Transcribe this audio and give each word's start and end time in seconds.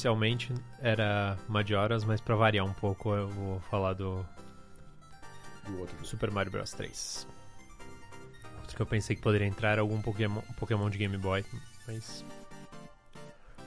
oficialmente 0.00 0.54
era 0.80 1.36
Majora's, 1.46 2.04
mas 2.04 2.20
pra 2.20 2.34
variar 2.34 2.64
um 2.64 2.72
pouco 2.72 3.14
eu 3.14 3.28
vou 3.28 3.60
falar 3.60 3.92
do 3.92 4.24
Do 5.66 5.78
outro. 5.78 6.06
Super 6.06 6.30
Mario 6.30 6.50
Bros 6.50 6.72
3. 6.72 7.26
Outro 8.60 8.76
que 8.76 8.82
eu 8.82 8.86
pensei 8.86 9.14
que 9.14 9.20
poderia 9.20 9.46
entrar 9.46 9.72
era 9.72 9.82
algum 9.82 10.00
Pokémon, 10.00 10.40
Pokémon 10.58 10.88
de 10.88 10.96
Game 10.96 11.18
Boy, 11.18 11.44
mas 11.86 12.24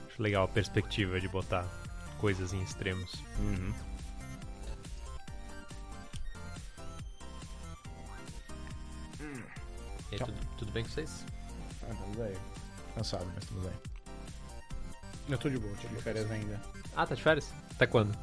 acho 0.08 0.20
legal 0.20 0.44
a 0.44 0.48
perspectiva 0.48 1.20
de 1.20 1.28
botar 1.28 1.64
coisas 2.18 2.52
em 2.52 2.60
extremos. 2.62 3.14
Uhum. 3.38 3.72
E 9.20 10.14
aí, 10.14 10.18
Tchau. 10.18 10.26
tudo, 10.26 10.38
tudo 10.58 10.72
bem 10.72 10.82
com 10.82 10.90
vocês? 10.90 11.24
Ah, 11.82 11.94
tudo 11.94 12.18
bem. 12.24 12.34
Cansado, 12.94 13.26
mas 13.34 13.44
tudo 13.46 13.60
bem. 13.68 13.93
Eu 15.28 15.38
tô 15.38 15.48
de 15.48 15.58
boa, 15.58 15.72
tô 15.80 15.88
de 15.88 15.96
férias 16.02 16.30
ainda. 16.30 16.60
Ah, 16.96 17.06
tá 17.06 17.14
de 17.14 17.22
férias? 17.22 17.50
Até 17.74 17.86
quando? 17.86 18.16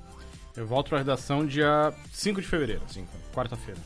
Eu 0.56 0.68
volto 0.68 0.90
pra 0.90 1.00
redação 1.00 1.46
dia 1.46 1.94
5 2.12 2.42
de 2.42 2.48
fevereiro, 2.48 2.82
Cinco. 2.90 3.12
quarta-feira. 3.34 3.80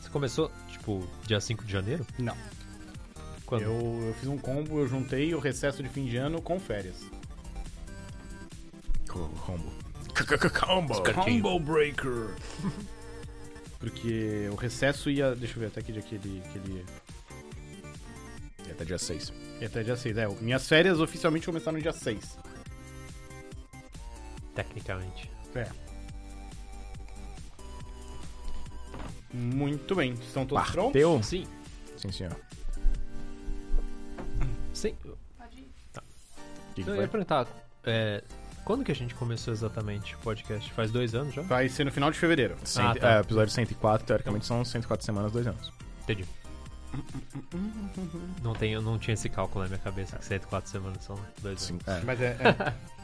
Você 0.00 0.08
começou, 0.10 0.50
tipo, 0.70 1.06
dia 1.26 1.40
5 1.40 1.64
de 1.64 1.72
janeiro? 1.72 2.06
Não. 2.18 2.36
Quando? 3.46 3.62
Eu, 3.62 3.70
eu 4.08 4.14
fiz 4.20 4.28
um 4.28 4.36
combo, 4.36 4.78
eu 4.80 4.86
juntei 4.88 5.34
o 5.34 5.38
recesso 5.38 5.82
de 5.82 5.88
fim 5.88 6.04
de 6.06 6.16
ano 6.16 6.42
com 6.42 6.58
férias. 6.60 6.96
Co- 9.08 9.28
Combo. 9.46 9.72
Combo. 10.66 10.94
Combo 11.14 11.58
Breaker! 11.60 12.34
Porque 13.78 14.48
o 14.52 14.56
recesso 14.56 15.08
ia. 15.08 15.34
Deixa 15.36 15.54
eu 15.56 15.60
ver 15.60 15.66
até 15.66 15.80
que 15.80 15.92
dia 15.92 16.02
que 16.02 16.16
ele, 16.16 16.42
que 16.52 16.58
ele 16.58 16.84
E 18.68 18.70
até 18.72 18.84
dia 18.84 18.98
6. 18.98 19.32
ia 19.60 19.66
até 19.66 19.82
dia 19.82 19.96
6. 19.96 20.16
É, 20.18 20.28
minhas 20.40 20.68
férias 20.68 21.00
oficialmente 21.00 21.46
começaram 21.46 21.76
no 21.76 21.82
dia 21.82 21.92
6. 21.92 22.38
Tecnicamente. 24.54 25.30
É. 25.54 25.66
Muito 29.32 29.94
bem. 29.94 30.12
Estão 30.14 30.46
todos 30.46 30.70
prontos? 30.70 30.92
Parteu? 30.92 31.22
Sim, 31.22 31.46
Sim, 31.96 32.12
senhor. 32.12 32.36
sim. 34.72 34.94
O 35.04 35.14
que, 36.74 36.84
que 36.84 36.90
Eu 36.90 36.94
foi? 36.94 36.98
ia 37.04 37.08
perguntar, 37.08 37.46
é, 37.84 38.22
quando 38.64 38.84
que 38.84 38.92
a 38.92 38.94
gente 38.94 39.14
começou 39.16 39.52
exatamente 39.52 40.14
o 40.14 40.18
podcast? 40.18 40.72
Faz 40.72 40.92
dois 40.92 41.12
anos 41.14 41.34
já? 41.34 41.42
Vai 41.42 41.68
ser 41.68 41.84
no 41.84 41.90
final 41.90 42.08
de 42.10 42.18
fevereiro. 42.18 42.56
Cento- 42.64 42.86
Ah, 42.86 42.94
tá. 42.94 43.16
é, 43.16 43.20
episódio 43.20 43.52
104, 43.52 44.06
teoricamente 44.06 44.46
são 44.46 44.64
104 44.64 45.04
semanas, 45.04 45.32
dois 45.32 45.46
anos. 45.48 45.72
Entendi. 46.04 46.24
Não, 48.42 48.54
tenho, 48.54 48.80
não 48.80 48.98
tinha 48.98 49.14
esse 49.14 49.28
cálculo 49.28 49.62
na 49.64 49.68
minha 49.68 49.78
cabeça, 49.80 50.16
que 50.18 50.24
104 50.24 50.70
semanas 50.70 51.04
são 51.04 51.18
dois 51.42 51.60
Sim, 51.60 51.78
anos. 51.86 52.02
é, 52.02 52.06
Mas 52.06 52.20
é. 52.20 52.36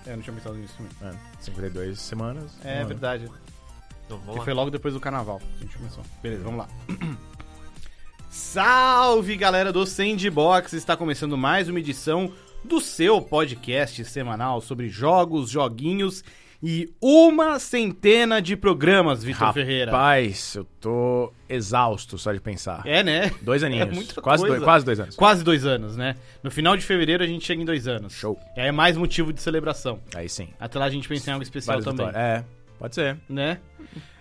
é, 0.06 0.12
eu 0.12 0.16
não 0.16 0.22
tinha 0.22 0.34
pensado 0.34 0.54
nisso 0.56 0.74
também. 1.00 1.14
é, 1.14 1.42
52 1.42 2.00
semanas. 2.00 2.52
É 2.64 2.84
verdade. 2.84 3.30
Então, 4.06 4.18
vamos 4.18 4.32
Que 4.34 4.38
lá. 4.38 4.44
foi 4.44 4.54
logo 4.54 4.70
depois 4.70 4.94
do 4.94 5.00
carnaval 5.00 5.38
que 5.38 5.46
a 5.46 5.66
gente 5.66 5.76
começou. 5.78 6.04
Beleza, 6.22 6.44
vamos 6.44 6.58
lá. 6.58 6.68
Salve 8.30 9.36
galera 9.36 9.72
do 9.72 9.86
Sandbox! 9.86 10.72
Está 10.72 10.96
começando 10.96 11.36
mais 11.38 11.68
uma 11.68 11.78
edição 11.78 12.32
do 12.64 12.80
seu 12.80 13.20
podcast 13.22 14.04
semanal 14.06 14.60
sobre 14.60 14.88
jogos, 14.88 15.50
joguinhos 15.50 16.20
e 16.20 16.24
uma 17.00 17.58
centena 17.58 18.40
de 18.40 18.56
programas, 18.56 19.22
Vitor 19.22 19.52
Ferreira. 19.52 19.90
Rapaz, 19.92 20.54
eu 20.54 20.64
tô 20.80 21.32
exausto 21.48 22.16
só 22.16 22.32
de 22.32 22.40
pensar. 22.40 22.82
É, 22.86 23.02
né? 23.02 23.30
Dois 23.42 23.62
aninhos. 23.62 24.16
É 24.16 24.20
quase, 24.20 24.42
coisa. 24.42 24.56
dois, 24.56 24.64
quase 24.64 24.84
dois 24.84 25.00
anos. 25.00 25.16
Quase 25.16 25.44
dois 25.44 25.66
anos, 25.66 25.96
né? 25.96 26.14
No 26.42 26.50
final 26.50 26.76
de 26.76 26.82
fevereiro 26.84 27.22
a 27.22 27.26
gente 27.26 27.44
chega 27.44 27.60
em 27.60 27.64
dois 27.64 27.86
anos. 27.86 28.12
Show. 28.14 28.38
E 28.56 28.60
aí 28.60 28.68
é 28.68 28.72
mais 28.72 28.96
motivo 28.96 29.32
de 29.32 29.40
celebração. 29.42 30.00
Aí 30.14 30.28
sim. 30.28 30.48
Até 30.58 30.78
lá 30.78 30.86
a 30.86 30.90
gente 30.90 31.08
pensa 31.08 31.30
em 31.30 31.32
algo 31.34 31.42
especial 31.42 31.80
Várias 31.80 31.84
também, 31.84 32.06
vitórias. 32.06 32.40
É, 32.40 32.44
pode 32.78 32.94
ser. 32.94 33.18
né? 33.28 33.58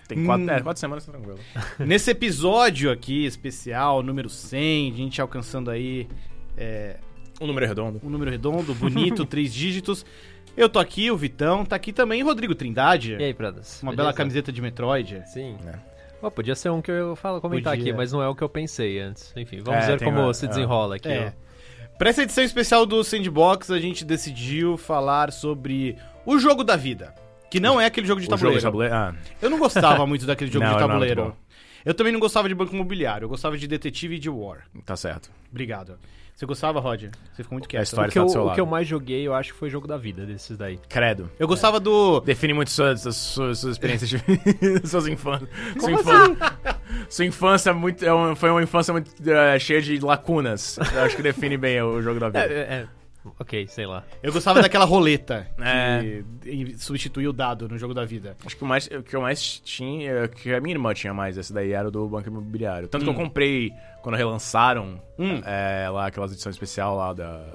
Tem 0.07 0.25
quatro, 0.25 0.45
Hum. 0.45 0.49
é, 0.49 0.59
quatro 0.61 0.79
semanas, 0.81 1.05
tá 1.05 1.13
tranquilo. 1.13 1.39
Nesse 1.79 2.11
episódio 2.11 2.91
aqui, 2.91 3.25
especial, 3.25 4.03
número 4.03 4.29
100, 4.29 4.91
a 4.91 4.95
gente 4.95 5.21
alcançando 5.21 5.71
aí 5.71 6.07
é, 6.57 6.97
Um 7.43 7.47
número 7.47 7.65
redondo. 7.67 7.99
um 8.03 8.09
número 8.09 8.31
redondo, 8.31 8.73
bonito, 8.73 9.25
três 9.27 9.53
dígitos. 9.53 10.05
Eu 10.55 10.69
tô 10.69 10.79
aqui, 10.79 11.09
o 11.11 11.17
Vitão, 11.17 11.65
tá 11.65 11.75
aqui 11.75 11.91
também 11.91 12.21
Rodrigo 12.23 12.53
Trindade. 12.55 13.13
E 13.19 13.23
aí, 13.23 13.33
Pradas? 13.33 13.81
Uma 13.81 13.91
Beleza? 13.91 14.03
bela 14.03 14.13
camiseta 14.13 14.51
de 14.51 14.61
Metroid. 14.61 15.21
Sim. 15.27 15.57
É. 15.65 16.29
Podia 16.29 16.55
ser 16.55 16.69
um 16.69 16.81
que 16.81 16.89
eu 16.89 17.15
falo 17.17 17.41
comentar 17.41 17.73
Podia. 17.73 17.91
aqui, 17.91 17.97
mas 17.97 18.13
não 18.13 18.21
é 18.23 18.27
o 18.29 18.33
que 18.35 18.41
eu 18.43 18.47
pensei 18.47 18.99
antes. 18.99 19.33
Enfim, 19.35 19.59
vamos 19.61 19.83
É, 19.83 19.97
ver 19.97 20.05
como 20.05 20.19
uma- 20.21 20.33
se 20.33 20.45
é. 20.45 20.47
desenrola 20.47 20.95
aqui. 20.95 21.09
É. 21.09 21.33
ó. 21.37 21.97
Pra 21.97 22.09
essa 22.09 22.23
edição 22.23 22.43
especial 22.43 22.85
do 22.85 23.03
Sandbox, 23.03 23.69
a 23.71 23.79
gente 23.79 24.05
decidiu 24.05 24.77
falar 24.77 25.31
sobre 25.33 25.97
o 26.25 26.37
jogo 26.39 26.63
da 26.63 26.75
vida. 26.77 27.13
Que 27.51 27.59
não 27.59 27.79
é 27.79 27.85
aquele 27.85 28.07
jogo 28.07 28.21
de 28.21 28.27
O 28.27 28.29
jogo 28.29 28.37
tabuleiro. 28.37 28.59
de 28.59 28.63
tabuleiro. 28.65 28.95
Ah, 28.95 29.13
Eu 29.41 29.49
não 29.49 29.59
gostava 29.59 30.05
muito 30.07 30.25
daquele 30.25 30.49
jogo 30.51 30.63
Não, 30.65 30.73
de 30.73 30.79
tabuleiro. 30.79 31.35
eu 31.83 31.93
também 31.93 32.13
não 32.13 32.19
gostava 32.19 32.47
de 32.47 32.55
banco 32.55 32.73
imobiliário, 32.73 33.25
eu 33.25 33.29
gostava 33.29 33.57
de 33.57 33.67
detetive 33.67 34.15
e 34.15 34.19
de 34.19 34.29
war. 34.29 34.63
tá 34.85 34.95
certo. 34.95 35.29
Obrigado. 35.51 35.99
Você 36.35 36.45
gostava, 36.47 36.79
Roger? 36.79 37.11
Você 37.31 37.43
ficou 37.43 37.55
muito 37.55 37.65
A 37.65 37.69
quieto. 37.69 37.83
história 37.83 38.09
O 38.09 38.11
que, 38.11 38.17
eu, 38.17 38.23
está 38.23 38.29
do 38.29 38.31
seu 38.33 38.41
o 38.41 38.45
lado. 38.45 38.55
que 38.55 38.61
eu 38.61 38.65
mais 38.65 38.87
joguei, 38.87 39.25
eu 39.25 39.33
acho 39.35 39.53
que 39.53 39.59
foi 39.59 39.69
jogo 39.69 39.87
da 39.87 39.97
vida 39.97 40.25
desses 40.25 40.57
daí. 40.57 40.79
Credo. 40.89 41.29
Eu 41.39 41.47
gostava 41.47 41.79
do. 41.79 42.19
Define 42.21 42.53
muito 42.53 42.71
suas, 42.71 43.01
suas, 43.15 43.63
experiências 43.63 44.09
de 44.09 44.17
suas 44.87 45.07
infâncias. 45.07 45.47
Sua, 45.79 45.81
Como 45.81 45.99
infância, 45.99 46.37
sua 47.09 47.25
infância 47.25 47.69
é 47.69 47.73
muito, 47.73 48.03
é 48.03 48.35
foi 48.35 48.49
uma 48.49 48.63
infância 48.63 48.91
muito 48.91 49.11
eh, 49.29 49.59
cheia 49.59 49.81
de 49.81 49.99
lacunas. 49.99 50.77
Eu 50.93 51.01
acho 51.03 51.15
que 51.15 51.21
define 51.21 51.55
bem 51.55 51.81
o 51.81 52.01
jogo 52.01 52.19
da 52.19 52.27
É, 52.27 52.29
vida. 52.47 52.53
é, 52.53 52.57
é. 52.73 52.87
Ok, 53.39 53.67
sei 53.67 53.85
lá. 53.85 54.03
Eu 54.21 54.31
gostava 54.33 54.61
daquela 54.61 54.85
roleta 54.85 55.47
É. 55.59 56.21
que 56.41 56.75
substituía 56.77 57.29
o 57.29 57.33
dado 57.33 57.67
no 57.69 57.77
jogo 57.77 57.93
da 57.93 58.03
vida. 58.05 58.35
Acho 58.45 58.55
que 58.57 58.63
o, 58.63 58.67
mais, 58.67 58.87
o 58.87 59.01
que 59.03 59.15
eu 59.15 59.21
mais 59.21 59.59
tinha, 59.59 60.27
que 60.27 60.53
a 60.53 60.59
minha 60.59 60.75
irmã 60.75 60.93
tinha 60.93 61.13
mais 61.13 61.37
esse 61.37 61.53
daí, 61.53 61.71
era 61.71 61.87
o 61.87 61.91
do 61.91 62.07
Banco 62.07 62.27
Imobiliário. 62.27 62.87
Tanto 62.87 63.05
que 63.05 63.09
Hum. 63.09 63.13
eu 63.13 63.17
comprei, 63.19 63.71
quando 64.01 64.15
relançaram 64.15 65.01
Hum. 65.17 65.41
é, 65.45 65.87
lá 65.89 66.07
aquelas 66.07 66.31
edições 66.33 66.55
especial 66.55 66.97
lá 66.97 67.13
da, 67.13 67.45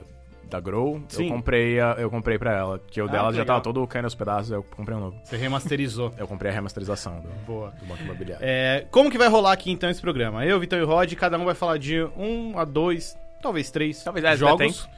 da 0.44 0.58
Grow, 0.60 1.02
Sim. 1.08 1.24
eu 1.26 1.32
comprei, 1.34 1.78
a- 1.78 1.96
eu 1.98 2.08
comprei 2.10 2.38
pra 2.38 2.56
ela. 2.56 2.78
Que 2.90 3.02
o 3.02 3.04
Ah, 3.04 3.08
dela 3.08 3.28
que 3.28 3.34
já 3.36 3.42
legal. 3.42 3.56
tava 3.60 3.60
todo 3.62 3.86
caindo 3.86 4.06
aos 4.06 4.14
pedaços, 4.14 4.50
eu 4.50 4.62
comprei 4.62 4.96
um 4.96 5.00
novo. 5.00 5.20
Você 5.22 5.36
remasterizou. 5.36 6.14
Eu 6.16 6.26
comprei 6.26 6.50
a 6.50 6.54
remasterização 6.54 7.20
do, 7.20 7.28
Boa. 7.46 7.70
do 7.72 7.84
Banco 7.84 8.02
Imobiliário. 8.02 8.42
É, 8.46 8.86
como 8.90 9.10
que 9.10 9.18
vai 9.18 9.28
rolar 9.28 9.52
aqui 9.52 9.70
então 9.70 9.90
esse 9.90 10.00
programa? 10.00 10.46
Eu, 10.46 10.58
Vitão 10.58 10.78
e 10.78 10.82
Rod, 10.84 11.12
cada 11.14 11.36
um 11.38 11.44
vai 11.44 11.54
falar 11.54 11.76
de 11.78 12.02
um 12.16 12.58
a 12.58 12.64
dois, 12.64 13.14
talvez 13.42 13.70
três 13.70 14.02
Talvez 14.02 14.24
é, 14.24 14.34
jogos. 14.36 14.88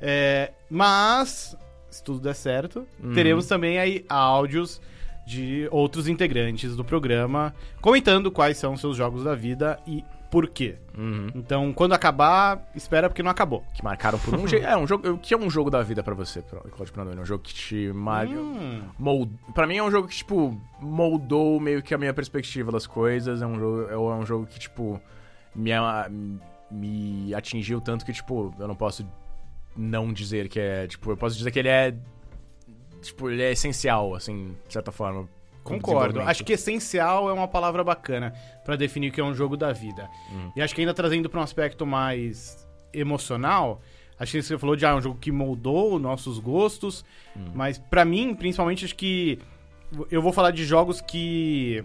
É, 0.00 0.52
mas, 0.70 1.56
se 1.88 2.02
tudo 2.02 2.20
der 2.20 2.34
certo, 2.34 2.86
Uhum. 3.02 3.12
teremos 3.14 3.46
também 3.46 3.78
aí 3.78 4.04
áudios 4.08 4.80
de 5.26 5.68
outros 5.70 6.08
integrantes 6.08 6.74
do 6.74 6.84
programa 6.84 7.54
comentando 7.82 8.30
quais 8.30 8.56
são 8.56 8.76
seus 8.76 8.96
jogos 8.96 9.24
da 9.24 9.34
vida 9.34 9.78
e 9.86 10.02
por 10.30 10.46
quê. 10.48 10.76
Uhum. 10.96 11.28
Então, 11.34 11.72
quando 11.72 11.94
acabar, 11.94 12.70
espera 12.74 13.08
porque 13.08 13.22
não 13.22 13.30
acabou. 13.30 13.64
Que 13.74 13.82
marcaram 13.82 14.18
por 14.18 14.34
um 14.34 14.46
jeito. 14.46 14.66
É, 14.66 14.76
um 14.76 14.86
jogo. 14.86 15.08
O 15.12 15.18
que 15.18 15.32
é 15.32 15.36
um 15.38 15.48
jogo 15.48 15.70
da 15.70 15.82
vida 15.82 16.02
pra 16.02 16.14
você, 16.14 16.42
Claudio 16.42 16.92
Prandoni? 16.92 17.18
É 17.18 17.22
um 17.22 17.26
jogo 17.26 17.42
que 17.42 17.54
te 17.54 17.90
marca. 17.94 18.34
Hum, 18.38 18.82
Mold... 18.98 19.32
Pra 19.54 19.66
mim 19.66 19.78
é 19.78 19.82
um 19.82 19.90
jogo 19.90 20.06
que, 20.06 20.16
tipo, 20.16 20.58
moldou 20.80 21.58
meio 21.58 21.82
que 21.82 21.94
a 21.94 21.98
minha 21.98 22.12
perspectiva 22.12 22.70
das 22.70 22.86
coisas. 22.86 23.40
É 23.40 23.46
um 23.46 23.58
jogo, 23.58 23.90
é 23.90 23.96
um 23.96 24.26
jogo 24.26 24.46
que, 24.46 24.58
tipo, 24.58 25.00
me, 25.54 25.70
me 26.70 27.34
atingiu 27.34 27.80
tanto 27.80 28.04
que, 28.04 28.12
tipo, 28.12 28.54
eu 28.58 28.68
não 28.68 28.74
posso 28.76 29.06
não 29.78 30.12
dizer 30.12 30.48
que 30.48 30.58
é. 30.58 30.86
Tipo, 30.88 31.12
eu 31.12 31.16
posso 31.16 31.36
dizer 31.38 31.50
que 31.50 31.58
ele 31.60 31.68
é. 31.68 31.94
Tipo, 33.00 33.30
ele 33.30 33.42
é 33.42 33.52
essencial, 33.52 34.14
assim, 34.14 34.56
de 34.66 34.72
certa 34.72 34.90
forma. 34.90 35.28
Concordo. 35.62 36.20
Acho 36.22 36.42
que 36.44 36.54
essencial 36.54 37.28
é 37.28 37.32
uma 37.32 37.46
palavra 37.46 37.84
bacana 37.84 38.32
pra 38.64 38.74
definir 38.74 39.10
o 39.10 39.12
que 39.12 39.20
é 39.20 39.24
um 39.24 39.34
jogo 39.34 39.56
da 39.56 39.70
vida. 39.72 40.08
Uhum. 40.32 40.52
E 40.56 40.62
acho 40.62 40.74
que 40.74 40.80
ainda 40.80 40.94
trazendo 40.94 41.28
pra 41.30 41.38
um 41.40 41.42
aspecto 41.42 41.86
mais 41.86 42.66
emocional, 42.92 43.80
acho 44.18 44.32
que 44.32 44.42
você 44.42 44.56
falou 44.58 44.74
de 44.74 44.86
ah, 44.86 44.96
um 44.96 45.00
jogo 45.00 45.18
que 45.20 45.30
moldou 45.30 45.98
nossos 45.98 46.38
gostos, 46.38 47.04
Uhum. 47.36 47.52
mas 47.54 47.78
pra 47.78 48.02
mim, 48.04 48.34
principalmente, 48.34 48.84
acho 48.86 48.96
que 48.96 49.38
eu 50.10 50.22
vou 50.22 50.32
falar 50.32 50.50
de 50.52 50.64
jogos 50.64 51.00
que 51.02 51.84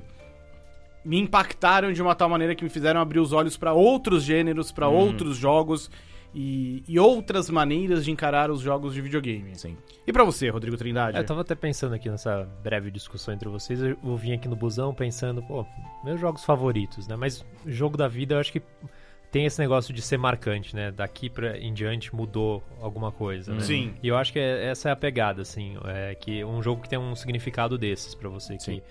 me 1.03 1.19
impactaram 1.19 1.91
de 1.91 2.01
uma 2.01 2.15
tal 2.15 2.29
maneira 2.29 2.56
que 2.56 2.63
me 2.63 2.69
fizeram 2.69 3.01
abrir 3.01 3.19
os 3.19 3.33
olhos 3.33 3.57
pra 3.57 3.73
outros 3.73 4.23
gêneros, 4.23 4.71
pra 4.71 4.88
Uhum. 4.88 4.95
outros 4.95 5.35
jogos 5.38 5.91
e, 6.33 6.83
e 6.88 7.00
outras 7.00 7.50
maneiras 7.50 8.03
de 8.03 8.12
encarar 8.12 8.50
os 8.50 8.62
jogos 8.62 8.94
de 8.94 9.01
videogame. 9.01 9.56
Sim. 9.56 9.77
E 10.06 10.12
pra 10.12 10.24
você, 10.24 10.50
Rodrigo 10.50 10.75
Trindade? 10.77 11.18
É, 11.18 11.19
eu 11.19 11.25
tava 11.25 11.41
até 11.41 11.56
pensando 11.56 11.94
aqui 11.95 12.09
nessa 12.09 12.47
breve 12.63 12.89
discussão 12.91 13.33
entre 13.33 13.47
vocês, 13.50 13.80
eu 13.81 14.15
vim 14.18 14.33
aqui 14.33 14.47
no 14.47 14.56
busão 14.56 14.94
pensando, 14.94 15.41
pô, 15.44 15.65
meus 16.03 16.19
jogos 16.19 16.44
favoritos, 16.44 17.07
né? 17.07 17.15
Mas 17.15 17.45
jogo 17.65 17.95
da 17.97 18.07
vida 18.07 18.35
eu 18.35 18.39
acho 18.39 18.51
que 18.51 18.62
tem 19.31 19.45
esse 19.45 19.59
negócio 19.59 19.91
de 19.94 20.01
ser 20.01 20.18
marcante, 20.18 20.75
né? 20.75 20.91
Daqui 20.91 21.27
pra 21.30 21.57
em 21.57 21.74
diante 21.74 22.15
mudou 22.15 22.63
alguma 22.80 23.12
coisa, 23.12 23.51
né? 23.53 23.62
Sim. 23.62 23.94
E 24.03 24.07
eu 24.07 24.15
acho 24.15 24.31
que 24.31 24.38
é- 24.39 24.65
essa 24.68 24.89
é 24.89 24.91
a 24.91 24.95
pegada, 24.95 25.41
assim, 25.41 25.75
é 25.85 26.13
que 26.13 26.44
um 26.45 26.62
jogo 26.62 26.81
que 26.83 26.89
tem 26.89 27.00
um 27.00 27.15
significado 27.15 27.75
desses 27.77 28.13
pra 28.13 28.30
você, 28.30 28.59
Sim. 28.59 28.75
que 28.80 28.83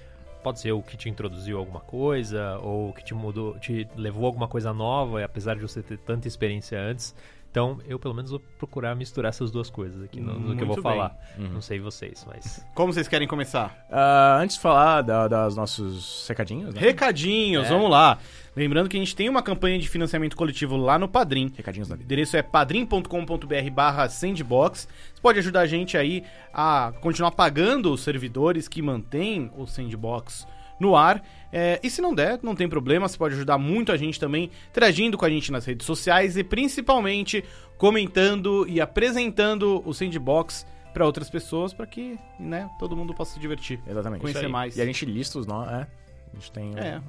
pode 0.42 0.60
ser 0.60 0.72
o 0.72 0.82
que 0.82 0.96
te 0.96 1.08
introduziu 1.08 1.58
alguma 1.58 1.80
coisa, 1.80 2.58
ou 2.58 2.92
que 2.92 3.04
te 3.04 3.14
mudou, 3.14 3.58
te 3.58 3.86
levou 3.96 4.24
a 4.24 4.26
alguma 4.26 4.48
coisa 4.48 4.72
nova, 4.72 5.24
apesar 5.24 5.54
de 5.54 5.62
você 5.62 5.82
ter 5.82 5.98
tanta 5.98 6.26
experiência 6.28 6.80
antes, 6.80 7.14
Então, 7.52 7.78
eu 7.86 7.98
pelo 7.98 8.14
menos 8.14 8.30
vou 8.30 8.40
procurar 8.58 8.94
misturar 8.96 9.28
essas 9.28 9.50
duas 9.50 9.68
coisas 9.68 10.02
aqui 10.02 10.18
no, 10.22 10.32
no 10.40 10.56
que 10.56 10.62
eu 10.62 10.66
vou 10.66 10.74
Muito 10.76 10.82
falar. 10.82 11.14
Uhum. 11.38 11.48
Não 11.48 11.60
sei 11.60 11.78
vocês, 11.78 12.26
mas. 12.26 12.64
Como 12.74 12.90
vocês 12.94 13.06
querem 13.06 13.28
começar? 13.28 13.86
Ah, 13.90 14.38
antes 14.40 14.56
de 14.56 14.62
falar 14.62 15.02
da, 15.02 15.28
das 15.28 15.54
nossos 15.54 16.26
recadinhos, 16.26 16.72
né? 16.72 16.80
Recadinhos, 16.80 17.66
É. 17.66 17.68
vamos 17.68 17.90
lá. 17.90 18.16
Lembrando 18.56 18.88
que 18.88 18.96
a 18.96 19.00
gente 19.00 19.14
tem 19.14 19.28
uma 19.28 19.42
campanha 19.42 19.78
de 19.78 19.86
financiamento 19.86 20.34
coletivo 20.34 20.78
lá 20.78 20.98
no 20.98 21.06
Padrim. 21.06 21.52
Recadinhos 21.54 21.88
da 21.88 21.94
O 21.94 21.98
vida. 21.98 22.06
endereço 22.06 22.38
é 22.38 22.42
padrim.com.br 22.42 23.70
barra 23.70 24.08
sandbox. 24.08 24.88
Você 25.14 25.20
pode 25.20 25.38
ajudar 25.38 25.60
a 25.60 25.66
gente 25.66 25.96
aí 25.98 26.24
a 26.54 26.92
continuar 27.02 27.32
pagando 27.32 27.92
os 27.92 28.00
servidores 28.00 28.66
que 28.66 28.80
mantêm 28.80 29.50
o 29.58 29.66
sandbox 29.66 30.46
no 30.82 30.96
ar. 30.96 31.22
É, 31.52 31.78
e 31.82 31.88
se 31.88 32.02
não 32.02 32.14
der, 32.14 32.40
não 32.42 32.54
tem 32.54 32.68
problema, 32.68 33.08
você 33.08 33.16
pode 33.16 33.34
ajudar 33.34 33.56
muito 33.56 33.92
a 33.92 33.96
gente 33.96 34.18
também, 34.18 34.50
interagindo 34.68 35.16
com 35.16 35.24
a 35.24 35.30
gente 35.30 35.52
nas 35.52 35.64
redes 35.64 35.86
sociais 35.86 36.36
e 36.36 36.42
principalmente 36.42 37.44
comentando 37.78 38.66
e 38.68 38.80
apresentando 38.80 39.82
o 39.86 39.94
sandbox 39.94 40.66
para 40.92 41.06
outras 41.06 41.30
pessoas, 41.30 41.72
para 41.72 41.86
que 41.86 42.18
né, 42.38 42.68
todo 42.78 42.96
mundo 42.96 43.14
possa 43.14 43.34
se 43.34 43.40
divertir. 43.40 43.80
Exatamente. 43.86 44.20
Conhecer 44.20 44.48
mais. 44.48 44.76
E 44.76 44.82
a 44.82 44.84
gente 44.84 45.06
lista 45.06 45.38
os 45.38 45.46
nós, 45.46 45.70
é. 45.70 45.86
A 46.32 46.34
gente 46.34 46.52
tem. 46.52 46.72
É, 46.76 47.00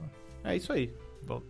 é 0.43 0.55
isso 0.55 0.71
aí. 0.71 0.93
Bom, 1.25 1.41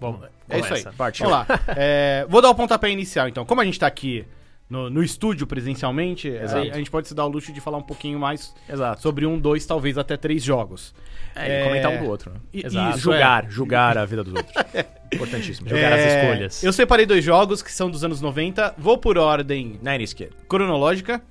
bom 0.00 0.20
É 0.48 0.58
isso 0.58 0.74
aí. 0.74 0.84
Partiu. 0.96 1.28
Vamos 1.28 1.48
lá. 1.48 1.60
É, 1.76 2.26
vou 2.28 2.42
dar 2.42 2.50
o 2.50 2.54
pontapé 2.54 2.90
inicial, 2.90 3.28
então. 3.28 3.44
Como 3.44 3.60
a 3.60 3.64
gente 3.64 3.78
tá 3.78 3.86
aqui 3.86 4.26
no, 4.68 4.90
no 4.90 5.02
estúdio 5.02 5.46
presencialmente, 5.46 6.28
Exato. 6.28 6.70
a, 6.70 6.74
gente 6.76 6.90
pode 6.90 7.08
se 7.08 7.14
dar 7.14 7.24
o 7.24 7.28
luxo 7.28 7.52
de 7.52 7.60
falar 7.60 7.78
um 7.78 7.82
pouquinho 7.82 8.18
mais 8.18 8.54
Exato. 8.68 9.00
sobre 9.00 9.24
um, 9.24 9.38
dois, 9.38 9.64
talvez 9.64 9.96
até 9.96 10.16
três 10.16 10.42
jogos. 10.44 10.94
É, 11.34 11.60
e 11.62 11.64
comentar 11.64 11.90
um 11.92 12.04
do 12.04 12.10
outro. 12.10 12.32
Né? 12.32 12.40
E- 12.52 12.66
Exato. 12.66 12.98
Julgar, 12.98 13.50
julgar 13.50 13.96
a 13.96 14.04
vida 14.04 14.22
dos 14.24 14.34
outros. 14.34 14.54
Importantíssimo. 15.12 15.68
Jogar 15.68 15.92
as 15.94 16.00
É, 16.00 16.20
escolhas. 16.22 16.62
Eu 16.64 16.72
separei 16.72 17.06
dois 17.06 17.24
jogos 17.24 17.62
que 17.62 17.72
são 17.72 17.90
dos 17.90 18.04
anos 18.04 18.20
90. 18.20 18.74
Vou 18.76 18.98
por 18.98 19.16
ordem 19.16 19.78
90s 19.82 20.14
Kid. 20.14 20.30
cronológica. 20.48 21.22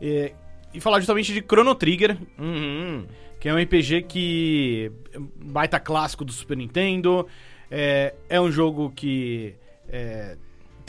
é, 0.00 0.32
e 0.72 0.80
falar 0.80 1.00
justamente 1.00 1.32
de 1.32 1.40
Chrono 1.40 1.74
Trigger, 1.74 2.16
Uhum. 2.38 3.04
que 3.40 3.48
é 3.48 3.52
um 3.54 3.60
RPG 3.60 4.02
que 4.02 4.92
é 5.12 5.18
baita 5.44 5.80
clássico 5.80 6.24
do 6.24 6.30
Super 6.32 6.56
Nintendo. 6.56 7.26
É, 7.68 8.14
é 8.28 8.40
um 8.40 8.52
jogo 8.52 8.92
que 8.94 9.54
é, 9.88 10.36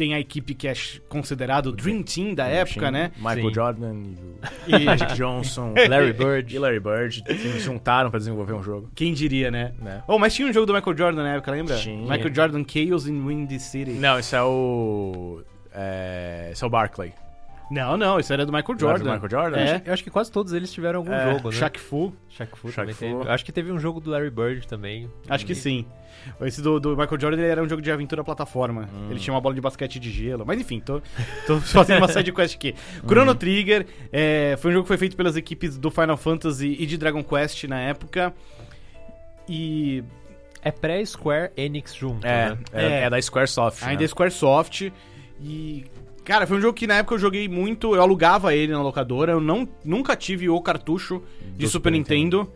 tem 0.01 0.15
a 0.15 0.19
equipe 0.19 0.55
que 0.55 0.67
é 0.67 0.73
considerado 1.07 1.67
o 1.67 1.71
Dream 1.71 2.01
Team 2.01 2.33
da 2.33 2.47
época, 2.47 2.87
Sim. 2.87 2.91
né? 2.91 3.11
Michael 3.17 3.49
Sim. 3.49 3.53
Jordan 3.53 4.03
e 4.67 4.75
o 4.75 4.81
Magic 4.83 5.13
Johnson. 5.13 5.75
Larry 5.87 6.11
Bird. 6.11 6.55
E 6.55 6.57
Larry 6.57 6.79
Bird 6.79 7.23
se 7.27 7.59
juntaram 7.59 8.09
pra 8.09 8.17
desenvolver 8.17 8.53
um 8.53 8.63
jogo. 8.63 8.89
quem 8.95 9.13
diria, 9.13 9.51
né? 9.51 9.73
Né? 9.79 10.01
Oh, 10.07 10.17
mas 10.17 10.33
tinha 10.33 10.47
um 10.47 10.51
jogo 10.51 10.65
do 10.65 10.73
Michael 10.73 10.97
Jordan 10.97 11.21
na 11.21 11.35
época, 11.35 11.51
lembra? 11.51 11.77
Tinha. 11.77 12.01
Michael 12.01 12.33
Jordan 12.33 12.63
Chaos 12.67 13.05
in 13.07 13.23
Windy 13.23 13.59
City. 13.59 13.91
Não, 13.91 14.17
esse 14.17 14.35
é 14.35 14.41
o. 14.41 15.43
É, 15.71 16.49
esse 16.51 16.63
é 16.63 16.67
o 16.67 16.69
Barclay. 16.71 17.13
Não, 17.71 17.95
não, 17.95 18.19
isso 18.19 18.31
era 18.33 18.45
do 18.45 18.51
Michael 18.51 18.71
era 18.77 18.79
Jordan. 18.79 19.03
do 19.05 19.11
Michael 19.13 19.29
Jordan? 19.29 19.57
É. 19.59 19.81
Eu 19.85 19.93
acho 19.93 20.03
que 20.03 20.09
quase 20.09 20.29
todos 20.31 20.51
eles 20.53 20.71
tiveram 20.71 20.99
algum 20.99 21.13
É, 21.13 21.31
jogo, 21.33 21.49
né? 21.49 21.55
Shaq 21.55 21.79
Fu, 21.79 22.13
Shaq 22.29 22.57
Fu 22.57 22.67
Shaq 22.69 22.75
também 22.75 22.93
Fu. 22.93 22.99
teve. 22.99 23.13
Eu 23.29 23.31
Acho 23.31 23.45
que 23.45 23.51
teve 23.51 23.71
um 23.71 23.79
jogo 23.79 23.99
do 24.01 24.09
Larry 24.11 24.29
Bird 24.29 24.67
também. 24.67 25.09
acho 25.29 25.45
que 25.45 25.55
sim. 25.55 25.85
Esse 26.41 26.61
do, 26.61 26.79
do 26.79 26.89
Michael 26.97 27.19
Jordan 27.19 27.37
ele 27.41 27.47
era 27.49 27.63
um 27.63 27.67
jogo 27.69 27.81
de 27.81 27.89
aventura 27.91 28.23
plataforma. 28.23 28.87
Hum. 28.93 29.07
Ele 29.09 29.19
tinha 29.19 29.33
uma 29.33 29.41
bola 29.41 29.55
de 29.55 29.61
basquete 29.61 29.99
de 29.99 30.11
gelo. 30.11 30.43
Mas 30.45 30.59
enfim, 30.59 30.79
tô, 30.79 31.01
tô 31.47 31.59
fazendo 31.61 31.97
uma 31.99 32.07
side 32.09 32.31
quest 32.33 32.55
aqui. 32.55 32.75
Hum. 33.03 33.07
Chrono 33.07 33.33
Trigger 33.33 33.87
é, 34.11 34.55
foi 34.59 34.69
um 34.69 34.73
jogo 34.73 34.83
que 34.83 34.87
foi 34.89 34.97
feito 34.97 35.15
pelas 35.15 35.35
equipes 35.37 35.77
do 35.77 35.89
Final 35.89 36.17
Fantasy 36.17 36.75
e 36.77 36.85
de 36.85 36.97
Dragon 36.97 37.23
Quest 37.23 37.63
na 37.63 37.79
época. 37.79 38.33
E 39.47 40.03
É 40.61 40.69
pré-Square 40.71 41.51
Enix 41.57 41.95
junto, 41.95 42.25
É, 42.27 42.49
né? 42.51 42.57
é, 42.73 42.85
É. 42.85 43.01
é 43.05 43.09
da 43.09 43.19
Squaresoft. 43.21 43.81
ainda 43.83 43.99
né? 44.01 44.05
é 44.05 44.07
Squaresoft. 44.07 44.91
E. 45.39 45.85
Cara, 46.23 46.45
foi 46.45 46.57
um 46.57 46.61
jogo 46.61 46.73
que 46.73 46.85
na 46.85 46.95
época 46.95 47.15
eu 47.15 47.19
joguei 47.19 47.47
muito, 47.47 47.95
eu 47.95 48.01
alugava 48.01 48.53
ele 48.53 48.71
na 48.71 48.81
locadora, 48.81 49.31
eu 49.31 49.41
não, 49.41 49.67
nunca 49.83 50.15
tive 50.15 50.49
o 50.49 50.61
cartucho 50.61 51.21
de 51.57 51.67
Super 51.67 51.91
Super 51.91 51.91
Nintendo. 51.91 52.51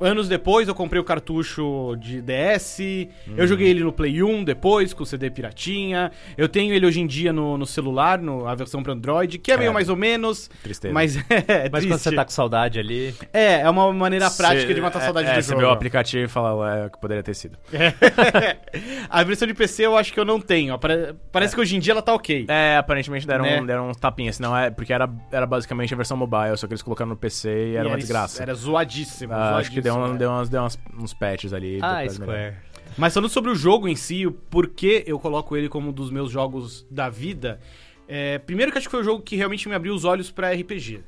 Anos 0.00 0.28
depois 0.28 0.66
eu 0.68 0.74
comprei 0.74 1.00
o 1.00 1.04
cartucho 1.04 1.96
de 1.98 2.20
DS, 2.20 2.78
Uhum. 3.26 3.34
eu 3.36 3.46
joguei 3.46 3.68
ele 3.68 3.82
no 3.84 3.92
Play 3.92 4.22
1 4.22 4.44
depois, 4.44 4.92
com 4.92 5.02
o 5.02 5.06
CD 5.06 5.30
piratinha. 5.30 6.10
Eu 6.36 6.48
tenho 6.48 6.74
ele 6.74 6.84
hoje 6.86 7.00
em 7.00 7.06
dia 7.06 7.32
no, 7.32 7.56
no 7.56 7.64
celular, 7.66 8.18
no, 8.20 8.46
a 8.46 8.54
versão 8.54 8.82
para 8.82 8.92
Android, 8.92 9.38
que 9.38 9.52
é 9.52 9.56
meio 9.56 9.70
É. 9.70 9.72
mais 9.72 9.88
ou 9.88 9.96
menos, 9.96 10.50
Tristeza. 10.62 10.92
mas 10.92 11.16
é 11.30 11.68
Mas 11.70 11.84
quando 11.86 11.98
você 11.98 12.12
tá 12.12 12.24
com 12.24 12.30
saudade 12.30 12.78
ali. 12.78 13.14
É, 13.32 13.60
é 13.60 13.70
uma 13.70 13.92
maneira 13.92 14.30
prática 14.30 14.66
Cê- 14.66 14.74
de 14.74 14.80
matar 14.80 14.98
a 14.98 15.02
é- 15.02 15.04
saudade 15.04 15.28
é, 15.28 15.34
do 15.34 15.42
Você 15.42 15.48
jogo. 15.50 15.60
vê 15.60 15.66
o 15.66 15.70
aplicativo 15.70 16.24
e 16.24 16.28
fala, 16.28 16.54
ué, 16.56 16.90
que 16.90 16.98
poderia 17.00 17.22
ter 17.22 17.34
sido. 17.34 17.56
a 19.08 19.22
versão 19.22 19.46
de 19.46 19.54
PC 19.54 19.86
eu 19.86 19.96
acho 19.96 20.12
que 20.12 20.18
eu 20.20 20.24
não 20.24 20.40
tenho. 20.40 20.78
Pare- 20.78 21.14
Parece 21.30 21.54
que 21.54 21.60
hoje 21.60 21.76
em 21.76 21.78
dia 21.80 21.92
ela 21.92 22.02
tá 22.02 22.12
ok. 22.14 22.46
É, 22.48 22.76
aparentemente 22.76 23.26
deram, 23.26 23.44
Né? 23.44 23.62
deram 23.64 23.88
uns 23.90 23.96
tapinhas, 23.96 24.36
senão 24.36 24.56
é 24.56 24.70
porque 24.70 24.92
era, 24.92 25.08
era 25.30 25.46
basicamente 25.46 25.92
a 25.94 25.96
versão 25.96 26.16
mobile, 26.16 26.56
só 26.56 26.66
que 26.66 26.72
eles 26.72 26.82
colocaram 26.82 27.08
no 27.10 27.16
PC 27.16 27.72
e 27.72 27.76
era 27.76 27.88
uma 27.88 27.96
desgraça. 27.96 28.42
Era 28.42 28.54
zoadíssimo. 28.54 29.32
Ah, 29.32 29.56
acho 29.56 29.70
que 29.70 29.80
deu, 29.80 29.93
zoadíssimo, 29.94 30.14
um- 30.14 30.18
deu, 30.18 30.30
umas, 30.30 30.48
deu 30.48 30.60
umas- 30.62 30.78
uns 30.98 31.14
patches 31.14 31.52
ali. 31.52 31.78
Ah. 31.82 32.06
Square. 32.08 32.56
Mas 32.96 33.12
falando 33.14 33.28
sobre 33.30 33.50
o 33.50 33.54
jogo 33.56 33.88
em 33.88 33.96
si, 33.96 34.26
o 34.26 34.30
porquê 34.32 35.02
eu 35.06 35.18
coloco 35.18 35.56
ele 35.56 35.68
como 35.68 35.88
um 35.88 35.92
dos 35.92 36.10
meus 36.10 36.30
jogos 36.30 36.86
da 36.90 37.08
vida, 37.08 37.58
é, 38.06 38.38
primeiro 38.38 38.70
que 38.70 38.78
acho 38.78 38.86
que 38.86 38.90
foi 38.92 39.00
o 39.00 39.04
jogo 39.04 39.22
que 39.22 39.34
realmente 39.36 39.68
me 39.68 39.74
abriu 39.74 39.94
os 39.94 40.04
olhos 40.04 40.30
pra 40.30 40.52
RPG. 40.52 41.00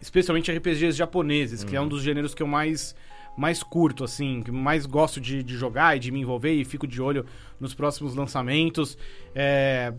Especialmente 0.00 0.50
RPGs 0.50 0.96
japoneses, 0.96 1.62
que 1.64 1.74
é 1.76 1.80
um 1.80 1.88
dos 1.88 2.02
gêneros 2.02 2.34
que 2.34 2.42
eu 2.42 2.46
mais, 2.46 2.94
mais 3.38 3.62
curto, 3.62 4.04
assim, 4.04 4.42
que 4.42 4.50
mais 4.50 4.86
gosto 4.86 5.20
de, 5.20 5.42
de 5.42 5.56
jogar 5.56 5.96
e 5.96 6.00
de 6.00 6.10
me 6.10 6.20
envolver 6.20 6.52
e 6.52 6.64
fico 6.64 6.86
de 6.86 7.00
olho 7.00 7.24
nos 7.60 7.74
próximos 7.74 8.14
lançamentos. 8.14 8.98
É, 9.34 9.94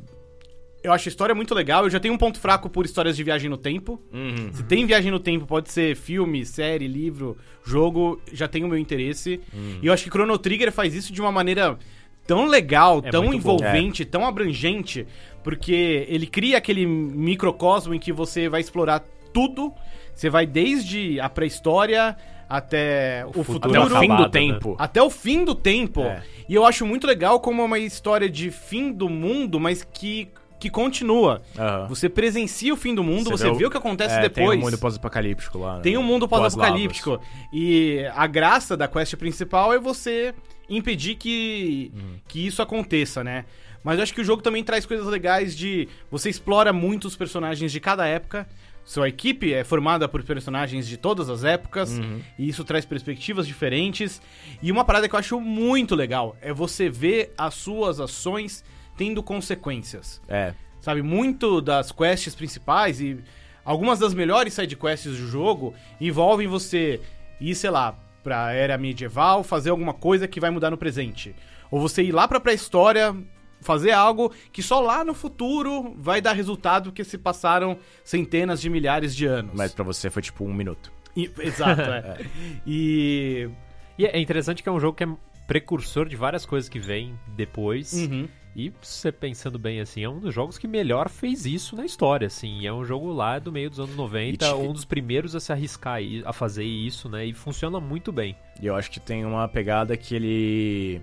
eu 0.85 0.93
acho 0.93 1.07
a 1.07 1.11
história 1.11 1.35
muito 1.35 1.53
legal, 1.53 1.83
eu 1.83 1.89
já 1.89 1.99
tenho 1.99 2.13
um 2.13 2.17
ponto 2.17 2.39
fraco 2.39 2.69
por 2.69 2.85
histórias 2.85 3.17
de 3.17 3.23
viagem 3.23 3.49
no 3.49 3.57
tempo. 3.57 4.01
Uhum. 4.13 4.53
Se 4.53 4.63
tem 4.63 4.85
viagem 4.85 5.11
no 5.11 5.19
tempo, 5.19 5.45
pode 5.45 5.71
ser 5.71 5.95
filme, 5.95 6.45
série, 6.45 6.87
livro, 6.87 7.37
jogo, 7.63 8.21
já 8.31 8.47
tem 8.47 8.63
o 8.63 8.67
meu 8.67 8.77
interesse. 8.77 9.39
Hum. 9.53 9.79
E 9.81 9.87
eu 9.87 9.93
acho 9.93 10.03
que 10.03 10.09
Chrono 10.09 10.37
Trigger 10.37 10.71
faz 10.71 10.93
isso 10.93 11.11
de 11.11 11.21
uma 11.21 11.31
maneira 11.31 11.77
tão 12.25 12.45
legal, 12.47 13.01
É 13.03 13.09
tão 13.09 13.33
envolvente, 13.33 14.05
tão 14.05 14.25
abrangente, 14.25 15.05
porque 15.43 16.05
ele 16.07 16.27
cria 16.27 16.57
aquele 16.57 16.85
microcosmo 16.85 17.93
em 17.93 17.99
que 17.99 18.11
você 18.11 18.49
vai 18.49 18.61
explorar 18.61 19.03
tudo. 19.33 19.73
Você 20.13 20.29
vai 20.29 20.45
desde 20.45 21.19
a 21.19 21.29
pré-história 21.29 22.15
até 22.49 23.25
o 23.27 23.43
futuro. 23.43 23.69
Até 23.69 23.95
o 23.95 23.99
fim 23.99 24.07
do 24.07 24.23
né? 24.23 24.29
tempo. 24.29 24.75
Até 24.79 25.01
o 25.01 25.09
fim 25.09 25.43
do 25.43 25.55
tempo. 25.55 26.01
É. 26.01 26.23
E 26.47 26.55
eu 26.55 26.65
acho 26.65 26.85
muito 26.85 27.05
legal 27.05 27.39
como 27.39 27.61
é 27.61 27.65
uma 27.65 27.79
história 27.79 28.29
de 28.29 28.49
fim 28.51 28.91
do 28.91 29.09
mundo, 29.09 29.59
mas 29.59 29.83
que, 29.83 30.29
que 30.59 30.69
continua. 30.69 31.41
Aham. 31.57 31.87
Você 31.87 32.07
presencia 32.09 32.73
o 32.73 32.77
fim 32.77 32.95
do 32.95 33.03
mundo, 33.03 33.29
você, 33.29 33.51
vê 33.53 33.65
o 33.65 33.69
que 33.69 33.77
acontece 33.77 34.15
é, 34.15 34.21
depois. 34.21 34.49
Tem 34.51 34.59
um 34.59 34.61
mundo 34.63 34.77
pós-apocalíptico 34.77 35.57
lá. 35.59 35.75
né? 35.77 35.81
Tem 35.81 35.97
um 35.97 36.03
mundo 36.03 36.27
pós-apocalíptico. 36.27 37.19
E 37.53 38.05
a 38.15 38.25
graça 38.27 38.75
da 38.75 38.87
quest 38.87 39.15
principal 39.15 39.73
é 39.73 39.79
você 39.79 40.33
impedir 40.69 41.15
que, 41.15 41.91
Uhum. 41.93 42.15
que 42.27 42.45
isso 42.45 42.61
aconteça, 42.61 43.23
né? 43.23 43.45
Mas 43.83 43.97
eu 43.97 44.03
acho 44.03 44.13
que 44.13 44.21
o 44.21 44.25
jogo 44.25 44.41
também 44.41 44.63
traz 44.63 44.85
coisas 44.85 45.05
legais 45.05 45.55
de. 45.55 45.87
Você 46.09 46.29
explora 46.29 46.73
muito 46.73 47.05
os 47.07 47.15
personagens 47.15 47.71
de 47.71 47.79
cada 47.79 48.07
época. 48.07 48.47
Sua 48.83 49.07
equipe 49.09 49.51
é 49.53 49.63
formada 49.63 50.07
por 50.07 50.21
personagens 50.23 50.87
de 50.87 50.95
todas 50.97 51.29
as 51.29 51.43
épocas. 51.43 51.91
Uhum. 51.97 52.19
E 52.37 52.47
isso 52.49 52.63
traz 52.63 52.83
perspectivas 52.85 53.45
diferentes. 53.45 54.21
E 54.61 54.71
uma 54.71 54.83
parada 54.85 55.07
que 55.07 55.13
eu 55.15 55.19
acho 55.19 55.39
muito 55.39 55.93
legal 55.95 56.35
é 56.41 56.51
você 56.53 56.89
ver 56.89 57.31
as 57.37 57.53
suas 57.55 57.99
ações 57.99 58.63
tendo 58.97 59.21
consequências. 59.23 60.21
É. 60.27 60.53
Sabe, 60.81 61.01
muito 61.01 61.61
das 61.61 61.91
quests 61.91 62.35
principais 62.35 63.01
e 63.01 63.17
algumas 63.63 63.97
das 63.99 64.13
melhores 64.13 64.53
sidequests 64.53 65.11
do 65.17 65.27
jogo 65.27 65.73
envolvem 65.99 66.47
você 66.47 67.01
ir, 67.41 67.55
sei 67.55 67.69
lá, 67.71 67.97
pra 68.23 68.51
era 68.53 68.77
medieval, 68.77 69.43
fazer 69.43 69.69
alguma 69.71 69.93
coisa 69.93 70.27
que 70.27 70.39
vai 70.39 70.49
mudar 70.51 70.69
no 70.71 70.77
presente. 70.77 71.35
Ou 71.71 71.79
você 71.79 72.03
ir 72.03 72.11
lá 72.11 72.27
pra 72.27 72.39
pré-história, 72.39 73.15
fazer 73.61 73.91
algo 73.91 74.31
que 74.51 74.61
só 74.61 74.79
lá 74.79 75.03
no 75.03 75.13
futuro 75.15 75.95
vai 75.97 76.21
dar 76.21 76.33
resultado 76.33 76.85
porque 76.91 77.03
se 77.03 77.17
passaram 77.17 77.77
centenas 78.03 78.61
de 78.61 78.69
milhares 78.69 79.15
de 79.15 79.25
anos. 79.25 79.53
Mas 79.55 79.73
pra 79.73 79.83
você 79.83 80.09
foi 80.09 80.21
tipo 80.21 80.45
um 80.45 80.53
minuto. 80.53 80.91
E- 81.17 81.31
exato, 81.39 81.81
é. 81.81 82.17
E. 82.67 83.49
E 83.97 84.05
é 84.05 84.19
interessante 84.19 84.61
que 84.61 84.67
é 84.69 84.71
um 84.71 84.79
jogo 84.79 84.97
que 84.97 85.03
é 85.05 85.07
precursor 85.47 86.07
de 86.07 86.15
várias 86.15 86.45
coisas 86.45 86.67
que 86.69 86.79
vêm 86.79 87.17
depois. 87.35 87.93
Uhum. 87.93 88.27
E 88.55 88.71
você 88.81 89.11
pensando 89.11 89.59
bem 89.59 89.81
assim, 89.81 90.03
é 90.03 90.09
um 90.09 90.19
dos 90.19 90.33
jogos 90.33 90.57
que 90.57 90.65
melhor 90.67 91.09
fez 91.09 91.45
isso 91.45 91.75
na 91.75 91.83
história, 91.85 92.27
assim. 92.27 92.65
É 92.65 92.71
um 92.71 92.85
jogo 92.85 93.11
lá 93.11 93.37
do 93.37 93.51
meio 93.51 93.69
dos 93.69 93.79
anos 93.81 93.95
90, 93.97 94.33
E 94.33 94.37
te- 94.49 94.55
um 94.55 94.71
dos 94.71 94.85
primeiros 94.85 95.35
a 95.35 95.39
se 95.41 95.51
arriscar 95.51 95.99
a 96.23 96.31
fazer 96.31 96.63
isso, 96.63 97.09
né? 97.09 97.25
E 97.25 97.33
funciona 97.33 97.79
muito 97.81 98.13
bem. 98.13 98.35
E 98.61 98.65
eu 98.65 98.73
acho 98.75 98.89
que 98.89 98.99
tem 98.99 99.25
uma 99.25 99.45
pegada 99.47 99.97
que 99.97 100.15
ele. 100.15 101.01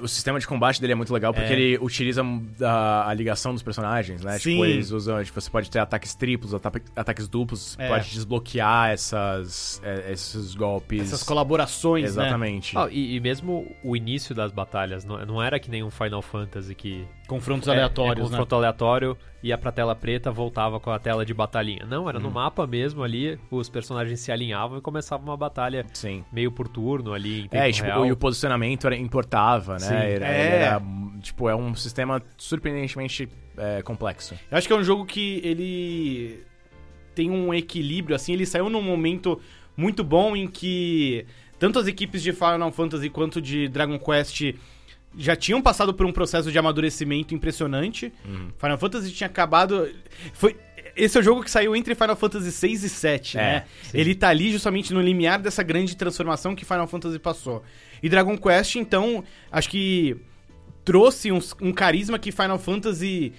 O 0.00 0.08
sistema 0.08 0.38
de 0.38 0.46
combate 0.46 0.80
dele 0.80 0.92
é 0.92 0.96
muito 0.96 1.12
legal 1.12 1.32
porque 1.32 1.52
É. 1.52 1.56
ele 1.56 1.78
utiliza 1.78 2.22
a, 2.62 3.08
a 3.08 3.14
ligação 3.14 3.52
dos 3.52 3.62
personagens, 3.62 4.22
né? 4.22 4.38
Sim. 4.38 4.50
Tipo, 4.52 4.64
eles 4.64 4.90
usam. 4.90 5.22
Tipo, 5.24 5.40
você 5.40 5.50
pode 5.50 5.70
ter 5.70 5.78
ataques 5.78 6.14
triplos, 6.14 6.52
ata- 6.54 6.80
ataques 6.94 7.28
duplos, 7.28 7.76
É. 7.78 7.88
pode 7.88 8.10
desbloquear 8.10 8.90
essas, 8.90 9.80
é, 9.84 10.12
esses 10.12 10.54
golpes. 10.54 11.00
Essas 11.02 11.22
colaborações, 11.22 12.16
né? 12.16 12.22
Exatamente. 12.24 12.76
Ah, 12.76 12.88
e, 12.90 13.16
e 13.16 13.20
mesmo 13.20 13.74
o 13.82 13.96
início 13.96 14.34
das 14.34 14.52
batalhas, 14.52 15.04
não, 15.04 15.24
não 15.24 15.42
era 15.42 15.58
que 15.58 15.70
nem 15.70 15.82
um 15.82 15.90
Final 15.90 16.22
Fantasy 16.22 16.74
que 16.74 17.06
Confrontos 17.26 17.68
É, 17.68 17.72
aleatórios, 17.72 18.18
é, 18.18 18.22
né? 18.24 18.28
confronto 18.30 18.54
aleatório, 18.54 19.16
ia 19.42 19.58
pra 19.58 19.72
tela 19.72 19.94
preta, 19.94 20.30
voltava 20.30 20.78
com 20.78 20.90
a 20.90 20.98
tela 20.98 21.24
de 21.26 21.34
batalhinha. 21.34 21.84
Não, 21.84 22.08
era 22.08 22.18
no 22.18 22.30
mapa 22.30 22.66
mesmo 22.66 23.02
ali, 23.02 23.38
os 23.50 23.68
personagens 23.68 24.20
se 24.20 24.30
alinhavam 24.30 24.78
e 24.78 24.80
começava 24.80 25.22
uma 25.22 25.36
batalha 25.36 25.84
Sim. 25.92 26.24
meio 26.32 26.52
por 26.52 26.68
turno 26.68 27.12
ali, 27.12 27.40
em 27.40 27.48
tempo 27.48 27.56
É, 27.64 27.68
e, 27.68 27.72
tipo, 27.72 27.86
real. 27.86 28.06
e 28.06 28.12
o 28.12 28.16
posicionamento 28.16 28.86
era, 28.86 28.96
importava, 28.96 29.72
né? 29.74 29.78
Sim. 29.80 29.94
Era, 29.94 30.26
É. 30.26 30.62
era, 30.62 30.82
tipo, 31.20 31.48
é 31.48 31.54
um 31.56 31.74
sistema 31.74 32.22
surpreendentemente 32.36 33.28
é, 33.58 33.82
complexo. 33.82 34.34
Eu 34.50 34.58
acho 34.58 34.66
que 34.66 34.72
é 34.72 34.76
um 34.76 34.84
jogo 34.84 35.04
que 35.04 35.40
ele 35.44 36.44
tem 37.14 37.30
um 37.30 37.52
equilíbrio, 37.54 38.14
assim, 38.14 38.32
ele 38.34 38.46
saiu 38.46 38.68
num 38.68 38.82
momento 38.82 39.40
muito 39.76 40.04
bom 40.04 40.36
em 40.36 40.46
que 40.46 41.26
tanto 41.58 41.78
as 41.78 41.86
equipes 41.86 42.22
de 42.22 42.32
Final 42.32 42.70
Fantasy 42.70 43.08
quanto 43.10 43.40
de 43.40 43.68
Dragon 43.68 43.98
Quest 43.98 44.54
já 45.16 45.34
tinham 45.36 45.62
passado 45.62 45.94
por 45.94 46.04
um 46.06 46.12
processo 46.12 46.50
de 46.52 46.58
amadurecimento 46.58 47.34
impressionante. 47.34 48.12
Final 48.58 48.78
Fantasy 48.78 49.10
tinha 49.12 49.26
acabado. 49.26 49.88
Foi. 50.34 50.56
Esse 50.94 51.18
é 51.18 51.20
o 51.20 51.22
jogo 51.22 51.42
que 51.42 51.50
saiu 51.50 51.76
entre 51.76 51.94
Final 51.94 52.16
Fantasy 52.16 52.50
6 52.50 52.84
e 52.84 52.88
7, 52.88 53.36
É, 53.36 53.40
né? 53.40 53.64
sim. 53.82 53.98
Ele 53.98 54.14
tá 54.14 54.28
ali 54.28 54.50
justamente 54.50 54.94
no 54.94 55.00
limiar 55.02 55.38
dessa 55.38 55.62
grande 55.62 55.94
transformação 55.94 56.54
que 56.54 56.64
Final 56.64 56.86
Fantasy 56.86 57.18
passou. 57.18 57.62
E 58.02 58.08
Dragon 58.08 58.36
Quest, 58.38 58.76
então, 58.76 59.22
acho 59.52 59.68
que 59.68 60.16
trouxe 60.86 61.30
um, 61.30 61.38
um 61.60 61.70
carisma 61.72 62.18
que 62.18 62.32
Final 62.32 62.58
Fantasy 62.58 63.34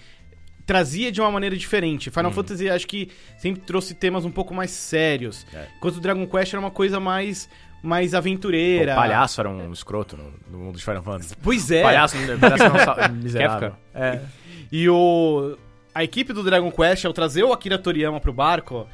trazia 0.67 1.11
de 1.11 1.19
uma 1.21 1.31
maneira 1.31 1.55
diferente. 1.55 2.11
Final 2.11 2.31
Fantasy 2.31 2.69
acho 2.69 2.85
que 2.85 3.09
sempre 3.37 3.61
trouxe 3.61 3.93
temas 3.95 4.23
um 4.25 4.31
pouco 4.31 4.53
mais 4.53 4.69
sérios. 4.69 5.45
É. 5.53 5.67
Enquanto 5.77 5.95
o 5.95 6.01
Dragon 6.01 6.27
Quest 6.27 6.53
era 6.53 6.59
uma 6.59 6.69
coisa 6.71 6.99
mais, 6.99 7.49
mais 7.83 8.13
O 8.13 8.17
aventureira. 8.17 8.95
palhaço 8.95 9.39
era 9.41 9.49
um 9.49 9.71
escroto 9.71 10.17
no, 10.17 10.33
no 10.51 10.65
mundo 10.65 10.77
de 10.77 10.83
Final 10.83 11.03
Fantasy. 11.03 11.35
Pois 11.41 11.69
é. 11.71 11.81
Palhaço, 11.83 12.15
palhaço 12.39 13.11
miserável. 13.13 13.73
É. 13.93 14.21
E 14.71 14.89
o 14.89 15.57
a 15.93 16.03
equipe 16.03 16.31
do 16.33 16.43
Dragon 16.43 16.71
Quest, 16.71 17.05
ao 17.05 17.13
trazer 17.13 17.43
o 17.43 17.51
Akira 17.51 17.77
Toriyama 17.77 18.19
pro 18.19 18.31
barco 18.31 18.87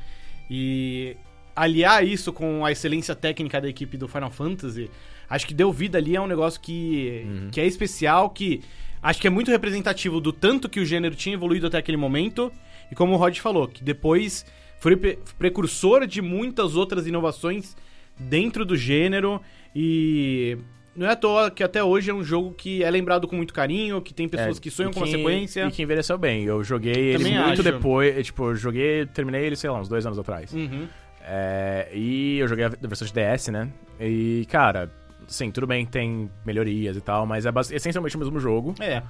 e 0.49 1.17
aliar 1.55 2.05
isso 2.05 2.31
com 2.31 2.65
a 2.65 2.71
excelência 2.71 3.13
técnica 3.15 3.59
da 3.59 3.67
equipe 3.67 3.97
do 3.97 4.07
Final 4.07 4.31
Fantasy, 4.31 4.89
acho 5.29 5.45
que 5.45 5.53
deu 5.53 5.71
vida 5.71 5.97
ali 5.97 6.15
a 6.15 6.21
um 6.21 6.27
negócio 6.27 6.59
que, 6.61 7.25
que 7.51 7.59
é 7.59 7.65
especial, 7.65 8.29
que 8.29 8.61
acho 9.01 9.19
que 9.19 9.27
é 9.27 9.29
muito 9.29 9.51
representativo 9.51 10.21
do 10.21 10.31
tanto 10.31 10.69
que 10.69 10.79
o 10.79 10.85
gênero 10.85 11.13
tinha 11.15 11.35
evoluído 11.35 11.67
até 11.67 11.77
aquele 11.77 11.97
momento, 11.97 12.51
e 12.91 12.95
como 12.95 13.13
o 13.13 13.17
Rod 13.17 13.37
falou, 13.39 13.67
que 13.67 13.83
depois 13.83 14.45
foi 14.79 14.95
pre- 14.95 15.19
precursor 15.37 16.07
de 16.07 16.21
muitas 16.21 16.75
outras 16.75 17.05
inovações 17.05 17.75
dentro 18.20 18.63
do 18.65 18.75
gênero 18.75 19.41
e 19.75 20.58
não 20.96 21.08
é 21.08 21.12
à 21.12 21.15
toa 21.15 21.50
que 21.50 21.63
até 21.63 21.84
hoje 21.84 22.12
é 22.12 22.13
um 22.13 22.24
jogo 22.24 22.53
que 22.53 22.84
é 22.84 22.91
lembrado 22.91 23.27
com 23.27 23.36
muito 23.36 23.53
carinho, 23.53 24.01
que 24.01 24.13
tem 24.13 24.27
pessoas 24.29 24.58
É, 24.58 24.62
que 24.62 24.70
sonham 24.70 24.91
e 24.91 24.93
com 24.93 25.01
que- 25.03 25.12
sequência. 25.12 25.65
E 25.67 25.72
que 25.72 25.82
envelheceu 25.82 26.17
bem. 26.17 26.43
Eu 26.43 26.63
joguei 26.63 26.93
ele 26.93 27.24
Também 27.24 27.39
muito 27.39 27.53
acho. 27.53 27.63
depois. 27.63 28.25
Tipo, 28.25 28.50
eu 28.51 28.55
joguei, 28.55 29.05
terminei 29.08 29.43
ele, 29.46 29.55
sei 29.55 29.70
lá, 29.70 29.79
uns 29.79 29.89
dois 29.89 30.05
anos 30.05 30.20
atrás. 30.20 30.53
Uhum. 30.53 30.88
É, 31.25 31.89
e 31.93 32.38
eu 32.38 32.48
joguei 32.48 32.65
a 32.65 32.70
versão 32.70 33.08
de 33.08 33.13
DS, 33.13 33.48
né? 33.50 33.70
E, 34.00 34.46
cara, 34.51 34.91
sim, 35.27 35.50
tudo 35.50 35.65
bem, 35.65 35.86
tem 35.86 36.29
melhorias 36.46 36.96
e 36.98 37.01
tal, 37.01 37.25
mas 37.25 37.46
é 37.46 37.50
essencialmente 37.72 38.15
o 38.15 38.20
mesmo 38.20 38.39
jogo. 38.39 38.75
É. 38.79 39.01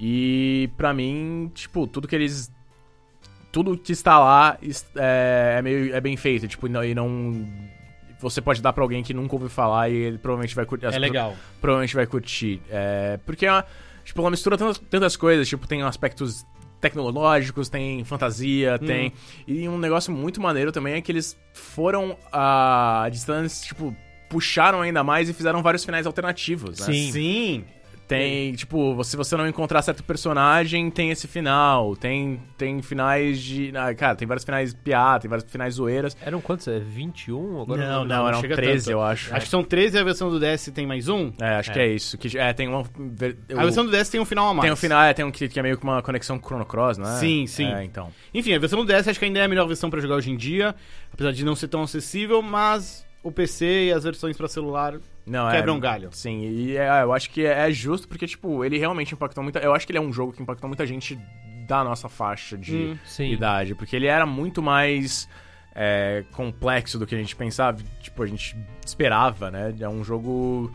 E 0.00 0.70
pra 0.76 0.94
mim, 0.94 1.50
tipo, 1.54 1.86
tudo 1.86 2.06
que 2.08 2.14
eles. 2.14 2.50
Tudo 3.52 3.76
que 3.76 3.92
está 3.92 4.18
lá 4.18 4.58
é, 4.96 5.56
é 5.58 5.62
meio, 5.62 5.94
é 5.94 6.00
bem 6.00 6.16
feito, 6.16 6.46
tipo, 6.46 6.68
não, 6.68 6.84
e 6.84 6.94
não. 6.94 7.46
Você 8.20 8.40
pode 8.40 8.62
dar 8.62 8.72
pra 8.72 8.82
alguém 8.82 9.02
que 9.02 9.12
nunca 9.12 9.34
ouviu 9.34 9.48
falar 9.50 9.88
e 9.90 9.94
ele 9.94 10.18
provavelmente 10.18 10.54
vai 10.54 10.64
curtir. 10.64 10.86
É 10.86 10.98
legal. 10.98 11.36
Provavelmente 11.60 11.94
vai 11.94 12.06
curtir. 12.06 12.60
É, 12.70 13.18
porque 13.26 13.44
é 13.46 13.52
uma, 13.52 13.64
tipo, 14.04 14.20
ela 14.20 14.30
mistura 14.30 14.56
tantas, 14.56 14.78
tantas 14.78 15.16
coisas, 15.16 15.46
tipo, 15.48 15.66
tem 15.66 15.82
aspectos 15.82 16.46
tecnológicos, 16.80 17.68
tem 17.68 18.04
fantasia, 18.04 18.78
Hum. 18.80 18.86
tem. 18.86 19.12
E 19.46 19.68
um 19.68 19.78
negócio 19.78 20.12
muito 20.12 20.40
maneiro 20.40 20.72
também 20.72 20.94
é 20.94 21.00
que 21.00 21.10
eles 21.12 21.36
foram 21.52 22.16
a 22.32 23.08
distância, 23.10 23.66
tipo, 23.66 23.94
puxaram 24.28 24.80
ainda 24.80 25.04
mais 25.04 25.28
e 25.28 25.32
fizeram 25.32 25.62
vários 25.62 25.84
finais 25.84 26.06
alternativos, 26.06 26.80
né? 26.80 26.86
Sim. 26.86 27.12
Sim. 27.12 27.64
Tem, 28.06 28.52
tipo, 28.54 29.02
se 29.02 29.16
você 29.16 29.36
não 29.36 29.48
encontrar 29.48 29.82
certo 29.82 30.04
personagem, 30.04 30.90
tem 30.90 31.10
esse 31.10 31.26
final. 31.26 31.96
Tem, 31.96 32.40
tem 32.56 32.80
finais 32.80 33.40
de. 33.40 33.72
Ah, 33.76 33.92
cara, 33.94 34.14
tem 34.14 34.28
vários 34.28 34.44
finais 34.44 34.72
piada, 34.72 35.20
tem 35.20 35.28
vários 35.28 35.50
finais 35.50 35.74
zoeiras. 35.74 36.16
Eram 36.22 36.40
quantos? 36.40 36.68
É 36.68 36.78
21? 36.78 37.62
Agora 37.62 37.80
Não, 37.84 38.02
lembro. 38.02 38.08
Não, 38.16 38.28
eram 38.28 38.40
chega 38.40 38.54
13, 38.54 38.84
tanto. 38.84 38.90
eu 38.92 39.02
acho. 39.02 39.34
Acho 39.34 39.44
que 39.46 39.50
são 39.50 39.64
13 39.64 39.96
e 39.96 40.00
a 40.00 40.04
versão 40.04 40.30
do 40.30 40.38
DS 40.38 40.70
tem 40.72 40.86
mais 40.86 41.08
um. 41.08 41.32
É, 41.40 41.56
acho 41.56 41.70
É. 41.70 41.72
que 41.74 41.78
é 41.80 41.88
isso. 41.88 42.16
Que, 42.16 42.38
é, 42.38 42.52
tem 42.52 42.68
uma. 42.68 42.84
ver- 42.96 43.36
A 43.56 43.62
versão 43.64 43.84
do 43.84 43.90
DS 43.90 44.08
tem 44.08 44.20
um 44.20 44.24
final 44.24 44.48
a 44.50 44.54
mais. 44.54 44.62
Tem 44.62 44.72
um 44.72 44.76
final, 44.76 45.02
é, 45.02 45.12
tem 45.12 45.24
um 45.24 45.30
que, 45.32 45.48
que 45.48 45.58
é 45.58 45.62
meio 45.62 45.76
que 45.76 45.82
uma 45.84 46.00
conexão 46.00 46.38
Chrono 46.40 46.64
Cross, 46.64 46.98
não 46.98 47.08
é? 47.10 47.18
Sim, 47.18 47.46
sim. 47.46 47.72
É, 47.72 47.82
então. 47.84 48.12
Enfim, 48.32 48.54
a 48.54 48.58
versão 48.58 48.84
do 48.84 48.86
DS 48.86 49.08
acho 49.08 49.18
que 49.18 49.24
ainda 49.24 49.40
é 49.40 49.44
a 49.44 49.48
melhor 49.48 49.66
versão 49.66 49.90
pra 49.90 50.00
jogar 50.00 50.14
hoje 50.14 50.30
em 50.30 50.36
dia, 50.36 50.74
apesar 51.12 51.32
de 51.32 51.44
não 51.44 51.56
ser 51.56 51.66
tão 51.68 51.82
acessível, 51.82 52.40
mas 52.40 53.04
o 53.22 53.32
PC 53.32 53.86
e 53.86 53.92
as 53.92 54.04
versões 54.04 54.36
pra 54.36 54.46
celular 54.46 54.94
Não, 55.26 55.50
quebram 55.50 55.74
é, 55.74 55.76
um 55.76 55.80
galho. 55.80 56.08
Sim, 56.12 56.40
e 56.42 56.76
é, 56.76 57.02
eu 57.02 57.12
acho 57.12 57.28
que 57.30 57.44
é, 57.44 57.68
é 57.68 57.70
justo 57.72 58.06
porque, 58.06 58.26
tipo, 58.26 58.64
ele 58.64 58.78
realmente 58.78 59.12
impactou 59.12 59.42
muita. 59.42 59.58
Eu 59.58 59.74
acho 59.74 59.84
que 59.86 59.90
ele 59.92 59.98
é 59.98 60.00
um 60.02 60.12
jogo 60.12 60.32
que 60.32 60.40
impactou 60.42 60.68
muita 60.68 60.86
gente 60.86 61.18
da 61.66 61.82
nossa 61.82 62.08
faixa 62.08 62.56
de 62.56 62.74
Hum, 62.74 62.98
idade. 63.32 63.74
Porque 63.74 63.96
ele 63.96 64.06
era 64.06 64.24
muito 64.24 64.62
mais 64.62 65.28
é, 65.74 66.24
complexo 66.32 66.96
do 66.98 67.06
que 67.06 67.14
a 67.14 67.18
gente 67.18 67.34
pensava, 67.34 67.78
tipo, 68.00 68.22
a 68.22 68.26
gente 68.26 68.56
esperava, 68.84 69.50
né? 69.50 69.74
É 69.80 69.88
um 69.88 70.04
jogo. 70.04 70.72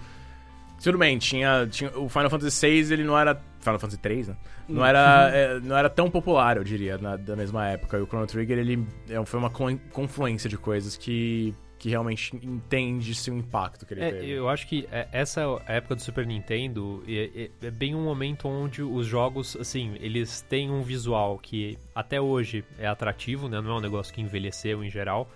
Tudo 0.83 0.97
bem, 0.97 1.17
tinha, 1.17 1.67
tinha. 1.69 1.91
O 1.97 2.09
Final 2.09 2.29
Fantasy 2.29 2.67
VI, 2.83 2.93
ele 2.93 3.03
não 3.03 3.17
era. 3.17 3.39
Final 3.61 3.77
Fantasy 3.79 3.99
III, 4.03 4.23
né? 4.25 4.35
Não 4.67 4.83
era, 4.85 5.29
é, 5.33 5.59
não 5.59 5.77
era 5.77 5.89
tão 5.89 6.09
popular, 6.09 6.57
eu 6.57 6.63
diria, 6.63 6.97
na, 6.97 7.15
da 7.15 7.35
mesma 7.35 7.67
época. 7.67 7.97
E 7.97 8.01
o 8.01 8.05
Chrono 8.07 8.25
Trigger, 8.25 8.57
ele 8.57 8.85
é, 9.09 9.23
foi 9.25 9.39
uma 9.39 9.49
con- 9.51 9.77
confluência 9.91 10.49
de 10.49 10.57
coisas 10.57 10.97
que, 10.97 11.53
que 11.81 11.89
realmente 11.89 12.35
entende-se 12.35 13.31
o 13.31 13.35
impacto 13.35 13.87
que 13.87 13.95
ele 13.95 14.01
É, 14.03 14.11
teve. 14.11 14.29
eu 14.29 14.47
acho 14.47 14.67
que 14.67 14.87
é- 14.91 15.07
essa 15.11 15.41
época 15.67 15.95
do 15.95 16.01
Super 16.03 16.27
Nintendo 16.27 17.01
é, 17.07 17.49
é- 17.61 17.67
é 17.67 17.71
bem 17.71 17.95
um 17.95 18.03
momento 18.03 18.47
onde 18.47 18.83
os 18.83 19.07
jogos, 19.07 19.57
assim, 19.59 19.95
eles 19.99 20.41
têm 20.43 20.69
um 20.69 20.83
visual 20.83 21.39
que 21.39 21.79
até 21.95 22.21
hoje 22.21 22.63
é 22.77 22.85
atrativo, 22.85 23.49
né? 23.49 23.59
Não 23.59 23.71
é 23.71 23.73
um 23.77 23.81
negócio 23.81 24.13
que 24.13 24.21
envelheceu 24.21 24.83
em 24.83 24.91
geral. 24.91 25.27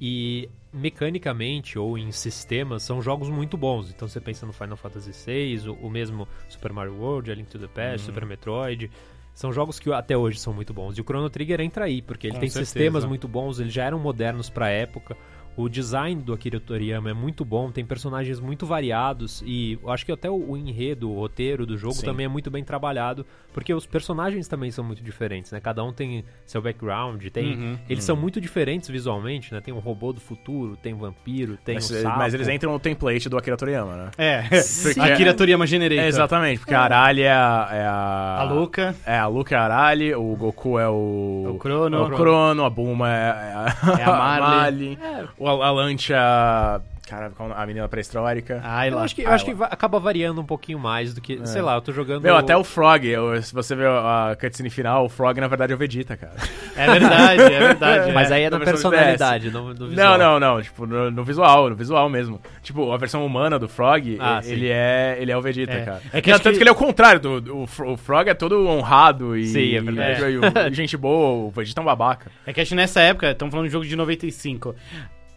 E 0.00 0.48
mecanicamente 0.72 1.76
ou 1.76 1.98
em 1.98 2.12
sistemas 2.12 2.84
são 2.84 3.02
jogos 3.02 3.28
muito 3.28 3.56
bons. 3.56 3.90
Então 3.90 4.06
você 4.06 4.20
pensa 4.20 4.46
no 4.46 4.52
Final 4.52 4.76
Fantasy 4.76 5.10
VI, 5.26 5.68
o, 5.70 5.74
o 5.74 5.90
mesmo 5.90 6.28
Super 6.48 6.72
Mario 6.72 6.94
World, 6.94 7.32
A 7.32 7.34
Link 7.34 7.50
to 7.50 7.58
the 7.58 7.66
Past, 7.66 8.06
Super 8.06 8.24
Metroid. 8.24 8.88
São 9.34 9.52
jogos 9.52 9.80
que 9.80 9.92
até 9.92 10.16
hoje 10.16 10.38
são 10.38 10.52
muito 10.52 10.72
bons. 10.72 10.96
E 10.96 11.00
o 11.00 11.04
Chrono 11.04 11.28
Trigger 11.30 11.60
entra 11.60 11.86
aí, 11.86 12.00
porque 12.00 12.28
ele 12.28 12.34
Com 12.34 12.40
tem 12.40 12.48
certeza. 12.48 12.70
sistemas 12.70 13.04
muito 13.04 13.26
bons, 13.26 13.58
eles 13.58 13.72
já 13.72 13.84
eram 13.84 13.98
modernos 13.98 14.48
pra 14.50 14.68
época. 14.68 15.16
O 15.60 15.68
design 15.68 16.22
do 16.22 16.32
Akira 16.32 16.58
Toriyama 16.60 17.10
é 17.10 17.14
muito 17.14 17.44
bom, 17.44 17.70
tem 17.70 17.84
personagens 17.84 18.40
muito 18.40 18.66
variados 18.66 19.42
e 19.46 19.78
eu 19.82 19.90
acho 19.90 20.04
que 20.06 20.12
até 20.12 20.28
o, 20.30 20.50
o 20.52 20.56
enredo, 20.56 21.10
o 21.10 21.14
roteiro 21.18 21.66
do 21.66 21.76
jogo 21.76 21.94
Sim. 21.94 22.06
também 22.06 22.26
é 22.26 22.28
muito 22.28 22.50
bem 22.50 22.64
trabalhado, 22.64 23.24
porque 23.52 23.72
os 23.74 23.86
personagens 23.86 24.46
também 24.48 24.70
são 24.70 24.84
muito 24.84 25.02
diferentes, 25.02 25.52
né? 25.52 25.60
Cada 25.60 25.82
um 25.84 25.92
tem 25.92 26.24
seu 26.46 26.62
background, 26.62 27.24
tem, 27.28 27.50
Uhum, 27.54 27.78
eles 27.88 28.04
são 28.04 28.14
muito 28.16 28.40
diferentes 28.40 28.88
visualmente, 28.88 29.52
né? 29.52 29.60
Tem 29.60 29.72
um 29.74 29.78
robô 29.78 30.12
do 30.12 30.20
futuro, 30.20 30.76
tem 30.76 30.94
um 30.94 30.98
vampiro, 30.98 31.56
tem 31.64 31.74
mas, 31.76 31.90
um 31.90 32.02
sapo. 32.02 32.18
mas 32.18 32.32
eles 32.34 32.48
entram 32.48 32.72
no 32.72 32.78
template 32.78 33.28
do 33.28 33.36
Akira 33.36 33.56
Toriyama, 33.56 33.96
né? 33.96 34.10
É, 34.16 34.42
Porque- 34.82 35.00
Akira 35.00 35.34
Toriyama 35.34 35.66
Generator. 35.66 36.04
É, 36.04 36.08
exatamente, 36.08 36.60
porque 36.60 36.74
a 36.74 36.80
Arali 36.82 37.22
é 37.22 37.32
a. 37.32 37.68
É 37.72 37.86
a, 37.86 38.36
A 38.40 38.42
Luca, 38.44 38.94
É, 39.04 39.18
a 39.18 39.26
Luca 39.26 39.54
é 39.54 39.58
a 39.58 39.62
Arali, 39.64 40.14
o 40.14 40.36
Goku 40.36 40.78
é 40.78 40.88
o. 40.88 41.52
o 41.54 41.58
Crono, 41.58 42.04
o 42.06 42.10
Crono, 42.10 42.64
a 42.64 42.70
Bulma 42.70 43.10
é, 43.10 43.12
é 43.12 43.24
a, 43.24 43.76
É 43.98 44.04
a 44.04 44.12
Marley. 44.12 44.98
o 45.38 45.48
a, 45.50 45.66
a 45.66 45.70
Lancha. 45.70 46.80
Cara, 47.08 47.32
a 47.56 47.66
menina 47.66 47.88
pré-histórica. 47.88 48.60
Ai 48.62 48.88
Eu 48.90 48.98
acho 49.00 49.16
que, 49.16 49.22
eu 49.22 49.30
acho 49.32 49.44
que 49.44 49.50
acaba 49.62 49.98
variando 49.98 50.40
um 50.40 50.44
pouquinho 50.44 50.78
mais 50.78 51.12
do 51.12 51.20
que, 51.20 51.44
sei 51.44 51.60
lá, 51.60 51.74
eu 51.74 51.80
tô 51.80 51.90
jogando... 51.92 52.24
É. 52.24 52.28
Meu, 52.28 52.36
até 52.36 52.56
o 52.56 52.62
Frog, 52.62 53.04
eu- 53.04 53.42
se 53.42 53.52
você 53.52 53.74
ver 53.74 53.88
a 53.88 54.36
cutscene 54.40 54.70
final, 54.70 55.06
o 55.06 55.08
Frog 55.08 55.40
na 55.40 55.48
verdade 55.48 55.72
é 55.72 55.74
o 55.74 55.78
Vegeta, 55.78 56.16
cara. 56.16 56.34
É 56.76 56.86
verdade, 56.88 57.42
é 57.42 57.58
verdade. 57.58 58.12
Mas 58.14 58.30
aí 58.30 58.44
é 58.44 58.50
na 58.50 58.60
personalidade, 58.60 59.50
no, 59.50 59.74
no 59.74 59.88
visual. 59.88 60.16
Não, 60.18 60.38
não, 60.38 60.38
não, 60.54 60.62
tipo, 60.62 60.86
no, 60.86 61.10
no 61.10 61.24
visual, 61.24 61.68
no 61.68 61.74
visual 61.74 62.08
mesmo. 62.08 62.40
Tipo, 62.62 62.92
a 62.92 62.96
versão 62.96 63.26
humana 63.26 63.58
do 63.58 63.68
Frog, 63.68 64.16
Ah, 64.20 64.40
sim. 64.40 64.52
ele 64.52 64.68
é, 64.68 65.16
ele 65.18 65.32
é 65.32 65.36
o 65.36 65.42
Vegeta, 65.42 65.72
É. 65.72 65.84
cara. 65.84 66.00
É 66.12 66.20
que 66.20 66.30
Não, 66.30 66.38
tanto 66.38 66.52
que- 66.52 66.58
que... 66.58 66.62
ele 66.62 66.68
é 66.70 66.72
o 66.72 66.76
contrário, 66.76 67.18
do, 67.20 67.40
do- 67.40 67.58
o 67.62 67.96
Frog 67.96 68.28
é 68.28 68.34
todo 68.34 68.68
honrado 68.68 69.36
e... 69.36 69.46
Sim, 69.46 69.74
é 69.74 69.80
verdade. 69.80 70.22
E, 70.22 70.36
e- 70.36 70.70
e 70.70 70.74
gente 70.74 70.96
boa, 70.96 71.48
o 71.48 71.50
Vegeta 71.50 71.80
é 71.80 71.82
um 71.82 71.86
babaca. 71.86 72.30
É 72.46 72.52
que 72.52 72.60
acho 72.60 72.68
que 72.68 72.76
nessa 72.76 73.00
época, 73.00 73.32
estamos 73.32 73.50
falando 73.50 73.66
de 73.66 73.72
jogo 73.72 73.84
de 73.84 73.96
95, 73.96 74.76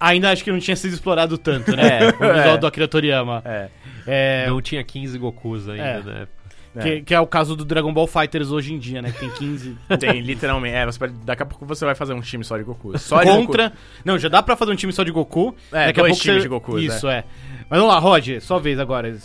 ainda 0.10 0.32
acho 0.32 0.44
que 0.44 0.52
não 0.52 0.60
tinha 0.60 0.76
sido 0.76 0.94
explorado 0.94 1.38
tanto, 1.38 1.76
né? 1.76 2.10
o 2.20 2.34
visual 2.34 2.56
É. 2.56 2.58
do 2.58 2.68
Akira 2.68 2.88
Toriyama. 2.88 3.42
É. 3.46 3.68
É, 4.06 4.46
Não 4.48 4.62
tinha 4.62 4.84
15 4.84 5.18
Gokus 5.18 5.68
ainda, 5.70 5.84
É. 5.84 6.02
né? 6.02 6.28
É. 6.76 6.82
Que, 6.82 7.02
que 7.02 7.14
é 7.14 7.20
o 7.20 7.28
caso 7.28 7.56
do 7.56 7.64
Dragon 7.64 7.94
Ball 7.94 8.08
Fighters 8.08 8.50
hoje 8.52 8.74
em 8.74 8.80
dia, 8.80 9.02
né? 9.02 9.12
Que 9.12 9.20
tem 9.20 9.30
15 9.30 9.78
Tem, 10.00 10.22
literalmente. 10.22 10.76
É, 10.76 10.86
pode- 10.98 11.14
daqui 11.24 11.44
a 11.44 11.46
pouco 11.46 11.66
você 11.66 11.86
vai 11.86 11.94
fazer 11.96 12.14
um 12.14 12.22
time 12.22 12.44
só 12.44 12.58
de 12.58 12.64
Goku. 12.64 12.98
Só 12.98 13.24
de 13.24 13.30
contra. 13.30 13.74
Não, 14.04 14.18
já 14.18 14.28
dá 14.30 14.42
pra 14.42 14.56
fazer 14.56 14.72
um 14.72 14.76
time 14.76 14.92
só 14.92 15.04
de 15.04 15.12
Goku. 15.12 15.56
É, 15.72 15.88
Daqui 15.88 16.00
a 16.00 16.04
dois 16.04 16.12
pouco 16.14 16.24
times 16.24 16.38
você... 16.38 16.42
de 16.44 16.48
Gokus, 16.50 16.82
Isso, 16.84 17.08
é. 17.08 17.24
Mas 17.70 17.80
vamos 17.80 17.94
lá, 17.94 18.00
Rod, 18.00 18.28
sua 18.42 18.60
vez 18.60 18.78
agora. 18.80 19.16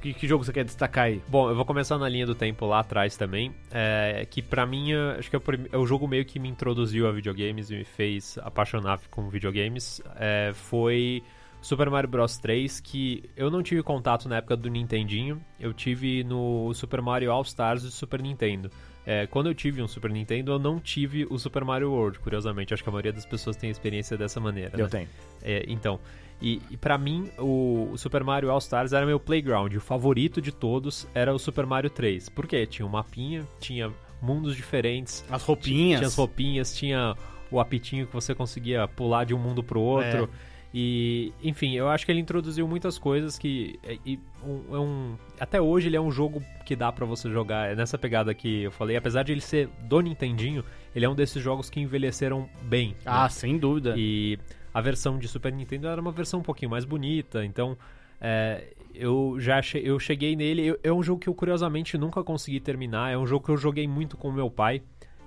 Que, 0.00 0.12
que 0.12 0.28
jogo 0.28 0.44
você 0.44 0.52
quer 0.52 0.64
destacar 0.64 1.04
aí? 1.04 1.20
Bom, 1.28 1.48
eu 1.48 1.56
vou 1.56 1.64
começar 1.64 1.96
na 1.98 2.08
linha 2.08 2.26
do 2.26 2.34
tempo 2.34 2.66
lá 2.66 2.80
atrás 2.80 3.16
também, 3.16 3.52
é, 3.70 4.26
que 4.30 4.42
pra 4.42 4.66
mim, 4.66 4.92
é, 4.92 5.16
acho 5.18 5.30
que 5.30 5.34
é 5.34 5.38
o, 5.38 5.40
prim- 5.40 5.66
é 5.72 5.76
o 5.78 5.86
jogo 5.86 6.06
meio 6.06 6.24
que 6.24 6.38
me 6.38 6.48
introduziu 6.48 7.08
a 7.08 7.12
videogames 7.12 7.70
e 7.70 7.76
me 7.76 7.84
fez 7.84 8.38
apaixonar 8.42 9.00
com 9.10 9.28
videogames, 9.30 10.00
é, 10.20 10.52
foi 10.54 11.22
Super 11.66 11.90
Mario 11.90 12.08
Bros 12.08 12.38
3, 12.38 12.78
que 12.78 13.24
eu 13.36 13.50
não 13.50 13.60
tive 13.60 13.82
contato 13.82 14.28
na 14.28 14.36
época 14.36 14.56
do 14.56 14.70
Nintendinho, 14.70 15.42
eu 15.58 15.74
tive 15.74 16.22
no 16.22 16.72
Super 16.74 17.02
Mario 17.02 17.32
All 17.32 17.42
Stars 17.42 17.82
do 17.82 17.90
Super 17.90 18.22
Nintendo. 18.22 18.70
É, 19.04 19.26
quando 19.26 19.48
eu 19.48 19.54
tive 19.54 19.82
um 19.82 19.88
Super 19.88 20.12
Nintendo, 20.12 20.52
eu 20.52 20.60
não 20.60 20.78
tive 20.78 21.26
o 21.28 21.36
Super 21.40 21.64
Mario 21.64 21.90
World, 21.90 22.20
curiosamente. 22.20 22.72
Acho 22.72 22.84
que 22.84 22.88
a 22.88 22.92
maioria 22.92 23.12
das 23.12 23.26
pessoas 23.26 23.56
tem 23.56 23.68
experiência 23.68 24.16
dessa 24.16 24.38
maneira. 24.38 24.78
Eu 24.78 24.84
né? 24.84 24.90
tenho. 24.90 25.08
É, 25.42 25.64
então, 25.66 25.98
e, 26.40 26.62
e 26.70 26.76
para 26.76 26.96
mim, 26.96 27.32
o, 27.36 27.90
o 27.92 27.98
Super 27.98 28.22
Mario 28.22 28.48
All 28.48 28.58
Stars 28.58 28.92
era 28.92 29.04
meu 29.04 29.18
playground. 29.18 29.74
O 29.74 29.80
favorito 29.80 30.40
de 30.40 30.52
todos 30.52 31.04
era 31.12 31.34
o 31.34 31.38
Super 31.38 31.66
Mario 31.66 31.90
3. 31.90 32.28
Por 32.28 32.46
quê? 32.46 32.64
Tinha 32.64 32.86
um 32.86 32.90
mapinha, 32.90 33.44
tinha 33.58 33.92
mundos 34.22 34.54
diferentes, 34.54 35.24
As 35.28 35.42
roupinhas. 35.42 35.98
tinha 35.98 36.06
as 36.06 36.14
roupinhas, 36.14 36.76
tinha 36.76 37.16
o 37.50 37.58
apitinho 37.58 38.06
que 38.06 38.12
você 38.12 38.36
conseguia 38.36 38.86
pular 38.86 39.24
de 39.24 39.34
um 39.34 39.38
mundo 39.38 39.64
pro 39.64 39.80
outro. 39.80 40.30
E, 40.74 41.32
enfim, 41.42 41.72
eu 41.74 41.88
acho 41.88 42.04
que 42.04 42.12
ele 42.12 42.20
introduziu 42.20 42.66
muitas 42.68 42.98
coisas 42.98 43.38
que. 43.38 43.78
é- 43.82 43.98
e 44.04 44.18
um- 44.44 44.74
é 44.74 44.78
um- 44.78 45.16
até 45.40 45.60
hoje 45.60 45.88
ele 45.88 45.96
é 45.96 46.00
um 46.00 46.10
jogo 46.10 46.42
que 46.64 46.76
dá 46.76 46.92
pra 46.92 47.06
você 47.06 47.30
jogar. 47.30 47.70
É 47.70 47.74
nessa 47.74 47.96
pegada 47.96 48.34
que 48.34 48.62
eu 48.64 48.70
falei, 48.70 48.96
apesar 48.96 49.22
de 49.22 49.32
ele 49.32 49.40
ser 49.40 49.68
do 49.88 50.00
Nintendinho, 50.00 50.62
ele 50.94 51.04
é 51.04 51.08
um 51.08 51.14
desses 51.14 51.42
jogos 51.42 51.70
que 51.70 51.80
envelheceram 51.80 52.48
bem. 52.62 52.90
né? 52.90 52.94
Ah, 53.06 53.28
sem 53.28 53.56
dúvida. 53.58 53.94
E 53.96 54.38
a 54.74 54.80
versão 54.80 55.18
de 55.18 55.28
Super 55.28 55.52
Nintendo 55.52 55.86
era 55.88 56.00
uma 56.00 56.12
versão 56.12 56.40
um 56.40 56.42
pouquinho 56.42 56.70
mais 56.70 56.84
bonita, 56.84 57.44
então 57.44 57.76
é, 58.20 58.64
eu 58.94 59.36
já 59.38 59.60
che 59.62 59.78
eu 59.82 59.98
cheguei 59.98 60.34
nele. 60.36 60.66
eu- 60.66 60.78
é 60.82 60.92
um 60.92 61.02
jogo 61.02 61.20
que 61.20 61.28
eu 61.28 61.34
curiosamente 61.34 61.96
nunca 61.96 62.22
consegui 62.24 62.60
terminar. 62.60 63.10
É 63.12 63.16
um 63.16 63.26
jogo 63.26 63.44
que 63.46 63.50
eu 63.52 63.56
joguei 63.56 63.86
muito 63.88 64.16
com 64.16 64.30
meu 64.32 64.50
pai, 64.50 64.82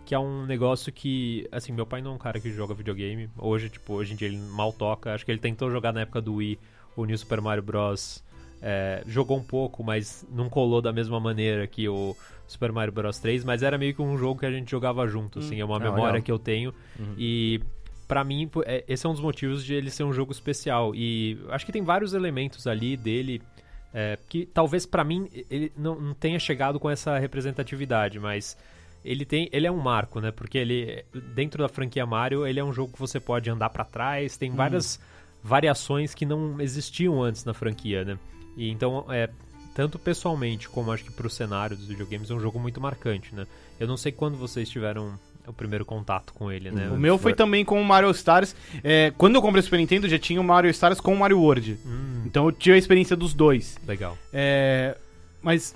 que 0.10 0.16
é 0.16 0.20
um 0.20 0.44
negócio 0.48 0.92
que, 0.92 1.48
assim, 1.52 1.72
meu 1.72 1.86
pai 1.86 2.02
não 2.02 2.14
é 2.14 2.16
um 2.16 2.18
cara 2.18 2.40
que 2.40 2.52
joga 2.52 2.74
videogame. 2.74 3.30
Hoje, 3.38 3.70
tipo, 3.70 3.94
hoje 3.94 4.14
em 4.14 4.16
dia 4.16 4.28
ele 4.28 4.38
mal 4.38 4.74
toca. 4.74 5.14
Acho 5.14 5.24
que 5.24 5.32
ele 5.32 5.38
tentou 5.40 5.70
jogar 5.70 5.94
na 5.94 6.02
época 6.02 6.20
do 6.20 6.34
Wii 6.36 6.58
o 6.96 7.06
New 7.06 7.16
Super 7.16 7.40
Mario 7.42 7.62
Bros. 7.62 8.24
é, 8.60 9.04
jogou 9.06 9.38
um 9.38 9.44
pouco, 9.44 9.84
mas 9.84 10.26
não 10.32 10.50
colou 10.50 10.82
da 10.82 10.92
mesma 10.92 11.20
maneira 11.20 11.68
que 11.68 11.88
o 11.88 12.16
Super 12.48 12.72
Mario 12.72 12.92
Bros 12.92 13.20
3, 13.20 13.44
mas 13.46 13.62
era 13.62 13.78
meio 13.78 13.94
que 13.94 14.02
um 14.02 14.18
jogo 14.18 14.40
que 14.40 14.46
a 14.48 14.52
gente 14.52 14.72
jogava 14.72 15.08
junto, 15.08 15.38
assim, 15.40 15.62
é 15.62 15.64
uma 15.64 15.78
Ah, 15.78 15.80
memória 15.80 16.06
legal. 16.14 16.22
que 16.24 16.32
eu 16.32 16.40
tenho. 16.40 16.74
E 17.18 17.62
Pra 18.08 18.24
mim, 18.24 18.50
é- 18.66 18.84
esse 18.88 19.06
é 19.06 19.10
um 19.10 19.12
dos 19.14 19.22
motivos 19.22 19.64
de 19.64 19.76
ele 19.76 19.92
ser 19.92 20.04
um 20.04 20.12
jogo 20.12 20.32
especial. 20.32 20.96
E 20.96 21.38
acho 21.50 21.64
que 21.64 21.72
tem 21.72 21.84
vários 21.84 22.16
elementos 22.16 22.66
ali 22.66 22.98
dele 22.98 23.40
é, 23.94 24.18
que 24.28 24.48
talvez 24.48 24.84
pra 24.88 25.04
mim 25.04 25.30
ele 25.50 25.72
não, 25.78 25.94
não 26.02 26.14
tenha 26.16 26.40
chegado 26.40 26.80
com 26.80 26.90
essa 26.90 27.20
representatividade, 27.20 28.20
mas 28.20 28.58
ele 29.04 29.26
tem, 29.26 29.50
ele 29.52 29.66
é 29.68 29.72
um 29.72 29.78
marco, 29.78 30.20
né? 30.20 30.32
Porque 30.32 30.58
ele 30.58 31.04
dentro 31.34 31.62
da 31.64 31.70
franquia 31.70 32.06
Mario, 32.06 32.46
ele 32.46 32.60
é 32.60 32.64
um 32.64 32.74
jogo 32.74 32.94
que 32.94 33.00
você 33.00 33.20
pode 33.20 33.50
andar 33.50 33.70
pra 33.70 33.84
trás, 33.86 34.38
tem 34.38 34.52
várias 34.52 35.00
variações 35.44 36.14
que 36.14 36.26
não 36.26 36.60
existiam 36.60 37.22
antes 37.22 37.46
na 37.46 37.54
franquia, 37.54 38.04
né? 38.04 38.18
E 38.58 38.70
então 38.70 39.06
é 39.10 39.30
tanto 39.74 39.98
pessoalmente 39.98 40.68
como 40.68 40.92
acho 40.92 41.06
que 41.06 41.12
pro 41.12 41.30
cenário 41.30 41.78
dos 41.78 41.88
videogames 41.88 42.30
é 42.30 42.34
um 42.34 42.40
jogo 42.40 42.60
muito 42.60 42.82
marcante, 42.82 43.34
né? 43.34 43.48
Eu 43.80 43.88
não 43.88 43.96
sei 43.96 44.12
quando 44.12 44.38
vocês 44.38 44.68
tiveram 44.70 45.18
o 45.48 45.54
primeiro 45.54 45.86
contato 45.86 46.34
com 46.34 46.52
ele, 46.52 46.70
né? 46.70 46.90
O 46.90 46.98
meu 47.00 47.18
foi 47.18 47.34
também 47.34 47.64
com 47.66 47.82
o 47.82 47.86
Mario 47.86 48.12
Stars. 48.12 48.56
É, 48.84 49.12
quando 49.18 49.36
eu 49.36 49.42
comprei 49.42 49.62
o 49.62 49.64
Super 49.64 49.78
Nintendo, 49.78 50.08
já 50.08 50.20
tinha 50.20 50.40
o 50.40 50.44
Mario 50.44 50.70
Stars 50.70 51.00
com 51.00 51.14
o 51.14 51.18
Mario 51.18 51.40
World. 51.40 51.80
Hum, 51.86 52.24
Então 52.26 52.46
eu 52.46 52.52
tive 52.52 52.76
a 52.76 52.78
experiência 52.78 53.16
dos 53.16 53.34
dois. 53.34 53.80
legal. 53.88 54.18
É, 54.34 54.96
mas 55.42 55.76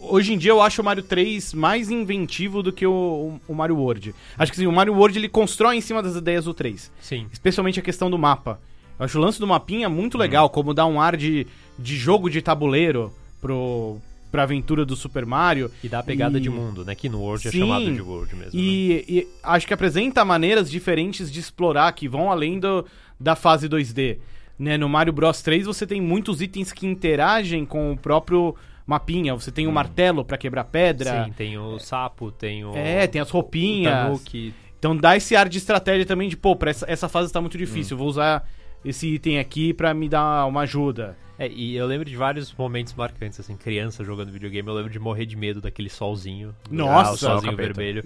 hoje 0.00 0.32
em 0.32 0.38
dia 0.38 0.50
eu 0.52 0.60
acho 0.62 0.80
o 0.80 0.84
Mario 0.84 1.02
3 1.02 1.52
mais 1.54 1.90
inventivo 1.90 2.62
do 2.62 2.72
que 2.72 2.86
o, 2.86 3.38
o 3.46 3.54
Mario 3.54 3.76
World. 3.76 4.14
Acho 4.38 4.50
que 4.52 4.58
sim, 4.58 4.66
o 4.66 4.72
Mario 4.72 4.94
World 4.94 5.18
ele 5.18 5.28
constrói 5.28 5.76
em 5.76 5.80
cima 5.80 6.02
das 6.02 6.16
ideias 6.16 6.44
do 6.44 6.54
3. 6.54 6.90
Sim. 7.00 7.26
Especialmente 7.32 7.78
a 7.78 7.82
questão 7.82 8.10
do 8.10 8.18
mapa. 8.18 8.60
Eu 8.98 9.04
acho 9.04 9.18
o 9.18 9.20
lance 9.20 9.38
do 9.40 9.46
mapinha 9.46 9.88
muito 9.88 10.18
legal, 10.18 10.50
como 10.50 10.74
dar 10.74 10.86
um 10.86 11.00
ar 11.00 11.16
de, 11.16 11.46
de 11.78 11.96
jogo 11.96 12.28
de 12.28 12.42
tabuleiro 12.42 13.10
pro, 13.40 13.96
pra 14.30 14.42
aventura 14.42 14.84
do 14.84 14.94
Super 14.94 15.24
Mario. 15.24 15.70
E 15.82 15.88
dá 15.88 16.00
a 16.00 16.02
pegada 16.02 16.36
E- 16.36 16.40
de 16.40 16.50
mundo, 16.50 16.84
né? 16.84 16.94
Que 16.94 17.08
no 17.08 17.20
World 17.20 17.48
é 17.48 17.50
Sim. 17.50 17.60
chamado 17.60 17.94
de 17.94 18.02
World 18.02 18.34
mesmo. 18.36 18.52
né? 18.52 18.62
E, 18.62 19.04
e 19.08 19.28
acho 19.42 19.66
que 19.66 19.72
apresenta 19.74 20.22
maneiras 20.24 20.70
diferentes 20.70 21.32
de 21.32 21.40
explorar 21.40 21.90
que 21.92 22.06
vão 22.08 22.30
além 22.30 22.58
do, 22.60 22.84
da 23.18 23.34
fase 23.34 23.68
2D. 23.68 24.18
Né? 24.58 24.76
No 24.76 24.86
Mario 24.90 25.14
Bros 25.14 25.40
3 25.40 25.64
você 25.64 25.86
tem 25.86 25.98
muitos 25.98 26.42
itens 26.42 26.70
que 26.70 26.86
interagem 26.86 27.64
com 27.64 27.92
o 27.92 27.96
próprio 27.96 28.54
mapinha. 28.90 29.34
Você 29.34 29.50
tem 29.50 29.66
o 29.66 29.72
martelo 29.72 30.24
pra 30.24 30.36
quebrar 30.36 30.64
pedra. 30.64 31.24
Sim, 31.24 31.32
tem 31.32 31.56
o 31.58 31.78
sapo, 31.78 32.30
tem 32.30 32.64
o. 32.64 32.76
É, 32.76 33.06
tem 33.06 33.20
as 33.20 33.30
roupinhas. 33.30 33.92
Tanuki. 33.92 34.52
Então 34.78 34.96
dá 34.96 35.16
esse 35.16 35.36
ar 35.36 35.48
de 35.48 35.58
estratégia 35.58 36.04
também 36.06 36.28
de, 36.28 36.36
pô, 36.36 36.56
pra 36.56 36.70
essa, 36.70 36.84
essa 36.90 37.08
fase 37.08 37.32
tá 37.32 37.40
muito 37.40 37.56
difícil. 37.58 37.96
Vou 37.96 38.08
usar 38.08 38.48
esse 38.84 39.06
item 39.14 39.38
aqui 39.38 39.72
pra 39.72 39.92
me 39.94 40.08
dar 40.08 40.46
uma 40.46 40.62
ajuda. 40.62 41.16
É, 41.38 41.48
e 41.48 41.74
eu 41.74 41.86
lembro 41.86 42.08
de 42.08 42.16
vários 42.16 42.52
momentos 42.54 42.92
marcantes, 42.94 43.40
assim, 43.40 43.56
criança 43.56 44.04
jogando 44.04 44.30
videogame, 44.30 44.68
eu 44.68 44.74
lembro 44.74 44.90
de 44.90 44.98
morrer 44.98 45.24
de 45.24 45.36
medo 45.36 45.58
daquele 45.60 45.88
solzinho. 45.88 46.54
Nossa! 46.70 47.10
Ah, 47.10 47.12
o 47.14 47.16
solzinho 47.16 47.56
vermelho. 47.56 48.04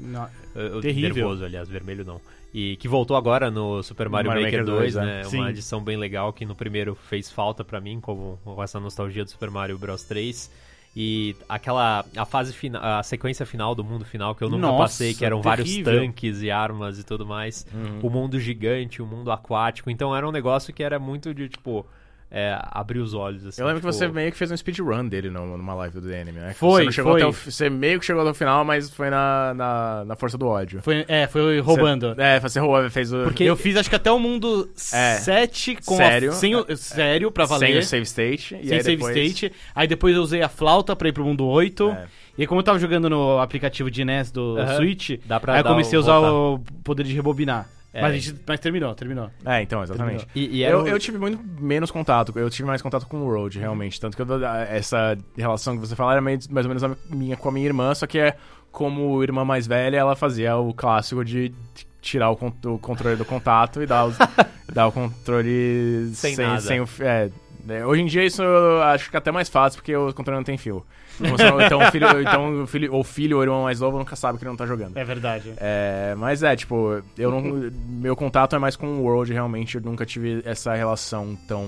Eu- 0.54 0.62
eu- 0.62 0.80
Terrível. 0.80 1.14
Nervoso, 1.16 1.44
aliás, 1.44 1.68
vermelho 1.68 2.04
não. 2.04 2.20
E 2.52 2.76
que 2.76 2.86
voltou 2.86 3.16
agora 3.16 3.50
no 3.50 3.82
Super 3.82 4.08
Mario, 4.08 4.28
Mario 4.30 4.44
Maker, 4.44 4.60
Maker 4.60 4.72
2, 4.76 4.94
2, 4.94 5.06
né? 5.06 5.24
Sim. 5.24 5.38
Uma 5.38 5.50
edição 5.50 5.82
bem 5.82 5.96
legal 5.96 6.32
que 6.32 6.44
no 6.46 6.54
primeiro 6.54 6.94
fez 6.94 7.28
falta 7.28 7.64
pra 7.64 7.80
mim, 7.80 7.98
com, 8.00 8.38
com 8.44 8.62
essa 8.62 8.78
nostalgia 8.78 9.24
do 9.24 9.30
Super 9.30 9.50
Mario 9.50 9.76
Bros 9.76 10.04
3. 10.04 10.48
E 10.96 11.34
aquela. 11.48 12.04
A 12.16 12.24
fase 12.24 12.52
final. 12.52 12.82
A 12.82 13.02
sequência 13.02 13.44
final 13.44 13.74
do 13.74 13.82
mundo 13.82 14.04
final 14.04 14.34
que 14.34 14.42
eu 14.44 14.48
nunca 14.48 14.62
Nossa, 14.62 14.82
passei, 14.84 15.12
que 15.14 15.24
eram 15.24 15.42
vários 15.42 15.68
terrível. 15.68 16.00
tanques 16.00 16.40
e 16.40 16.50
armas 16.50 16.98
e 16.98 17.04
tudo 17.04 17.26
mais. 17.26 17.66
O 18.02 18.08
mundo 18.08 18.38
gigante, 18.38 19.02
o 19.02 19.06
mundo 19.06 19.32
aquático. 19.32 19.90
Então 19.90 20.14
era 20.14 20.28
um 20.28 20.32
negócio 20.32 20.72
que 20.72 20.82
era 20.82 20.98
muito 20.98 21.34
de, 21.34 21.48
tipo. 21.48 21.84
É, 22.30 22.58
abrir 22.70 22.98
os 22.98 23.14
olhos. 23.14 23.46
Assim, 23.46 23.60
Eu 23.62 23.66
lembro 23.66 23.80
que 23.80 23.86
tipo, 23.86 23.92
você 23.96 24.08
meio 24.08 24.32
que 24.32 24.36
fez 24.38 24.50
um 24.50 24.56
speedrun 24.56 25.06
dele 25.08 25.30
no- 25.30 25.56
numa 25.56 25.74
live 25.74 26.00
do 26.00 26.08
anime, 26.12 26.32
né? 26.40 26.52
Foi, 26.54 26.86
você 26.86 27.02
foi. 27.02 27.20
até 27.20 27.26
o 27.26 27.32
você 27.32 27.70
meio 27.70 28.00
que 28.00 28.06
chegou 28.06 28.22
até 28.22 28.30
o 28.30 28.34
final, 28.34 28.64
mas 28.64 28.90
foi 28.90 29.08
na, 29.10 29.54
na, 29.54 30.04
na 30.04 30.16
força 30.16 30.36
do 30.36 30.46
ódio. 30.48 30.80
Foi, 30.82 31.04
é, 31.06 31.26
foi 31.28 31.60
roubando. 31.60 32.14
Você, 32.14 32.20
é, 32.22 32.40
você 32.40 32.58
roubou, 32.60 32.90
fez 32.90 33.12
o... 33.12 33.22
Porque 33.24 33.44
eu 33.44 33.54
fiz 33.56 33.76
acho 33.76 33.88
que 33.88 33.96
até 33.96 34.10
o 34.10 34.18
mundo 34.18 34.68
É. 34.92 35.16
7 35.18 35.76
com 35.86 35.96
Sério? 35.96 36.30
A, 36.30 36.32
sem 36.34 36.56
o, 36.56 36.76
sério 36.76 37.30
pra 37.30 37.46
Sem 37.46 37.58
valer. 37.58 37.78
o 37.78 37.82
save 37.84 38.02
state. 38.02 38.56
e 38.60 38.66
sem 38.68 38.76
aí 38.78 38.82
save 38.82 38.96
depois- 38.96 39.16
state. 39.16 39.52
Aí 39.74 39.86
depois 39.86 40.16
eu 40.16 40.22
usei 40.22 40.42
a 40.42 40.48
flauta 40.48 40.96
pra 40.96 41.08
ir 41.08 41.12
pro 41.12 41.24
mundo 41.24 41.44
8. 41.46 41.90
É. 41.90 42.06
E 42.36 42.42
aí, 42.42 42.46
como 42.48 42.58
eu 42.58 42.64
tava 42.64 42.80
jogando 42.80 43.08
no 43.08 43.38
aplicativo 43.38 43.88
de 43.88 44.04
NES 44.04 44.32
do 44.32 44.58
Aham. 44.58 44.74
Switch, 44.76 45.20
Dá 45.24 45.38
pra 45.38 45.52
aí 45.54 45.60
eu 45.60 45.64
comecei 45.64 45.96
a 45.96 46.00
usar 46.00 46.18
voltar. 46.18 46.32
o 46.32 46.82
poder 46.82 47.04
de 47.04 47.14
rebobinar. 47.14 47.68
É. 47.94 48.02
Mas, 48.02 48.12
a 48.12 48.16
gente, 48.18 48.40
mas 48.46 48.58
terminou, 48.60 48.92
terminou. 48.94 49.30
É, 49.46 49.62
então, 49.62 49.80
exatamente. 49.82 50.26
E, 50.34 50.58
e 50.58 50.62
Eu, 50.64 50.80
um- 50.82 50.86
eu 50.88 50.98
tive 50.98 51.16
muito 51.16 51.38
menos 51.62 51.90
contato, 51.92 52.32
eu 52.36 52.50
tive 52.50 52.66
mais 52.66 52.82
contato 52.82 53.06
com 53.06 53.18
o 53.22 53.30
Road, 53.32 53.56
realmente. 53.58 54.00
Tanto 54.00 54.16
que 54.16 54.22
eu- 54.22 54.44
essa 54.68 55.16
relação 55.36 55.74
que 55.78 55.86
você 55.86 55.94
fala 55.94 56.12
era 56.12 56.20
meio- 56.20 56.40
mais 56.50 56.66
ou 56.66 56.68
menos 56.74 56.82
a 56.82 56.90
minha 57.08 57.36
com 57.36 57.48
a 57.48 57.52
minha 57.52 57.66
irmã, 57.66 57.94
só 57.94 58.06
que 58.06 58.18
é 58.18 58.36
como 58.72 59.22
irmã 59.22 59.44
mais 59.44 59.66
velha, 59.68 59.96
ela 59.96 60.16
fazia 60.16 60.56
o 60.56 60.74
clássico 60.74 61.24
de 61.24 61.54
tirar 62.02 62.30
o, 62.32 62.34
o 62.66 62.78
controle 62.78 63.14
do 63.16 63.24
contato 63.24 63.80
e 63.80 63.86
dar, 63.86 64.04
os- 64.06 64.16
dar 64.74 64.88
o 64.88 64.92
controle 64.92 66.10
Sem 66.14 66.36
nada. 66.36 66.60
o. 66.82 66.88
É, 67.00 67.30
né, 67.64 67.84
hoje 67.86 68.02
em 68.02 68.06
dia 68.06 68.24
isso 68.24 68.42
eu 68.42 68.82
acho 68.82 69.10
que 69.10 69.16
é 69.16 69.18
até 69.18 69.32
mais 69.32 69.48
fácil, 69.48 69.78
porque 69.78 69.94
o 69.94 70.12
controle 70.12 70.38
não 70.38 70.44
tem 70.44 70.56
fio. 70.56 70.84
Então, 71.20 71.60
então, 71.60 71.78
o 71.80 71.90
filho, 71.90 72.06
então 72.20 72.62
o 72.62 72.66
filho, 72.66 72.92
ou 72.92 73.04
filho 73.04 73.36
ou 73.36 73.42
irmão 73.42 73.62
mais 73.62 73.80
novo 73.80 73.98
nunca 73.98 74.16
sabe 74.16 74.38
que 74.38 74.44
ele 74.44 74.50
não 74.50 74.56
tá 74.56 74.66
jogando. 74.66 74.96
É 74.96 75.04
verdade. 75.04 75.54
É, 75.56 76.14
mas 76.16 76.42
é, 76.42 76.56
tipo, 76.56 77.02
eu 77.16 77.30
não. 77.30 77.70
meu 78.00 78.16
contato 78.16 78.56
é 78.56 78.58
mais 78.58 78.76
com 78.76 78.86
o 78.86 79.02
World, 79.02 79.32
realmente. 79.32 79.76
Eu 79.76 79.82
nunca 79.82 80.04
tive 80.04 80.42
essa 80.44 80.74
relação 80.74 81.36
tão 81.46 81.66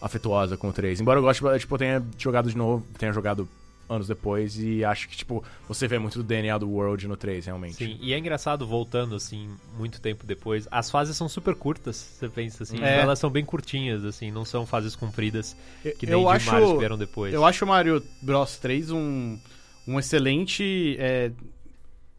afetuosa 0.00 0.56
com 0.56 0.68
o 0.68 0.72
3. 0.72 1.00
Embora 1.00 1.20
eu 1.20 1.22
goste, 1.22 1.42
tipo, 1.58 1.74
eu 1.74 1.78
tenha 1.78 2.02
jogado 2.18 2.50
de 2.50 2.56
novo, 2.56 2.84
tenha 2.98 3.12
jogado 3.12 3.48
anos 3.92 4.08
depois 4.08 4.58
e 4.58 4.84
acho 4.84 5.08
que, 5.08 5.16
tipo, 5.16 5.44
você 5.68 5.86
vê 5.86 5.98
muito 5.98 6.18
do 6.18 6.24
DNA 6.24 6.56
do 6.58 6.68
World 6.68 7.06
no 7.06 7.16
3, 7.16 7.46
realmente. 7.46 7.74
Sim, 7.76 7.98
e 8.00 8.12
é 8.12 8.18
engraçado, 8.18 8.66
voltando, 8.66 9.14
assim, 9.14 9.50
muito 9.78 10.00
tempo 10.00 10.26
depois, 10.26 10.66
as 10.70 10.90
fases 10.90 11.16
são 11.16 11.28
super 11.28 11.54
curtas, 11.54 11.96
você 11.96 12.28
pensa 12.28 12.62
assim, 12.62 12.82
É. 12.82 13.00
elas 13.00 13.18
são 13.18 13.30
bem 13.30 13.44
curtinhas, 13.44 14.04
assim, 14.04 14.30
não 14.30 14.44
são 14.44 14.64
fases 14.66 14.96
compridas, 14.96 15.56
que 15.98 16.06
nem 16.06 16.14
eu 16.14 16.22
de 16.22 16.26
acho, 16.36 16.50
Mario 16.50 16.78
vieram 16.78 16.98
depois. 16.98 17.32
eu 17.34 17.44
acho 17.44 17.64
o 17.64 17.68
Mario 17.68 18.02
Bros 18.22 18.56
3 18.58 18.90
um, 18.90 19.38
um 19.86 19.98
excelente 19.98 20.96
é, 20.98 21.30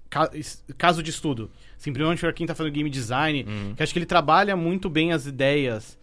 ca- 0.09 0.31
caso 0.77 1.01
de 1.03 1.09
estudo. 1.09 1.49
Simplesmente 1.77 2.19
pra 2.21 2.31
quem 2.31 2.47
tá 2.47 2.55
fazendo 2.55 2.71
game 2.73 2.89
design, 2.89 3.43
Uhum. 3.47 3.73
que 3.75 3.83
acho 3.83 3.91
que 3.91 3.99
ele 3.99 4.05
trabalha 4.05 4.55
muito 4.55 4.89
bem 4.89 5.11
as 5.11 5.25
ideias. 5.25 5.97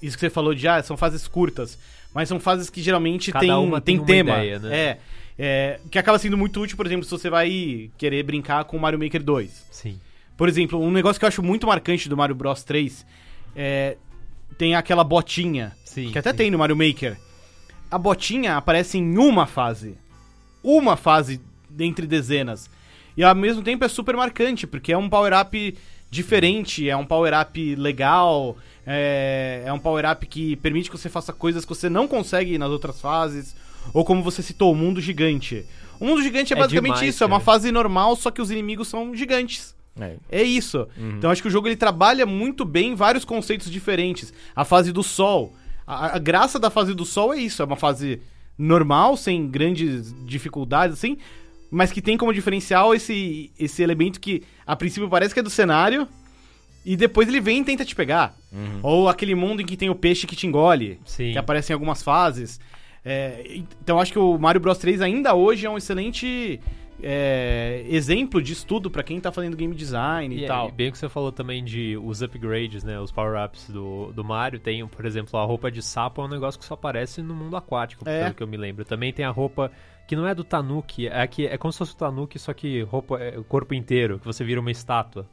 Isso 0.00 0.16
que 0.16 0.20
você 0.20 0.30
falou 0.30 0.54
de, 0.54 0.68
ah, 0.68 0.82
são 0.82 0.96
fases 0.96 1.26
curtas. 1.26 1.78
Mas 2.14 2.28
são 2.28 2.38
fases 2.38 2.70
que 2.70 2.80
geralmente 2.80 3.32
Cada 3.32 3.44
tem, 3.44 3.70
tem, 3.70 3.80
tem 3.80 4.04
tema. 4.04 4.38
ideia, 4.38 4.58
né? 4.60 4.76
É. 4.76 4.98
É, 5.36 5.80
que 5.90 5.98
acaba 5.98 6.16
sendo 6.16 6.38
muito 6.38 6.60
útil, 6.60 6.76
por 6.76 6.86
exemplo, 6.86 7.04
se 7.04 7.10
você 7.10 7.28
vai 7.28 7.90
querer 7.98 8.22
brincar 8.22 8.64
com 8.64 8.76
o 8.76 8.80
Mario 8.80 9.00
Maker 9.00 9.20
2. 9.20 9.66
Sim. 9.68 9.98
Por 10.36 10.48
exemplo, 10.48 10.80
um 10.80 10.92
negócio 10.92 11.18
que 11.18 11.24
eu 11.24 11.28
acho 11.28 11.42
muito 11.42 11.66
marcante 11.66 12.08
do 12.08 12.16
Mario 12.16 12.36
Bros 12.36 12.62
3 12.62 13.04
é. 13.56 13.96
Tem 14.56 14.76
aquela 14.76 15.02
botinha. 15.02 15.72
Sim, 15.84 16.12
que 16.12 16.18
até 16.18 16.30
sim. 16.30 16.36
tem 16.36 16.50
no 16.50 16.58
Mario 16.58 16.76
Maker. 16.76 17.18
A 17.90 17.98
botinha 17.98 18.56
aparece 18.56 18.98
em 18.98 19.18
uma 19.18 19.46
fase. 19.46 19.96
Uma 20.62 20.96
fase 20.96 21.40
dentre 21.68 22.06
dezenas. 22.06 22.70
E 23.16 23.24
ao 23.24 23.34
mesmo 23.34 23.62
tempo 23.62 23.84
é 23.84 23.88
super 23.88 24.16
marcante, 24.16 24.66
porque 24.66 24.92
é 24.92 24.98
um 24.98 25.08
power-up 25.08 25.76
diferente, 26.10 26.88
é 26.88 26.96
um 26.96 27.04
power-up 27.04 27.74
legal, 27.74 28.56
é, 28.86 29.62
é 29.64 29.72
um 29.72 29.78
power-up 29.78 30.26
que 30.26 30.56
permite 30.56 30.90
que 30.90 30.98
você 30.98 31.08
faça 31.08 31.32
coisas 31.32 31.64
que 31.64 31.74
você 31.74 31.88
não 31.88 32.06
consegue 32.06 32.58
nas 32.58 32.70
outras 32.70 33.00
fases. 33.00 33.54
Ou 33.92 34.04
como 34.04 34.22
você 34.22 34.42
citou, 34.42 34.72
o 34.72 34.76
mundo 34.76 35.00
gigante. 35.00 35.64
O 36.00 36.06
mundo 36.06 36.22
gigante 36.22 36.52
é, 36.52 36.56
É 36.56 36.58
basicamente 36.58 36.94
demais, 36.94 37.14
isso, 37.14 37.22
é 37.22 37.26
uma 37.26 37.40
fase 37.40 37.70
normal, 37.70 38.16
só 38.16 38.30
que 38.30 38.40
os 38.40 38.50
inimigos 38.50 38.88
são 38.88 39.14
gigantes. 39.14 39.74
É. 40.00 40.16
É 40.30 40.42
isso. 40.42 40.88
Então 40.98 41.30
acho 41.30 41.40
que 41.40 41.48
o 41.48 41.50
jogo 41.50 41.68
ele 41.68 41.76
trabalha 41.76 42.26
muito 42.26 42.64
bem 42.64 42.94
vários 42.94 43.24
conceitos 43.24 43.70
diferentes. 43.70 44.32
A 44.54 44.64
fase 44.64 44.92
do 44.92 45.02
sol. 45.02 45.54
A, 45.86 46.16
a 46.16 46.18
graça 46.18 46.58
da 46.58 46.70
fase 46.70 46.94
do 46.94 47.04
sol 47.04 47.32
é 47.32 47.38
isso. 47.38 47.62
É 47.62 47.64
uma 47.64 47.76
fase 47.76 48.20
normal, 48.58 49.16
sem 49.16 49.48
grandes 49.48 50.14
dificuldades, 50.24 50.96
assim. 50.96 51.16
Mas 51.70 51.92
que 51.92 52.02
tem 52.02 52.16
como 52.16 52.32
diferencial 52.32 52.94
esse, 52.94 53.52
esse 53.58 53.82
elemento 53.82 54.20
que 54.20 54.42
a 54.66 54.74
princípio 54.74 55.08
parece 55.08 55.32
que 55.32 55.40
é 55.40 55.42
do 55.42 55.50
cenário. 55.50 56.08
E 56.84 56.96
depois 56.96 57.26
ele 57.28 57.40
vem 57.40 57.60
e 57.62 57.64
tenta 57.64 57.84
te 57.84 57.94
pegar. 57.94 58.36
Ou 58.82 59.08
aquele 59.08 59.34
mundo 59.34 59.62
em 59.62 59.66
que 59.66 59.76
tem 59.76 59.88
o 59.90 59.94
peixe 59.94 60.26
que 60.26 60.36
te 60.36 60.46
engole. 60.46 61.00
Sim. 61.04 61.32
Que 61.32 61.38
aparece 61.38 61.72
em 61.72 61.74
algumas 61.74 62.02
fases. 62.02 62.60
É, 63.04 63.42
então 63.80 63.98
acho 64.00 64.12
que 64.12 64.18
o 64.18 64.38
Mario 64.38 64.60
Bros 64.60 64.78
3 64.78 65.00
ainda 65.02 65.34
hoje 65.34 65.66
é 65.66 65.70
um 65.70 65.76
excelente 65.76 66.60
é, 67.02 67.84
exemplo 67.88 68.40
de 68.40 68.52
estudo 68.52 68.90
pra 68.90 69.02
quem 69.02 69.20
tá 69.20 69.30
fazendo 69.30 69.56
game 69.56 69.74
design 69.74 70.34
e, 70.34 70.40
E, 70.40 70.44
é, 70.44 70.46
tal. 70.48 70.68
e 70.68 70.72
bem 70.72 70.90
que 70.90 70.96
você 70.98 71.08
falou 71.08 71.30
também 71.32 71.62
de 71.64 71.98
os 72.02 72.22
upgrades, 72.22 72.82
né? 72.84 72.98
Os 73.00 73.10
power-ups 73.12 73.68
do, 73.70 74.12
do 74.12 74.24
Mario. 74.24 74.58
Tem, 74.58 74.86
por 74.86 75.04
exemplo, 75.04 75.38
a 75.38 75.44
roupa 75.44 75.70
de 75.70 75.82
sapo 75.82 76.22
é 76.22 76.24
um 76.24 76.28
negócio 76.28 76.58
que 76.58 76.66
só 76.66 76.74
aparece 76.74 77.20
no 77.22 77.34
mundo 77.34 77.56
aquático, 77.56 78.08
É. 78.08 78.22
pelo 78.24 78.34
que 78.34 78.42
eu 78.42 78.46
me 78.46 78.56
lembro. 78.56 78.84
Também 78.84 79.12
tem 79.12 79.24
a 79.24 79.30
roupa 79.30 79.70
que 80.06 80.14
não 80.16 80.26
é 80.26 80.34
do 80.34 80.44
Tanuki, 80.44 81.08
é, 81.08 81.26
que, 81.26 81.46
é 81.46 81.56
como 81.56 81.72
se 81.72 81.78
fosse 81.78 81.92
o 81.92 81.96
Tanuki, 81.96 82.38
só 82.38 82.52
que 82.52 82.82
roupa, 82.82 83.18
é, 83.18 83.38
o 83.38 83.44
corpo 83.44 83.74
inteiro, 83.74 84.18
que 84.18 84.24
você 84.26 84.44
vira 84.44 84.60
uma 84.60 84.70
estátua. 84.70 85.26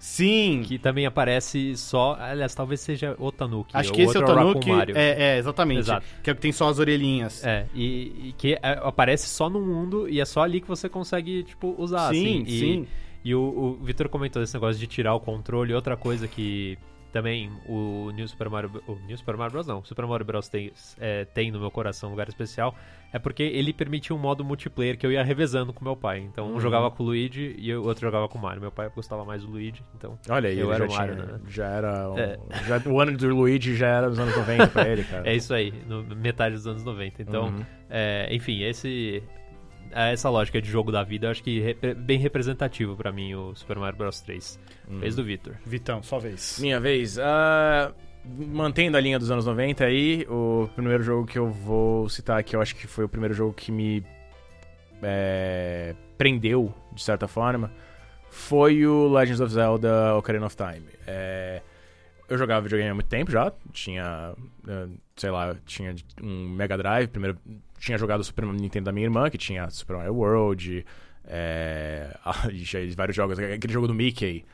Sim. 0.00 0.62
Que 0.64 0.78
também 0.78 1.04
aparece 1.04 1.76
só. 1.76 2.16
Aliás, 2.18 2.54
talvez 2.54 2.80
seja 2.80 3.14
o 3.18 3.30
Tanuki. 3.30 3.76
acho 3.76 3.92
que 3.92 4.00
esse 4.00 4.16
é 4.16 4.20
o 4.20 4.24
Tanuki. 4.24 4.70
É, 4.94 5.34
é, 5.34 5.38
exatamente. 5.38 5.80
Exato. 5.80 6.06
Que 6.22 6.30
é 6.30 6.32
o 6.32 6.36
que 6.36 6.40
tem 6.42 6.52
só 6.52 6.70
as 6.70 6.78
orelhinhas. 6.78 7.44
É, 7.44 7.66
e, 7.74 8.28
e 8.28 8.34
que 8.36 8.54
é, 8.54 8.80
aparece 8.82 9.28
só 9.28 9.50
no 9.50 9.60
mundo 9.60 10.08
e 10.08 10.18
é 10.18 10.24
só 10.24 10.42
ali 10.42 10.60
que 10.60 10.66
você 10.66 10.88
consegue, 10.88 11.42
tipo, 11.44 11.74
usar, 11.76 12.08
sim, 12.14 12.42
assim. 12.42 12.44
E, 12.46 12.58
sim. 12.58 12.86
E 13.22 13.34
o, 13.34 13.76
o 13.80 13.84
Vitor 13.84 14.08
comentou 14.08 14.42
esse 14.42 14.54
negócio 14.54 14.80
de 14.80 14.86
tirar 14.86 15.14
o 15.14 15.20
controle. 15.20 15.74
Outra 15.74 15.98
coisa 15.98 16.26
que 16.26 16.78
também 17.10 17.50
o 17.66 18.10
New 18.12 18.26
Super 18.28 18.48
Mario... 18.48 18.82
O 18.86 18.94
New 19.06 19.16
Super 19.16 19.36
Mario 19.36 19.52
Bros. 19.52 19.66
não. 19.66 19.80
O 19.80 19.84
Super 19.84 20.06
Mario 20.06 20.24
Bros. 20.24 20.48
tem, 20.48 20.72
é, 20.98 21.24
tem 21.26 21.50
no 21.50 21.60
meu 21.60 21.70
coração 21.70 22.08
um 22.08 22.12
lugar 22.12 22.28
especial. 22.28 22.74
É 23.12 23.18
porque 23.18 23.42
ele 23.42 23.72
permitia 23.72 24.14
um 24.14 24.18
modo 24.18 24.44
multiplayer 24.44 24.96
que 24.96 25.04
eu 25.04 25.10
ia 25.10 25.22
revezando 25.24 25.72
com 25.72 25.84
meu 25.84 25.96
pai. 25.96 26.20
Então, 26.20 26.46
um 26.48 26.52
Uhum. 26.54 26.60
jogava 26.60 26.90
com 26.90 27.02
o 27.02 27.06
Luigi 27.06 27.54
e 27.58 27.74
o 27.74 27.82
outro 27.84 28.02
jogava 28.02 28.28
com 28.28 28.38
o 28.38 28.40
Mario. 28.42 28.60
Meu 28.60 28.70
pai 28.70 28.88
gostava 28.94 29.24
mais 29.24 29.42
do 29.42 29.50
Luigi, 29.50 29.82
então... 29.96 30.16
Olha 30.28 30.48
aí, 30.48 30.58
Eu 30.58 30.72
era 30.72 30.86
já, 30.88 30.94
o 30.94 30.96
Mario, 30.96 31.14
tinha- 31.16 31.26
né? 31.26 31.40
já 31.48 31.66
era. 31.66 32.10
um- 32.10 32.18
É. 32.18 32.38
já- 32.66 32.82
o 32.88 33.00
ano 33.00 33.16
do 33.18 33.34
Luigi 33.34 33.74
já 33.74 33.88
era 33.88 34.08
dos 34.08 34.18
anos 34.18 34.36
90 34.36 34.66
pra 34.68 34.88
ele, 34.88 35.02
cara. 35.10 35.28
É 35.28 35.34
isso 35.34 35.52
aí, 35.52 35.72
no, 35.88 36.02
metade 36.14 36.54
dos 36.54 36.66
anos 36.66 36.84
90. 36.84 37.20
Então, 37.22 37.46
Uhum. 37.48 37.64
é, 37.88 38.28
enfim, 38.32 38.62
esse 38.62 39.22
essa 39.92 40.28
lógica 40.28 40.60
de 40.60 40.68
jogo 40.70 40.92
da 40.92 41.02
vida, 41.02 41.26
eu 41.26 41.30
acho 41.30 41.42
que 41.42 41.76
é 41.82 41.94
bem 41.94 42.18
representativo 42.18 42.96
pra 42.96 43.10
mim 43.12 43.34
o 43.34 43.54
Super 43.54 43.78
Mario 43.78 43.98
Bros 43.98 44.20
3. 44.20 44.58
Uhum. 44.88 44.98
Vez 44.98 45.16
do 45.16 45.24
Victor. 45.24 45.56
Vitão, 45.64 46.02
só 46.02 46.18
vez. 46.18 46.58
Minha 46.60 46.78
vez. 46.80 47.18
ah, 47.18 47.92
mantendo 48.24 48.96
a 48.96 49.00
linha 49.00 49.18
dos 49.18 49.30
anos 49.30 49.46
90 49.46 49.84
aí, 49.84 50.26
o 50.28 50.68
primeiro 50.74 51.02
jogo 51.02 51.26
que 51.26 51.38
eu 51.38 51.50
vou 51.50 52.08
citar 52.08 52.38
aqui, 52.38 52.54
eu 52.54 52.60
acho 52.60 52.76
que 52.76 52.86
foi 52.86 53.04
o 53.04 53.08
primeiro 53.08 53.34
jogo 53.34 53.52
que 53.52 53.72
me 53.72 54.04
é, 55.02 55.94
prendeu, 56.18 56.74
de 56.92 57.02
certa 57.02 57.26
forma, 57.26 57.72
foi 58.30 58.86
o 58.86 59.08
Legends 59.08 59.40
of 59.40 59.52
Zelda 59.52 60.14
Ocarina 60.14 60.46
of 60.46 60.56
Time. 60.56 60.86
É, 61.06 61.62
eu 62.30 62.38
jogava 62.38 62.62
videogame 62.62 62.90
há 62.90 62.94
muito 62.94 63.08
tempo 63.08 63.30
já, 63.30 63.52
tinha, 63.72 64.34
eh, 64.66 64.88
sei 65.16 65.30
lá, 65.30 65.56
tinha 65.66 65.94
um 66.22 66.48
Mega 66.48 66.78
Drive, 66.78 67.08
primeiro 67.08 67.36
tinha 67.78 67.98
jogado 67.98 68.20
o 68.20 68.24
Super 68.24 68.46
Nintendo 68.46 68.84
da 68.84 68.92
minha 68.92 69.06
irmã, 69.06 69.28
que 69.28 69.36
tinha 69.36 69.68
Super 69.68 69.96
Mario 69.96 70.14
World, 70.14 70.86
é, 71.26 72.16
vários 72.96 73.16
jogos, 73.16 73.36
aquele 73.38 73.72
jogo 73.72 73.88
do 73.88 73.94
Mickey, 73.94 74.44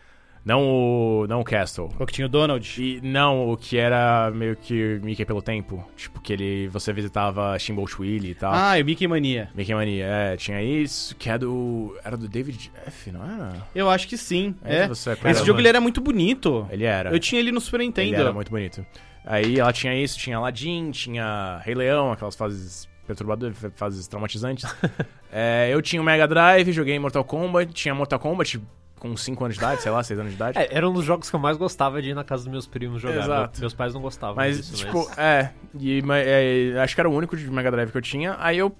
não 0.46 0.62
o, 0.62 1.26
não 1.26 1.40
o 1.40 1.44
Castle. 1.44 1.90
O 1.98 2.06
que 2.06 2.12
tinha 2.12 2.26
o 2.26 2.28
Donald. 2.30 2.80
E 2.80 3.00
não 3.02 3.50
o 3.50 3.56
que 3.56 3.76
era 3.76 4.30
meio 4.30 4.54
que 4.54 5.00
Mickey 5.02 5.24
pelo 5.24 5.42
tempo, 5.42 5.84
tipo 5.96 6.20
que 6.20 6.32
ele 6.32 6.68
você 6.68 6.92
visitava 6.92 7.58
Steamboat 7.58 8.00
Willie 8.00 8.30
e 8.30 8.34
tal. 8.36 8.52
Ah, 8.54 8.78
e 8.78 8.82
o 8.82 8.84
Mickey 8.84 9.08
Mania. 9.08 9.50
Mickey 9.56 9.74
Mania, 9.74 10.06
é, 10.06 10.36
tinha 10.36 10.62
isso, 10.62 11.16
que 11.16 11.28
é 11.28 11.36
do 11.36 11.98
era 12.04 12.16
do 12.16 12.28
David 12.28 12.70
Jeff, 12.72 13.10
não 13.10 13.24
era? 13.24 13.66
Eu 13.74 13.90
acho 13.90 14.06
que 14.06 14.16
sim. 14.16 14.54
É, 14.64 14.84
É. 14.84 15.30
Esse 15.32 15.44
jogo 15.44 15.58
ele 15.58 15.66
era 15.68 15.80
muito 15.80 16.00
bonito. 16.00 16.64
Ele 16.70 16.84
era. 16.84 17.10
Eu 17.10 17.18
tinha 17.18 17.40
ele 17.40 17.50
no 17.50 17.60
Super 17.60 17.80
Ele 17.80 17.88
Nintendo. 17.88 18.14
era 18.14 18.32
muito 18.32 18.50
bonito. 18.50 18.86
Aí 19.24 19.58
ela 19.58 19.72
tinha 19.72 19.92
isso, 20.00 20.16
tinha 20.16 20.36
Aladdin, 20.36 20.92
tinha 20.92 21.60
Rei 21.64 21.74
Leão, 21.74 22.12
aquelas 22.12 22.36
fases 22.36 22.88
perturbadoras, 23.04 23.56
fases 23.74 24.06
traumatizantes. 24.06 24.64
É, 25.38 25.68
eu 25.70 25.82
tinha 25.82 26.00
o 26.00 26.04
Mega 26.04 26.26
Drive, 26.26 26.72
joguei 26.72 26.98
Mortal 26.98 27.22
Kombat, 27.24 27.70
tinha 27.74 27.94
Mortal 27.94 28.18
Kombat 28.18 28.58
com 29.10 29.16
5 29.16 29.44
anos 29.44 29.56
de 29.56 29.62
idade, 29.62 29.82
sei 29.82 29.90
lá, 29.90 30.02
6 30.02 30.18
anos 30.20 30.32
de 30.32 30.36
idade. 30.36 30.58
É, 30.58 30.68
era 30.70 30.88
um 30.88 30.92
dos 30.92 31.04
jogos 31.04 31.28
que 31.30 31.36
eu 31.36 31.40
mais 31.40 31.56
gostava 31.56 32.00
de 32.02 32.10
ir 32.10 32.14
na 32.14 32.24
casa 32.24 32.44
dos 32.44 32.52
meus 32.52 32.66
primos 32.66 33.00
jogar. 33.00 33.16
Exato. 33.24 33.52
Meu- 33.58 33.60
meus 33.60 33.74
pais 33.74 33.94
não 33.94 34.00
gostavam 34.00 34.36
Mas, 34.36 34.56
disso, 34.56 34.84
tipo, 34.84 35.06
mas... 35.08 35.18
é, 35.18 35.52
e, 35.78 36.02
é, 36.10 36.80
Acho 36.80 36.94
que 36.94 37.00
era 37.00 37.08
o 37.08 37.14
único 37.14 37.36
de 37.36 37.50
Mega 37.50 37.70
Drive 37.70 37.90
que 37.90 37.98
eu 37.98 38.02
tinha. 38.02 38.36
Aí 38.38 38.58
eu. 38.58 38.74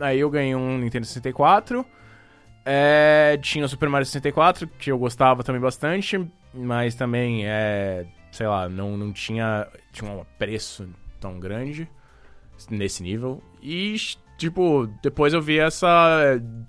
Aí 0.00 0.20
eu 0.20 0.30
ganhei 0.30 0.54
um 0.54 0.78
Nintendo 0.78 1.06
64. 1.06 1.84
É, 2.64 3.38
tinha 3.42 3.64
o 3.64 3.68
Super 3.68 3.88
Mario 3.88 4.06
64, 4.06 4.68
que 4.78 4.90
eu 4.92 4.98
gostava 4.98 5.42
também 5.42 5.60
bastante. 5.60 6.20
Mas 6.52 6.94
também, 6.94 7.46
é. 7.46 8.06
Sei 8.32 8.46
lá, 8.46 8.68
não, 8.68 8.96
não 8.96 9.12
tinha. 9.12 9.66
Tinha 9.92 10.10
um 10.10 10.24
preço 10.38 10.88
tão 11.20 11.38
grande 11.40 11.88
nesse 12.70 13.02
nível. 13.02 13.42
E, 13.62 13.96
tipo, 14.40 14.88
depois 15.02 15.34
eu 15.34 15.42
vi 15.42 15.58
essa. 15.58 15.88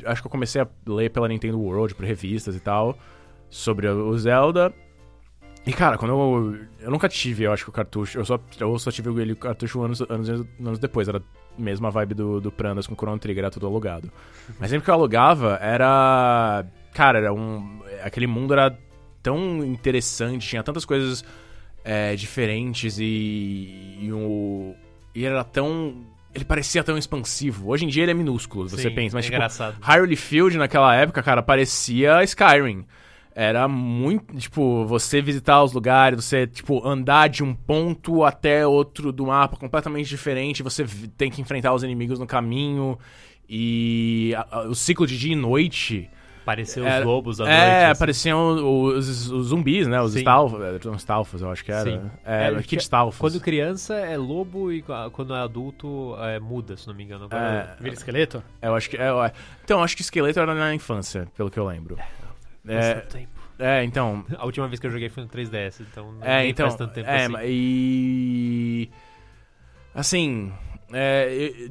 Acho 0.05 0.21
que 0.21 0.27
eu 0.27 0.31
comecei 0.31 0.61
a 0.61 0.67
ler 0.85 1.09
pela 1.09 1.27
Nintendo 1.27 1.59
World, 1.59 1.95
por 1.95 2.05
revistas 2.05 2.55
e 2.55 2.59
tal, 2.59 2.97
sobre 3.49 3.87
o 3.87 4.17
Zelda. 4.17 4.73
E, 5.65 5.71
cara, 5.71 5.97
quando 5.97 6.11
eu. 6.11 6.57
Eu 6.79 6.91
nunca 6.91 7.07
tive, 7.07 7.43
eu 7.43 7.53
acho 7.53 7.63
que 7.63 7.69
o 7.69 7.73
cartucho. 7.73 8.17
Eu 8.19 8.25
só, 8.25 8.39
eu 8.59 8.77
só 8.77 8.91
tive 8.91 9.09
ele 9.21 9.35
cartucho 9.35 9.81
anos, 9.81 10.01
anos, 10.01 10.29
anos 10.59 10.79
depois. 10.79 11.07
Era 11.07 11.19
a 11.19 11.61
mesma 11.61 11.89
vibe 11.89 12.13
do, 12.13 12.41
do 12.41 12.51
Prandas 12.51 12.87
com 12.87 12.93
o 12.93 12.97
Chrono 12.97 13.19
Trigger, 13.19 13.45
era 13.45 13.51
tudo 13.51 13.67
alugado. 13.67 14.11
Mas 14.59 14.69
sempre 14.69 14.83
que 14.83 14.89
eu 14.89 14.95
alugava, 14.95 15.57
era. 15.61 16.65
Cara, 16.93 17.19
era 17.19 17.33
um. 17.33 17.81
Aquele 18.03 18.27
mundo 18.27 18.53
era 18.53 18.77
tão 19.23 19.63
interessante, 19.63 20.47
tinha 20.47 20.63
tantas 20.63 20.83
coisas 20.83 21.23
é, 21.85 22.15
diferentes 22.15 22.97
e. 22.99 23.97
E, 24.01 24.11
o, 24.11 24.75
e 25.15 25.23
era 25.25 25.43
tão. 25.43 26.05
Ele 26.33 26.45
parecia 26.45 26.83
tão 26.83 26.97
expansivo. 26.97 27.69
Hoje 27.69 27.85
em 27.85 27.87
dia 27.87 28.03
ele 28.03 28.11
é 28.11 28.13
minúsculo, 28.13 28.69
você 28.69 28.89
Sim, 28.89 28.95
pensa, 28.95 29.15
mas 29.17 29.25
é 29.25 29.27
tipo, 29.27 29.35
engraçado. 29.35 29.77
Hyrule 29.81 30.15
Field 30.15 30.57
naquela 30.57 30.95
época, 30.95 31.21
cara, 31.21 31.43
parecia 31.43 32.23
Skyrim. 32.23 32.85
Era 33.33 33.67
muito, 33.67 34.35
tipo, 34.35 34.85
você 34.85 35.21
visitar 35.21 35.63
os 35.63 35.71
lugares, 35.71 36.23
você, 36.23 36.45
tipo, 36.47 36.85
andar 36.85 37.29
de 37.29 37.43
um 37.43 37.53
ponto 37.53 38.23
até 38.25 38.67
outro 38.67 39.11
do 39.11 39.25
mapa 39.27 39.55
completamente 39.55 40.09
diferente, 40.09 40.61
você 40.61 40.85
tem 41.17 41.31
que 41.31 41.41
enfrentar 41.41 41.73
os 41.73 41.81
inimigos 41.83 42.19
no 42.19 42.27
caminho 42.27 42.97
e 43.47 44.33
a- 44.37 44.47
a- 44.59 44.67
o 44.67 44.75
ciclo 44.75 45.07
de 45.07 45.17
dia 45.17 45.33
e 45.33 45.35
noite. 45.35 46.09
Era- 46.85 46.99
os 47.01 47.05
lobos 47.05 47.39
à 47.41 47.43
é, 47.47 47.47
noite. 47.47 47.75
assim. 47.83 47.91
apareciam 47.91 48.85
os, 48.95 49.29
os 49.31 49.47
zumbis, 49.47 49.87
né? 49.87 50.01
Os 50.01 50.13
Sim. 50.13 50.19
Stalfos, 50.97 51.41
eu 51.41 51.51
acho 51.51 51.63
que 51.63 51.71
era. 51.71 51.83
Sim. 51.83 52.09
É, 52.25 52.47
É, 52.47 52.55
Kid 52.55 52.67
que- 52.77 52.81
Stalfos. 52.81 53.19
Quando 53.19 53.39
criança 53.39 53.95
é 53.95 54.17
lobo 54.17 54.71
e 54.71 54.83
quando 55.13 55.33
é 55.35 55.39
adulto 55.39 56.15
é 56.19 56.39
muda, 56.39 56.75
se 56.75 56.87
não 56.87 56.93
me 56.95 57.03
engano. 57.03 57.25
Agora, 57.25 57.75
Vira 57.79 57.93
esqueleto? 57.93 58.43
Eu 58.61 58.75
acho 58.75 58.89
que. 58.89 58.97
É, 58.97 59.07
é. 59.09 59.31
Então, 59.63 59.83
acho 59.83 59.95
que 59.95 60.01
esqueleto 60.01 60.39
era 60.39 60.53
na 60.55 60.73
infância, 60.73 61.27
pelo 61.37 61.49
que 61.51 61.59
eu 61.59 61.65
lembro. 61.65 61.95
faz 62.65 62.85
É, 62.85 62.93
tanto 62.95 63.07
tempo. 63.13 63.29
é 63.59 63.83
então, 63.83 64.25
A 64.37 64.45
última 64.45 64.67
vez 64.67 64.79
que 64.79 64.87
eu 64.87 64.91
joguei 64.91 65.09
foi 65.09 65.23
no 65.23 65.29
3DS, 65.29 65.81
então 65.81 66.11
não 66.13 66.23
É, 66.25 66.39
nem 66.41 66.49
então. 66.51 66.65
faz 66.67 66.75
tanto 66.75 66.93
tempo 66.93 67.09
é, 67.09 67.25
assim. 67.25 67.35
e. 67.45 68.89
Assim. 69.93 70.53
É, 70.93 71.67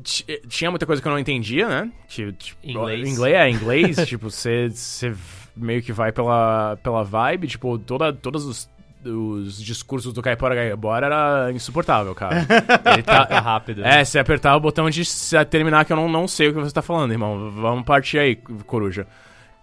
tinha 0.49 0.71
muita 0.71 0.87
coisa 0.87 1.01
que 1.01 1.07
eu 1.09 1.13
não 1.13 1.19
entendia, 1.19 1.69
né? 1.69 1.93
Que, 2.09 2.33
tipo, 2.33 2.59
Inglês. 2.67 3.09
Inglês, 3.09 3.35
é, 3.35 3.51
inglês. 3.51 3.97
tipo, 4.09 4.31
você 4.31 4.69
você 4.71 5.15
meio 5.57 5.83
que 5.83 5.93
vai 5.93 6.13
pela, 6.13 6.77
pela 6.83 7.03
vibe. 7.05 7.49
Tipo, 7.49 7.79
toda, 7.79 8.13
todos 8.13 8.45
os 8.45 8.71
os 9.03 9.63
discursos 9.63 10.13
do 10.13 10.21
Caipora 10.21 10.55
Gaibora 10.55 11.07
era 11.07 11.53
insuportável, 11.53 12.15
cara. 12.15 12.47
Ele 12.93 13.01
É 13.01 13.03
tá, 13.03 13.25
rápido. 13.41 13.81
né? 13.81 14.01
é, 14.01 14.05
se 14.05 14.19
apertar 14.19 14.55
o 14.55 14.61
botão 14.61 14.91
de 14.91 15.03
terminar 15.49 15.87
que 15.87 15.93
eu 15.95 15.97
não, 15.97 16.07
não 16.07 16.29
sei 16.29 16.49
o 16.49 16.53
que 16.53 16.61
você 16.61 16.75
tá 16.75 16.83
falando, 16.83 17.11
irmão. 17.11 17.51
Vamos 17.51 17.85
partir 17.87 18.19
aí, 18.19 18.37
coruja. 18.37 19.07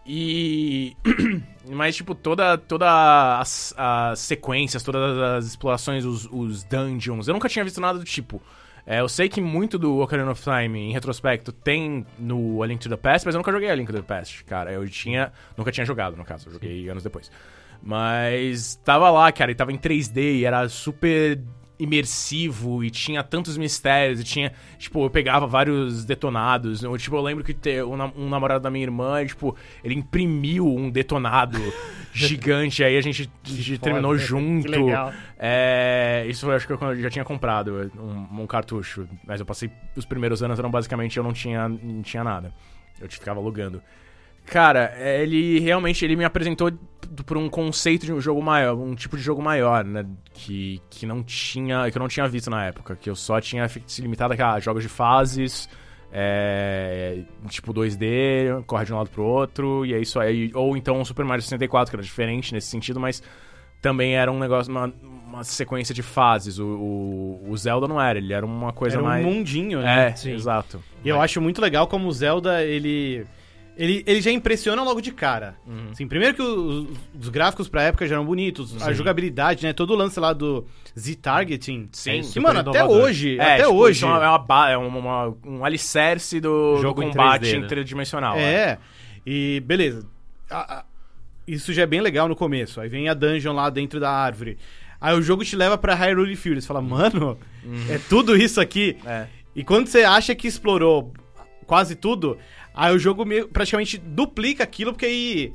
E. 0.06 0.96
Mas, 1.70 1.98
tipo, 1.98 2.16
toda, 2.16 2.58
toda 2.58 3.40
as, 3.40 3.74
as 3.78 4.20
sequências, 4.22 4.82
todas 4.82 5.18
as 5.20 5.46
explorações, 5.46 6.06
os, 6.06 6.28
os 6.32 6.64
dungeons, 6.64 7.28
eu 7.28 7.34
nunca 7.34 7.50
tinha 7.50 7.64
visto 7.64 7.82
nada 7.82 8.00
do 8.00 8.06
tipo. 8.06 8.42
É, 8.90 9.02
eu 9.02 9.10
sei 9.10 9.28
que 9.28 9.42
muito 9.42 9.78
do 9.78 10.00
Ocarina 10.00 10.32
of 10.32 10.42
Time, 10.42 10.80
em 10.80 10.94
retrospecto, 10.94 11.52
tem 11.52 12.06
no 12.18 12.64
A 12.64 12.66
Link 12.66 12.80
to 12.80 12.88
the 12.88 12.96
Past, 12.96 13.26
mas 13.26 13.36
eu 13.36 13.40
nunca 13.40 13.52
joguei 13.52 13.70
A 13.70 13.76
Link 13.76 13.92
to 13.92 13.98
the 13.98 14.02
Past, 14.02 14.46
cara. 14.46 14.72
Eu 14.72 14.88
tinha. 14.88 15.34
Nunca 15.58 15.74
tinha 15.74 15.86
jogado, 15.86 16.16
no 16.16 16.24
caso. 16.24 16.48
Eu 16.48 16.54
joguei 16.54 16.88
anos 16.88 17.04
depois. 17.04 17.30
Mas 17.84 18.76
tava 18.86 19.12
lá, 19.12 19.30
cara, 19.30 19.52
e 19.52 19.56
tava 19.56 19.74
em 19.74 19.78
3D 19.78 20.38
e 20.38 20.46
era 20.46 20.70
super 20.70 21.38
imersivo 21.80 22.84
e 22.84 22.90
tinha 22.90 23.24
tantos 23.24 23.58
mistérios 23.58 24.20
e 24.20 24.24
tinha, 24.24 24.52
tipo, 24.78 25.04
eu 25.06 25.10
pegava 25.10 25.46
vários 25.46 26.06
detonados. 26.06 26.84
Eu, 26.84 26.98
tipo, 26.98 27.16
eu 27.16 27.22
lembro 27.22 27.44
que 27.44 27.54
ter 27.54 27.84
um, 27.84 27.96
nam- 27.96 28.14
namorado 28.16 28.64
da 28.64 28.70
minha 28.70 28.84
irmã, 28.84 29.26
tipo, 29.26 29.56
ele 29.84 29.96
imprimiu 29.96 30.68
um 30.68 30.90
detonado 30.90 31.58
gigante, 32.14 32.84
aí 32.84 32.98
a 32.98 33.02
gente, 33.02 33.30
a 33.46 33.50
gente 33.50 33.78
terminou 33.78 34.18
junto. 34.18 34.66
Que 34.66 34.78
legal. 34.78 35.14
É, 35.38 36.26
isso 36.28 36.48
eu 36.48 36.52
acho 36.56 36.66
que 36.66 36.74
eu 36.74 37.02
já 37.02 37.10
tinha 37.10 37.24
comprado 37.26 37.92
um, 37.98 38.42
um 38.42 38.48
cartucho, 38.48 39.08
mas 39.26 39.40
eu 39.40 39.46
passei 39.46 39.70
os 39.96 40.06
primeiros 40.06 40.42
anos 40.42 40.58
eram 40.58 40.72
basicamente 40.72 41.18
eu 41.18 41.24
não 41.24 41.34
tinha 41.34 41.68
não 41.70 42.02
tinha 42.02 42.24
nada. 42.24 42.52
Eu 43.00 43.08
ficava 43.10 43.40
alugando. 43.40 43.82
Cara, 44.48 44.94
é, 44.98 45.22
ele 45.22 45.60
realmente 45.60 46.04
ele 46.04 46.16
me 46.16 46.24
apresentou 46.24 46.72
por 47.26 47.38
um 47.38 47.50
conceito 47.50 48.06
de 48.06 48.14
um 48.14 48.22
jogo 48.22 48.42
maior, 48.42 48.76
um 48.76 48.96
tipo 48.96 49.18
de 49.18 49.24
jogo 49.24 49.42
maior, 49.42 49.84
né, 49.84 50.06
que, 50.34 50.82
que 50.90 51.06
não 51.06 51.24
tinha, 51.24 51.90
que 51.92 51.98
eu 51.98 52.00
não 52.00 52.08
tinha 52.08 52.28
visto 52.28 52.50
na 52.50 52.66
época, 52.66 52.96
que 52.96 53.10
eu 53.10 53.16
só 53.16 53.42
tinha 53.42 53.68
se 53.68 54.02
limitado 54.02 54.34
a 54.34 54.54
ah, 54.54 54.60
jogos 54.60 54.84
de 54.84 54.90
fases, 54.90 55.70
é, 56.12 57.24
tipo 57.50 57.74
2D, 57.74 58.64
corre 58.66 58.86
de 58.86 58.94
um 58.94 58.98
lado 58.98 59.10
pro 59.10 59.24
outro, 59.24 59.86
e 59.86 59.94
é 59.94 60.00
isso 60.00 60.20
aí. 60.20 60.52
Ou 60.54 60.78
então 60.78 61.00
um 61.00 61.06
Super 61.06 61.26
Mario 61.26 61.44
64, 61.44 61.92
que 61.92 61.96
era 61.96 62.04
diferente 62.04 62.54
nesse 62.54 62.68
sentido, 62.68 63.00
mas 63.00 63.22
também 63.82 64.16
era 64.16 64.32
um 64.32 64.40
negócio, 64.40 64.72
uma, 64.72 64.94
uma 65.28 65.44
sequência 65.44 65.94
de 65.94 66.02
fases. 66.02 66.60
O, 66.60 66.66
o, 66.66 67.50
o 67.50 67.58
Zelda 67.58 67.88
não 67.88 68.02
era, 68.02 68.18
ele 68.18 68.34
era 68.34 68.46
uma 68.46 68.74
coisa 68.74 68.96
Era 68.96 69.04
um 69.04 69.08
mais. 69.08 69.26
mundinho, 69.26 69.82
né? 69.82 70.10
É, 70.10 70.16
Sim. 70.16 70.32
exato. 70.32 70.82
E 71.04 71.10
eu 71.10 71.22
acho 71.22 71.42
muito 71.42 71.62
legal 71.62 71.88
como 71.88 72.08
o 72.08 72.12
Zelda, 72.12 72.64
ele. 72.64 73.26
Ele, 73.78 74.04
ele 74.08 74.22
já 74.22 74.32
impressiona 74.32 74.82
logo 74.84 75.00
de 75.02 75.12
cara. 75.12 75.56
Uhum. 75.68 75.90
Assim, 75.92 76.08
primeiro 76.08 76.34
que 76.34 76.42
os, 76.42 76.88
os 77.22 77.30
gráficos 77.30 77.70
pra 77.70 77.84
época 77.84 78.08
já 78.08 78.16
eram 78.16 78.26
bonitos, 78.26 78.82
a 78.82 78.92
jogabilidade, 78.92 79.64
né? 79.64 79.72
Todo 79.72 79.92
o 79.92 79.96
lance 79.96 80.20
lá 80.20 80.34
do 80.34 80.66
Z-Targeting. 80.98 81.90
Sim, 81.92 82.18
Que, 82.18 82.24
super 82.24 82.42
mano, 82.42 82.60
até 82.62 82.80
inovador. 82.80 83.04
hoje, 83.04 83.38
É, 83.38 83.44
até 83.54 83.64
tipo, 83.64 83.76
hoje. 83.76 84.04
É, 84.04 84.08
uma, 84.08 84.24
é, 84.26 84.28
uma 84.30 84.70
é 84.72 84.78
uma- 84.78 84.98
uma- 85.00 85.38
um 85.46 85.66
alicerce 85.66 86.40
do, 86.40 86.78
Jogo 86.82 87.02
do 87.02 87.08
em 87.08 87.12
combate 87.12 87.42
3D, 87.44 87.60
né? 87.60 87.66
interdimensional. 87.66 88.36
É, 88.38 88.78
e 89.26 89.62
beleza. 89.66 90.06
A- 90.50 90.80
a- 90.80 90.86
isso 91.48 91.72
já 91.72 91.84
é 91.84 91.86
bem 91.86 92.02
legal 92.02 92.28
no 92.28 92.36
começo. 92.36 92.82
Aí 92.82 92.90
vem 92.90 93.08
a 93.10 93.14
dungeon 93.14 93.54
lá 93.54 93.70
dentro 93.70 94.00
da 94.00 94.12
árvore. 94.12 94.58
Aí 95.00 95.16
o 95.16 95.22
jogo 95.22 95.46
te 95.46 95.56
leva 95.56 95.78
pra 95.78 95.94
Hyrule 95.94 96.36
Field. 96.36 96.62
Você 96.62 96.68
fala, 96.68 96.82
mano, 96.82 97.38
é 97.90 98.00
tudo 98.10 98.36
isso 98.36 98.60
aqui. 98.60 98.98
É. 99.06 99.28
E 99.56 99.64
quando 99.64 99.88
você 99.88 100.04
acha 100.04 100.34
que 100.34 100.48
explorou 100.48 101.14
quase 101.66 101.96
tudo, 101.96 102.38
aí 102.78 102.96
o 102.96 103.00
jogo 103.00 103.26
meio- 103.26 103.48
praticamente 103.48 103.98
duplica 103.98 104.64
aquilo, 104.64 104.92
porque 104.94 105.06
aí 105.06 105.54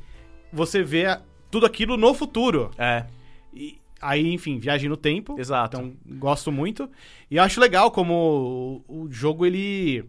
você 0.53 0.83
vê 0.83 1.05
tudo 1.51 1.65
aquilo 1.67 1.97
no 1.97 2.13
futuro. 2.15 2.71
É, 2.77 3.07
E 3.55 3.79
aí, 4.01 4.33
enfim, 4.33 4.59
viagem 4.59 4.89
no 4.89 4.97
tempo. 4.97 5.39
exato. 5.39 5.77
Então, 5.77 5.93
gosto 6.19 6.51
muito. 6.51 6.89
E 7.31 7.37
eu 7.37 7.43
acho 7.43 7.61
legal 7.61 7.91
como 7.91 8.83
o, 8.89 9.05
o 9.05 9.11
jogo, 9.11 9.47
ele... 9.47 10.05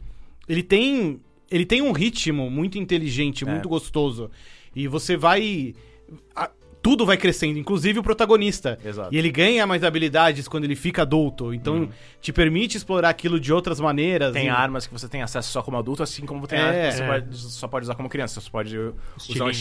Ele 0.50 0.64
tem... 0.64 1.20
Ele 1.52 1.66
tem 1.66 1.82
um 1.82 1.92
ritmo 1.92 2.50
muito 2.50 2.80
inteligente, 2.80 3.44
É. 3.44 3.48
muito 3.52 3.70
gostoso. 3.70 4.32
E 4.76 4.88
você 4.88 5.16
vai... 5.16 5.76
a- 6.36 6.50
tudo 6.84 7.06
vai 7.06 7.16
crescendo, 7.16 7.58
inclusive 7.58 7.98
o 8.00 8.04
protagonista. 8.04 8.78
Exato. 8.84 9.08
E 9.12 9.18
ele 9.18 9.32
ganha 9.32 9.66
mais 9.66 9.86
habilidades 9.86 10.50
quando 10.50 10.66
ele 10.66 10.76
fica 10.76 11.04
adulto. 11.04 11.54
Então, 11.54 11.88
te 12.22 12.34
permite 12.34 12.76
explorar 12.76 13.08
aquilo 13.10 13.40
de 13.40 13.54
outras 13.54 13.80
maneiras. 13.80 14.28
Uhum. 14.28 14.34
Tem 14.34 14.46
e... 14.48 14.50
armas 14.50 14.86
que 14.86 14.92
você 14.94 15.08
tem 15.08 15.22
acesso 15.22 15.50
só 15.50 15.62
como 15.64 15.78
adulto, 15.78 16.04
assim 16.04 16.26
como 16.26 16.46
tem 16.46 16.60
É, 16.60 16.62
armas 16.62 16.86
que 16.90 16.98
você 16.98 17.04
é. 17.04 17.08
pode- 17.08 17.38
só 17.38 17.68
pode 17.70 17.84
usar 17.86 17.96
como 17.96 18.10
criança. 18.10 18.42
Você 18.42 18.50
pode 18.50 18.78
usar 18.78 18.92
um 19.46 19.50
Estilingue. 19.50 19.52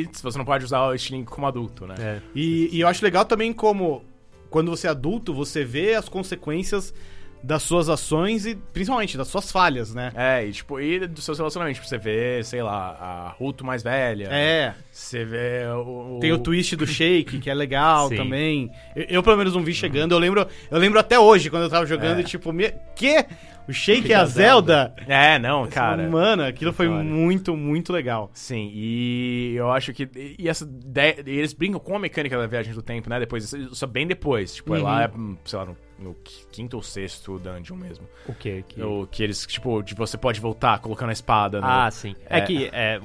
estilingue, 0.00 0.08
se 0.12 0.22
você 0.22 0.38
não 0.38 0.46
pode 0.46 0.64
usar 0.64 0.86
o 0.86 0.94
estilingue 0.94 1.26
como 1.26 1.46
adulto, 1.46 1.86
né? 1.86 1.94
É. 1.98 2.20
E, 2.34 2.70
e 2.74 2.80
eu 2.80 2.88
acho 2.88 3.04
legal 3.04 3.26
também 3.26 3.52
como, 3.52 4.02
quando 4.48 4.70
você 4.70 4.86
é 4.86 4.90
adulto, 4.90 5.34
você 5.34 5.64
vê 5.66 5.94
as 5.94 6.08
consequências 6.08 6.94
das 7.42 7.62
suas 7.62 7.88
ações 7.88 8.46
e 8.46 8.54
principalmente 8.54 9.16
das 9.16 9.28
suas 9.28 9.50
falhas, 9.50 9.94
né? 9.94 10.12
É, 10.14 10.46
e 10.46 10.52
tipo, 10.52 10.80
e 10.80 11.06
dos 11.06 11.24
seus 11.24 11.38
relacionamentos. 11.38 11.78
Tipo, 11.78 11.88
você 11.88 11.98
vê, 11.98 12.42
sei 12.44 12.62
lá, 12.62 12.96
a 13.00 13.28
Ruto 13.38 13.64
mais 13.64 13.82
velha. 13.82 14.28
É. 14.30 14.74
Você 14.90 15.24
vê 15.24 15.64
o. 15.74 16.18
Tem 16.20 16.32
o 16.32 16.38
twist 16.38 16.76
do 16.76 16.86
Shake, 16.86 17.38
que 17.40 17.50
é 17.50 17.54
legal 17.54 18.08
Sim. 18.10 18.16
também. 18.16 18.70
Eu, 18.94 19.04
eu, 19.08 19.22
pelo 19.22 19.36
menos 19.36 19.54
não 19.54 19.62
vi 19.64 19.74
chegando. 19.74 20.12
Eu 20.12 20.18
lembro, 20.18 20.46
eu 20.70 20.78
lembro 20.78 20.98
até 21.00 21.18
hoje, 21.18 21.50
quando 21.50 21.64
eu 21.64 21.70
tava 21.70 21.86
jogando, 21.86 22.18
É. 22.18 22.20
e 22.20 22.24
tipo, 22.24 22.52
me... 22.52 22.72
que? 22.94 23.24
O 23.68 23.72
Shake 23.72 24.02
Que 24.02 24.12
é 24.12 24.16
a 24.16 24.20
da 24.20 24.26
Zelda? 24.26 24.94
É, 25.06 25.38
não, 25.38 25.68
cara. 25.68 26.08
Mano, 26.08 26.42
aquilo 26.42 26.72
foi 26.72 26.88
Olha. 26.88 27.04
muito, 27.04 27.56
muito 27.56 27.92
legal. 27.92 28.28
Sim, 28.34 28.70
e 28.74 29.54
eu 29.54 29.70
acho 29.70 29.92
que. 29.92 30.08
E 30.36 30.48
essa 30.48 30.64
ideia. 30.64 31.22
e 31.24 31.30
Eles 31.38 31.52
brincam 31.52 31.78
com 31.78 31.94
a 31.94 31.98
mecânica 31.98 32.36
da 32.36 32.46
viagem 32.48 32.74
do 32.74 32.82
tempo, 32.82 33.08
né? 33.08 33.20
Depois, 33.20 33.44
isso- 33.44 33.56
isso 33.56 33.84
é 33.84 33.88
bem 33.88 34.04
depois. 34.04 34.56
Tipo, 34.56 34.74
é 34.74 34.78
Uhum. 34.78 34.84
lá, 34.84 35.10
hum, 35.16 35.36
sei 35.44 35.58
lá, 35.60 35.64
no, 35.66 35.76
no 36.02 36.14
quinto 36.50 36.76
ou 36.76 36.82
sexto 36.82 37.38
dungeon 37.38 37.76
mesmo. 37.76 38.06
O 38.26 38.34
quê? 38.34 38.64
Que... 38.68 38.82
O 38.82 39.06
que 39.06 39.22
eles, 39.22 39.46
tipo, 39.46 39.82
de 39.82 39.94
você 39.94 40.18
pode 40.18 40.40
voltar 40.40 40.78
colocando 40.80 41.10
a 41.10 41.12
espada. 41.12 41.60
no- 41.60 41.66
Ah, 41.66 41.90
sim. 41.90 42.14
É, 42.28 42.38
É. 42.38 42.40
que 42.42 42.68
é, 42.72 43.00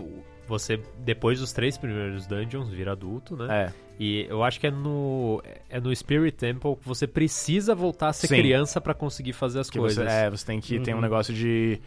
você, 0.47 0.81
depois 0.99 1.39
dos 1.39 1.51
três 1.53 1.77
primeiros 1.77 2.25
dungeons, 2.27 2.69
vira 2.69 2.91
adulto, 2.93 3.35
né? 3.37 3.65
É. 3.67 3.87
E 3.99 4.27
eu 4.29 4.43
acho 4.43 4.59
que 4.59 4.67
é 4.67 4.71
no, 4.71 5.41
é 5.69 5.79
no 5.79 5.95
Spirit 5.95 6.37
Temple 6.37 6.75
que 6.75 6.87
você 6.87 7.07
precisa 7.07 7.73
voltar 7.73 8.09
a 8.09 8.13
ser 8.13 8.27
Sim. 8.27 8.35
criança 8.37 8.79
pra 8.79 8.93
conseguir 8.93 9.33
fazer 9.33 9.59
as 9.59 9.69
Que 9.69 9.79
coisas. 9.79 10.03
você, 10.05 10.11
é, 10.11 10.29
você 10.29 10.45
tem 10.45 10.59
que 10.59 10.79
ter 10.79 10.91
um 10.93 10.97
Uhum. 10.97 11.01
negócio 11.01 11.33
de. 11.33 11.79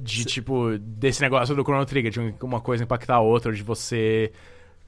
De 0.00 0.24
tipo, 0.24 0.78
desse 0.78 1.20
negócio 1.20 1.56
do 1.56 1.62
Chrono 1.64 1.84
Trigger, 1.84 2.12
de 2.12 2.20
um- 2.20 2.34
uma 2.42 2.60
coisa 2.60 2.84
impactar 2.84 3.16
a 3.16 3.20
outra, 3.20 3.50
de 3.52 3.64
você 3.64 4.30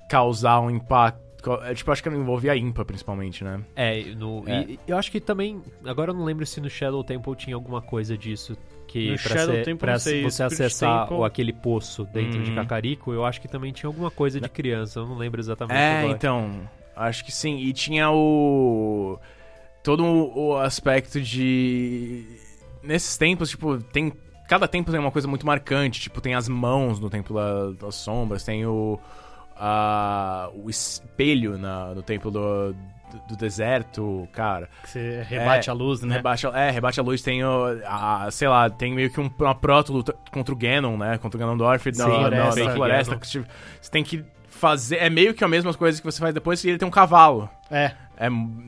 causar 0.09 0.61
um 0.61 0.71
impacto. 0.71 1.30
É, 1.63 1.75
Tipo, 1.75 1.91
acho 1.93 2.03
que 2.03 2.09
envolvia 2.09 2.53
a 2.53 2.57
Impa, 2.57 2.85
principalmente, 2.85 3.43
né? 3.45 3.61
É, 3.77 4.03
no, 4.15 4.43
É. 4.49 4.63
E, 4.63 4.81
eu 4.87 4.97
acho 4.99 5.11
que 5.11 5.21
também. 5.21 5.63
Agora 5.85 6.11
eu 6.11 6.15
não 6.15 6.25
lembro 6.25 6.45
se 6.45 6.61
no 6.61 6.69
Shadow 6.69 7.03
Temple 7.05 7.35
tinha 7.37 7.55
alguma 7.57 7.81
coisa 7.81 8.17
disso. 8.19 8.57
Que 8.87 9.13
No 9.13 9.19
pra, 9.19 9.37
Shadow 9.37 9.55
ser- 9.55 9.65
Temple, 9.65 9.79
pra 9.79 9.99
você 9.99 10.11
Spirit 10.29 10.43
acessar 10.43 11.03
Temple- 11.05 11.17
o, 11.19 11.25
aquele 11.25 11.53
poço 11.53 12.05
dentro 12.13 12.43
de 12.43 12.51
Uhum. 12.51 12.57
Cacarico, 12.57 13.13
eu 13.13 13.25
acho 13.25 13.41
que 13.41 13.47
também 13.47 13.71
tinha 13.73 13.89
alguma 13.89 14.11
coisa 14.11 14.41
de 14.41 14.49
criança. 14.49 14.99
Eu 14.99 15.07
não 15.07 15.17
lembro 15.17 15.41
exatamente 15.41 15.79
É, 15.79 15.99
agora. 16.01 16.13
então. 16.13 16.69
Acho 16.97 17.25
que 17.25 17.31
sim. 17.31 17.57
E 17.59 17.73
tinha 17.73 18.11
o. 18.11 19.17
Todo 19.85 20.05
o 20.05 20.57
aspecto 20.59 21.21
de. 21.21 22.25
Nesses 22.83 23.17
tempos, 23.17 23.51
tipo, 23.51 23.79
tem. 23.79 24.13
Cada 24.49 24.67
templo 24.67 24.91
tem 24.93 25.01
uma 25.01 25.13
coisa 25.13 25.29
muito 25.29 25.47
marcante. 25.47 26.01
Tipo, 26.01 26.21
tem 26.21 26.35
as 26.35 26.49
mãos 26.49 26.99
no 26.99 27.09
Templo 27.09 27.37
da- 27.37 27.71
das 27.87 27.95
Sombras, 27.95 28.43
tem 28.45 28.67
o. 28.67 28.99
a- 29.61 30.51
o 30.55 30.71
espelho 30.71 31.59
na, 31.59 31.95
no 31.95 32.03
Templo 32.03 32.31
do, 32.31 32.73
do, 32.73 33.19
do 33.29 33.37
Deserto, 33.37 34.27
cara. 34.33 34.69
Que 34.83 34.89
você 34.91 35.23
rebate 35.29 35.69
É, 35.69 35.73
a 35.73 35.75
luz, 35.75 36.01
né? 36.03 36.17
Rebate, 36.17 36.47
a- 36.47 36.59
é, 36.59 36.71
rebate 36.71 36.99
a 36.99 37.03
luz, 37.03 37.21
tem 37.23 37.45
o. 37.45 37.81
A, 37.87 38.29
sei 38.31 38.49
lá, 38.49 38.71
tem 38.71 38.95
meio 38.95 39.11
que 39.11 39.21
um- 39.21 39.31
uma 39.39 39.55
proto-luta 39.55 40.15
contra 40.33 40.55
o 40.55 40.57
Ganon, 40.57 40.97
né? 40.97 41.19
Contra 41.19 41.37
o 41.37 41.41
Ganondorf 41.41 41.87
na, 41.87 41.93
Sim, 41.93 42.11
na, 42.11 42.31
na 42.31 42.53
floresta, 42.53 42.71
floresta. 42.75 43.17
Que, 43.17 43.29
tipo, 43.29 43.47
você 43.81 43.91
tem 43.91 44.03
que 44.03 44.25
fazer. 44.49 44.97
É 44.97 45.11
meio 45.11 45.35
que 45.35 45.45
as 45.45 45.51
mesmas 45.51 45.77
coisas 45.77 46.01
que 46.01 46.07
você 46.07 46.19
faz 46.21 46.33
depois 46.35 46.63
e 46.65 46.71
ele 46.71 46.79
tem 46.79 46.89
um 46.89 46.91
cavalo. 46.91 47.49
É. 47.71 47.93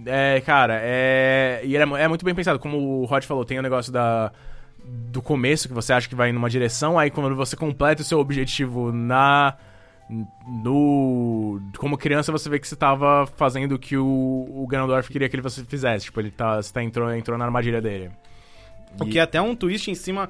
É, 0.06 0.36
é 0.36 0.40
cara, 0.40 0.78
é. 0.82 1.60
E 1.64 1.74
ele 1.76 1.94
é, 1.94 2.02
é 2.02 2.08
muito 2.08 2.24
bem 2.24 2.34
pensado. 2.34 2.58
Como 2.58 2.78
o 3.00 3.04
Rod 3.04 3.24
falou, 3.24 3.44
tem 3.44 3.58
o 3.58 3.62
negócio 3.62 3.92
da. 3.92 4.30
Do 4.84 5.22
começo 5.22 5.68
que 5.68 5.74
você 5.74 5.92
acha 5.92 6.08
que 6.08 6.14
vai 6.14 6.32
numa 6.32 6.50
direção, 6.50 6.98
aí 6.98 7.08
quando 7.08 7.36
você 7.36 7.54
completa 7.56 8.02
o 8.02 8.04
seu 8.04 8.18
objetivo 8.18 8.90
na. 8.90 9.54
No. 10.46 11.60
Como 11.78 11.96
criança, 11.96 12.30
você 12.32 12.48
vê 12.48 12.58
que 12.58 12.68
você 12.68 12.76
tava 12.76 13.26
fazendo 13.36 13.72
o 13.72 13.78
que 13.78 13.96
o, 13.96 14.04
o 14.50 14.66
Ganondorf 14.66 15.10
queria 15.10 15.28
que 15.28 15.34
ele 15.36 15.42
você 15.42 15.64
fizesse. 15.64 16.06
Tipo, 16.06 16.20
ele 16.20 16.30
tá, 16.30 16.60
você 16.60 16.72
tá 16.72 16.82
entrou, 16.82 17.12
entrou 17.14 17.38
na 17.38 17.44
armadilha 17.44 17.80
dele. 17.80 18.10
O 19.00 19.06
que 19.06 19.18
é 19.18 19.22
até 19.22 19.40
um 19.40 19.54
twist 19.56 19.90
em 19.90 19.94
cima 19.94 20.28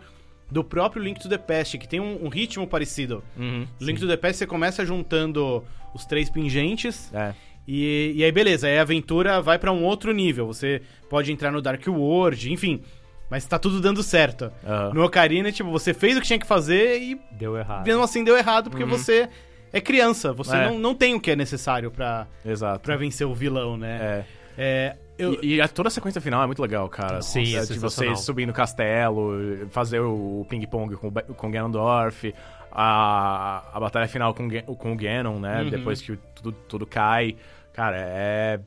do 0.51 0.63
próprio 0.63 1.03
Link 1.03 1.19
to 1.21 1.29
the 1.29 1.39
Past, 1.39 1.77
que 1.79 1.89
tem 1.89 1.99
um, 1.99 2.25
um 2.27 2.29
ritmo 2.29 2.67
parecido. 2.67 3.25
Uhum, 3.37 3.67
Link 3.81 3.99
to 3.99 4.07
the 4.07 4.17
Past 4.17 4.39
você 4.39 4.47
começa 4.47 4.85
juntando 4.85 5.65
os 5.95 6.05
três 6.05 6.31
pingentes 6.31 7.11
é. 7.13 7.35
e, 7.67 8.13
e 8.17 8.23
aí 8.25 8.31
beleza, 8.31 8.67
aí 8.67 8.79
a 8.79 8.83
aventura 8.83 9.41
vai 9.43 9.59
pra 9.59 9.73
um 9.73 9.83
outro 9.83 10.13
nível. 10.13 10.47
Você 10.47 10.83
pode 11.11 11.33
entrar 11.33 11.51
no 11.51 11.61
Dark 11.63 11.85
World, 11.89 12.53
enfim. 12.53 12.83
Mas 13.31 13.47
tá 13.47 13.59
tudo 13.59 13.81
dando 13.81 14.03
certo. 14.03 14.53
aham. 14.65 14.93
No 14.93 15.05
Ocarina, 15.05 15.51
tipo, 15.51 15.71
você 15.71 15.95
fez 15.95 16.17
o 16.19 16.21
que 16.21 16.27
tinha 16.27 16.39
que 16.39 16.47
fazer 16.47 17.01
e 17.01 17.19
Deu 17.33 17.57
errado. 17.57 17.87
mesmo 17.87 18.03
assim 18.03 18.23
deu 18.23 18.37
errado 18.37 18.69
porque 18.71 18.85
Uhum. 18.85 18.91
você 18.91 19.29
é 19.73 19.81
criança. 19.81 20.33
Você 20.33 20.57
É. 20.57 20.67
não, 20.69 20.79
não 20.79 20.95
tem 20.95 21.15
o 21.15 21.21
que 21.21 21.31
é 21.31 21.37
necessário 21.37 21.91
pra 21.91 22.27
vencer 22.99 23.27
o 23.27 23.35
vilão, 23.35 23.77
né? 23.77 23.99
É. 24.01 24.43
É, 24.59 24.97
eu, 25.19 25.39
E, 25.43 25.55
e 25.57 25.61
a- 25.63 25.69
toda 25.69 25.89
a 25.89 25.91
sequência 25.91 26.21
final 26.21 26.43
é 26.43 26.47
muito 26.47 26.61
legal, 26.61 26.89
cara. 26.89 27.23
Sim, 27.23 27.55
Nossa, 27.55 27.73
é 27.73 27.75
De 27.75 27.79
você 27.81 28.15
subir 28.17 28.45
no 28.47 28.53
castelo, 28.53 29.67
fazer 29.71 30.01
o 30.01 30.45
ping-pong 30.49 30.95
com, 30.97 31.11
com 31.11 31.51
Ganondorf, 31.51 32.35
a, 32.71 33.63
a 33.73 33.81
batalha 33.81 34.09
final 34.09 34.35
com, 34.35 34.49
com 34.77 34.93
o 34.93 34.97
Ganon, 34.97 35.39
né? 35.39 35.63
Uhum. 35.63 35.71
Depois 35.71 36.01
que 36.03 36.17
tudo, 36.35 36.53
tudo 36.69 36.87
cai. 36.87 37.37
Cara, 37.73 37.97
é, 37.99 38.61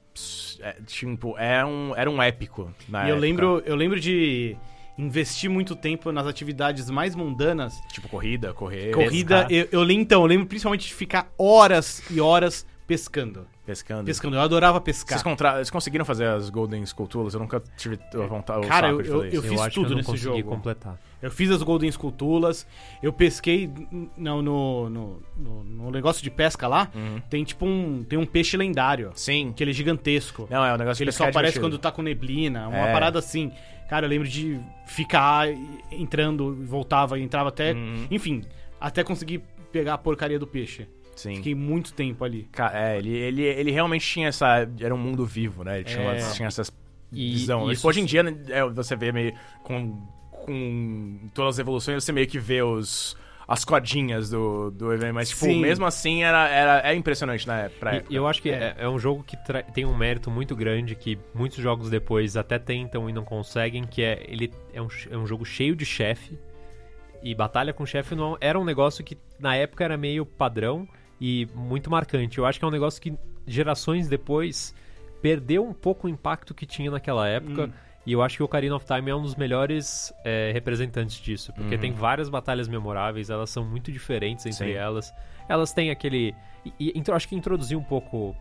é. 0.62 0.76
Tipo, 0.88 1.38
é 1.38 1.63
um, 1.63 1.94
era 1.96 2.10
um 2.10 2.22
épico. 2.22 2.72
Na 2.89 3.02
e 3.06 3.10
eu 3.10 3.15
época. 3.15 3.22
lembro, 3.22 3.63
eu 3.65 3.76
lembro 3.76 4.00
de 4.00 4.56
investir 4.97 5.49
muito 5.49 5.75
tempo 5.75 6.12
nas 6.12 6.25
atividades 6.27 6.89
mais 6.89 7.15
mundanas. 7.15 7.73
Tipo, 7.91 8.08
corrida, 8.08 8.53
correr. 8.53 8.91
Corrida, 8.93 9.47
eu, 9.49 9.67
eu 9.71 9.81
lembro, 9.84 10.01
então, 10.03 10.21
eu 10.21 10.27
lembro 10.27 10.45
principalmente 10.45 10.88
de 10.88 10.93
ficar 10.93 11.29
horas 11.38 12.01
e 12.10 12.21
horas 12.21 12.65
pescando. 12.88 13.47
Pescando. 13.65 14.05
Pescando, 14.05 14.36
eu 14.36 14.41
adorava 14.41 14.79
pescar. 14.79 15.17
Vocês, 15.17 15.23
contra... 15.23 15.55
Vocês 15.55 15.71
conseguiram 15.71 16.05
fazer 16.05 16.27
as 16.27 16.51
Golden 16.51 16.84
Skulltulas? 16.84 17.34
Eu 17.34 17.39
nunca 17.39 17.60
tive 17.75 17.97
a 18.13 18.27
vontade. 18.27 18.63
o 18.63 18.69
Cara, 18.69 18.89
saco 18.89 18.99
eu- 18.99 19.03
de 19.03 19.10
eu- 19.10 19.41
eu 19.41 19.41
fiz 19.41 19.60
acho 19.60 19.73
tudo 19.73 19.86
que 19.88 19.88
eu 19.88 19.89
não 19.89 19.97
nesse 19.97 20.05
consegui 20.12 20.38
jogo. 20.38 20.43
completar. 20.49 20.99
Eu 21.19 21.31
fiz 21.31 21.49
as 21.49 21.63
Golden 21.63 21.89
Escultulas, 21.89 22.67
eu 23.01 23.12
pesquei 23.12 23.67
no, 24.15 24.39
no, 24.43 24.89
no, 24.91 25.23
no- 25.63 25.89
negócio 25.91 26.21
de 26.21 26.29
pesca 26.29 26.67
lá, 26.67 26.91
Uhum. 26.93 27.19
tem 27.27 27.43
tipo 27.43 27.65
um, 27.65 28.03
tem 28.08 28.19
um 28.19 28.25
peixe 28.27 28.55
lendário, 28.55 29.12
Sim. 29.15 29.51
que 29.55 29.63
ele 29.63 29.71
é 29.71 29.73
gigantesco. 29.73 30.47
Não, 30.51 30.63
é 30.63 30.71
um 30.71 30.77
negócio 30.77 30.97
que 30.97 31.03
ele 31.05 31.12
só 31.12 31.23
aparece 31.23 31.53
divertido. 31.55 31.65
quando 31.65 31.81
tá 31.81 31.91
com 31.91 32.03
neblina, 32.03 32.67
uma 32.67 32.89
É. 32.89 32.93
parada 32.93 33.17
assim. 33.17 33.51
Cara, 33.89 34.06
eu 34.06 34.10
lembro 34.10 34.28
de 34.28 34.60
ficar 34.88 35.48
entrando, 35.91 36.56
voltava, 36.65 37.19
entrava 37.19 37.50
até, 37.50 37.74
Uhum. 37.74 38.08
enfim, 38.10 38.43
até 38.82 39.04
conseguir 39.04 39.41
pegar 39.71 39.93
a 39.93 39.98
porcaria 39.98 40.39
do 40.39 40.48
peixe. 40.48 40.88
Sim. 41.15 41.36
Fiquei 41.36 41.56
muito 41.56 41.93
tempo 41.93 42.24
ali. 42.26 42.48
Ca- 42.52 42.71
É, 42.74 42.98
ele, 42.98 43.15
ele, 43.15 43.43
ele 43.43 43.71
realmente 43.71 44.06
tinha 44.06 44.28
essa. 44.28 44.69
Era 44.80 44.93
um 44.93 44.98
mundo 44.98 45.26
vivo, 45.26 45.63
né? 45.63 45.76
Ele 45.78 45.84
tinha, 45.86 46.02
É. 46.12 46.32
tinha 46.32 46.48
essas 46.48 46.69
E 47.12 47.32
visão. 47.32 47.71
isso- 47.71 47.88
Hoje 47.88 48.02
em 48.02 48.06
dia, 48.06 48.21
né, 48.24 48.36
é, 48.50 48.65
você 48.65 48.95
vê 48.98 49.12
meio. 49.13 49.34
Com, 49.63 49.98
com 50.32 51.30
todas 51.34 51.56
as 51.56 51.60
evoluções, 51.60 52.04
você 52.04 52.12
meio 52.12 52.28
que 52.28 52.38
vê 52.39 52.62
os. 52.62 53.15
As 53.47 53.63
codinhas 53.63 54.29
do, 54.31 54.71
do 54.71 54.91
evento, 54.91 55.13
mas, 55.13 55.29
tipo, 55.29 55.45
mesmo 55.45 55.86
assim 55.86 56.23
era, 56.23 56.47
era, 56.49 56.89
é 56.89 56.95
impressionante 56.95 57.45
na 57.47 57.69
pra 57.79 57.93
E- 57.93 57.97
época. 57.97 58.13
E 58.13 58.15
eu 58.15 58.27
acho 58.27 58.41
que 58.41 58.49
É. 58.49 58.75
é, 58.79 58.84
é 58.86 58.89
um 58.89 58.97
jogo 58.97 59.23
que 59.23 59.38
tem 59.73 59.86
um 59.86 59.95
mérito 59.95 60.31
muito 60.31 60.55
grande 60.55 60.95
que 60.95 61.17
muitos 61.34 61.60
jogos 61.60 61.89
depois 61.89 62.36
até 62.36 62.58
tentam 62.58 63.08
e 63.10 63.13
não 63.13 63.23
conseguem, 63.23 63.84
que 63.84 64.01
é 64.01 64.23
ele 64.27 64.51
é 64.73 64.81
um, 64.81 64.88
é 65.12 65.15
um 65.17 65.27
jogo 65.27 65.45
cheio 65.45 65.75
de 65.75 65.86
chefe 65.86 66.39
e 67.21 67.34
batalha 67.36 67.71
com 67.73 67.86
chefe 67.86 68.15
não 68.15 68.38
era 68.41 68.60
um 68.60 68.63
negócio 68.65 69.03
que 69.03 69.17
na 69.39 69.55
época 69.55 69.84
era 69.84 69.95
meio 69.97 70.25
padrão 70.25 70.88
e 71.21 71.47
muito 71.53 71.89
marcante. 71.89 72.38
Eu 72.39 72.45
acho 72.45 72.58
que 72.60 72.65
é 72.65 72.67
um 72.67 72.71
negócio 72.71 73.01
que 73.01 73.13
gerações 73.47 74.08
depois 74.08 74.73
perdeu 75.21 75.63
um 75.65 75.73
pouco 75.73 76.08
o 76.08 76.10
impacto 76.10 76.53
que 76.53 76.65
tinha 76.65 76.89
naquela 76.91 77.27
época. 77.27 77.65
Hum. 77.65 77.71
E 78.06 78.12
eu 78.13 78.22
acho 78.22 78.38
que 78.38 78.44
o 78.44 78.46
Ocarina 78.46 78.76
of 78.76 78.86
Time 78.86 79.10
é 79.10 79.15
um 79.15 79.22
dos 79.22 79.36
melhores 79.36 80.13
é, 80.24 80.52
representantes 80.54 81.18
disso, 81.20 81.52
porque 81.54 81.74
Uhum. 81.76 81.82
tem 81.82 81.91
várias 81.91 82.30
batalhas 82.30 82.68
memoráveis, 82.68 83.30
elas 83.32 83.50
são 83.50 83.65
muito 83.65 83.91
diferentes 83.91 84.46
entre 84.46 84.68
Sim. 84.68 84.78
elas. 84.78 85.12
Elas 85.50 85.74
têm 85.74 85.89
aquele. 85.89 86.36
E, 86.80 86.94
e 86.98 87.12
acho 87.12 87.28
que 87.28 87.36
introduziu 87.36 87.80
um 87.80 87.84
pouco 87.84 88.36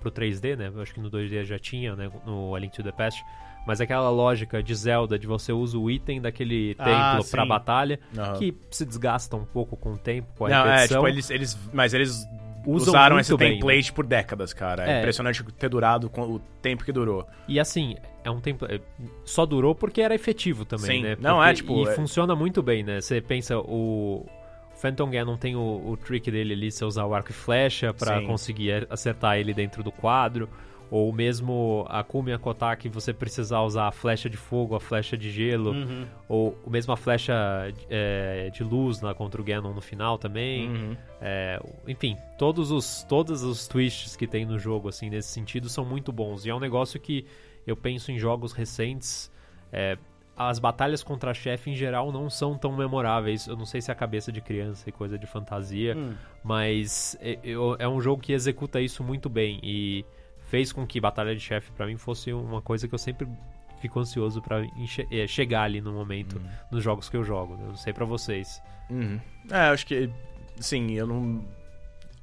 pro 0.00 0.10
3D, 0.10 0.56
né? 0.56 0.70
Eu 0.72 0.80
acho 0.80 0.94
que 0.94 1.00
no 1.00 1.10
2D 1.10 1.44
já 1.44 1.58
tinha, 1.58 1.96
né? 1.96 2.10
No 2.24 2.54
A 2.54 2.58
Link 2.60 2.72
to 2.72 2.82
the 2.82 2.92
Past. 2.92 3.22
Mas 3.66 3.80
aquela 3.80 4.08
lógica 4.10 4.62
de 4.62 4.74
Zelda, 4.74 5.18
de 5.18 5.26
você 5.26 5.52
usa 5.52 5.76
o 5.76 5.90
item 5.90 6.20
daquele 6.20 6.74
Ah, 6.78 6.84
templo 6.84 7.30
pra 7.30 7.42
sim. 7.42 7.48
batalha, 7.48 8.00
Aham. 8.16 8.38
que 8.38 8.56
se 8.70 8.86
desgasta 8.86 9.36
um 9.36 9.44
pouco 9.44 9.76
com 9.76 9.92
o 9.92 9.98
tempo, 9.98 10.28
com 10.38 10.46
a 10.46 10.48
Não, 10.48 10.66
é, 10.66 10.74
repetição. 10.76 10.98
tipo, 11.02 11.08
eles, 11.08 11.30
eles. 11.30 11.58
Mas 11.72 11.92
eles 11.92 12.26
Usam 12.66 12.88
usaram 12.88 13.18
esse 13.18 13.36
bem, 13.36 13.54
template 13.58 13.92
por 13.92 14.06
décadas, 14.06 14.52
cara. 14.52 14.84
É, 14.88 14.96
É. 14.96 14.98
impressionante 15.00 15.42
ter 15.44 15.68
durado 15.68 16.08
com 16.10 16.22
o 16.22 16.38
tempo 16.60 16.84
que 16.84 16.92
durou. 16.92 17.26
E 17.48 17.58
assim, 17.60 17.96
é 18.24 18.30
um 18.30 18.40
tempo. 18.40 18.66
é, 18.66 18.80
Só 19.24 19.46
durou 19.46 19.74
porque 19.74 20.00
era 20.00 20.14
efetivo 20.14 20.64
também, 20.64 20.98
Sim. 20.98 21.02
né? 21.02 21.16
Não, 21.20 21.36
Porque- 21.36 21.50
é, 21.50 21.54
tipo, 21.54 21.84
E 21.84 21.88
é- 21.88 21.92
funciona 21.94 22.34
muito 22.34 22.62
bem, 22.62 22.82
né? 22.82 23.00
Você 23.00 23.20
pensa, 23.20 23.58
o. 23.58 24.26
Phantom 24.76 25.10
Ganon 25.10 25.36
tem 25.36 25.54
o, 25.56 25.60
o 25.60 25.96
trick 25.98 26.30
dele 26.30 26.54
ali, 26.54 26.70
você 26.72 26.84
usar 26.86 27.04
o 27.04 27.12
arco 27.14 27.30
e 27.30 27.34
flecha 27.34 27.92
pra 27.92 28.18
Sim. 28.18 28.26
conseguir 28.26 28.86
acertar 28.88 29.36
ele 29.36 29.52
dentro 29.52 29.82
do 29.82 29.92
quadro. 29.92 30.48
Ou 30.90 31.12
mesmo 31.12 31.86
a 31.88 32.02
Kumi 32.02 32.32
a 32.32 32.38
Kotak, 32.38 32.88
você 32.88 33.12
precisar 33.12 33.60
usar 33.62 33.86
a 33.86 33.92
flecha 33.92 34.28
de 34.28 34.36
fogo, 34.36 34.74
a 34.74 34.80
flecha 34.80 35.16
de 35.16 35.30
gelo. 35.30 35.70
Uhum. 35.70 36.04
Ou 36.28 36.58
mesmo 36.66 36.92
a 36.92 36.96
flecha 36.96 37.32
é, 37.88 38.50
de 38.52 38.64
luz 38.64 39.00
na, 39.00 39.14
contra 39.14 39.40
o 39.40 39.44
Ganon 39.44 39.72
no 39.72 39.80
final 39.80 40.18
também. 40.18 40.68
Uhum. 40.68 40.96
É, 41.20 41.60
enfim, 41.86 42.16
todos 42.36 42.70
os, 42.72 43.04
todos 43.04 43.42
os 43.44 43.68
twists 43.68 44.16
que 44.16 44.26
tem 44.26 44.44
no 44.44 44.58
jogo, 44.58 44.88
assim, 44.88 45.08
nesse 45.08 45.28
sentido, 45.28 45.68
são 45.68 45.84
muito 45.84 46.10
bons. 46.10 46.44
E 46.44 46.50
é 46.50 46.54
um 46.54 46.60
negócio 46.60 46.98
que 46.98 47.24
eu 47.66 47.76
penso 47.76 48.10
em 48.10 48.18
jogos 48.18 48.52
recentes. 48.52 49.30
é, 49.72 49.96
as 50.36 50.58
batalhas 50.58 51.02
contra 51.02 51.34
chefe, 51.34 51.70
em 51.70 51.74
geral, 51.76 52.10
não 52.10 52.30
são 52.30 52.56
tão 52.56 52.74
memoráveis. 52.74 53.46
Eu 53.46 53.56
não 53.56 53.66
sei 53.66 53.82
se 53.82 53.90
é 53.90 53.92
a 53.92 53.94
cabeça 53.94 54.32
de 54.32 54.40
criança 54.40 54.88
e 54.88 54.92
coisa 54.92 55.18
de 55.18 55.26
fantasia, 55.26 55.94
Hum. 55.94 56.14
mas 56.42 57.14
é, 57.20 57.38
é 57.78 57.86
um 57.86 58.00
jogo 58.00 58.22
que 58.22 58.32
executa 58.32 58.80
isso 58.80 59.04
muito 59.04 59.28
bem. 59.28 59.60
E 59.62 60.02
fez 60.50 60.72
com 60.72 60.84
que 60.86 61.00
Batalha 61.00 61.34
de 61.34 61.40
Chefe, 61.40 61.70
pra 61.72 61.86
mim, 61.86 61.96
fosse 61.96 62.32
uma 62.32 62.60
coisa 62.60 62.86
que 62.88 62.94
eu 62.94 62.98
sempre 62.98 63.26
fico 63.80 63.98
ansioso 64.00 64.42
pra 64.42 64.62
enche- 64.76 65.06
é, 65.10 65.26
chegar 65.26 65.62
ali 65.62 65.80
no 65.80 65.92
momento, 65.92 66.40
nos 66.70 66.82
jogos 66.84 67.08
que 67.08 67.16
eu 67.16 67.24
jogo. 67.24 67.54
Eu 67.60 67.68
não 67.68 67.76
sei 67.76 67.92
pra 67.92 68.04
vocês. 68.04 68.60
Uhum. 68.90 69.18
É, 69.50 69.68
acho 69.68 69.86
que. 69.86 70.10
Sim, 70.58 70.90
eu 70.92 71.06
não. 71.06 71.44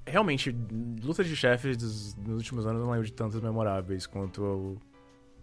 Realmente, 0.05 0.55
lutas 1.03 1.25
de 1.27 1.35
chefes 1.35 1.75
dos- 1.77 2.15
nos 2.15 2.37
últimos 2.37 2.65
anos 2.67 2.79
eu 2.79 2.85
não 2.85 2.91
lembro 2.91 3.05
de 3.07 3.13
tantas 3.13 3.41
memoráveis 3.41 4.05
quanto. 4.05 4.77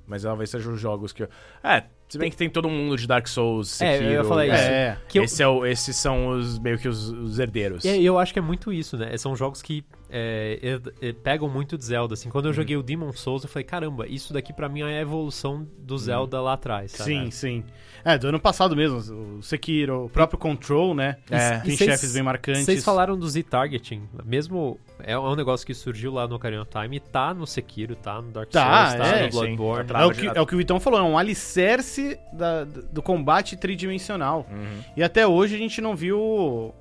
Mas 0.07 0.23
talvez 0.23 0.51
sejam 0.51 0.73
os 0.75 0.81
jogos 0.81 1.13
que. 1.13 1.23
eu- 1.23 1.29
É, 1.63 1.85
se 2.09 2.19
bem 2.19 2.31
que 2.31 2.37
tem 2.37 2.51
todo 2.51 2.69
mundo 2.69 2.97
de 2.97 3.07
Dark 3.07 3.27
Souls, 3.27 3.81
É, 3.81 3.95
eu 3.95 3.99
Sekiro. 3.99 4.13
ia 4.13 4.25
falar 4.25 4.47
isso. 4.47 4.55
É. 4.57 4.99
Eu- 5.15 5.25
Esse 5.25 5.43
é 5.43 5.49
o- 5.49 5.65
esses 5.67 5.97
são 5.97 6.29
os 6.29 6.59
meio 6.59 6.79
que 6.79 6.87
os, 6.89 7.09
os 7.09 7.39
herdeiros. 7.39 7.85
E 7.85 8.05
eu 8.05 8.19
acho 8.19 8.33
que 8.33 8.39
é 8.39 8.43
muito 8.43 8.73
isso, 8.73 8.97
né? 8.99 9.17
São 9.17 9.35
jogos 9.35 9.63
que 9.63 9.83
é, 10.11 10.79
é, 11.01 11.09
é, 11.09 11.13
pegam 11.13 11.49
muito 11.49 11.77
de 11.79 11.85
Zelda, 11.85 12.15
assim. 12.15 12.29
Quando 12.31 12.47
eu 12.47 12.53
joguei 12.53 12.77
o 12.77 12.83
Demon 12.83 13.13
Souls, 13.13 13.43
eu 13.43 13.49
falei, 13.49 13.65
caramba, 13.65 14.07
isso 14.07 14.33
daqui 14.33 14.53
pra 14.53 14.69
mim 14.69 14.83
é 14.83 14.99
a 14.99 15.01
evolução 15.01 15.67
do 15.79 15.97
Zelda 15.99 16.41
lá 16.41 16.53
atrás, 16.53 16.93
sabe? 16.93 17.11
Sim, 17.11 17.31
sim. 17.31 17.65
É, 18.05 18.19
do 18.19 18.29
ano 18.29 18.39
passado 18.39 18.77
mesmo, 18.77 19.39
o 19.39 19.43
Sekiro, 19.43 20.05
o 20.05 20.09
próprio 20.11 20.39
Control, 20.39 20.95
né? 20.95 21.17
É. 21.31 21.59
Tem 21.61 21.77
chefes 21.77 22.13
bem 22.13 22.23
marcantes. 22.23 22.65
Vocês 22.67 22.85
falaram 22.85 23.19
do 23.19 23.27
Z-Targeting. 23.29 24.03
Mesmo. 24.25 24.79
É 25.07 25.19
um 25.19 25.35
negócio 25.37 25.67
que 25.67 25.75
surgiu 25.75 26.13
lá 26.13 26.27
no 26.27 26.37
Ocarina 26.37 26.63
of 26.63 26.71
Time 26.71 26.97
e 26.97 27.01
tá 27.01 27.35
no 27.35 27.47
Sekiro, 27.47 27.95
tá 27.95 28.21
no 28.23 28.31
Dark 28.31 28.51
Tá, 28.51 28.91
Souls, 28.91 29.03
tá 29.11 29.17
é, 29.17 29.23
no 29.27 29.31
Bloodborne. 29.31 29.89
sim. 29.89 29.95
É 29.95 30.05
o, 30.07 30.11
que, 30.13 30.39
é 30.39 30.41
o 30.41 30.47
que 30.47 30.55
o 30.55 30.59
Vitão 30.59 30.81
falou, 30.81 30.99
é 30.99 31.03
um 31.03 31.19
alicerce 31.19 32.19
da- 32.33 32.65
do 32.65 33.03
combate 33.03 33.57
tridimensional. 33.57 34.47
Uhum. 34.51 34.81
E 34.97 35.03
até 35.03 35.27
hoje 35.27 35.55
a 35.55 35.59
gente 35.59 35.81
não 35.81 35.95
viu 35.95 36.75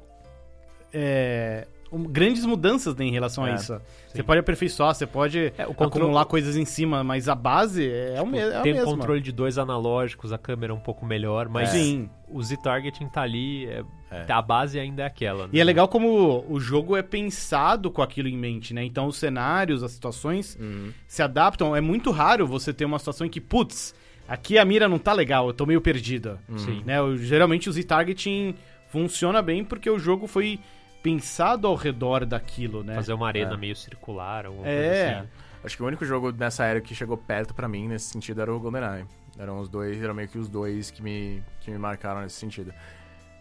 é, 0.93 1.67
grandes 2.09 2.45
mudanças 2.45 2.95
né, 2.95 3.05
em 3.05 3.11
relação 3.11 3.43
a 3.43 3.51
É, 3.51 3.55
isso. 3.55 3.79
Você 4.07 4.23
pode 4.23 4.39
aperfeiçoar, 4.39 4.93
você 4.95 5.05
pode 5.05 5.37
É, 5.57 5.65
controle- 5.65 5.87
acumular 5.89 6.25
coisas 6.25 6.55
em 6.55 6.65
cima, 6.65 7.03
mas 7.03 7.27
a 7.29 7.35
base 7.35 7.87
é, 7.89 8.21
o 8.21 8.25
me 8.25 8.37
é 8.39 8.55
a 8.57 8.61
Tem 8.61 8.73
mesma. 8.73 8.89
controle 8.91 9.21
de 9.21 9.31
dois 9.31 9.57
analógicos, 9.57 10.31
a 10.33 10.37
câmera 10.37 10.71
é 10.71 10.75
um 10.75 10.79
pouco 10.79 11.05
melhor, 11.05 11.47
mas 11.49 11.69
Sim. 11.69 12.09
o 12.29 12.41
Z-Targeting 12.41 13.07
tá 13.09 13.21
ali, 13.21 13.65
é- 13.65 13.83
É. 14.11 14.25
a 14.31 14.41
base 14.41 14.79
ainda 14.79 15.03
é 15.03 15.05
aquela. 15.05 15.49
E 15.51 15.59
é 15.59 15.63
legal 15.63 15.87
como 15.87 16.45
o 16.49 16.59
jogo 16.59 16.95
é 16.95 17.01
pensado 17.01 17.89
com 17.91 18.01
aquilo 18.01 18.27
em 18.27 18.37
mente, 18.37 18.73
né? 18.73 18.83
Então 18.83 19.07
os 19.07 19.17
cenários, 19.17 19.81
as 19.83 19.91
situações 19.91 20.57
Uhum. 20.59 20.91
se 21.07 21.21
adaptam. 21.23 21.75
É 21.75 21.81
muito 21.81 22.11
raro 22.11 22.45
você 22.45 22.71
ter 22.73 22.85
uma 22.85 22.99
situação 22.99 23.25
em 23.25 23.29
que, 23.29 23.41
putz, 23.41 23.93
aqui 24.27 24.57
a 24.57 24.65
mira 24.65 24.87
não 24.87 24.99
tá 24.99 25.13
legal, 25.13 25.47
eu 25.47 25.53
tô 25.53 25.65
meio 25.65 25.81
perdida. 25.81 26.39
Sim. 26.57 26.81
Né? 26.85 27.01
O- 27.01 27.17
Geralmente 27.17 27.69
o 27.69 27.71
Z-Targeting 27.71 28.55
funciona 28.89 29.41
bem 29.41 29.63
porque 29.63 29.89
o 29.89 29.97
jogo 29.97 30.27
foi 30.27 30.59
pensado 31.03 31.67
ao 31.67 31.75
redor 31.75 32.25
daquilo, 32.25 32.83
né? 32.83 32.95
Fazer 32.95 33.13
uma 33.13 33.27
arena 33.27 33.53
É. 33.53 33.57
meio 33.57 33.75
circular, 33.75 34.45
alguma 34.47 34.67
É. 34.67 34.87
coisa 34.87 35.19
assim. 35.19 35.29
Acho 35.65 35.77
que 35.77 35.83
o 35.83 35.85
único 35.85 36.05
jogo 36.05 36.31
nessa 36.31 36.65
era 36.65 36.81
que 36.81 36.95
chegou 36.95 37.15
perto 37.15 37.53
pra 37.53 37.67
mim 37.67 37.87
nesse 37.87 38.05
sentido 38.07 38.41
era 38.41 38.53
o 38.53 38.59
GoldenEye. 38.59 39.05
Eram 39.37 39.59
os 39.59 39.69
dois, 39.69 40.01
eram 40.01 40.13
meio 40.13 40.27
que 40.27 40.37
os 40.37 40.47
dois 40.49 40.89
que 40.91 41.01
me, 41.01 41.43
que 41.61 41.69
me 41.71 41.77
marcaram 41.77 42.21
nesse 42.21 42.35
sentido. 42.35 42.73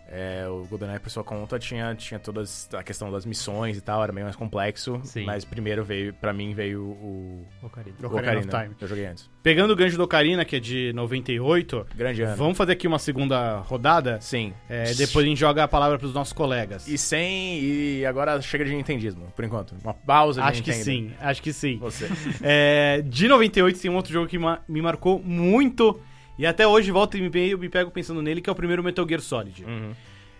É, 0.08 0.46
o 0.46 0.66
GoldenEye, 0.68 0.98
por 0.98 1.08
sua 1.10 1.24
conta, 1.24 1.58
tinha, 1.58 1.94
tinha 1.94 2.20
toda 2.20 2.42
a 2.74 2.82
questão 2.82 3.10
das 3.10 3.24
missões 3.24 3.78
e 3.78 3.80
tal, 3.80 4.02
era 4.02 4.12
bem 4.12 4.22
mais 4.22 4.36
complexo. 4.36 5.00
Sim. 5.04 5.24
Mas 5.24 5.42
primeiro 5.44 5.82
veio, 5.82 6.12
pra 6.12 6.32
mim, 6.34 6.52
veio 6.52 6.82
o, 6.82 7.46
Ocarina. 7.62 7.96
O 8.02 8.06
Ocarina. 8.06 8.62
Time. 8.62 8.76
Eu 8.78 8.88
joguei 8.88 9.06
antes. 9.06 9.30
Pegando 9.42 9.72
o 9.72 9.76
gancho 9.76 9.96
do 9.96 10.02
Ocarina, 10.04 10.44
que 10.44 10.56
é 10.56 10.60
de 10.60 10.92
98, 10.92 11.86
Grande 11.96 12.22
ano. 12.22 12.36
vamos 12.36 12.58
fazer 12.58 12.72
aqui 12.72 12.86
uma 12.86 12.98
segunda 12.98 13.56
rodada. 13.60 14.20
Sim. 14.20 14.52
É, 14.68 14.92
depois 14.94 15.24
a 15.24 15.28
gente 15.28 15.38
joga 15.38 15.64
a 15.64 15.68
palavra 15.68 15.98
pros 15.98 16.12
nossos 16.12 16.32
colegas. 16.34 16.86
E 16.86 16.98
sem. 16.98 17.60
E 17.62 18.04
agora 18.04 18.40
chega 18.42 18.64
de 18.66 18.74
nintendismo, 18.74 19.32
por 19.34 19.44
enquanto. 19.44 19.74
Uma 19.82 19.94
pausa 19.94 20.42
de 20.42 20.48
Acho 20.48 20.62
que 20.62 20.70
Nintendo. 20.70 20.84
sim, 20.84 21.12
acho 21.20 21.42
que 21.42 21.52
sim. 21.52 21.78
Você. 21.78 22.08
É, 22.42 23.02
de 23.06 23.28
98 23.28 23.80
tem 23.80 23.90
um 23.90 23.96
outro 23.96 24.12
jogo 24.12 24.26
que 24.26 24.38
ma- 24.38 24.60
me 24.68 24.82
marcou 24.82 25.18
muito. 25.24 25.98
E 26.42 26.46
até 26.46 26.66
hoje 26.66 26.90
volta 26.90 27.16
e 27.16 27.20
me, 27.20 27.54
me 27.54 27.68
pego 27.68 27.88
pensando 27.92 28.20
nele, 28.20 28.40
que 28.40 28.50
é 28.50 28.52
o 28.52 28.56
primeiro 28.56 28.82
Metal 28.82 29.06
Gear 29.06 29.20
Solid. 29.20 29.64
Uhum. 29.64 29.92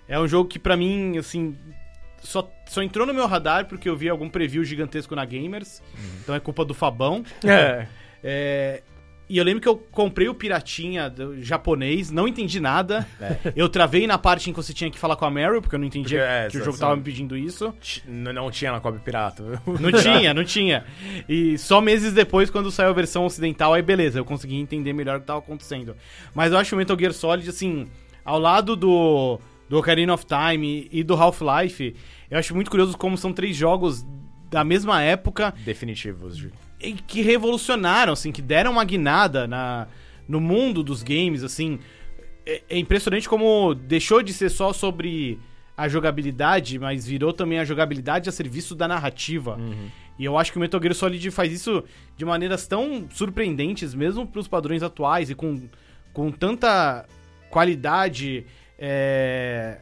É 0.09 0.19
um 0.19 0.27
jogo 0.27 0.49
que 0.49 0.59
pra 0.59 0.77
mim, 0.77 1.17
assim, 1.17 1.57
só, 2.19 2.51
só 2.67 2.83
entrou 2.83 3.07
no 3.07 3.15
meu 3.15 3.25
radar 3.25 3.67
porque 3.67 3.89
eu 3.89 3.97
vi 3.97 4.09
algum 4.09 4.29
preview 4.29 4.65
gigantesco 4.65 5.15
na 5.15 5.25
Gamers. 5.25 5.81
Então 6.21 6.35
é 6.35 6.41
culpa 6.41 6.65
do 6.65 6.75
Fabão. 6.75 7.25
É. 7.45 7.87
É, 8.25 8.85
e 9.35 9.39
eu 9.39 9.45
lembro 9.45 9.61
que 9.61 9.69
eu 9.69 9.77
comprei 9.77 10.29
o 10.29 10.35
Piratinha 10.35 11.09
do- 11.09 11.41
japonês, 11.43 12.11
não 12.11 12.29
entendi 12.29 12.61
nada. 12.61 13.07
Eu 13.57 13.69
travei 13.69 14.07
na 14.07 14.19
parte 14.19 14.51
em 14.51 14.53
que 14.53 14.57
você 14.63 14.73
tinha 14.73 14.91
que 14.91 14.99
falar 14.99 15.17
com 15.17 15.25
a 15.25 15.31
Meryl, 15.31 15.61
porque 15.63 15.75
eu 15.75 15.79
não 15.79 15.87
entendia 15.87 16.19
Porque, 16.19 16.33
é, 16.33 16.49
que 16.49 16.57
o 16.59 16.65
jogo 16.65 16.79
tava 16.79 16.97
me 16.97 17.03
pedindo 17.03 17.37
isso. 17.37 17.75
Não 18.07 18.51
tinha 18.51 18.73
na 18.73 18.81
Cobre 18.81 19.01
Pirata. 19.01 19.61
Não 19.81 19.91
tinha, 19.93 20.33
não 20.35 20.45
tinha. 20.45 20.85
E 21.29 21.57
só 21.59 21.81
meses 21.81 22.13
depois, 22.13 22.51
quando 22.51 22.71
saiu 22.71 22.91
a 22.91 22.93
versão 22.93 23.25
ocidental, 23.25 23.73
aí 23.75 23.83
beleza, 23.83 24.19
eu 24.19 24.25
consegui 24.25 24.57
entender 24.57 24.93
melhor 24.93 25.17
o 25.17 25.21
que 25.21 25.27
tava 25.27 25.39
acontecendo. 25.39 25.97
Mas 26.35 26.53
eu 26.53 26.59
acho 26.59 26.75
o 26.75 26.79
Metal 26.79 26.99
Gear 26.99 27.13
Solid, 27.13 27.49
assim, 27.49 27.89
ao 28.25 28.39
lado 28.39 28.77
do, 28.77 29.39
do 29.69 29.79
Ocarina 29.79 30.13
of 30.15 30.25
Time 30.27 30.89
e 30.93 31.03
do 31.03 31.15
Half-Life, 31.15 31.95
eu 32.31 32.39
acho 32.39 32.55
muito 32.55 32.71
curioso 32.71 32.97
como 32.99 33.17
são 33.17 33.33
três 33.33 33.57
jogos 33.57 34.05
da 34.51 34.63
mesma 34.63 35.01
época 35.03 35.55
Definitivos. 35.65 36.37
de- 36.37 36.51
que 36.91 37.23
revolucionaram, 37.23 38.13
assim, 38.13 38.33
que 38.33 38.43
deram 38.43 38.73
uma 38.73 38.85
guinada 38.85 39.47
na, 39.47 39.87
no 40.27 40.41
mundo 40.41 40.83
dos 40.83 41.03
games, 41.03 41.45
assim. 41.45 41.79
É, 42.45 42.63
é 42.71 42.79
impressionante 42.79 43.29
como 43.29 43.73
deixou 43.75 44.21
de 44.23 44.33
ser 44.33 44.51
só 44.51 44.73
sobre 44.73 45.39
a 45.77 45.89
jogabilidade, 45.89 46.79
mas 46.79 47.07
virou 47.07 47.33
também 47.33 47.59
a 47.59 47.65
jogabilidade 47.65 48.29
a 48.29 48.33
serviço 48.33 48.75
da 48.75 48.89
narrativa. 48.89 49.57
E 50.19 50.25
eu 50.25 50.37
acho 50.37 50.53
que 50.53 50.59
o 50.59 50.61
Metal 50.61 50.81
Gear 50.81 50.95
Solid 50.95 51.31
faz 51.31 51.53
isso 51.53 51.83
de 52.17 52.25
maneiras 52.25 52.67
tão 52.67 53.07
surpreendentes, 53.11 53.95
mesmo 53.95 54.27
pros 54.27 54.47
padrões 54.47 54.83
atuais, 54.83 55.31
e 55.31 55.35
com, 55.35 55.69
com 56.13 56.31
tanta 56.31 57.07
qualidade. 57.49 58.45
é, 58.79 59.79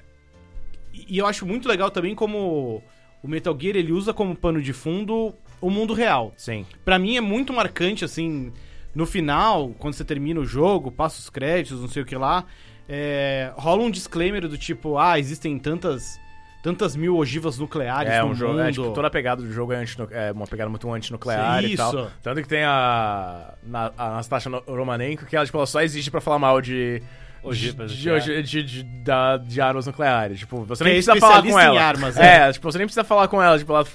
E 0.92 1.18
eu 1.18 1.26
acho 1.26 1.44
muito 1.44 1.68
legal 1.68 1.90
também 1.90 2.14
como 2.14 2.82
o 3.22 3.28
Metal 3.28 3.56
Gear 3.58 3.76
ele 3.76 3.92
usa 3.92 4.12
como 4.12 4.36
pano 4.36 4.62
de 4.62 4.72
fundo 4.72 5.34
o 5.60 5.70
mundo 5.70 5.92
real. 5.94 6.32
Sim. 6.36 6.64
Pra 6.84 6.98
mim 6.98 7.16
é 7.16 7.20
muito 7.20 7.52
marcante, 7.52 8.04
assim, 8.04 8.52
no 8.94 9.06
final, 9.06 9.70
quando 9.78 9.94
você 9.94 10.04
termina 10.04 10.40
o 10.40 10.44
jogo, 10.46 10.90
passa 10.90 11.20
os 11.20 11.30
créditos, 11.30 11.80
não 11.80 11.88
sei 11.88 12.02
o 12.02 12.06
que 12.06 12.16
lá, 12.16 12.44
é, 12.88 13.52
rola 13.56 13.82
um 13.82 13.90
disclaimer 13.90 14.46
do 14.48 14.58
tipo, 14.58 14.98
ah, 14.98 15.18
existem 15.18 15.58
tantas 15.58 16.18
tantas 16.62 16.94
mil 16.94 17.16
ogivas 17.16 17.56
nucleares 17.58 18.12
É 18.12 18.20
no 18.20 18.28
um 18.28 18.34
jogo. 18.34 18.52
mundo. 18.52 18.62
É, 18.64 18.70
tipo, 18.70 18.90
toda 18.90 19.06
a 19.06 19.10
pegada 19.10 19.40
do 19.40 19.50
jogo 19.50 19.72
é, 19.72 19.82
é 20.10 20.30
uma 20.32 20.46
pegada 20.46 20.68
muito 20.68 20.92
antinuclear 20.92 21.64
e 21.64 21.68
Isso. 21.72 21.76
tal. 21.78 22.10
Tanto 22.22 22.42
que 22.42 22.48
tem 22.48 22.62
a. 22.64 23.54
Na, 23.62 23.90
a 23.96 24.20
No- 24.50 24.62
Romanenko, 24.76 25.24
que 25.24 25.34
ela, 25.34 25.46
tipo, 25.46 25.56
ela 25.56 25.64
só 25.66 25.80
existe 25.80 26.10
pra 26.10 26.20
falar 26.20 26.38
mal 26.38 26.60
de. 26.60 27.02
Ogivas 27.42 27.92
de, 27.92 28.20
de, 28.20 28.42
de, 28.42 28.62
de, 28.62 28.82
da- 29.02 29.36
de 29.38 29.60
armas 29.60 29.86
nucleares. 29.86 30.38
Tipo, 30.40 30.62
você 30.64 30.84
Que 30.84 30.90
nem 30.90 30.98
é 30.98 31.02
precisa 31.02 31.16
falar 31.16 31.42
com 31.42 31.58
ela. 31.58 31.82
armas, 31.82 32.16
é, 32.16 32.52
tipo, 32.52 32.70
você 32.70 32.78
nem 32.78 32.86
precisa 32.86 33.04
falar 33.04 33.28
com 33.28 33.42
ela, 33.42 33.58
tipo, 33.58 33.72
ela 33.72 33.86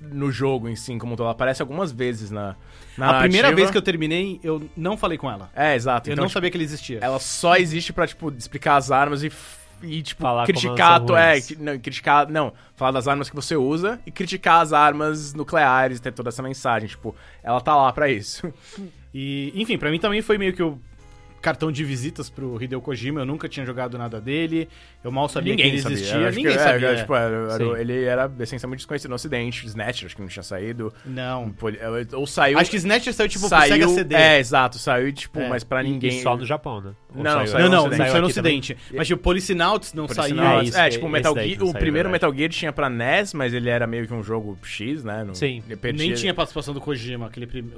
no 0.00 0.30
jogo 0.32 0.68
em 0.68 0.76
si, 0.76 0.96
como 0.98 1.12
um 1.12 1.16
todo. 1.16 1.26
Ela 1.26 1.32
aparece 1.32 1.62
algumas 1.62 1.92
vezes 1.92 2.30
na. 2.30 2.56
na 2.96 3.10
a 3.18 3.20
primeira 3.20 3.48
narrativa. 3.48 3.54
vez 3.56 3.70
que 3.70 3.76
eu 3.78 3.82
terminei, 3.82 4.40
eu 4.42 4.68
não 4.76 4.96
falei 4.96 5.16
com 5.18 5.30
ela. 5.30 5.50
É, 5.54 5.74
exato. 5.74 6.08
Eu 6.08 6.12
então, 6.14 6.22
não 6.22 6.28
tipo, 6.28 6.34
sabia 6.34 6.50
que 6.50 6.56
ele 6.56 6.64
existia. 6.64 6.98
ela 7.00 7.18
só 7.18 7.56
existe 7.56 7.92
pra, 7.92 8.06
tipo, 8.06 8.30
explicar 8.36 8.76
as 8.76 8.90
armas 8.90 9.22
e, 9.22 9.30
e 9.82 10.02
tipo, 10.02 10.22
Falar 10.22 10.46
criticar... 10.46 11.00
to- 11.04 11.14
é, 11.16 11.38
não, 11.58 11.78
criticar... 11.78 12.28
Não, 12.30 12.52
falar 12.74 12.90
das 12.92 13.06
armas 13.06 13.28
que 13.28 13.36
você 13.36 13.54
usa 13.54 14.00
e 14.06 14.10
criticar 14.10 14.60
as 14.62 14.72
armas 14.72 15.34
nucleares, 15.34 16.00
ter 16.00 16.12
toda 16.12 16.30
essa 16.30 16.42
mensagem. 16.42 16.88
Tipo, 16.88 17.14
ela 17.44 17.60
tá 17.60 17.76
lá 17.76 17.92
pra 17.92 18.08
isso. 18.10 18.52
E, 19.14 19.52
enfim, 19.54 19.78
pra 19.78 19.90
mim 19.90 19.98
também 20.00 20.20
foi 20.22 20.36
meio 20.38 20.52
que 20.54 20.62
o 20.62 20.78
cartão 21.46 21.70
de 21.70 21.84
visitas 21.84 22.28
pro 22.28 22.60
Hideo 22.60 22.80
Kojima. 22.80 23.20
Eu 23.20 23.24
nunca 23.24 23.48
tinha 23.48 23.64
jogado 23.64 23.96
nada 23.96 24.20
dele. 24.20 24.68
Eu 25.04 25.12
mal 25.12 25.28
sabia 25.28 25.54
que 25.54 25.62
ele 25.62 25.76
existia. 25.76 26.16
Eu 26.16 26.26
acho 26.26 26.36
Ninguém 26.36 26.52
que, 26.54 26.58
é, 26.58 26.62
sabia. 26.62 26.96
tipo, 26.96 27.14
era- 27.14 27.52
era- 27.54 27.80
ele 27.80 28.04
era 28.04 28.32
essencialmente 28.40 28.80
desconhecido 28.80 29.10
no 29.10 29.14
ocidente. 29.14 29.64
Snatcher, 29.64 30.06
acho 30.06 30.16
que 30.16 30.22
não 30.22 30.28
tinha 30.28 30.42
saído. 30.42 30.92
Não. 31.04 31.50
Poli- 31.52 31.78
Ou 32.14 32.26
saiu... 32.26 32.58
Acho 32.58 32.68
que 32.70 32.76
Snatcher 32.78 33.14
saiu 33.14 33.28
tipo 33.28 33.48
pro 33.48 33.56
saiu, 33.56 33.72
Sega 33.74 33.88
CD. 33.88 34.14
É, 34.16 34.38
exato. 34.40 34.76
Saiu, 34.78 35.12
tipo, 35.12 35.38
É. 35.38 35.48
mas 35.48 35.62
pra 35.62 35.84
ninguém... 35.84 36.18
E 36.18 36.22
só 36.22 36.36
no 36.36 36.44
Japão, 36.44 36.80
né? 36.80 36.90
Ou 37.14 37.22
Não, 37.22 37.30
saiu- 37.32 37.46
saiu 37.46 37.64
Não, 37.64 37.70
não, 37.70 37.82
no 38.20 38.26
Ocidente. 38.26 38.72
no 38.72 38.78
também? 38.80 38.98
Mas 38.98 39.06
tipo, 39.06 39.22
Policenauts 39.22 39.92
não 39.94 40.08
saiu. 40.08 40.42
É 40.42 40.64
isso, 40.64 40.76
é, 40.76 40.86
é- 40.86 40.90
tipo, 40.90 41.08
Metal 41.08 41.32
Gear, 41.34 41.46
não 41.46 41.54
o 41.54 41.70
saiu, 41.70 41.80
primeiro 41.80 42.08
verdade. 42.10 42.12
Metal 42.12 42.34
Gear 42.34 42.50
tinha 42.50 42.72
pra 42.72 42.90
NES, 42.90 43.32
mas 43.34 43.54
ele 43.54 43.70
era 43.70 43.86
meio 43.86 44.06
que 44.06 44.12
um 44.12 44.22
jogo 44.22 44.58
X, 44.64 45.04
né? 45.04 45.22
Não- 45.24 45.34
Sim. 45.34 45.62
Nem 45.94 46.12
tinha 46.14 46.34
participação 46.34 46.74
do 46.74 46.80
Kojima, 46.80 47.26
aquele 47.26 47.46
prim... 47.46 47.70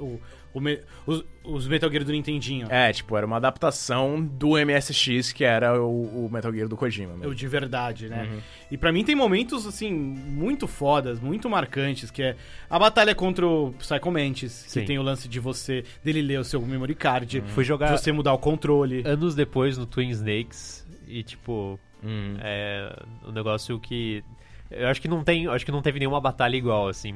o, 0.53 0.57
o 0.57 0.61
me- 0.61 0.79
os, 1.05 1.23
os 1.43 1.67
Metal 1.67 1.89
Gear 1.91 2.03
do 2.03 2.11
Nintendinho. 2.11 2.67
É, 2.69 2.91
tipo, 2.93 3.15
era 3.17 3.25
uma 3.25 3.37
adaptação 3.37 4.21
do 4.21 4.51
MSX, 4.57 5.31
que 5.31 5.43
era 5.43 5.81
o, 5.81 6.25
o 6.25 6.29
Metal 6.31 6.51
Gear 6.53 6.67
do 6.67 6.75
Kojima. 6.77 7.13
O 7.13 7.17
mesmo. 7.17 7.35
de 7.35 7.47
verdade, 7.47 8.09
né? 8.09 8.27
Uhum. 8.31 8.39
E 8.71 8.77
pra 8.77 8.91
mim 8.91 9.03
tem 9.03 9.15
momentos, 9.15 9.65
assim, 9.65 9.91
muito 9.91 10.67
fodas, 10.67 11.19
muito 11.19 11.49
marcantes, 11.49 12.09
que 12.11 12.21
é 12.21 12.35
a 12.69 12.77
batalha 12.79 13.13
contra 13.15 13.45
o 13.47 13.73
Psycho 13.79 14.11
Mantis, 14.11 14.63
que 14.63 14.71
Sim. 14.71 14.85
tem 14.85 14.99
o 14.99 15.01
lance 15.03 15.27
de 15.27 15.39
você, 15.39 15.83
dele 16.03 16.21
ler 16.21 16.39
o 16.39 16.43
seu 16.43 16.61
memory 16.61 16.95
card, 16.95 17.41
Fui 17.47 17.63
jogar 17.63 17.93
de 17.95 18.01
você 18.01 18.11
mudar 18.11 18.33
o 18.33 18.37
controle. 18.37 19.01
anos 19.05 19.35
depois 19.35 19.77
no 19.77 19.85
Twin 19.85 20.09
Snakes 20.09 20.85
e, 21.07 21.23
tipo, 21.23 21.79
Uhum. 22.03 22.37
é 22.39 22.95
um 23.27 23.31
negócio 23.31 23.77
que... 23.79 24.23
Eu 24.71 24.87
acho 24.87 25.01
que 25.01 25.07
não 25.07 25.23
tem, 25.23 25.47
acho 25.47 25.65
que 25.65 25.71
não 25.71 25.81
teve 25.81 25.99
nenhuma 25.99 26.21
batalha 26.21 26.55
igual, 26.55 26.87
assim. 26.87 27.15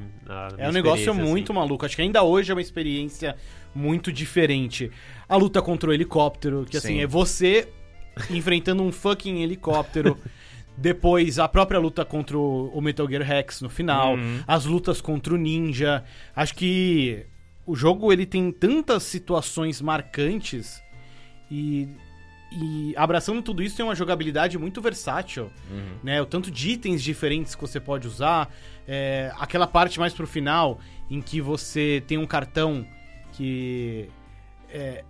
É 0.58 0.68
um 0.68 0.72
negócio 0.72 1.14
muito 1.14 1.51
assim. 1.51 1.60
maluco. 1.60 1.86
Acho 1.86 1.95
que 1.95 2.01
ainda 2.01 2.24
hoje 2.24 2.51
é 2.51 2.56
uma 2.56 2.62
experiência 2.62 3.36
muito 3.76 4.12
diferente. 4.12 4.89
A 5.30 5.36
luta 5.36 5.62
contra 5.62 5.89
o 5.89 5.93
helicóptero, 5.93 6.66
que 6.66 6.78
assim, 6.78 6.95
Sim. 6.95 7.01
é 7.01 7.08
você 7.08 7.70
enfrentando 8.32 8.82
um 8.82 8.91
fucking 8.91 9.41
helicóptero. 9.41 10.18
Depois, 10.76 11.38
a 11.38 11.47
própria 11.47 11.80
luta 11.80 12.04
contra 12.04 12.36
o 12.36 12.72
o 12.74 12.82
Metal 12.82 13.08
Gear 13.08 13.22
Rex 13.22 13.62
no 13.62 13.70
final. 13.70 14.16
Uhum. 14.16 14.43
As 14.47 14.66
lutas 14.66 14.99
contra 14.99 15.34
o 15.36 15.38
Ninja. 15.38 16.04
Acho 16.36 16.56
que 16.56 17.26
o 17.66 17.76
jogo 17.76 18.12
ele 18.12 18.26
tem 18.26 18.51
tantas 18.51 19.04
situações 19.04 19.80
marcantes 19.82 20.82
e, 21.49 21.88
e 22.56 22.93
abraçando 22.95 23.41
tudo 23.41 23.62
isso 23.64 23.76
tem 23.76 23.84
uma 23.86 23.95
jogabilidade 23.95 24.58
muito 24.58 24.82
versátil 24.82 25.49
Uhum. 25.72 25.95
né? 26.04 26.22
O 26.22 26.26
tanto 26.26 26.51
de 26.51 26.72
itens 26.72 27.01
diferentes 27.04 27.56
que 27.56 27.62
você 27.62 27.80
pode 27.80 28.08
usar. 28.08 28.49
É, 28.88 29.32
aquela 29.39 29.66
parte 29.68 29.99
mais 29.99 30.14
pro 30.14 30.28
final, 30.28 30.80
em 31.10 31.22
que 31.22 31.39
você 31.41 32.04
tem 32.08 32.18
um 32.18 32.26
cartão 32.26 32.86
que. 33.34 34.10
é, 34.70 35.04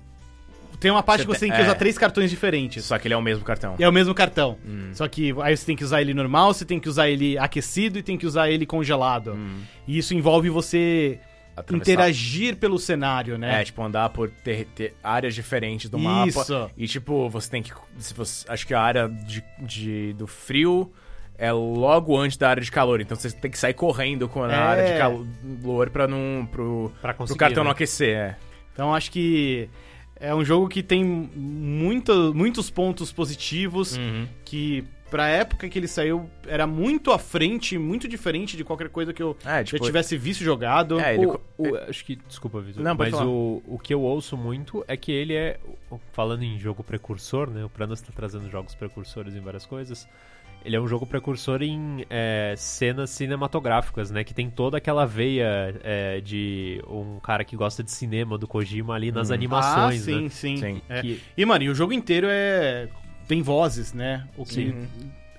tem 0.80 0.92
uma 0.92 1.04
parte 1.04 1.22
Você 1.22 1.26
que 1.26 1.34
você 1.34 1.40
tem- 1.42 1.50
tem 1.50 1.56
que 1.58 1.62
é. 1.64 1.66
usar 1.70 1.76
três 1.76 1.98
cartões 1.98 2.30
diferentes. 2.30 2.84
Só 2.84 2.98
que 2.98 3.08
ele 3.08 3.14
é 3.14 3.18
o 3.18 3.22
mesmo 3.22 3.44
cartão. 3.46 3.76
É 3.80 3.88
o 3.88 3.92
mesmo 3.94 4.14
cartão. 4.14 4.58
Hum. 4.66 4.90
Só 4.94 5.08
que 5.08 5.34
aí 5.42 5.56
você 5.56 5.66
tem 5.66 5.76
que 5.78 5.84
usar 5.84 6.02
ele 6.02 6.14
normal, 6.14 6.54
você 6.54 6.66
tem 6.66 6.78
que 6.80 6.90
usar 6.90 7.10
ele 7.10 7.38
aquecido 7.38 8.00
e 8.00 8.04
tem 8.04 8.18
que 8.18 8.26
usar 8.26 8.50
ele 8.50 8.66
congelado. 8.66 9.32
Hum. 9.34 9.62
E 9.88 9.98
isso 9.98 10.14
envolve 10.14 10.50
você 10.50 11.20
Atravessar- 11.56 11.92
interagir 11.94 12.56
pelo 12.58 12.80
cenário, 12.80 13.38
né? 13.38 13.62
É, 13.62 13.64
tipo, 13.64 13.82
andar 13.84 14.10
por 14.10 14.30
ter, 14.30 14.66
ter 14.74 14.96
áreas 15.04 15.36
diferentes 15.36 15.90
do 15.90 15.98
Isso. 16.28 16.40
mapa. 16.40 16.72
E, 16.78 16.88
tipo, 16.88 17.30
você 17.30 17.50
tem 17.50 17.62
que. 17.62 17.72
Se 18.00 18.14
você, 18.14 18.46
acho 18.50 18.66
que 18.66 18.74
a 18.74 18.82
área 18.82 19.08
de, 19.08 19.44
de- 19.60 20.14
do 20.14 20.26
frio 20.26 20.92
é 21.38 21.52
logo 21.52 22.18
antes 22.18 22.38
da 22.38 22.50
área 22.50 22.64
de 22.64 22.72
calor. 22.72 23.02
Então 23.02 23.16
você 23.18 23.30
tem 23.32 23.52
que 23.52 23.58
sair 23.60 23.74
correndo 23.74 24.28
com 24.28 24.44
a 24.44 24.52
É. 24.52 24.56
área 24.56 24.94
de 24.94 24.98
calor 25.00 25.90
pra 25.90 26.08
não. 26.08 26.48
pro, 26.52 26.92
Pra 27.02 27.14
pro 27.14 27.20
conseguir, 27.20 27.40
cartão 27.40 27.64
né? 27.64 27.68
não 27.68 27.72
aquecer. 27.72 28.16
É. 28.18 28.36
Então 28.74 28.94
acho 28.96 29.12
que 29.12 29.70
é 30.20 30.34
um 30.34 30.44
jogo 30.44 30.68
que 30.68 30.82
tem 30.82 31.04
muito, 31.04 32.34
muitos 32.34 32.70
pontos 32.70 33.12
positivos. 33.12 33.98
Uhum. 33.98 34.28
que 34.46 34.84
pra 35.14 35.28
época 35.28 35.70
que 35.70 35.78
ele 35.78 35.88
saiu 35.88 36.28
era 36.48 36.66
muito 36.66 37.12
à 37.12 37.20
frente, 37.20 37.78
muito 37.78 38.08
diferente 38.08 38.58
de 38.58 38.64
qualquer 38.64 38.90
coisa 38.90 39.14
que 39.14 39.22
eu 39.22 39.38
É, 39.46 39.64
tipo. 39.64 39.78
já 39.78 39.84
tivesse 39.84 40.18
visto 40.18 40.44
jogado. 40.44 41.00
É, 41.00 41.14
ele- 41.14 41.28
O- 41.28 41.40
o- 41.58 41.78
acho 41.88 42.04
que, 42.04 42.16
desculpa, 42.16 42.60
Vitor, 42.60 42.84
mas 42.98 43.12
falar. 43.12 43.28
o, 43.28 43.62
o 43.68 43.78
que 43.78 43.94
eu 43.94 44.02
ouço 44.02 44.36
muito 44.36 44.84
é 44.88 44.98
que 44.98 45.12
ele 45.12 45.36
é, 45.36 45.60
o- 45.92 46.00
falando 46.14 46.42
em 46.42 46.58
jogo 46.58 46.84
precursor, 46.84 47.48
né, 47.52 47.64
o 47.64 47.70
Pranas 47.70 48.02
tá 48.02 48.12
trazendo 48.16 48.50
jogos 48.50 48.74
precursores 48.74 49.36
em 49.36 49.40
várias 49.40 49.68
coisas, 49.68 50.08
ele 50.66 50.76
é 50.76 50.82
um 50.82 50.88
jogo 50.88 51.06
precursor 51.06 51.62
em 51.62 52.06
é, 52.10 52.56
cenas 52.58 53.10
cinematográficas, 53.10 54.10
né, 54.10 54.24
que 54.24 54.34
tem 54.34 54.50
toda 54.50 54.78
aquela 54.78 55.06
veia 55.06 55.76
é, 55.84 56.22
de 56.22 56.82
um 56.90 57.20
cara 57.20 57.44
que 57.44 57.56
gosta 57.56 57.84
de 57.84 57.92
cinema 57.92 58.36
do 58.38 58.48
Kojima 58.48 58.96
ali 58.96 59.12
nas 59.12 59.30
Hum. 59.30 59.34
animações, 59.36 60.02
ah, 60.02 60.06
sim, 60.06 60.24
né. 60.24 60.30
sim. 60.30 60.58
Sim. 60.58 60.82
É. 60.90 61.02
Que- 61.02 61.22
E, 61.38 61.46
mano, 61.46 61.64
e 61.66 61.70
o 61.70 61.76
jogo 61.76 61.94
inteiro 61.94 62.28
é. 62.30 62.88
Tem 63.28 63.42
vozes, 63.42 63.94
né? 63.94 64.28
O 64.38 64.46
que 64.46 64.54
Sim. 64.56 64.88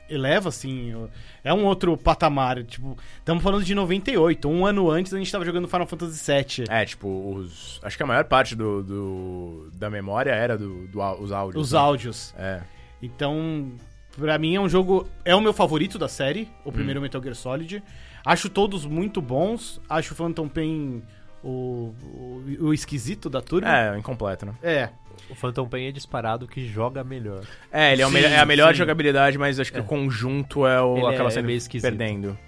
eleva, 0.09 0.49
assim. 0.49 1.09
É 1.43 1.53
um 1.53 1.65
outro 1.65 1.97
patamar. 1.97 2.63
Tipo, 2.65 2.97
estamos 3.19 3.43
falando 3.43 3.65
de 3.65 3.75
98. 3.75 4.49
Um 4.49 4.67
ano 4.67 4.91
antes 4.91 5.13
a 5.15 5.19
gente 5.19 5.31
tava 5.33 5.45
jogando 5.45 5.69
Final 5.69 5.87
Fantasy 5.87 6.33
VII. 6.33 6.67
É, 6.69 6.85
tipo, 6.85 7.09
os. 7.37 7.81
Acho 7.83 7.97
que 7.97 8.03
a 8.03 8.07
maior 8.07 8.25
parte 8.25 8.55
do, 8.55 8.83
do- 8.83 9.71
da 9.75 9.89
memória 9.91 10.31
era 10.31 10.57
do, 10.59 10.87
do 10.89 11.01
os 11.23 11.33
áudios. 11.33 11.63
Os 11.67 11.73
né? 11.73 11.79
áudios. 11.79 12.35
É. 12.39 12.61
Então, 13.03 13.73
pra 14.17 14.39
mim 14.39 14.55
é 14.55 14.61
um 14.61 14.69
jogo. 14.69 15.07
É 15.25 15.35
o 15.35 15.41
meu 15.41 15.53
favorito 15.53 15.99
da 15.99 16.09
série, 16.09 16.49
o 16.65 16.71
Hum. 16.71 16.73
primeiro 16.73 17.01
Metal 17.01 17.23
Gear 17.23 17.35
Solid. 17.35 17.83
Acho 18.25 18.49
todos 18.49 18.87
muito 18.87 19.21
bons. 19.21 19.81
Acho 19.89 20.15
o 20.15 20.17
Phantom 20.17 20.49
Pain 20.49 21.03
o, 21.43 21.93
o, 22.03 22.45
o 22.61 22.73
esquisito 22.75 23.29
da 23.29 23.43
turma. 23.43 23.69
É, 23.69 23.99
incompleto, 23.99 24.47
né? 24.47 24.55
É, 24.63 24.89
O 25.31 25.35
Phantom 25.35 25.67
Pain 25.69 25.87
é 25.87 25.93
disparado 25.93 26.47
que 26.47 26.67
joga 26.67 27.03
melhor. 27.05 27.43
É, 27.73 27.93
ele 27.93 28.03
é, 28.03 28.07
o 28.07 28.09
Sim, 28.09 28.15
melhor- 28.15 28.31
é 28.33 28.39
a 28.39 28.47
melhor 28.47 28.73
sim. 28.73 28.79
jogabilidade, 28.79 29.39
mas 29.39 29.59
acho 29.61 29.73
que 29.73 29.81
o 29.81 29.85
conjunto 29.85 30.67
é 30.67 30.81
o 30.81 30.97
Ele 30.97 31.07
é- 31.07 31.15
acaba 31.15 31.29
é 31.29 31.33
sendo 31.33 31.47
meio 31.47 31.57
esquisito. 31.59 31.89
perdendo. 31.91 32.39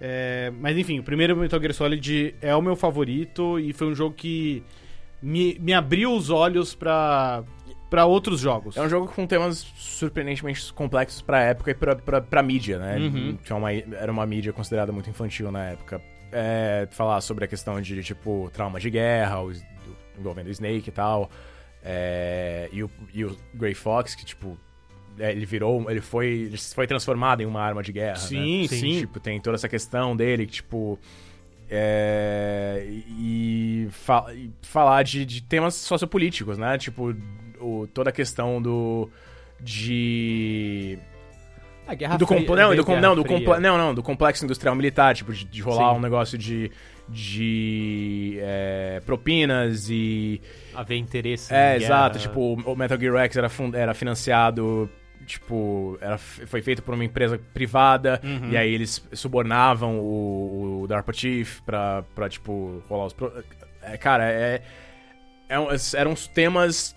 É, 0.00 0.52
mas 0.60 0.76
enfim, 0.76 0.98
o 0.98 1.02
primeiro 1.02 1.36
Metal 1.36 1.58
Gear 1.60 1.72
Solid 1.72 2.34
é 2.42 2.54
o 2.54 2.60
meu 2.60 2.76
favorito 2.76 3.58
e 3.58 3.72
foi 3.72 3.86
um 3.86 3.94
jogo 3.94 4.14
que 4.14 4.62
me, 5.22 5.56
me 5.58 5.72
abriu 5.72 6.12
os 6.12 6.28
olhos 6.28 6.74
pra, 6.74 7.42
pra 7.88 8.04
outros 8.04 8.40
jogos. 8.40 8.76
É 8.76 8.82
um 8.82 8.88
jogo 8.90 9.06
com 9.08 9.26
temas 9.26 9.58
surpreendentemente 9.76 10.70
complexos 10.72 11.22
pra 11.22 11.40
época 11.42 11.70
e 11.70 11.74
pra, 11.74 11.96
pra, 11.96 12.20
pra 12.20 12.42
mídia, 12.42 12.78
né? 12.78 12.98
Uhum. 12.98 13.38
Que 13.42 13.50
é 13.52 13.56
uma, 13.56 13.72
era 13.72 14.12
uma 14.12 14.26
mídia 14.26 14.52
considerada 14.52 14.92
muito 14.92 15.08
infantil 15.08 15.50
na 15.50 15.64
época. 15.70 16.00
É, 16.30 16.86
falar 16.90 17.20
sobre 17.22 17.44
a 17.46 17.48
questão 17.48 17.80
de, 17.80 18.02
tipo, 18.02 18.50
trauma 18.52 18.78
de 18.78 18.90
guerra, 18.90 19.40
os- 19.40 19.62
do- 19.62 19.96
envolvendo 20.20 20.48
o 20.48 20.50
Snake 20.50 20.88
e 20.90 20.92
tal. 20.92 21.30
É, 21.88 22.68
e, 22.72 22.82
o, 22.82 22.90
e 23.14 23.24
o 23.24 23.36
Grey 23.54 23.72
Fox, 23.74 24.16
que, 24.16 24.24
tipo, 24.24 24.58
é, 25.20 25.30
ele 25.30 25.46
virou, 25.46 25.88
ele 25.88 26.00
foi, 26.00 26.26
ele 26.26 26.56
foi 26.58 26.84
transformado 26.86 27.40
em 27.42 27.46
uma 27.46 27.60
arma 27.62 27.80
de 27.80 27.92
guerra, 27.92 28.16
Sim, 28.16 28.62
né? 28.62 28.68
sim. 28.68 28.98
Tipo, 29.00 29.20
tem 29.20 29.40
toda 29.40 29.54
essa 29.54 29.68
questão 29.68 30.16
dele, 30.16 30.46
que, 30.46 30.52
tipo... 30.54 30.98
É, 31.70 32.84
e, 33.18 33.88
fa- 33.90 34.26
e 34.32 34.50
falar 34.62 35.02
de, 35.02 35.24
de 35.24 35.42
temas 35.42 35.74
sociopolíticos, 35.74 36.58
né? 36.58 36.76
Tipo, 36.78 37.14
o- 37.60 37.86
toda 37.92 38.10
a 38.10 38.12
questão 38.12 38.60
do... 38.60 39.08
De... 39.60 40.98
A 41.86 41.94
Guerra 41.94 42.16
do 42.18 42.26
Fria- 42.26 42.40
não, 42.40 42.74
do, 42.74 42.84
com- 42.84 42.92
Guerra 42.92 43.00
não, 43.02 43.14
do 43.16 43.24
Fria. 43.24 43.60
não, 43.60 43.78
não, 43.78 43.94
do 43.94 44.02
complexo 44.02 44.44
industrial 44.44 44.74
militar, 44.74 45.14
tipo, 45.14 45.32
de, 45.32 45.44
de 45.44 45.62
rolar 45.62 45.92
Sim. 45.92 45.98
um 45.98 46.00
negócio 46.00 46.36
de, 46.36 46.70
de 47.08 48.38
é, 48.40 49.00
propinas 49.06 49.88
e... 49.90 50.40
Haver 50.74 50.98
interesse 50.98 51.52
É, 51.54 51.74
em 51.78 51.82
exato, 51.82 52.18
tipo, 52.18 52.54
o 52.54 52.76
Metal 52.76 52.98
Gear 52.98 53.16
X 53.24 53.36
era, 53.36 53.48
fun- 53.48 53.72
era 53.74 53.94
financiado, 53.94 54.90
tipo, 55.26 55.96
era, 56.00 56.18
foi 56.18 56.60
feito 56.62 56.82
por 56.82 56.94
uma 56.94 57.04
empresa 57.04 57.38
privada, 57.54 58.20
Uhum. 58.22 58.50
e 58.50 58.56
aí 58.56 58.72
eles 58.74 59.06
subornavam 59.12 59.98
o, 59.98 60.82
o 60.82 60.86
DARPA 60.86 61.12
Chief 61.12 61.60
pra, 61.62 62.02
pra, 62.14 62.28
tipo, 62.28 62.82
rolar 62.88 63.06
os... 63.06 63.12
Pro... 63.12 63.32
É, 63.82 63.96
cara, 63.96 64.24
é, 64.30 64.62
é 65.48 65.56
eram 65.94 66.14
temas 66.34 66.96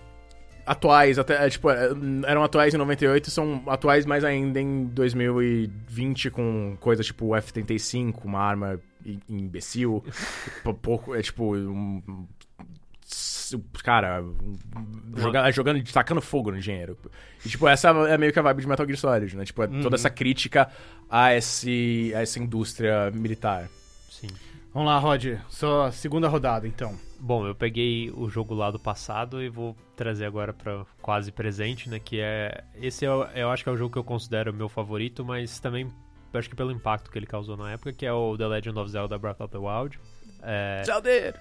atuais, 0.65 1.17
até, 1.19 1.45
é, 1.45 1.49
tipo, 1.49 1.69
é, 1.69 1.89
eram 2.27 2.43
atuais 2.43 2.73
em 2.73 2.77
98 2.77 3.29
são 3.31 3.63
atuais 3.67 4.05
mais 4.05 4.23
ainda 4.23 4.59
em 4.59 4.85
2020 4.85 6.29
com 6.29 6.75
coisas 6.79 7.05
tipo 7.05 7.25
o 7.27 7.35
F-35, 7.35 8.25
uma 8.25 8.39
arma 8.39 8.79
imbecil, 9.29 10.03
Pou- 10.63 10.73
pouco, 10.73 11.15
é 11.15 11.21
tipo, 11.21 11.55
um, 11.55 12.27
cara, 13.83 14.21
um- 14.23 14.57
joga- 15.17 15.51
jogando, 15.51 15.83
tacando 15.91 16.21
fogo 16.21 16.51
no 16.51 16.57
engenheiro. 16.57 16.97
E, 17.45 17.49
tipo, 17.49 17.67
essa 17.67 17.89
é 17.89 18.17
meio 18.17 18.31
que 18.31 18.39
a 18.39 18.41
vibe 18.41 18.61
de 18.61 18.67
Metal 18.67 18.85
Gear 18.85 18.97
Solid, 18.97 19.35
né? 19.37 19.45
Tipo, 19.45 19.63
é 19.63 19.67
Uhum. 19.67 19.81
toda 19.81 19.95
essa 19.95 20.09
crítica 20.09 20.69
a, 21.09 21.33
esse, 21.33 22.11
a 22.15 22.21
essa 22.21 22.39
indústria 22.39 23.09
militar. 23.11 23.67
Sim. 24.09 24.27
Vamos 24.73 24.87
lá, 24.87 24.99
Rod, 24.99 25.25
sua 25.49 25.91
segunda 25.91 26.27
rodada, 26.27 26.67
então. 26.67 26.93
Bom, 27.19 27.45
eu 27.47 27.55
peguei 27.55 28.11
o 28.11 28.29
jogo 28.29 28.53
lá 28.53 28.69
do 28.69 28.79
passado 28.79 29.41
e 29.41 29.49
vou 29.49 29.75
trazer 29.95 30.25
agora 30.25 30.53
pra 30.53 30.85
quase 31.01 31.31
presente, 31.31 31.89
né? 31.89 31.99
Que 31.99 32.19
é. 32.21 32.63
Esse 32.75 33.03
eu, 33.03 33.23
eu 33.35 33.49
acho 33.49 33.63
que 33.63 33.69
é 33.69 33.73
o 33.73 33.77
jogo 33.77 33.91
que 33.91 33.97
eu 33.97 34.03
considero 34.03 34.51
o 34.51 34.53
meu 34.53 34.69
favorito, 34.69 35.25
mas 35.25 35.59
também 35.59 35.91
acho 36.33 36.49
que 36.49 36.55
pelo 36.55 36.71
impacto 36.71 37.09
que 37.11 37.17
ele 37.17 37.25
causou 37.25 37.57
na 37.57 37.71
época, 37.71 37.91
que 37.93 38.05
é 38.05 38.13
o 38.13 38.37
The 38.37 38.47
Legend 38.47 38.77
of 38.79 38.91
Zelda 38.91 39.17
Breath 39.17 39.41
of 39.41 39.51
the 39.51 39.57
Wild. 39.57 39.99
É. 40.43 40.83
Zeldeiros! 40.85 41.39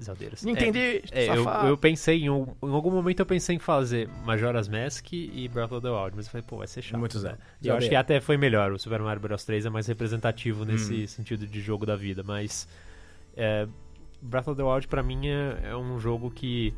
Zeldeiras. 0.00 0.44
Nintendista, 0.44 1.08
É, 1.18 1.28
eu, 1.28 1.42
safado. 1.42 1.66
eu 1.66 1.76
pensei 1.76 2.22
em, 2.22 2.30
um- 2.30 2.46
em 2.62 2.70
algum 2.72 2.90
momento 2.92 3.18
eu 3.18 3.26
pensei 3.26 3.56
em 3.56 3.58
fazer 3.58 4.08
Majora's 4.24 4.68
Mask 4.68 5.12
e 5.12 5.48
Breath 5.48 5.72
of 5.72 5.82
the 5.82 5.90
Wild, 5.90 6.12
mas 6.14 6.26
eu 6.26 6.30
falei, 6.32 6.44
pô, 6.46 6.58
vai 6.58 6.68
ser 6.68 6.82
chato. 6.82 7.00
Muito 7.00 7.16
né? 7.16 7.22
Zelda. 7.22 7.38
E 7.60 7.66
eu 7.66 7.76
acho 7.76 7.88
que 7.88 7.94
é. 7.96 7.98
até 7.98 8.20
foi 8.20 8.36
melhor. 8.36 8.70
O 8.70 8.78
Super 8.78 9.00
Mario 9.00 9.20
Bros 9.20 9.42
3 9.44 9.66
é 9.66 9.70
mais 9.70 9.88
representativo 9.88 10.64
nesse 10.64 11.02
Hum. 11.02 11.06
sentido 11.08 11.46
de 11.48 11.60
jogo 11.60 11.84
da 11.84 11.96
vida, 11.96 12.22
mas 12.22 12.68
é, 13.36 13.66
Breath 14.22 14.46
of 14.46 14.56
the 14.56 14.62
Wild 14.62 14.86
pra 14.86 15.02
mim 15.02 15.26
é, 15.26 15.58
é 15.70 15.76
um 15.76 15.98
jogo 15.98 16.30
que 16.30 16.72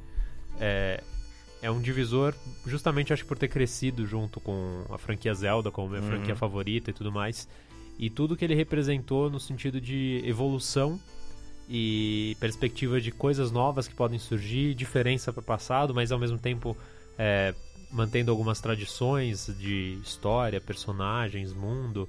é, 1.63 1.67
é 1.67 1.71
um 1.71 1.81
divisor, 1.81 2.35
justamente 2.67 3.13
acho 3.13 3.23
que 3.23 3.29
por 3.29 3.39
ter 3.39 3.49
crescido 3.49 4.07
junto 4.07 4.41
com 4.41 4.85
a 4.91 4.99
franquia 4.99 5.35
Zelda, 5.35 5.71
como 5.71 5.89
minha 5.89 6.01
Uhum. 6.03 6.09
franquia 6.09 6.37
favorita 6.37 6.91
e 6.91 6.93
tudo 6.93 7.11
mais. 7.13 7.49
E 7.99 8.09
tudo 8.09 8.37
que 8.37 8.45
ele 8.45 8.55
representou 8.55 9.29
no 9.31 9.39
sentido 9.39 9.81
de 9.81 10.23
evolução 10.25 10.99
e 11.69 12.37
perspectiva 12.41 13.01
de 13.01 13.13
coisas 13.13 13.53
novas 13.53 13.87
que 13.87 13.95
podem 13.95 14.19
surgir, 14.19 14.75
diferença 14.75 15.33
para 15.33 15.41
o 15.41 15.45
passado, 15.45 15.95
mas 15.95 16.11
ao 16.11 16.19
mesmo 16.19 16.39
tempo 16.39 16.77
é, 17.19 17.55
mantendo 17.93 18.31
algumas 18.31 18.61
tradições 18.61 19.55
de 19.59 19.99
história, 20.03 20.61
personagens, 20.61 21.53
mundo. 21.53 22.09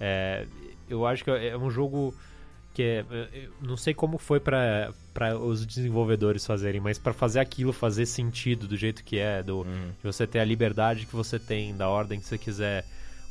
É, 0.00 0.46
eu 0.88 1.06
acho 1.06 1.24
que 1.24 1.30
é 1.30 1.56
um 1.58 1.70
jogo 1.70 2.14
que 2.72 2.82
é, 2.82 3.04
eu 3.34 3.50
não 3.60 3.76
sei 3.76 3.92
como 3.92 4.16
foi 4.18 4.40
para 4.40 4.94
os 5.40 5.66
desenvolvedores 5.66 6.46
fazerem, 6.46 6.80
mas 6.80 6.98
para 6.98 7.12
fazer 7.12 7.40
aquilo 7.40 7.72
fazer 7.72 8.06
sentido 8.06 8.66
do 8.66 8.76
jeito 8.76 9.04
que 9.04 9.18
é, 9.18 9.42
do, 9.42 9.58
Uhum. 9.58 9.90
de 9.98 10.02
você 10.04 10.26
ter 10.26 10.38
a 10.40 10.44
liberdade 10.44 11.06
que 11.06 11.14
você 11.14 11.38
tem, 11.38 11.74
da 11.76 11.88
ordem 11.88 12.18
que 12.20 12.26
você 12.26 12.38
quiser, 12.38 12.84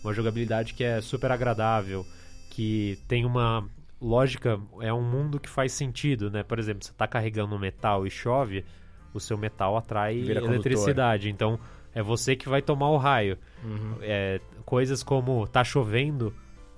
uma 0.03 0.13
jogabilidade 0.13 0.73
que 0.73 0.83
é 0.83 1.01
super 1.01 1.31
agradável, 1.31 2.05
que 2.49 2.97
tem 3.07 3.25
uma 3.25 3.67
lógica, 4.01 4.59
é 4.79 4.91
um 4.93 5.01
mundo 5.03 5.39
que 5.39 5.47
faz 5.49 5.71
sentido, 5.73 6.29
né? 6.31 6.43
Por 6.43 6.57
exemplo, 6.59 6.83
você 6.83 6.91
tá 6.93 7.07
carregando 7.07 7.55
um 7.55 7.59
metal 7.59 8.05
e 8.05 8.09
chove, 8.09 8.65
o 9.13 9.19
seu 9.19 9.37
metal 9.37 9.77
atrai 9.77 10.15
eletricidade, 10.55 11.29
então 11.29 11.59
é 11.93 12.01
você 12.01 12.35
que 12.35 12.47
vai 12.49 12.61
tomar 12.61 12.89
o 12.89 12.97
raio. 12.97 13.37
Uhum. 13.63 13.95
É, 14.01 14.39
coisas 14.65 15.03
como 15.03 15.45
tá 15.47 15.63
chovendo, 15.63 16.33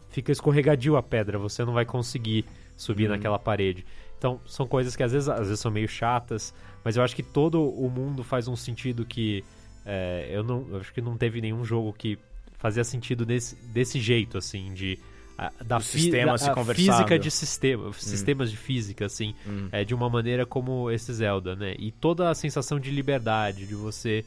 fica 0.10 0.32
escorregadio 0.32 0.98
a 0.98 1.04
pedra, 1.04 1.38
você 1.38 1.64
não 1.64 1.74
vai 1.74 1.86
conseguir 1.86 2.46
subir 2.76 3.06
Uhum. 3.06 3.12
naquela 3.16 3.40
parede. 3.40 3.86
Então, 4.24 4.40
são 4.46 4.66
coisas 4.66 4.96
que 4.96 5.04
às 5.04 5.12
vezes, 5.12 5.28
às 5.28 5.48
vezes 5.48 5.60
são 5.60 5.70
meio 5.70 5.86
chatas, 5.90 6.54
mas 6.82 6.96
eu 6.96 7.04
acho 7.04 7.14
que 7.14 7.22
todo 7.22 7.62
o 7.62 7.90
mundo 7.90 8.24
faz 8.24 8.48
um 8.48 8.56
sentido 8.56 9.04
que 9.06 9.44
é, 9.86 10.30
eu 10.32 10.42
não 10.46 10.66
eu 10.70 10.78
acho 10.78 10.94
que 10.94 11.02
não 11.02 11.18
teve 11.18 11.42
nenhum 11.42 11.66
jogo 11.66 11.92
que 11.92 12.18
fazia 12.58 12.86
sentido 12.86 13.26
desse, 13.26 13.58
desse 13.74 14.00
jeito, 14.00 14.38
assim, 14.38 14.74
de 14.74 14.98
a- 15.38 15.52
da, 15.66 15.78
fi- 15.82 16.00
sistemas 16.00 16.40
da- 16.46 16.54
a 16.54 16.64
física 16.74 17.20
de 17.20 17.30
sistema, 17.30 17.92
sistemas 17.92 18.50
de 18.50 18.56
física, 18.56 19.08
assim, 19.08 19.36
Hum. 19.46 19.68
é, 19.74 19.84
de 19.84 19.94
uma 19.94 20.10
maneira 20.10 20.46
como 20.46 20.90
esse 20.90 21.12
Zelda, 21.12 21.54
né? 21.54 21.76
E 21.78 21.92
toda 21.92 22.30
a 22.30 22.34
sensação 22.34 22.80
de 22.80 22.90
liberdade, 22.92 23.66
de 23.68 23.76
você. 23.76 24.24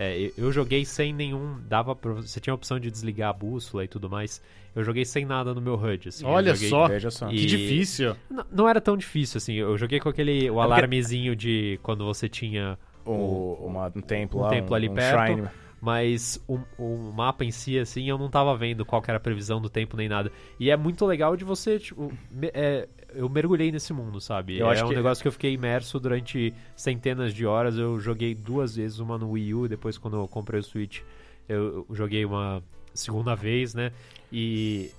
é, 0.00 0.16
eu- 0.16 0.32
eu 0.38 0.52
joguei 0.52 0.84
sem 0.84 1.12
nenhum. 1.12 1.58
Dava 1.68 1.94
pra, 1.94 2.12
Você 2.12 2.38
tinha 2.40 2.52
a 2.52 2.54
opção 2.54 2.78
de 2.78 2.88
desligar 2.88 3.30
a 3.30 3.32
bússola 3.32 3.84
e 3.84 3.88
tudo 3.88 4.08
mais. 4.08 4.40
Eu 4.78 4.84
joguei 4.84 5.04
sem 5.04 5.24
nada 5.24 5.52
no 5.54 5.60
meu 5.60 5.74
HUD. 5.74 6.08
Assim, 6.08 6.24
eu 6.24 6.30
Olha 6.30 6.54
joguei- 6.54 6.68
só. 6.70 6.86
Veja 6.88 7.10
só. 7.10 7.28
E- 7.30 7.34
Que 7.36 7.46
difícil. 7.46 8.14
Não, 8.30 8.46
não 8.50 8.68
era 8.68 8.80
tão 8.80 8.96
difícil, 8.96 9.38
assim. 9.38 9.54
Eu 9.54 9.76
joguei 9.76 9.98
com 10.00 10.08
aquele. 10.08 10.48
O 10.50 10.54
porque- 10.54 10.64
alarmezinho 10.64 11.34
de 11.34 11.78
quando 11.82 12.04
você 12.04 12.28
tinha. 12.28 12.78
O, 13.04 13.58
uma- 13.66 13.86
um 13.94 14.00
templo 14.00 14.40
um 14.40 14.42
lá, 14.44 14.50
templo 14.50 14.74
ali 14.74 14.88
um 14.88 14.94
perto. 14.94 15.32
shrine. 15.32 15.48
Mas 15.80 16.42
o, 16.48 16.58
o 16.76 17.12
mapa 17.14 17.44
em 17.44 17.52
si, 17.52 17.78
assim, 17.78 18.08
eu 18.10 18.18
não 18.18 18.28
tava 18.28 18.56
vendo 18.56 18.84
qual 18.84 19.00
que 19.00 19.10
era 19.10 19.16
a 19.16 19.20
previsão 19.20 19.60
do 19.60 19.70
tempo 19.70 19.96
nem 19.96 20.08
nada. 20.08 20.30
E 20.58 20.70
é 20.70 20.76
muito 20.76 21.06
legal 21.06 21.36
de 21.36 21.44
você, 21.44 21.78
tipo, 21.78 22.12
me- 22.30 22.50
é, 22.52 22.88
eu 23.14 23.28
mergulhei 23.28 23.70
nesse 23.70 23.92
mundo, 23.92 24.20
sabe? 24.20 24.58
Eu 24.58 24.68
é 24.68 24.72
acho 24.72 24.84
um 24.84 24.88
que- 24.88 24.96
negócio 24.96 25.22
que 25.22 25.28
eu 25.28 25.32
fiquei 25.32 25.52
imerso 25.52 26.00
durante 26.00 26.52
centenas 26.74 27.32
de 27.32 27.46
horas. 27.46 27.78
Eu 27.78 28.00
joguei 28.00 28.34
duas 28.34 28.74
vezes, 28.74 28.98
uma 28.98 29.16
no 29.16 29.30
Wii 29.30 29.54
U, 29.54 29.68
depois 29.68 29.96
quando 29.96 30.16
eu 30.16 30.26
comprei 30.26 30.58
o 30.58 30.62
Switch, 30.64 31.00
eu, 31.48 31.86
eu 31.88 31.94
joguei 31.94 32.24
uma 32.24 32.60
segunda 33.00 33.34
vez, 33.34 33.74
né? 33.74 33.92
E 34.32 34.90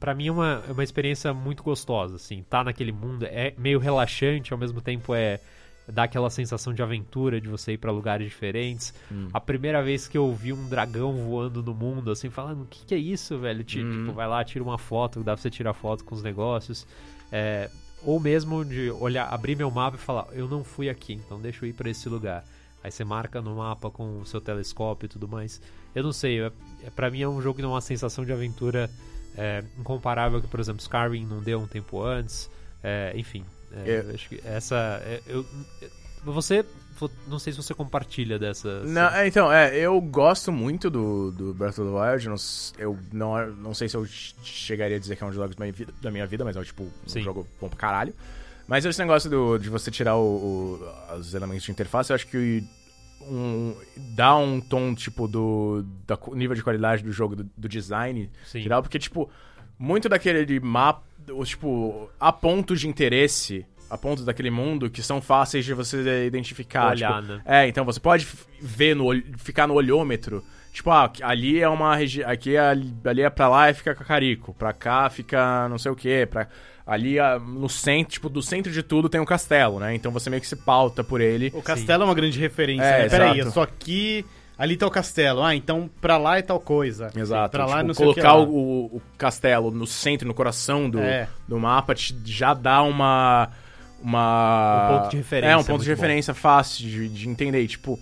pra 0.00 0.14
mim 0.14 0.28
é 0.28 0.32
uma, 0.32 0.62
é 0.68 0.72
uma 0.72 0.84
experiência 0.84 1.32
muito 1.32 1.62
gostosa, 1.62 2.16
assim. 2.16 2.42
Tá 2.48 2.62
naquele 2.64 2.92
mundo, 2.92 3.24
é 3.24 3.54
meio 3.56 3.78
relaxante, 3.78 4.52
ao 4.52 4.58
mesmo 4.58 4.80
tempo 4.80 5.14
é 5.14 5.40
dá 5.86 6.04
aquela 6.04 6.30
sensação 6.30 6.72
de 6.72 6.82
aventura, 6.82 7.38
de 7.38 7.46
você 7.46 7.72
ir 7.72 7.78
pra 7.78 7.92
lugares 7.92 8.26
diferentes. 8.26 8.94
Hum. 9.12 9.28
A 9.34 9.38
primeira 9.38 9.82
vez 9.82 10.08
que 10.08 10.16
eu 10.16 10.32
vi 10.34 10.50
um 10.50 10.66
dragão 10.66 11.12
voando 11.12 11.62
no 11.62 11.74
mundo, 11.74 12.10
assim, 12.10 12.30
falando, 12.30 12.62
o 12.62 12.66
que, 12.66 12.86
que 12.86 12.94
é 12.94 12.98
isso, 12.98 13.38
velho? 13.38 13.62
Ti- 13.62 13.80
Uhum. 13.82 14.00
Tipo, 14.00 14.12
vai 14.14 14.26
lá, 14.26 14.42
tira 14.42 14.64
uma 14.64 14.78
foto, 14.78 15.18
dá 15.22 15.34
pra 15.34 15.42
você 15.42 15.50
tirar 15.50 15.74
foto 15.74 16.02
com 16.02 16.14
os 16.14 16.22
negócios. 16.22 16.86
É, 17.30 17.68
ou 18.02 18.18
mesmo 18.18 18.64
de 18.64 18.90
olhar, 18.92 19.28
abrir 19.28 19.56
meu 19.56 19.70
mapa 19.70 19.98
e 19.98 20.00
falar, 20.00 20.26
eu 20.32 20.48
não 20.48 20.64
fui 20.64 20.88
aqui, 20.88 21.12
então 21.14 21.38
deixa 21.38 21.64
eu 21.66 21.68
ir 21.68 21.74
pra 21.74 21.90
esse 21.90 22.08
lugar. 22.08 22.44
Aí 22.82 22.90
você 22.90 23.04
marca 23.04 23.42
no 23.42 23.56
mapa 23.56 23.90
com 23.90 24.20
o 24.20 24.24
seu 24.26 24.40
telescópio 24.40 25.04
e 25.04 25.08
tudo 25.08 25.28
mais. 25.28 25.60
Eu 25.94 26.02
não 26.02 26.12
sei, 26.12 26.40
é, 26.40 26.50
é, 26.84 26.90
pra 26.90 27.10
mim 27.10 27.22
é 27.22 27.28
um 27.28 27.40
jogo 27.40 27.56
que 27.56 27.62
dá 27.62 27.68
uma 27.68 27.80
sensação 27.80 28.24
de 28.24 28.32
aventura 28.32 28.90
é, 29.36 29.62
incomparável 29.78 30.40
que, 30.40 30.48
por 30.48 30.60
exemplo, 30.60 30.80
Skyrim 30.80 31.26
não 31.26 31.40
deu 31.40 31.60
um 31.60 31.66
tempo 31.66 32.02
antes. 32.02 32.50
É, 32.82 33.12
enfim, 33.16 33.44
é, 33.72 33.82
Eu- 33.98 34.02
eu 34.10 34.14
acho 34.14 34.28
que 34.28 34.40
essa. 34.44 34.76
é, 35.04 35.20
eu, 35.26 35.44
você. 36.24 36.64
Não 37.26 37.40
sei 37.40 37.52
se 37.52 37.60
você 37.60 37.74
compartilha 37.74 38.38
dessa. 38.38 38.80
Não, 38.84 39.08
é, 39.08 39.26
então, 39.26 39.50
é, 39.52 39.76
eu 39.76 40.00
gosto 40.00 40.52
muito 40.52 40.88
do, 40.88 41.32
do 41.32 41.52
Breath 41.52 41.78
of 41.80 41.90
the 41.90 41.96
Wild. 42.12 42.28
não 42.28 42.36
eu 42.78 42.98
não, 43.12 43.46
não 43.56 43.74
sei 43.74 43.88
se 43.88 43.96
eu 43.96 44.06
ch- 44.06 44.32
chegaria 44.44 44.96
a 44.96 45.00
dizer 45.00 45.16
que 45.16 45.24
é 45.24 45.26
um 45.26 45.30
dos 45.30 45.36
jogos 45.36 45.56
da 45.56 45.64
minha 45.64 45.72
vida, 45.72 45.92
da 46.00 46.10
minha 46.12 46.24
vida 46.24 46.44
mas 46.44 46.56
é 46.56 46.62
tipo 46.62 46.84
um 46.84 46.90
Sim. 47.08 47.20
jogo 47.22 47.46
bom 47.60 47.68
pra 47.68 47.76
caralho. 47.76 48.14
Mas 48.68 48.84
esse 48.84 48.98
negócio 49.00 49.28
do, 49.28 49.58
de 49.58 49.68
você 49.68 49.90
tirar 49.90 50.14
o, 50.16 50.20
o- 51.10 51.14
os 51.18 51.34
elementos 51.34 51.64
de 51.64 51.72
interface, 51.72 52.10
eu 52.10 52.14
acho 52.14 52.28
que 52.28 52.64
um. 53.28 53.74
dá 54.14 54.36
um 54.36 54.60
tom, 54.60 54.94
tipo, 54.94 55.26
do. 55.26 55.84
da 56.06 56.18
nível 56.32 56.54
de 56.54 56.62
qualidade 56.62 57.02
do 57.02 57.12
jogo, 57.12 57.36
do, 57.36 57.50
do 57.56 57.68
design 57.68 58.30
Sim. 58.44 58.60
geral, 58.60 58.82
porque, 58.82 58.98
tipo, 58.98 59.30
muito 59.78 60.08
daquele 60.08 60.60
mapa. 60.60 61.02
Tipo, 61.44 62.10
há 62.20 62.32
pontos 62.32 62.80
de 62.80 62.88
interesse. 62.88 63.66
Há 63.88 63.98
pontos 63.98 64.24
daquele 64.24 64.50
mundo 64.50 64.90
que 64.90 65.02
são 65.02 65.20
fáceis 65.20 65.64
de 65.64 65.72
você 65.74 66.26
identificar. 66.26 66.92
Olhar, 66.92 67.22
tipo, 67.22 67.34
né? 67.34 67.42
É, 67.44 67.68
então 67.68 67.84
você 67.84 68.00
pode 68.00 68.26
ver 68.60 68.96
no 68.96 69.10
ficar 69.36 69.66
no 69.66 69.74
olhômetro. 69.74 70.44
Tipo, 70.72 70.90
ah, 70.90 71.10
ali 71.22 71.60
é 71.60 71.68
uma 71.68 71.94
região. 71.94 72.28
Aqui 72.28 72.56
é, 72.56 72.60
ali 72.60 73.22
é 73.22 73.30
pra 73.30 73.48
lá 73.48 73.70
e 73.70 73.74
fica 73.74 73.94
Cacarico. 73.94 74.52
Pra 74.54 74.72
cá 74.72 75.08
fica 75.08 75.68
não 75.68 75.78
sei 75.78 75.92
o 75.92 75.96
quê. 75.96 76.26
Pra, 76.28 76.48
ali 76.86 77.18
ah, 77.18 77.38
no 77.38 77.68
centro, 77.68 78.12
tipo, 78.12 78.28
do 78.28 78.42
centro 78.42 78.70
de 78.72 78.82
tudo 78.82 79.08
tem 79.08 79.20
um 79.20 79.24
castelo, 79.24 79.78
né? 79.80 79.94
Então 79.94 80.12
você 80.12 80.28
meio 80.28 80.40
que 80.42 80.48
se 80.48 80.56
pauta 80.56 81.02
por 81.02 81.20
ele. 81.20 81.50
O 81.54 81.62
castelo 81.62 82.02
é 82.02 82.06
uma 82.06 82.14
grande 82.14 82.38
referência, 82.38 82.84
É, 82.84 83.02
né? 83.04 83.08
Peraí, 83.08 83.38
eu 83.38 83.50
sou 83.50 83.62
aqui, 83.62 84.24
ali 84.58 84.76
tá 84.76 84.86
o 84.86 84.90
castelo. 84.90 85.42
Ah, 85.42 85.54
então 85.54 85.88
pra 86.00 86.16
lá 86.18 86.38
é 86.38 86.42
tal 86.42 86.60
coisa. 86.60 87.10
Exato. 87.16 87.52
Pra 87.56 87.64
lá 87.66 87.76
tipo, 87.76 87.86
não 87.88 87.94
sei 87.94 88.06
o 88.06 88.14
que 88.14 88.20
colocar 88.20 88.36
lá. 88.36 88.42
o, 88.44 88.84
o 88.96 89.02
castelo 89.16 89.70
no 89.70 89.86
centro, 89.86 90.28
no 90.28 90.34
coração 90.34 90.90
do, 90.90 91.00
É. 91.00 91.26
do 91.48 91.58
mapa, 91.58 91.94
te- 91.94 92.14
já 92.24 92.52
dá 92.54 92.82
uma. 92.82 93.48
Uma. 94.02 94.90
Um 94.90 94.98
ponto 95.00 95.10
de 95.10 95.16
referência 95.16 95.52
É, 95.52 95.56
um 95.56 95.64
ponto 95.64 95.82
de 95.82 95.88
referência 95.88 96.34
fácil 96.34 96.84
de, 96.86 97.08
de 97.08 97.28
entender. 97.28 97.66
Tipo, 97.66 97.98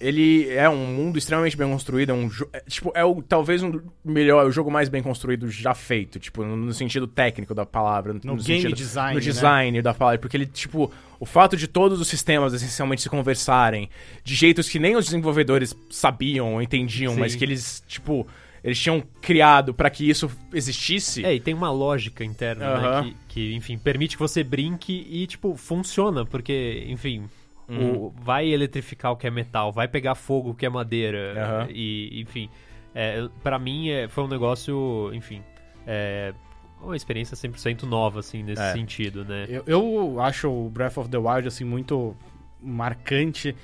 ele 0.00 0.48
é 0.50 0.68
um 0.68 0.86
mundo 0.86 1.18
extremamente 1.18 1.56
bem 1.56 1.70
construído. 1.70 2.10
É 2.10 2.12
um 2.12 2.30
é, 2.52 2.60
tipo, 2.68 2.92
é 2.94 3.04
o, 3.04 3.22
talvez 3.22 3.62
um 3.62 3.80
melhor, 4.04 4.46
o 4.46 4.50
jogo 4.50 4.70
mais 4.70 4.88
bem 4.88 5.02
construído 5.02 5.48
já 5.50 5.74
feito. 5.74 6.18
Tipo, 6.18 6.44
no, 6.44 6.56
no 6.56 6.72
sentido 6.74 7.06
técnico 7.06 7.54
da 7.54 7.64
palavra. 7.64 8.12
No 8.12 8.20
game 8.36 8.42
sentido- 8.62 8.74
design, 8.74 9.14
No 9.14 9.20
né? 9.20 9.24
design 9.24 9.82
da 9.82 9.94
palavra. 9.94 10.18
Porque 10.18 10.36
ele, 10.36 10.46
tipo, 10.46 10.90
o 11.18 11.24
fato 11.26 11.56
de 11.56 11.66
todos 11.68 12.00
os 12.00 12.08
sistemas 12.08 12.52
essencialmente 12.52 13.02
se 13.02 13.08
conversarem 13.08 13.88
de 14.22 14.34
jeitos 14.34 14.68
que 14.68 14.78
nem 14.78 14.96
os 14.96 15.04
desenvolvedores 15.06 15.74
sabiam 15.90 16.54
ou 16.54 16.62
entendiam, 16.62 17.14
Sim. 17.14 17.20
mas 17.20 17.34
que 17.34 17.44
eles, 17.44 17.82
tipo, 17.86 18.26
eles 18.62 18.78
tinham 18.78 19.02
criado 19.22 19.72
pra 19.72 19.88
que 19.90 20.08
isso 20.08 20.30
existisse. 20.52 21.24
É, 21.24 21.34
e 21.34 21.40
tem 21.40 21.54
uma 21.54 21.70
lógica 21.70 22.24
interna, 22.24 23.02
né? 23.02 23.14
Que, 23.28 23.34
que, 23.50 23.54
enfim, 23.54 23.78
permite 23.78 24.16
que 24.16 24.22
você 24.22 24.42
brinque 24.42 25.06
e, 25.08 25.26
tipo, 25.26 25.56
funciona, 25.56 26.24
porque, 26.26 26.84
enfim, 26.88 27.24
Uhum. 27.68 28.06
o, 28.06 28.14
vai 28.20 28.46
eletrificar 28.48 29.12
o 29.12 29.16
que 29.16 29.26
é 29.26 29.30
metal, 29.30 29.72
vai 29.72 29.88
pegar 29.88 30.14
fogo 30.14 30.50
o 30.50 30.54
que 30.54 30.66
é 30.66 30.68
madeira, 30.68 31.34
Aham. 31.36 31.68
e, 31.70 32.20
enfim, 32.20 32.50
é, 32.94 33.26
para 33.42 33.58
mim 33.58 33.88
é, 33.88 34.06
foi 34.08 34.22
um 34.24 34.28
negócio, 34.28 35.10
enfim, 35.14 35.42
é, 35.86 36.34
uma 36.82 36.94
experiência 36.94 37.34
100% 37.36 37.84
nova, 37.84 38.20
assim, 38.20 38.42
nesse 38.42 38.60
É. 38.62 38.72
sentido, 38.72 39.24
né? 39.24 39.46
Eu, 39.48 39.64
eu 39.66 40.20
acho 40.20 40.50
o 40.50 40.68
Breath 40.68 40.98
of 40.98 41.08
the 41.08 41.16
Wild, 41.16 41.48
assim, 41.48 41.64
muito 41.64 42.14
marcante. 42.60 43.54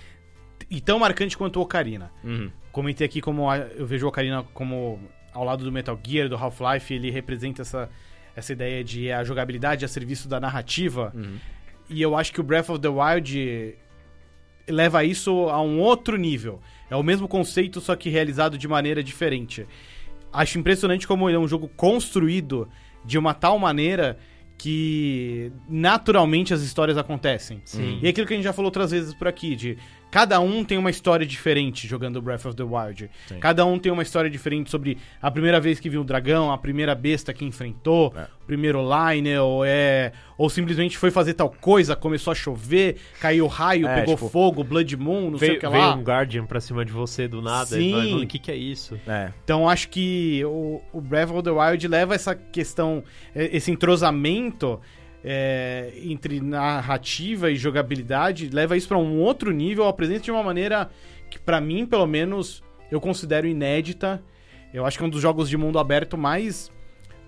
E 0.71 0.81
tão 0.81 0.99
marcante 0.99 1.37
quanto 1.37 1.57
o 1.59 1.63
Ocarina. 1.63 2.11
Uhum. 2.23 2.51
Comentei 2.71 3.05
aqui 3.07 3.21
como 3.21 3.51
a- 3.51 3.59
eu 3.59 3.85
vejo 3.87 4.07
o 4.07 4.09
Ocarina 4.09 4.43
como, 4.55 5.01
ao 5.33 5.45
lado 5.45 5.65
do 5.65 5.73
Metal 5.73 5.99
Gear, 6.07 6.29
do 6.29 6.37
Half-Life, 6.37 6.95
ele 6.95 7.11
representa 7.11 7.63
essa, 7.63 7.91
essa 8.37 8.53
ideia 8.53 8.83
de 8.85 9.11
a 9.11 9.25
jogabilidade 9.25 9.85
a 9.85 9.89
serviço 9.89 10.29
da 10.29 10.39
narrativa. 10.41 11.13
Uhum. 11.15 11.37
E 11.89 12.01
eu 12.01 12.17
acho 12.17 12.33
que 12.33 12.41
o 12.41 12.45
Breath 12.45 12.71
of 12.71 12.79
the 12.81 12.89
Wild 12.89 13.77
leva 14.69 15.05
isso 15.05 15.49
a 15.49 15.61
um 15.61 15.79
outro 15.81 16.17
nível. 16.17 16.61
É 16.91 16.97
o 16.97 17.03
mesmo 17.03 17.29
conceito, 17.29 17.81
só 17.81 17.95
que 17.95 18.09
realizado 18.09 18.59
de 18.59 18.67
maneira 18.67 19.03
diferente. 19.03 19.67
Acho 20.33 20.59
impressionante 20.59 21.07
como 21.07 21.29
ele 21.29 21.37
é 21.37 21.41
um 21.41 21.49
jogo 21.49 21.69
construído 21.69 22.69
de 23.05 23.19
uma 23.19 23.35
tal 23.35 23.59
maneira 23.59 24.19
que 24.59 25.51
naturalmente 25.69 26.53
as 26.53 26.61
histórias 26.61 26.99
acontecem. 26.99 27.63
Sim. 27.65 27.99
E 28.03 28.07
é 28.07 28.11
aquilo 28.11 28.27
que 28.27 28.35
a 28.35 28.37
gente 28.37 28.45
já 28.45 28.53
falou 28.53 28.67
outras 28.67 28.91
vezes 28.91 29.15
por 29.15 29.27
aqui, 29.27 29.57
de 29.57 29.79
cada 30.11 30.41
um 30.41 30.65
tem 30.65 30.77
uma 30.79 30.91
história 30.91 31.25
diferente 31.27 31.87
jogando 31.87 32.21
Breath 32.21 32.47
of 32.47 32.57
the 32.57 32.63
Wild. 32.63 33.11
Sim. 33.27 33.39
Cada 33.39 33.65
um 33.65 33.79
tem 33.79 33.91
uma 33.93 34.03
história 34.03 34.29
diferente 34.31 34.71
sobre 34.71 34.99
a 35.23 35.31
primeira 35.31 35.61
vez 35.61 35.79
que 35.79 35.89
viu 35.89 36.01
o 36.01 36.05
dragão, 36.05 36.51
a 36.53 36.59
primeira 36.59 36.95
besta 36.95 37.33
que 37.33 37.45
enfrentou, 37.45 38.13
É. 38.17 38.23
o 38.43 38.47
primeiro 38.47 38.81
Lionel, 38.83 39.63
é, 39.65 40.13
ou 40.37 40.51
simplesmente 40.51 40.99
foi 40.99 41.11
fazer 41.11 41.35
tal 41.35 41.51
coisa, 41.51 41.95
começou 41.95 42.31
a 42.33 42.35
chover, 42.35 42.97
caiu 43.21 43.47
raio, 43.47 43.87
É, 43.87 44.01
pegou 44.01 44.15
tipo, 44.17 44.29
fogo, 44.29 44.65
Blood 44.65 44.97
Moon, 44.97 45.31
não 45.31 45.39
sei 45.39 45.49
Veio, 45.49 45.59
o 45.59 45.61
que 45.61 45.69
veio 45.69 45.83
lá. 45.83 45.95
um 45.95 46.03
Guardian 46.03 46.45
pra 46.47 46.61
cima 46.61 46.85
de 46.85 46.93
você 46.93 47.29
do 47.29 47.41
nada, 47.41 47.67
Sim. 47.67 48.21
e 48.21 48.25
o 48.25 48.27
que 48.27 48.39
que 48.39 48.51
é 48.51 48.57
isso? 48.57 48.99
É. 49.07 49.31
Então 49.45 49.69
acho 49.69 49.89
que 49.89 50.43
o, 50.45 50.81
o 50.93 51.01
Breath 51.01 51.31
of 51.31 51.43
the 51.43 51.51
Wild 51.51 51.87
leva 51.89 52.15
essa 52.15 52.35
questão, 52.35 53.05
eh, 53.35 53.51
esse 53.53 53.71
entrosamento 53.71 54.81
eh, 55.25 55.93
entre 56.05 56.41
narrativa 56.41 57.51
e 57.51 57.57
jogabilidade, 57.57 58.49
leva 58.51 58.77
isso 58.77 58.89
pra 58.89 58.99
um 58.99 59.19
outro 59.21 59.51
nível, 59.53 59.87
apresenta 59.87 60.21
de 60.21 60.31
uma 60.31 60.43
maneira 60.43 60.91
que 61.31 61.39
pra 61.39 61.61
mim, 61.61 61.87
pelo 61.87 62.07
menos, 62.07 62.63
eu 62.91 63.01
considero 63.01 63.47
inédita. 63.47 64.23
Eu 64.73 64.87
acho 64.87 64.97
que 64.99 65.05
é 65.05 65.07
um 65.07 65.11
dos 65.11 65.21
jogos 65.21 65.49
de 65.49 65.57
mundo 65.57 65.79
aberto 65.79 66.17
mais 66.17 66.71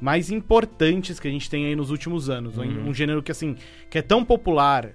mais 0.00 0.30
importantes 0.32 1.20
que 1.20 1.28
a 1.28 1.30
gente 1.30 1.48
tem 1.48 1.66
aí 1.66 1.76
nos 1.76 1.90
últimos 1.90 2.28
anos. 2.28 2.58
Um- 2.58 2.88
Um 2.88 2.94
gênero 2.94 3.22
que 3.22 3.30
assim, 3.30 3.54
que 3.88 3.98
é 3.98 4.02
tão 4.02 4.24
popular 4.24 4.90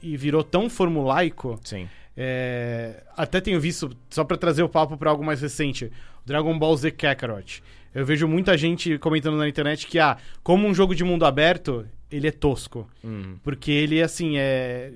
e 0.00 0.16
virou 0.16 0.44
tão 0.44 0.70
formulaico 0.70 1.58
Sim. 1.64 1.88
é, 2.16 3.02
até 3.16 3.40
tenho 3.40 3.58
visto, 3.60 3.90
só 4.08 4.22
pra 4.22 4.36
trazer 4.36 4.62
o 4.62 4.68
papo 4.68 4.96
pra 4.96 5.10
algo 5.10 5.24
mais 5.24 5.40
recente, 5.42 5.90
Dragon 6.24 6.56
Ball 6.56 6.76
Z 6.76 6.92
Kakarot. 6.92 7.60
Eu 7.92 8.06
vejo 8.06 8.28
muita 8.28 8.56
gente 8.56 8.96
comentando 8.98 9.36
na 9.36 9.48
internet 9.48 9.86
que, 9.86 9.98
ah, 9.98 10.16
como 10.44 10.66
um 10.68 10.74
jogo 10.74 10.94
de 10.94 11.02
mundo 11.02 11.24
aberto, 11.26 11.84
ele 12.12 12.28
é 12.28 12.30
tosco. 12.30 12.86
Uhum. 13.02 13.36
Porque 13.42 13.70
ele, 13.72 14.02
assim, 14.02 14.36
é. 14.36 14.92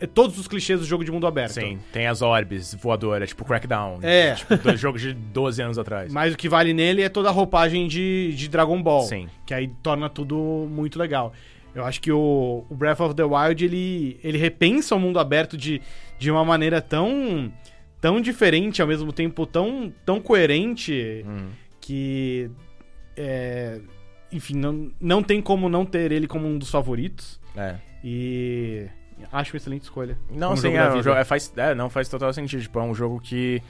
É 0.00 0.06
todos 0.06 0.38
os 0.38 0.46
clichês 0.46 0.78
do 0.78 0.86
jogo 0.86 1.04
de 1.04 1.10
mundo 1.10 1.26
aberto. 1.26 1.54
Sim, 1.54 1.80
tem 1.92 2.06
as 2.06 2.22
orbes 2.22 2.72
voadoras, 2.80 3.30
tipo 3.30 3.44
Crackdown. 3.44 3.98
É. 4.00 4.34
Tipo, 4.38 4.56
dois 4.58 4.78
jogos 4.78 5.00
de 5.02 5.12
12 5.12 5.60
anos 5.60 5.76
atrás. 5.76 6.12
Mas 6.12 6.34
o 6.34 6.36
que 6.36 6.48
vale 6.48 6.72
nele 6.72 7.02
é 7.02 7.08
toda 7.08 7.30
a 7.30 7.32
roupagem 7.32 7.88
de, 7.88 8.32
de 8.36 8.48
Dragon 8.48 8.80
Ball. 8.80 9.02
Sim. 9.02 9.28
Que 9.44 9.52
aí 9.52 9.66
torna 9.82 10.08
tudo 10.08 10.68
muito 10.70 11.00
legal. 11.00 11.32
Eu 11.74 11.84
acho 11.84 12.00
que 12.00 12.12
o, 12.12 12.64
o 12.70 12.74
Breath 12.76 13.00
of 13.00 13.14
the 13.16 13.24
Wild, 13.24 13.64
ele, 13.64 14.20
ele 14.22 14.38
repensa 14.38 14.94
o 14.94 15.00
mundo 15.00 15.18
aberto 15.18 15.56
de, 15.56 15.82
de 16.16 16.30
uma 16.30 16.44
maneira 16.44 16.80
tão, 16.80 17.52
tão 18.00 18.20
diferente, 18.20 18.80
ao 18.80 18.86
mesmo 18.86 19.12
tempo 19.12 19.46
tão, 19.46 19.92
tão 20.06 20.20
coerente, 20.20 21.24
Uhum. 21.26 21.48
que... 21.80 22.48
é, 23.16 23.80
enfim, 24.32 24.54
não, 24.56 24.90
não 25.00 25.22
tem 25.22 25.40
como 25.40 25.68
não 25.68 25.84
ter 25.84 26.12
ele 26.12 26.26
como 26.26 26.46
um 26.46 26.58
dos 26.58 26.70
favoritos. 26.70 27.40
É. 27.56 27.76
E 28.04 28.86
acho 29.32 29.52
uma 29.52 29.56
excelente 29.56 29.82
escolha. 29.82 30.16
Não, 30.30 30.56
sim, 30.56 30.74
é, 30.74 30.92
um 30.92 31.02
jogo- 31.02 31.16
é, 31.18 31.24
faz, 31.24 31.52
é, 31.56 31.74
não 31.74 31.90
faz 31.90 32.08
total 32.08 32.32
sentido. 32.32 32.62
Tipo, 32.62 32.78
é 32.78 32.82
um 32.82 32.94
jogo 32.94 33.20
que 33.20 33.62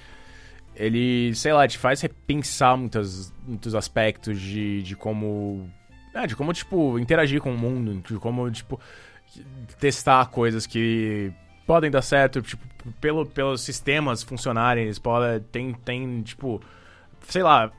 ele, 0.77 1.35
sei 1.35 1.53
lá, 1.53 1.67
te 1.67 1.79
faz 1.79 2.01
repensar 2.01 2.77
muitas, 2.77 3.33
muitos 3.47 3.75
aspectos 3.75 4.41
de, 4.41 4.83
de 4.83 4.95
como. 4.97 5.69
É, 6.15 6.27
de 6.27 6.35
como, 6.37 6.53
tipo, 6.53 6.99
interagir 6.99 7.41
com 7.41 7.53
o 7.55 7.59
mundo, 7.59 8.03
de 8.07 8.19
como, 8.19 8.51
tipo, 8.51 8.81
testar 9.79 10.27
coisas 10.27 10.67
que 10.67 11.33
podem 11.67 11.91
dar 11.91 12.03
certo, 12.03 12.41
tipo, 12.43 12.63
pelo, 13.01 13.27
pelos 13.27 13.61
sistemas 13.61 14.23
funcionarem, 14.23 14.85
eles 14.85 14.99
podem. 14.99 15.41
Tem, 15.53 15.73
tem, 15.75 16.23
tipo, 16.23 16.61
sei 17.27 17.43
lá, 17.43 17.71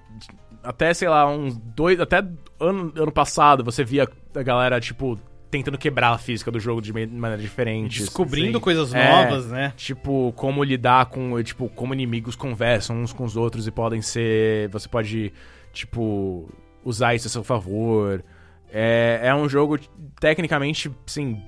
até, 0.64 0.94
sei 0.94 1.08
lá, 1.10 1.30
uns 1.30 1.58
dois. 1.58 2.00
Até 2.00 2.18
ano, 2.60 2.92
ano 2.96 3.12
passado 3.12 3.64
você 3.64 3.84
via 3.84 4.08
a 4.36 4.44
galera, 4.44 4.80
tipo, 4.80 5.18
tentando 5.50 5.78
quebrar 5.78 6.12
a 6.12 6.18
física 6.18 6.52
do 6.52 6.60
jogo 6.60 6.82
de 6.82 6.94
maneira 6.94 7.42
diferente. 7.42 8.00
Descobrindo 8.00 8.58
Sim. 8.60 8.64
coisas 8.64 8.94
É. 8.94 9.10
novas, 9.10 9.48
né? 9.48 9.74
Tipo, 9.76 10.32
como 10.36 10.64
lidar 10.64 11.08
com, 11.08 11.42
tipo, 11.42 11.70
como 11.70 11.94
inimigos 11.94 12.36
conversam 12.36 12.98
uns 12.98 13.14
com 13.14 13.24
os 13.24 13.36
outros 13.36 13.66
e 13.68 13.72
podem 13.72 14.02
ser. 14.02 14.70
Você 14.70 14.88
pode, 14.88 15.34
tipo, 15.74 16.48
usar 16.84 17.16
isso 17.16 17.28
a 17.28 17.30
seu 17.30 17.44
favor. 17.44 18.24
É, 18.72 19.22
é 19.24 19.36
um 19.36 19.50
jogo, 19.50 19.80
tecnicamente, 20.20 20.92
sim, 21.08 21.42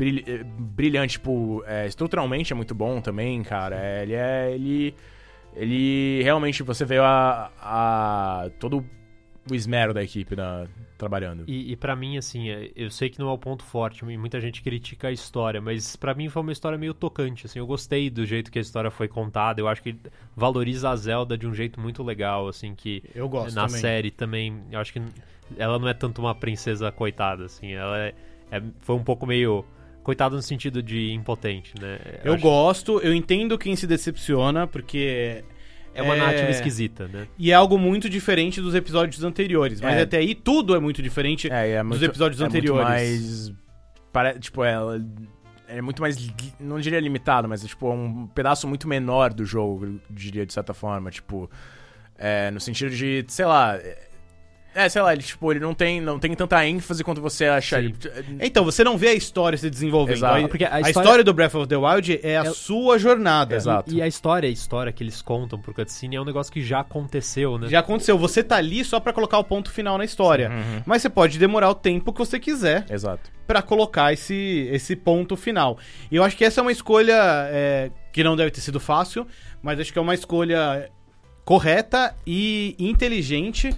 eh, 0.00 0.44
brilhante. 0.58 1.14
Tipo, 1.14 1.64
é, 1.66 1.86
estruturalmente 1.86 2.52
é 2.52 2.56
muito 2.56 2.74
bom 2.74 3.00
também, 3.00 3.42
cara. 3.42 3.76
É, 3.76 4.02
ele 4.04 4.14
é. 4.14 4.52
Ele. 4.52 4.94
Ele 5.54 6.22
realmente 6.22 6.62
você 6.62 6.84
vê 6.84 6.98
a, 6.98 7.50
a. 7.60 8.50
todo 8.58 8.84
o 9.50 9.54
esmero 9.54 9.94
da 9.94 10.02
equipe 10.02 10.36
na- 10.36 10.66
trabalhando. 10.98 11.44
E, 11.46 11.72
e 11.72 11.76
para 11.76 11.94
mim, 11.96 12.18
assim, 12.18 12.50
é, 12.50 12.70
eu 12.76 12.90
sei 12.90 13.08
que 13.08 13.18
não 13.18 13.28
é 13.28 13.32
o 13.32 13.38
ponto 13.38 13.62
forte, 13.64 14.04
muita 14.04 14.40
gente 14.40 14.60
critica 14.62 15.08
a 15.08 15.12
história, 15.12 15.60
mas 15.60 15.94
pra 15.96 16.12
mim 16.12 16.28
foi 16.28 16.42
uma 16.42 16.52
história 16.52 16.76
meio 16.76 16.92
tocante, 16.92 17.46
assim, 17.46 17.58
eu 17.60 17.66
gostei 17.66 18.10
do 18.10 18.26
jeito 18.26 18.50
que 18.50 18.58
a 18.58 18.62
história 18.62 18.90
foi 18.90 19.06
contada, 19.08 19.60
eu 19.60 19.68
acho 19.68 19.80
que 19.82 19.96
valoriza 20.36 20.90
a 20.90 20.96
Zelda 20.96 21.38
de 21.38 21.46
um 21.46 21.54
jeito 21.54 21.80
muito 21.80 22.02
legal, 22.02 22.48
assim, 22.48 22.74
que 22.74 23.02
Eu 23.14 23.28
gosto 23.28 23.54
na 23.54 23.66
também. 23.66 23.80
série 23.80 24.10
também, 24.10 24.60
eu 24.72 24.80
acho 24.80 24.92
que 24.92 25.00
ela 25.56 25.78
não 25.78 25.88
é 25.88 25.94
tanto 25.94 26.20
uma 26.20 26.34
princesa 26.34 26.90
coitada, 26.92 27.44
assim, 27.46 27.72
ela 27.72 27.96
é, 27.98 28.14
é- 28.50 28.62
foi 28.80 28.96
um 28.96 29.04
pouco 29.04 29.24
meio 29.24 29.64
coitada 30.08 30.34
no 30.34 30.40
sentido 30.40 30.82
de 30.82 31.12
impotente, 31.12 31.74
né? 31.78 31.98
Eu 32.24 32.32
acho- 32.32 32.42
gosto, 32.42 32.98
eu 33.00 33.12
entendo 33.12 33.58
quem 33.58 33.76
se 33.76 33.86
decepciona, 33.86 34.66
porque 34.66 35.44
É 35.94 36.00
uma 36.00 36.14
é- 36.14 36.18
narrativa 36.18 36.48
esquisita, 36.50 37.06
né? 37.08 37.28
E 37.38 37.50
é 37.50 37.54
algo 37.54 37.76
muito 37.76 38.08
diferente 38.08 38.58
dos 38.58 38.74
episódios 38.74 39.22
anteriores. 39.22 39.82
Mas 39.82 39.96
É. 39.98 40.02
até 40.02 40.16
aí 40.16 40.34
tudo 40.34 40.74
é 40.74 40.80
muito 40.80 41.02
diferente 41.02 41.52
É, 41.52 41.72
é 41.72 41.78
dos 41.82 41.88
muito- 41.88 42.04
episódios 42.06 42.40
é 42.40 42.44
muito 42.44 42.56
anteriores. 42.56 43.50
mais. 44.14 44.40
Tipo, 44.40 44.64
ela. 44.64 44.98
é 45.68 45.82
muito 45.82 46.00
mais, 46.00 46.16
não 46.58 46.80
diria 46.80 46.98
limitado, 46.98 47.46
mas 47.46 47.62
é 47.62 47.68
tipo 47.68 47.92
um 47.92 48.26
pedaço 48.28 48.66
muito 48.66 48.88
menor 48.88 49.34
do 49.34 49.44
jogo, 49.44 49.84
eu 49.84 50.00
diria 50.08 50.46
de 50.46 50.54
certa 50.54 50.72
forma, 50.72 51.10
tipo, 51.10 51.50
é, 52.16 52.50
no 52.50 52.58
sentido 52.58 52.90
de, 52.96 53.22
sei 53.28 53.44
lá, 53.44 53.78
é, 54.78 54.84
é, 54.84 54.88
sei 54.88 55.02
lá, 55.02 55.12
ele 55.12 55.22
tipo, 55.22 55.50
ele 55.52 55.60
não 55.60 55.74
tem, 55.74 56.00
não 56.00 56.18
tem 56.18 56.34
tanta 56.34 56.66
ênfase 56.66 57.02
quanto 57.04 57.20
você 57.20 57.46
acha. 57.46 57.78
Ele- 57.78 57.94
Então, 58.40 58.64
você 58.64 58.82
não 58.84 58.96
vê 58.96 59.08
a 59.08 59.14
história 59.14 59.56
se 59.58 59.68
desenvolvendo. 59.68 60.16
Exato. 60.16 60.44
A, 60.44 60.48
Porque 60.48 60.64
a 60.64 60.74
a 60.74 60.80
história... 60.80 61.00
história- 61.06 61.24
do 61.24 61.34
Breath 61.34 61.54
of 61.54 61.66
the 61.66 61.76
Wild 61.76 62.20
é 62.22 62.36
a 62.38 62.42
É- 62.44 62.50
sua 62.52 62.98
jornada. 62.98 63.54
Exato. 63.56 63.92
E 63.92 64.00
a 64.00 64.06
história, 64.06 64.48
a 64.48 64.52
história 64.52 64.92
que 64.92 65.02
eles 65.02 65.20
contam 65.22 65.58
por 65.58 65.74
cutscene 65.74 66.16
é 66.16 66.20
um 66.20 66.24
negócio 66.24 66.52
que 66.52 66.62
já 66.62 66.80
aconteceu, 66.80 67.58
né? 67.58 67.68
Já 67.68 67.80
aconteceu. 67.80 68.16
Você 68.18 68.42
tá 68.42 68.56
ali 68.56 68.84
só 68.84 69.00
pra 69.00 69.12
colocar 69.12 69.38
o 69.38 69.44
ponto 69.44 69.70
final 69.70 69.98
na 69.98 70.04
história. 70.04 70.50
Uhum. 70.50 70.82
Mas 70.86 71.02
você 71.02 71.08
pode 71.10 71.38
demorar 71.38 71.68
o 71.70 71.74
tempo 71.74 72.12
que 72.12 72.18
você 72.18 72.38
quiser 72.38 72.84
Exato. 72.90 73.30
pra 73.46 73.62
colocar 73.62 74.12
esse, 74.12 74.68
esse 74.72 74.94
ponto 74.94 75.36
final. 75.36 75.78
E 76.10 76.16
eu 76.16 76.22
acho 76.24 76.36
que 76.36 76.44
essa 76.44 76.60
é 76.60 76.62
uma 76.62 76.72
escolha 76.72 77.14
é, 77.50 77.90
que 78.12 78.22
não 78.22 78.36
deve 78.36 78.50
ter 78.50 78.60
sido 78.60 78.78
fácil, 78.78 79.26
mas 79.62 79.78
acho 79.80 79.92
que 79.92 79.98
é 79.98 80.02
uma 80.02 80.14
escolha 80.14 80.90
correta 81.44 82.14
e 82.26 82.74
inteligente 82.78 83.74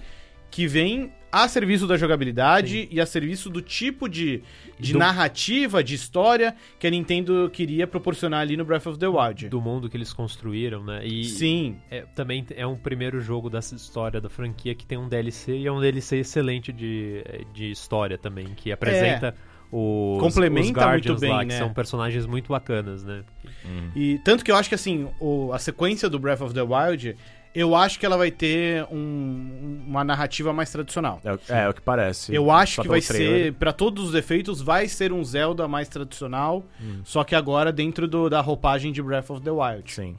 que 0.51 0.67
vem 0.67 1.11
a 1.31 1.47
serviço 1.47 1.87
da 1.87 1.95
jogabilidade 1.95 2.89
e 2.91 2.99
a 2.99 3.05
serviço 3.05 3.49
do 3.49 3.61
tipo 3.61 4.09
de, 4.09 4.43
de 4.77 4.91
Do- 4.91 4.99
narrativa, 4.99 5.81
de 5.81 5.95
história 5.95 6.53
que 6.77 6.85
a 6.85 6.89
Nintendo 6.89 7.49
queria 7.53 7.87
proporcionar 7.87 8.41
ali 8.41 8.57
no 8.57 8.65
Breath 8.65 8.85
of 8.87 8.99
the 8.99 9.07
Wild. 9.07 9.47
Do 9.47 9.61
mundo 9.61 9.89
que 9.89 9.95
eles 9.95 10.11
construíram, 10.11 10.83
né? 10.83 11.05
E 11.07 11.23
Sim, 11.23 11.77
é, 11.89 12.01
também 12.13 12.45
é 12.53 12.67
um 12.67 12.75
primeiro 12.75 13.21
jogo 13.21 13.49
dessa 13.49 13.73
história 13.75 14.19
da 14.19 14.29
franquia 14.29 14.75
que 14.75 14.85
tem 14.85 14.97
um 14.97 15.07
DLC 15.07 15.57
e 15.57 15.67
é 15.67 15.71
um 15.71 15.79
DLC 15.79 16.17
excelente 16.17 16.73
de, 16.73 17.23
de 17.53 17.71
história 17.71 18.17
também, 18.17 18.47
que 18.47 18.69
apresenta 18.69 19.33
os, 19.71 20.19
Complementa 20.19 20.65
os 20.67 20.71
Guardians 20.73 21.05
muito 21.13 21.21
bem, 21.21 21.29
lá, 21.29 21.37
né? 21.43 21.45
que 21.45 21.53
são 21.53 21.73
personagens 21.73 22.25
muito 22.25 22.49
bacanas, 22.49 23.05
né? 23.05 23.23
E 23.95 24.19
tanto 24.25 24.43
que 24.43 24.51
eu 24.51 24.57
acho 24.57 24.67
que 24.67 24.75
assim, 24.75 25.07
o- 25.17 25.53
a 25.53 25.59
sequência 25.59 26.09
do 26.09 26.19
Breath 26.19 26.41
of 26.41 26.53
the 26.53 26.61
Wild, 26.61 27.15
eu 27.53 27.75
acho 27.75 27.99
que 27.99 28.05
ela 28.05 28.17
vai 28.17 28.31
ter 28.31 28.83
um- 28.91 29.83
uma 29.87 30.03
narrativa 30.03 30.53
mais 30.53 30.71
tradicional. 30.71 31.19
É, 31.23 31.33
o- 31.33 31.39
é, 31.49 31.63
é 31.65 31.69
o 31.69 31.73
que 31.73 31.81
parece. 31.81 32.33
Eu 32.33 32.49
acho 32.51 32.75
Só 32.75 32.81
que 32.83 32.87
vai 32.87 33.01
trailer. 33.01 33.43
ser, 33.45 33.53
pra 33.53 33.73
todos 33.73 34.09
os 34.09 34.15
efeitos, 34.15 34.61
vai 34.61 34.87
ser 34.87 35.11
um 35.11 35.23
Zelda 35.23 35.67
mais 35.67 35.87
tradicional, 35.89 36.63
Hum. 36.81 37.01
só 37.03 37.23
que 37.23 37.35
agora 37.35 37.71
dentro 37.71 38.07
do- 38.07 38.29
da 38.29 38.41
roupagem 38.41 38.91
de 38.91 39.01
Breath 39.01 39.29
of 39.29 39.41
the 39.41 39.51
Wild. 39.51 39.91
Sim. 39.91 40.15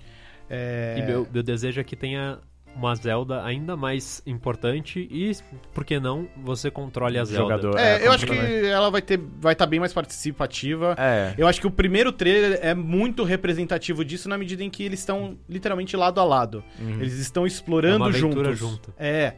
É, 0.51 0.97
E 0.99 1.03
meu, 1.07 1.27
meu 1.33 1.43
desejo 1.43 1.81
é 1.81 1.85
que 1.85 1.97
tenha 1.97 2.39
uma 2.75 2.95
Zelda 2.95 3.45
ainda 3.45 3.77
mais 3.77 4.23
importante 4.27 5.07
e, 5.11 5.33
por 5.75 5.85
que 5.85 6.01
não, 6.01 6.27
você 6.43 6.71
controle 6.71 7.19
a 7.19 7.25
Zelda. 7.25 7.43
Jogador. 7.55 7.79
é, 7.79 8.03
é, 8.03 8.07
eu 8.07 8.13
acho 8.13 8.25
que 8.25 8.33
completamente. 8.33 8.67
ela 8.67 8.91
vai 8.91 9.03
ter, 9.03 9.21
vai 9.39 9.53
estar 9.53 9.67
bem 9.67 9.79
mais 9.79 9.93
participativa. 9.93 10.95
É. 10.99 11.35
Eu 11.37 11.47
acho 11.47 11.61
que 11.61 11.67
o 11.67 11.71
primeiro 11.71 12.11
trailer 12.13 12.59
é 12.63 12.75
muito 12.75 13.25
representativo 13.25 14.05
disso 14.05 14.29
na 14.29 14.39
medida 14.39 14.65
em 14.65 14.71
que 14.71 14.83
eles 14.83 15.01
estão 15.01 15.37
literalmente 15.49 15.97
lado 15.97 16.19
a 16.21 16.25
lado. 16.25 16.65
Uhum. 16.81 17.01
Eles 17.01 17.15
estão 17.19 17.45
É 17.45 17.47
explorando 17.49 17.97
uma 17.99 18.09
aventura 18.09 18.55
juntos. 18.55 18.59
junta. 18.59 18.95
É, 18.99 19.35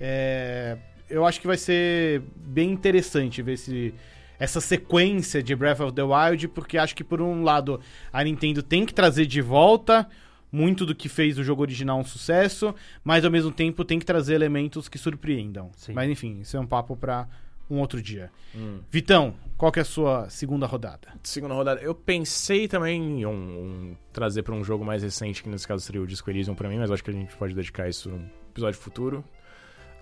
é, 0.00 0.78
Eu 1.10 1.26
acho 1.26 1.40
que 1.40 1.46
vai 1.46 1.56
ser 1.56 2.22
bem 2.36 2.70
interessante 2.70 3.42
ver 3.42 3.52
esse, 3.52 3.94
essa 4.38 4.60
sequência 4.60 5.42
de 5.42 5.54
Breath 5.54 5.80
of 5.80 5.92
the 5.92 6.02
Wild, 6.02 6.48
porque 6.48 6.78
acho 6.78 6.94
que 6.94 7.04
por 7.04 7.20
um 7.20 7.42
lado 7.42 7.80
a 8.12 8.22
Nintendo 8.24 8.62
tem 8.62 8.84
que 8.86 8.94
trazer 8.94 9.26
de 9.26 9.40
volta 9.40 10.06
muito 10.50 10.86
do 10.86 10.94
que 10.94 11.08
fez 11.08 11.38
o 11.38 11.44
jogo 11.44 11.62
original 11.62 11.98
um 11.98 12.04
sucesso, 12.04 12.74
mas 13.04 13.24
ao 13.24 13.30
mesmo 13.30 13.50
tempo 13.50 13.84
tem 13.84 13.98
que 13.98 14.06
trazer 14.06 14.34
elementos 14.34 14.88
que 14.88 14.98
surpreendam. 14.98 15.70
Sim. 15.76 15.92
Mas 15.92 16.08
enfim, 16.10 16.40
isso 16.40 16.56
é 16.56 16.60
um 16.60 16.66
papo 16.66 16.96
pra 16.96 17.28
um 17.70 17.78
outro 17.80 18.00
dia. 18.00 18.30
Hum. 18.56 18.80
Vitão, 18.90 19.34
qual 19.58 19.70
que 19.70 19.78
é 19.78 19.82
a 19.82 19.84
sua 19.84 20.30
segunda 20.30 20.64
rodada? 20.66 21.08
Segunda 21.22 21.52
rodada. 21.54 21.80
Eu 21.82 21.94
pensei 21.94 22.66
também 22.66 23.20
em 23.20 23.26
um, 23.26 23.30
um- 23.30 23.96
trazer 24.12 24.42
pra 24.42 24.54
um 24.54 24.64
jogo 24.64 24.84
mais 24.84 25.02
recente, 25.02 25.42
que 25.42 25.48
nesse 25.50 25.68
caso 25.68 25.84
seria 25.84 26.00
o 26.00 26.06
Disco 26.06 26.30
Elysium 26.30 26.54
pra 26.54 26.68
mim, 26.68 26.78
mas 26.78 26.90
acho 26.90 27.04
que 27.04 27.10
a 27.10 27.12
gente 27.12 27.36
pode 27.36 27.54
dedicar 27.54 27.86
isso 27.88 28.08
num 28.08 28.24
episódio 28.50 28.80
futuro. 28.80 29.22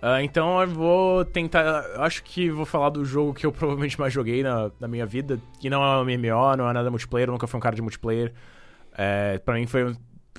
Ah, 0.01 0.23
então 0.23 0.61
eu 0.61 0.69
vou 0.69 1.25
tentar. 1.25 1.83
eu 1.97 2.03
Acho 2.03 2.23
que 2.23 2.51
vou 2.51 2.67
falar 2.67 2.91
do 2.91 3.05
jogo 3.05 3.35
que 3.35 3.45
eu 3.47 3.51
provavelmente 3.51 3.99
mais 3.99 4.13
joguei 4.13 4.43
na, 4.45 4.71
na 4.79 4.87
minha 4.87 5.07
vida, 5.07 5.41
que 5.59 5.69
não 5.69 5.83
é 5.83 5.99
um 6.01 6.05
MMO, 6.05 6.57
não 6.57 6.69
é 6.69 6.73
nada 6.73 6.89
multiplayer, 6.91 7.29
eu 7.29 7.33
nunca 7.33 7.47
fui 7.49 7.57
um 7.59 7.61
cara 7.61 7.75
de 7.75 7.83
multiplayer. 7.83 8.33
É, 8.97 9.39
pra 9.39 9.55
mim 9.55 9.67
foi. 9.67 9.97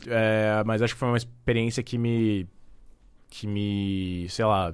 É, 0.07 0.63
mas 0.65 0.81
acho 0.81 0.93
que 0.93 0.99
foi 0.99 1.07
uma 1.07 1.17
experiência 1.17 1.81
que 1.83 1.97
me. 1.97 2.47
que 3.29 3.47
me. 3.47 4.27
sei 4.29 4.45
lá. 4.45 4.73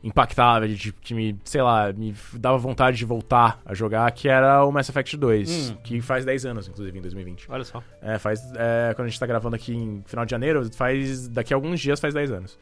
impactava, 0.00 0.68
de- 0.68 0.92
que 0.92 1.12
me, 1.12 1.36
sei 1.42 1.60
lá, 1.60 1.92
me 1.92 2.14
dava 2.34 2.56
vontade 2.56 2.96
de 2.96 3.04
voltar 3.04 3.60
a 3.66 3.74
jogar, 3.74 4.08
que 4.12 4.28
era 4.28 4.64
o 4.64 4.70
Mass 4.70 4.88
Effect 4.88 5.16
2, 5.16 5.70
Hum. 5.72 5.76
que 5.82 6.00
faz 6.00 6.24
10 6.24 6.46
anos, 6.46 6.68
inclusive, 6.68 6.96
em 6.96 7.02
2020. 7.02 7.46
Olha 7.50 7.64
só. 7.64 7.82
É, 8.00 8.16
faz. 8.16 8.40
É, 8.54 8.94
quando 8.94 9.06
a 9.06 9.08
gente 9.10 9.18
tá 9.18 9.26
gravando 9.26 9.56
aqui 9.56 9.74
em 9.74 10.00
final 10.06 10.24
de 10.24 10.30
janeiro, 10.30 10.72
faz. 10.72 11.26
Daqui 11.28 11.52
a 11.52 11.56
alguns 11.56 11.80
dias 11.80 11.98
faz 11.98 12.14
10 12.14 12.30
anos. 12.30 12.56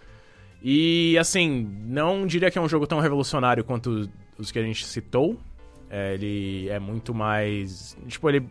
E 0.62 1.16
assim, 1.18 1.70
não 1.84 2.26
diria 2.26 2.51
que 2.51 2.57
é 2.59 2.61
um 2.61 2.68
jogo 2.70 2.86
tão 2.86 3.01
revolucionário 3.01 3.62
quanto 3.62 4.09
os 4.38 4.51
que 4.51 4.59
a 4.59 4.62
gente 4.62 4.86
citou. 4.86 5.38
É, 5.90 6.14
ele 6.14 6.70
é 6.70 6.78
muito 6.78 7.12
mais. 7.14 7.97
Tipo, 8.09 8.30
ele 8.30 8.49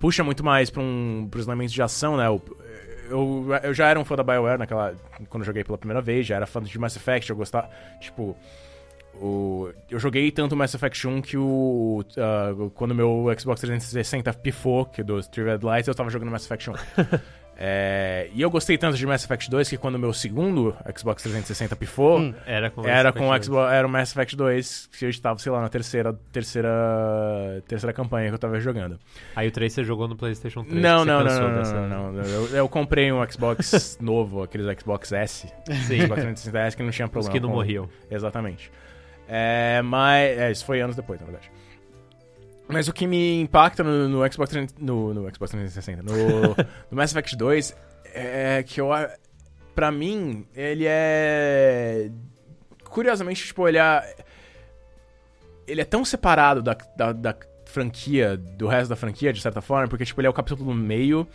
puxa 0.00 0.24
muito 0.24 0.44
mais 0.44 0.70
pra 0.70 0.82
um, 0.82 1.28
pros 1.30 1.46
elementos 1.46 1.72
de 1.72 1.80
ação, 1.80 2.16
né? 2.16 2.28
O- 2.28 2.40
Eu, 3.08 3.46
eu 3.62 3.74
já 3.74 3.88
era 3.88 3.98
um 3.98 4.04
fã 4.04 4.16
da 4.16 4.22
BioWare 4.22 4.58
naquela. 4.58 4.94
Quando 5.28 5.42
eu 5.42 5.46
joguei 5.46 5.64
pela 5.64 5.78
primeira 5.78 6.00
vez, 6.00 6.26
já 6.26 6.36
era 6.36 6.46
fã 6.46 6.62
de 6.62 6.78
Mass 6.78 6.96
Effect, 6.96 7.30
eu 7.30 7.36
gostava. 7.36 7.68
Tipo. 8.00 8.36
O, 9.20 9.70
eu 9.88 9.98
joguei 10.00 10.28
tanto 10.32 10.56
Mass 10.56 10.74
Effect 10.74 11.06
1 11.06 11.22
que 11.22 11.36
o. 11.36 12.04
ah, 12.18 12.70
quando 12.74 12.94
meu 12.94 13.26
Xbox 13.38 13.60
360 13.60 14.32
pifou, 14.34 14.86
que 14.86 15.02
do 15.02 15.20
Three 15.22 15.44
Red 15.44 15.60
Lights, 15.62 15.86
eu 15.86 15.94
tava 15.94 16.10
jogando 16.10 16.30
Mass 16.30 16.44
Effect 16.44 16.70
1. 16.70 16.74
É, 17.56 18.28
e 18.34 18.42
eu 18.42 18.50
gostei 18.50 18.76
tanto 18.76 18.96
de 18.96 19.06
Mass 19.06 19.24
Effect 19.24 19.48
2 19.48 19.68
que 19.68 19.76
quando 19.76 19.94
o 19.94 19.98
meu 19.98 20.12
segundo 20.12 20.74
Xbox 20.96 21.22
360 21.22 21.76
pifou, 21.76 22.18
Hum. 22.18 22.34
Era 22.44 22.68
com 22.70 22.84
era 22.86 23.12
com 23.12 23.30
o 23.30 23.42
Xbox, 23.42 23.72
era 23.72 23.86
o 23.86 23.90
Mass 23.90 24.10
Effect 24.10 24.34
2, 24.36 24.88
que 24.98 25.04
eu 25.04 25.08
estava, 25.10 25.38
sei 25.38 25.52
lá, 25.52 25.60
na 25.60 25.68
terceira, 25.68 26.12
terceira, 26.32 27.62
terceira 27.68 27.92
campanha 27.92 28.28
que 28.28 28.34
eu 28.34 28.38
tava 28.38 28.58
jogando. 28.58 28.90
2. 28.90 29.00
Aí 29.36 29.48
o 29.48 29.52
3 29.52 29.72
você 29.72 29.84
jogou 29.84 30.08
no 30.08 30.16
PlayStation 30.16 30.64
3. 30.64 30.80
Não, 30.82 31.04
não, 31.04 31.22
não, 31.24 31.40
não, 31.48 31.54
dessa- 31.58 31.86
não, 31.88 32.12
não, 32.12 32.22
Eu, 32.22 32.48
eu 32.56 32.68
comprei 32.68 33.12
um 33.12 33.24
Xbox 33.30 33.98
novo, 34.02 34.42
aqueles 34.42 34.66
Xbox 34.80 35.12
S, 35.12 35.46
Sim, 35.86 36.00
Xbox 36.02 36.22
360 36.22 36.58
S 36.58 36.76
que 36.76 36.82
não 36.82 36.90
tinha 36.90 37.06
os 37.06 37.12
problema. 37.12 37.32
que 37.32 37.40
não 37.40 37.48
com- 37.50 37.54
morriam. 37.54 37.88
Exatamente. 38.10 38.70
É, 39.28 39.80
mas. 39.82 40.38
É, 40.38 40.50
isso 40.50 40.64
foi 40.66 40.80
anos 40.80 40.96
depois, 40.96 41.18
na 41.20 41.26
verdade. 41.26 41.50
Mas 42.68 42.88
o 42.88 42.92
que 42.92 43.06
me 43.06 43.40
impacta 43.40 43.84
no, 43.84 44.08
no 44.08 44.32
Xbox 44.32 44.50
300 44.50 44.76
no, 44.78 45.12
no 45.12 45.22
Xbox 45.34 45.50
360, 45.50 46.02
no, 46.02 46.14
no 46.90 46.96
Mass 46.96 47.10
Effect 47.10 47.36
2, 47.36 47.76
é 48.14 48.62
que 48.62 48.80
eu. 48.80 48.88
Pra 49.74 49.90
mim, 49.90 50.46
ele 50.54 50.84
é. 50.86 52.10
Curiosamente, 52.84 53.44
tipo, 53.44 53.68
ele 53.68 53.78
é. 53.78 54.16
Ele 55.66 55.80
é 55.80 55.84
tão 55.84 56.04
separado 56.04 56.62
da, 56.62 56.76
da, 56.96 57.12
da 57.12 57.36
franquia, 57.64 58.36
do 58.36 58.68
resto 58.68 58.90
da 58.90 58.96
franquia, 58.96 59.32
de 59.32 59.40
certa 59.40 59.60
forma, 59.60 59.88
porque, 59.88 60.04
tipo, 60.04 60.20
ele 60.20 60.28
é 60.28 60.30
o 60.30 60.34
capítulo 60.34 60.72
no 60.72 60.80
meio, 60.80 61.26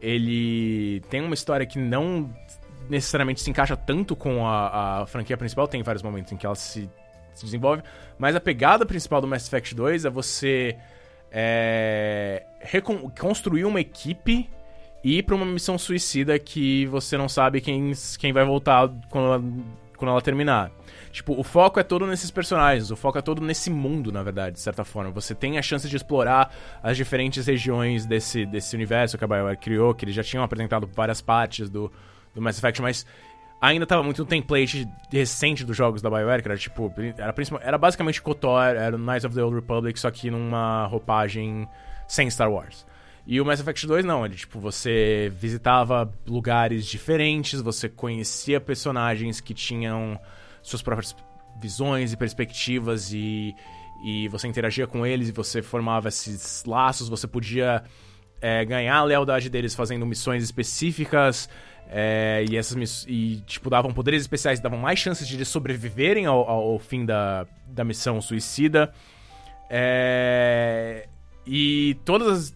ele 0.00 1.00
tem 1.10 1.20
uma 1.22 1.34
história 1.34 1.66
que 1.66 1.78
não 1.78 2.32
necessariamente 2.88 3.40
se 3.40 3.50
encaixa 3.50 3.76
tanto 3.76 4.14
com 4.14 4.46
a, 4.46 5.02
a 5.02 5.06
franquia 5.06 5.36
principal, 5.36 5.66
tem 5.66 5.82
vários 5.82 6.02
momentos 6.02 6.32
em 6.32 6.36
que 6.36 6.46
ela 6.46 6.54
se, 6.54 6.88
se 7.38 7.44
desenvolve, 7.44 7.82
mas 8.18 8.34
a 8.36 8.40
pegada 8.40 8.84
principal 8.84 9.20
do 9.20 9.26
Mass 9.26 9.46
Effect 9.46 9.74
2 9.74 10.04
é 10.04 10.10
você 10.10 10.76
é, 11.30 12.44
recon- 12.60 13.10
construir 13.18 13.64
uma 13.64 13.80
equipe 13.80 14.48
e 15.04 15.18
ir 15.18 15.22
pra 15.22 15.34
uma 15.34 15.46
missão 15.46 15.78
suicida 15.78 16.38
que 16.38 16.86
você 16.86 17.16
não 17.16 17.28
sabe 17.28 17.60
quem, 17.60 17.92
quem 18.18 18.32
vai 18.32 18.44
voltar 18.44 18.88
quando 19.10 19.26
ela, 19.26 19.44
quando 19.96 20.10
ela 20.10 20.20
terminar. 20.22 20.70
Tipo, 21.12 21.38
o 21.38 21.42
foco 21.42 21.80
é 21.80 21.82
todo 21.82 22.06
nesses 22.06 22.30
personagens, 22.30 22.90
o 22.90 22.96
foco 22.96 23.18
é 23.18 23.22
todo 23.22 23.40
nesse 23.40 23.70
mundo, 23.70 24.12
na 24.12 24.22
verdade, 24.22 24.54
de 24.54 24.60
certa 24.60 24.84
forma. 24.84 25.10
Você 25.12 25.34
tem 25.34 25.56
a 25.58 25.62
chance 25.62 25.88
de 25.88 25.96
explorar 25.96 26.52
as 26.82 26.96
diferentes 26.96 27.46
regiões 27.46 28.04
desse, 28.04 28.44
desse 28.44 28.74
universo 28.76 29.16
que 29.16 29.24
a 29.24 29.26
BioWare 29.26 29.56
criou, 29.56 29.94
que 29.94 30.04
eles 30.04 30.14
já 30.14 30.22
tinham 30.22 30.44
apresentado 30.44 30.88
várias 30.92 31.20
partes 31.20 31.70
do, 31.70 31.90
do 32.34 32.42
Mass 32.42 32.58
Effect, 32.58 32.82
mas 32.82 33.06
ainda 33.60 33.86
tava 33.86 34.02
muito 34.02 34.22
no 34.22 34.26
template 34.26 34.88
recente 35.10 35.64
dos 35.64 35.76
jogos 35.76 36.00
da 36.00 36.08
BioWare, 36.08 36.42
que 36.42 36.48
era 36.48 36.58
tipo, 36.58 36.92
era, 37.16 37.34
era 37.60 37.78
basicamente 37.78 38.22
KOTOR, 38.22 38.76
era 38.76 38.96
o 38.96 38.98
Knights 38.98 39.24
of 39.24 39.34
the 39.34 39.42
Old 39.42 39.56
Republic, 39.56 39.98
só 39.98 40.10
que 40.10 40.30
numa 40.30 40.86
roupagem 40.86 41.68
sem 42.06 42.30
Star 42.30 42.50
Wars. 42.50 42.86
E 43.26 43.40
o 43.40 43.44
Mass 43.44 43.60
Effect 43.60 43.86
2 43.86 44.04
não, 44.06 44.24
ele 44.24 44.36
tipo, 44.36 44.58
você 44.58 45.30
visitava 45.36 46.10
lugares 46.26 46.86
diferentes, 46.86 47.60
você 47.60 47.88
conhecia 47.88 48.58
personagens 48.60 49.40
que 49.40 49.52
tinham 49.52 50.18
suas 50.62 50.80
próprias 50.80 51.14
visões 51.60 52.12
e 52.12 52.16
perspectivas 52.16 53.12
e, 53.12 53.54
e 54.02 54.28
você 54.28 54.48
interagia 54.48 54.86
com 54.86 55.04
eles 55.04 55.28
e 55.28 55.32
você 55.32 55.60
formava 55.60 56.08
esses 56.08 56.64
laços, 56.64 57.08
você 57.08 57.26
podia 57.26 57.82
é, 58.40 58.64
ganhar 58.64 58.96
a 58.96 59.04
lealdade 59.04 59.50
deles 59.50 59.74
fazendo 59.74 60.06
missões 60.06 60.42
específicas 60.42 61.50
é, 61.90 62.44
e 62.48 62.56
essas 62.56 63.06
e 63.08 63.42
tipo 63.46 63.70
davam 63.70 63.92
poderes 63.92 64.20
especiais, 64.22 64.60
davam 64.60 64.78
mais 64.78 64.98
chances 64.98 65.26
de 65.26 65.36
eles 65.36 65.48
sobreviverem 65.48 66.26
ao, 66.26 66.48
ao- 66.48 66.78
fim 66.78 67.04
da, 67.04 67.46
da 67.66 67.84
missão 67.84 68.20
suicida. 68.20 68.92
É, 69.70 71.06
e 71.46 71.96
todas 72.04 72.28
as, 72.28 72.54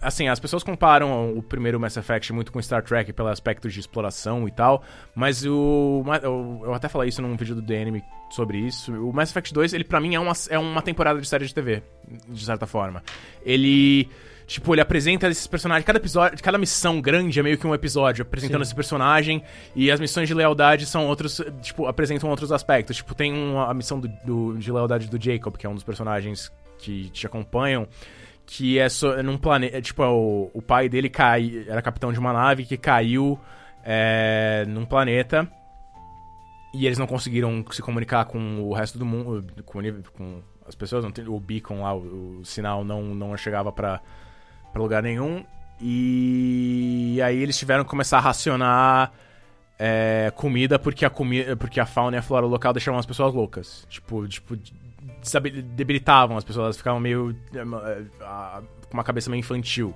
assim, 0.00 0.28
as 0.28 0.40
pessoas 0.40 0.62
comparam 0.62 1.36
o 1.36 1.42
primeiro 1.42 1.78
Mass 1.80 1.96
Effect 1.96 2.32
muito 2.32 2.50
com 2.52 2.60
Star 2.60 2.82
Trek 2.82 3.12
pelo 3.12 3.28
aspecto 3.28 3.68
de 3.68 3.78
exploração 3.80 4.46
e 4.48 4.50
tal, 4.50 4.82
mas 5.14 5.44
o. 5.46 6.02
Eu, 6.22 6.74
até 6.74 6.88
falei 6.88 7.08
isso 7.08 7.22
num 7.22 7.36
vídeo 7.36 7.54
do 7.54 7.62
DNM 7.62 8.02
sobre 8.30 8.58
isso. 8.58 8.92
O 8.92 9.12
Mass 9.12 9.30
Effect 9.30 9.52
2, 9.54 9.72
ele 9.72 9.84
para 9.84 10.00
mim 10.00 10.14
é 10.14 10.20
uma, 10.20 10.32
é 10.50 10.58
uma 10.58 10.82
temporada 10.82 11.20
de 11.20 11.28
série 11.28 11.46
de 11.46 11.54
TV, 11.54 11.82
de 12.28 12.44
certa 12.44 12.66
forma. 12.66 13.02
Ele. 13.44 14.08
Tipo, 14.46 14.74
ele 14.74 14.80
apresenta 14.80 15.28
esses 15.28 15.46
personagens. 15.46 15.84
Cada 15.84 15.98
episódio, 15.98 16.42
cada 16.42 16.58
missão 16.58 17.00
grande 17.00 17.38
é 17.38 17.42
meio 17.42 17.56
que 17.56 17.66
um 17.66 17.74
episódio, 17.74 18.22
apresentando 18.22 18.64
Sim. 18.64 18.68
esse 18.68 18.74
personagem. 18.74 19.42
E 19.74 19.90
as 19.90 20.00
missões 20.00 20.28
de 20.28 20.34
lealdade 20.34 20.86
são 20.86 21.06
outros. 21.06 21.40
Tipo, 21.60 21.86
apresentam 21.86 22.28
outros 22.30 22.52
aspectos. 22.52 22.96
Tipo, 22.96 23.14
tem 23.14 23.32
uma, 23.32 23.70
a 23.70 23.74
missão 23.74 24.00
do, 24.00 24.08
do, 24.24 24.58
de 24.58 24.70
lealdade 24.70 25.08
do 25.08 25.22
Jacob, 25.22 25.56
que 25.56 25.66
é 25.66 25.70
um 25.70 25.74
dos 25.74 25.84
personagens 25.84 26.52
que 26.78 27.08
te 27.10 27.26
acompanham 27.26 27.86
que 28.44 28.78
é 28.78 28.88
so, 28.88 29.22
num 29.22 29.38
planeta. 29.38 29.78
É, 29.78 29.80
tipo, 29.80 30.02
é 30.02 30.08
o, 30.08 30.50
o 30.52 30.60
pai 30.60 30.88
dele 30.88 31.08
cai, 31.08 31.64
era 31.68 31.80
capitão 31.80 32.12
de 32.12 32.18
uma 32.18 32.32
nave 32.32 32.64
que 32.64 32.76
caiu 32.76 33.38
é, 33.84 34.64
num 34.68 34.84
planeta. 34.84 35.48
E 36.74 36.86
eles 36.86 36.98
não 36.98 37.06
conseguiram 37.06 37.64
se 37.70 37.82
comunicar 37.82 38.24
com 38.24 38.60
o 38.62 38.72
resto 38.72 38.98
do 38.98 39.04
mundo, 39.04 39.46
com, 39.64 39.82
com 40.12 40.42
as 40.66 40.74
pessoas, 40.74 41.04
tem, 41.12 41.28
o 41.28 41.38
beacon 41.38 41.82
lá, 41.82 41.94
o, 41.94 42.40
o, 42.40 42.44
sinal 42.44 42.84
não, 42.84 43.02
não 43.14 43.36
chegava 43.36 43.70
para 43.70 44.00
lugar 44.80 45.02
nenhum. 45.02 45.44
E 45.80 47.20
aí 47.24 47.42
eles 47.42 47.58
tiveram 47.58 47.82
que 47.82 47.90
começar 47.90 48.18
a 48.18 48.20
racionar 48.20 49.12
é, 49.78 50.32
comida 50.36 50.78
porque 50.78 51.04
a 51.04 51.10
comida 51.10 51.56
porque 51.56 51.80
a 51.80 51.86
fauna 51.86 52.16
e 52.16 52.18
a 52.20 52.22
flora 52.22 52.46
local 52.46 52.72
deixavam 52.72 53.00
as 53.00 53.06
pessoas 53.06 53.34
loucas. 53.34 53.84
Tipo, 53.88 54.26
tipo 54.28 54.56
debilitavam 55.74 56.36
as 56.36 56.44
pessoas, 56.44 56.64
elas 56.64 56.76
ficavam 56.76 57.00
meio. 57.00 57.34
Eh, 57.54 57.64
com 58.88 58.94
uma 58.94 59.04
cabeça 59.04 59.30
meio 59.30 59.40
infantil. 59.40 59.94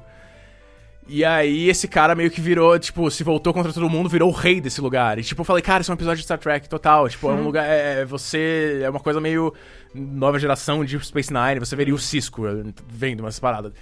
E 1.09 1.25
aí 1.25 1.69
esse 1.69 1.87
cara 1.87 2.17
meio 2.17 2.31
que 2.31 2.41
virou, 2.41 2.77
tipo, 2.81 3.09
se 3.11 3.23
voltou 3.23 3.55
contra 3.55 3.73
todo 3.73 3.89
mundo, 3.89 4.09
virou 4.09 4.29
o 4.29 4.33
rei 4.33 4.61
desse 4.61 4.81
lugar. 4.81 5.19
E 5.19 5.23
tipo, 5.23 5.41
eu 5.41 5.45
falei, 5.45 5.63
cara, 5.63 5.83
isso 5.83 5.93
é 5.93 5.95
um 5.95 5.97
episódio 5.97 6.19
de 6.19 6.25
Star 6.25 6.39
Trek 6.39 6.69
total. 6.69 7.09
Tipo, 7.09 7.29
é 7.29 7.33
um 7.33 7.37
uhum. 7.37 7.45
lugar. 7.45 7.65
É, 7.65 8.01
é, 8.01 8.05
você. 8.05 8.81
É 8.83 8.91
uma 8.91 8.99
coisa 8.99 9.21
meio 9.21 9.55
nova 9.95 10.39
geração 10.39 10.85
de 10.85 10.99
Space 10.99 11.33
Nine. 11.33 11.61
Você 11.61 11.77
veria 11.77 11.95
o 11.95 11.99
Cisco 11.99 12.47
eh, 12.47 12.65
vendo 12.89 13.21
umas 13.21 13.39
paradas. 13.39 13.73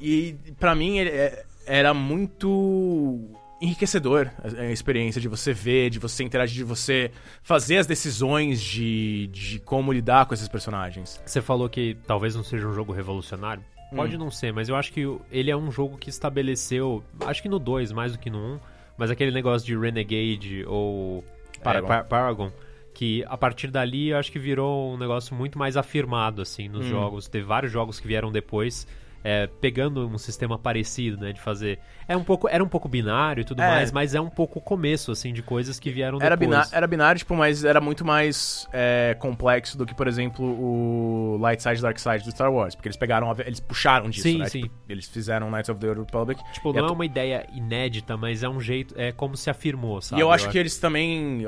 E 0.00 0.36
para 0.58 0.74
mim 0.74 1.00
é, 1.00 1.44
era 1.66 1.92
muito 1.92 3.30
enriquecedor 3.60 4.30
a, 4.42 4.66
experiência 4.66 5.20
de 5.20 5.28
você 5.28 5.52
ver, 5.52 5.90
de 5.90 5.98
você 5.98 6.22
interagir, 6.22 6.58
de 6.58 6.64
você 6.64 7.10
fazer 7.42 7.78
as 7.78 7.86
decisões 7.86 8.60
de, 8.60 9.28
de 9.28 9.58
como 9.60 9.92
lidar 9.92 10.26
com 10.26 10.34
esses 10.34 10.48
personagens. 10.48 11.20
Você 11.24 11.42
falou 11.42 11.68
que 11.68 11.96
talvez 12.06 12.34
não 12.34 12.44
seja 12.44 12.66
um 12.66 12.72
jogo 12.72 12.92
revolucionário. 12.92 13.62
Pode 13.94 14.16
hum. 14.16 14.18
não 14.18 14.30
ser, 14.30 14.52
mas 14.52 14.68
eu 14.68 14.76
acho 14.76 14.92
que 14.92 15.00
ele 15.30 15.50
é 15.50 15.56
um 15.56 15.70
jogo 15.72 15.96
que 15.96 16.10
estabeleceu, 16.10 17.02
acho 17.24 17.42
que 17.42 17.48
no 17.48 17.58
2 17.58 17.90
mais 17.90 18.12
do 18.12 18.18
que 18.18 18.28
no 18.30 18.38
1, 18.38 18.40
um, 18.40 18.60
mas 18.96 19.10
aquele 19.10 19.30
negócio 19.30 19.66
de 19.66 19.76
Renegade 19.76 20.64
ou 20.66 21.24
Paragon. 21.62 21.92
É, 21.92 22.02
Paragon 22.02 22.52
que 22.94 23.24
a 23.28 23.38
partir 23.38 23.68
dali 23.68 24.08
eu 24.08 24.18
acho 24.18 24.32
que 24.32 24.40
virou 24.40 24.92
um 24.92 24.98
negócio 24.98 25.32
muito 25.32 25.56
mais 25.56 25.76
afirmado 25.76 26.42
assim 26.42 26.68
nos 26.68 26.86
hum. 26.86 26.90
jogos. 26.90 27.28
Teve 27.28 27.44
vários 27.44 27.70
jogos 27.70 28.00
que 28.00 28.08
vieram 28.08 28.32
depois 28.32 28.88
é, 29.28 29.46
pegando 29.46 30.08
um 30.08 30.16
sistema 30.16 30.58
parecido, 30.58 31.18
né, 31.18 31.34
de 31.34 31.40
fazer. 31.40 31.78
É 32.08 32.16
um 32.16 32.24
pouco, 32.24 32.48
era 32.48 32.64
um 32.64 32.68
pouco 32.68 32.88
binário 32.88 33.42
e 33.42 33.44
tudo 33.44 33.60
é. 33.60 33.68
mais, 33.68 33.92
mas 33.92 34.14
é 34.14 34.20
um 34.20 34.30
pouco 34.30 34.58
o 34.58 34.62
começo, 34.62 35.12
assim, 35.12 35.34
de 35.34 35.42
coisas 35.42 35.78
que 35.78 35.90
vieram 35.90 36.18
era 36.18 36.34
depois. 36.34 36.48
Binário, 36.48 36.70
era 36.72 36.86
binário, 36.86 37.18
tipo, 37.18 37.36
mas 37.36 37.62
era 37.62 37.78
muito 37.78 38.06
mais 38.06 38.66
é, 38.72 39.14
complexo 39.20 39.76
do 39.76 39.84
que, 39.84 39.94
por 39.94 40.08
exemplo, 40.08 40.46
o 40.46 41.36
Light 41.42 41.62
Side 41.62 41.82
Dark 41.82 41.98
Side 41.98 42.24
do 42.24 42.30
Star 42.30 42.50
Wars, 42.50 42.74
porque 42.74 42.88
eles 42.88 42.96
pegaram, 42.96 43.30
eles 43.44 43.60
puxaram 43.60 44.08
disso, 44.08 44.22
sim, 44.22 44.38
né? 44.38 44.48
Sim. 44.48 44.62
Tipo, 44.62 44.74
eles 44.88 45.06
fizeram 45.06 45.50
Knights 45.50 45.68
of 45.68 45.78
the 45.78 45.88
Old 45.88 46.00
Republic. 46.00 46.42
Tipo, 46.54 46.72
não 46.72 46.86
é 46.86 46.90
uma 46.90 47.04
ideia 47.04 47.46
inédita, 47.52 48.16
mas 48.16 48.42
é 48.42 48.48
um 48.48 48.60
jeito, 48.60 48.94
é 48.96 49.12
como 49.12 49.36
se 49.36 49.50
afirmou, 49.50 50.00
sabe? 50.00 50.22
E 50.22 50.24
eu 50.24 50.32
acho 50.32 50.46
eu 50.46 50.50
que 50.50 50.56
acho. 50.56 50.62
eles 50.62 50.78
também, 50.78 51.46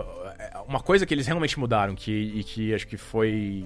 uma 0.68 0.80
coisa 0.80 1.06
que 1.06 1.14
eles 1.14 1.26
realmente 1.26 1.58
mudaram, 1.58 1.94
que, 1.94 2.12
e 2.12 2.44
que 2.44 2.74
acho 2.74 2.86
que 2.86 2.98
foi 2.98 3.64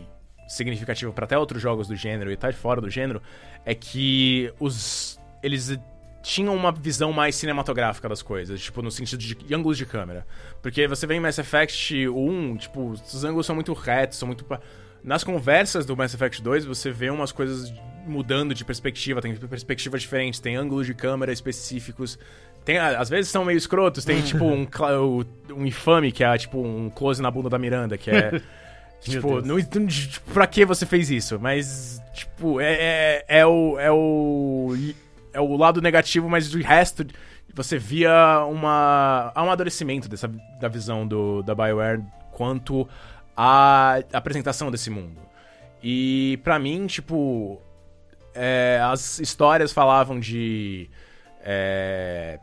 significativo 0.49 1.13
para 1.13 1.25
até 1.25 1.39
outros 1.39 1.61
jogos 1.61 1.89
do 1.89 1.97
gênero 1.97 2.31
e 2.31 2.37
tá 2.37 2.53
fora 2.53 2.81
do 2.81 2.91
gênero, 2.91 3.23
é 3.65 3.75
que 3.75 4.53
os 4.59 5.19
eles 5.43 5.79
tinham 6.25 6.57
uma 6.57 6.73
visão 6.73 7.13
mais 7.13 7.37
cinematográfica 7.37 8.09
das 8.09 8.23
coisas, 8.23 8.61
tipo, 8.61 8.81
no 8.81 8.91
sentido 8.91 9.21
de 9.21 9.55
ângulos 9.55 9.77
de 9.77 9.85
câmera. 9.85 10.27
Porque 10.63 10.89
você 10.89 11.07
vê 11.07 11.15
em 11.15 11.21
Mass 11.21 11.39
Effect 11.39 12.09
1, 12.09 12.57
tipo, 12.57 12.91
os 12.93 13.25
ângulos 13.25 13.45
são 13.45 13.55
muito 13.55 13.75
retos, 13.75 14.19
são 14.19 14.27
muito. 14.27 14.47
Nas 15.03 15.23
conversas 15.23 15.85
do 15.85 15.95
Mass 15.95 16.15
Effect 16.15 16.43
2, 16.43 16.65
você 16.65 16.91
vê 16.91 17.11
umas 17.11 17.31
coisas 17.31 17.71
mudando 18.07 18.55
de 18.55 18.65
perspectiva, 18.65 19.21
tem 19.21 19.37
perspectivas 19.37 20.01
diferentes, 20.01 20.41
tem 20.41 20.57
ângulos 20.57 20.87
de 20.87 20.95
câmera 20.95 21.31
específicos. 21.31 22.19
Tem, 22.65 22.79
às 22.79 23.11
vezes 23.11 23.31
são 23.31 23.45
meio 23.45 23.59
escrotos, 23.59 24.07
tem 24.07 24.23
tipo 24.23 24.47
um, 24.47 24.67
um 25.55 25.67
infame, 25.67 26.11
que 26.11 26.25
é 26.25 26.39
tipo 26.39 26.59
um 26.59 26.89
close 26.89 27.21
na 27.21 27.31
bunda 27.31 27.51
da 27.51 27.59
Miranda, 27.59 27.99
que 27.99 28.11
é. 28.11 28.41
tipo, 29.11 29.41
não, 29.41 29.61
tipo, 29.61 30.33
pra 30.33 30.47
que 30.47 30.65
você 30.65 30.87
fez 30.87 31.11
isso? 31.11 31.39
Mas, 31.39 32.01
tipo, 32.13 32.61
é, 32.61 32.75
é, 32.75 33.25
é, 33.29 33.47
o, 33.47 33.79
é 33.79 33.91
o. 33.91 34.75
É 35.33 35.41
o 35.41 35.57
lado 35.57 35.83
negativo, 35.83 36.29
mas 36.29 36.55
o 36.55 36.59
resto 36.59 37.05
você 37.55 37.79
via 37.79 38.45
uma, 38.47 39.33
um 39.37 39.41
amadurecimento 39.41 40.09
dessa, 40.09 40.29
da 40.61 40.69
visão 40.69 41.07
do, 41.07 41.43
da 41.43 41.55
BioWare 41.55 42.03
quanto 42.33 42.89
à 43.37 44.01
apresentação 44.13 44.71
desse 44.71 44.91
mundo. 44.91 45.21
E 45.83 46.41
para 46.43 46.59
mim, 46.59 46.87
tipo, 46.87 47.61
é, 48.35 48.81
as 48.83 49.21
histórias 49.21 49.73
falavam 49.73 50.19
de. 50.19 50.91
É, 51.41 52.41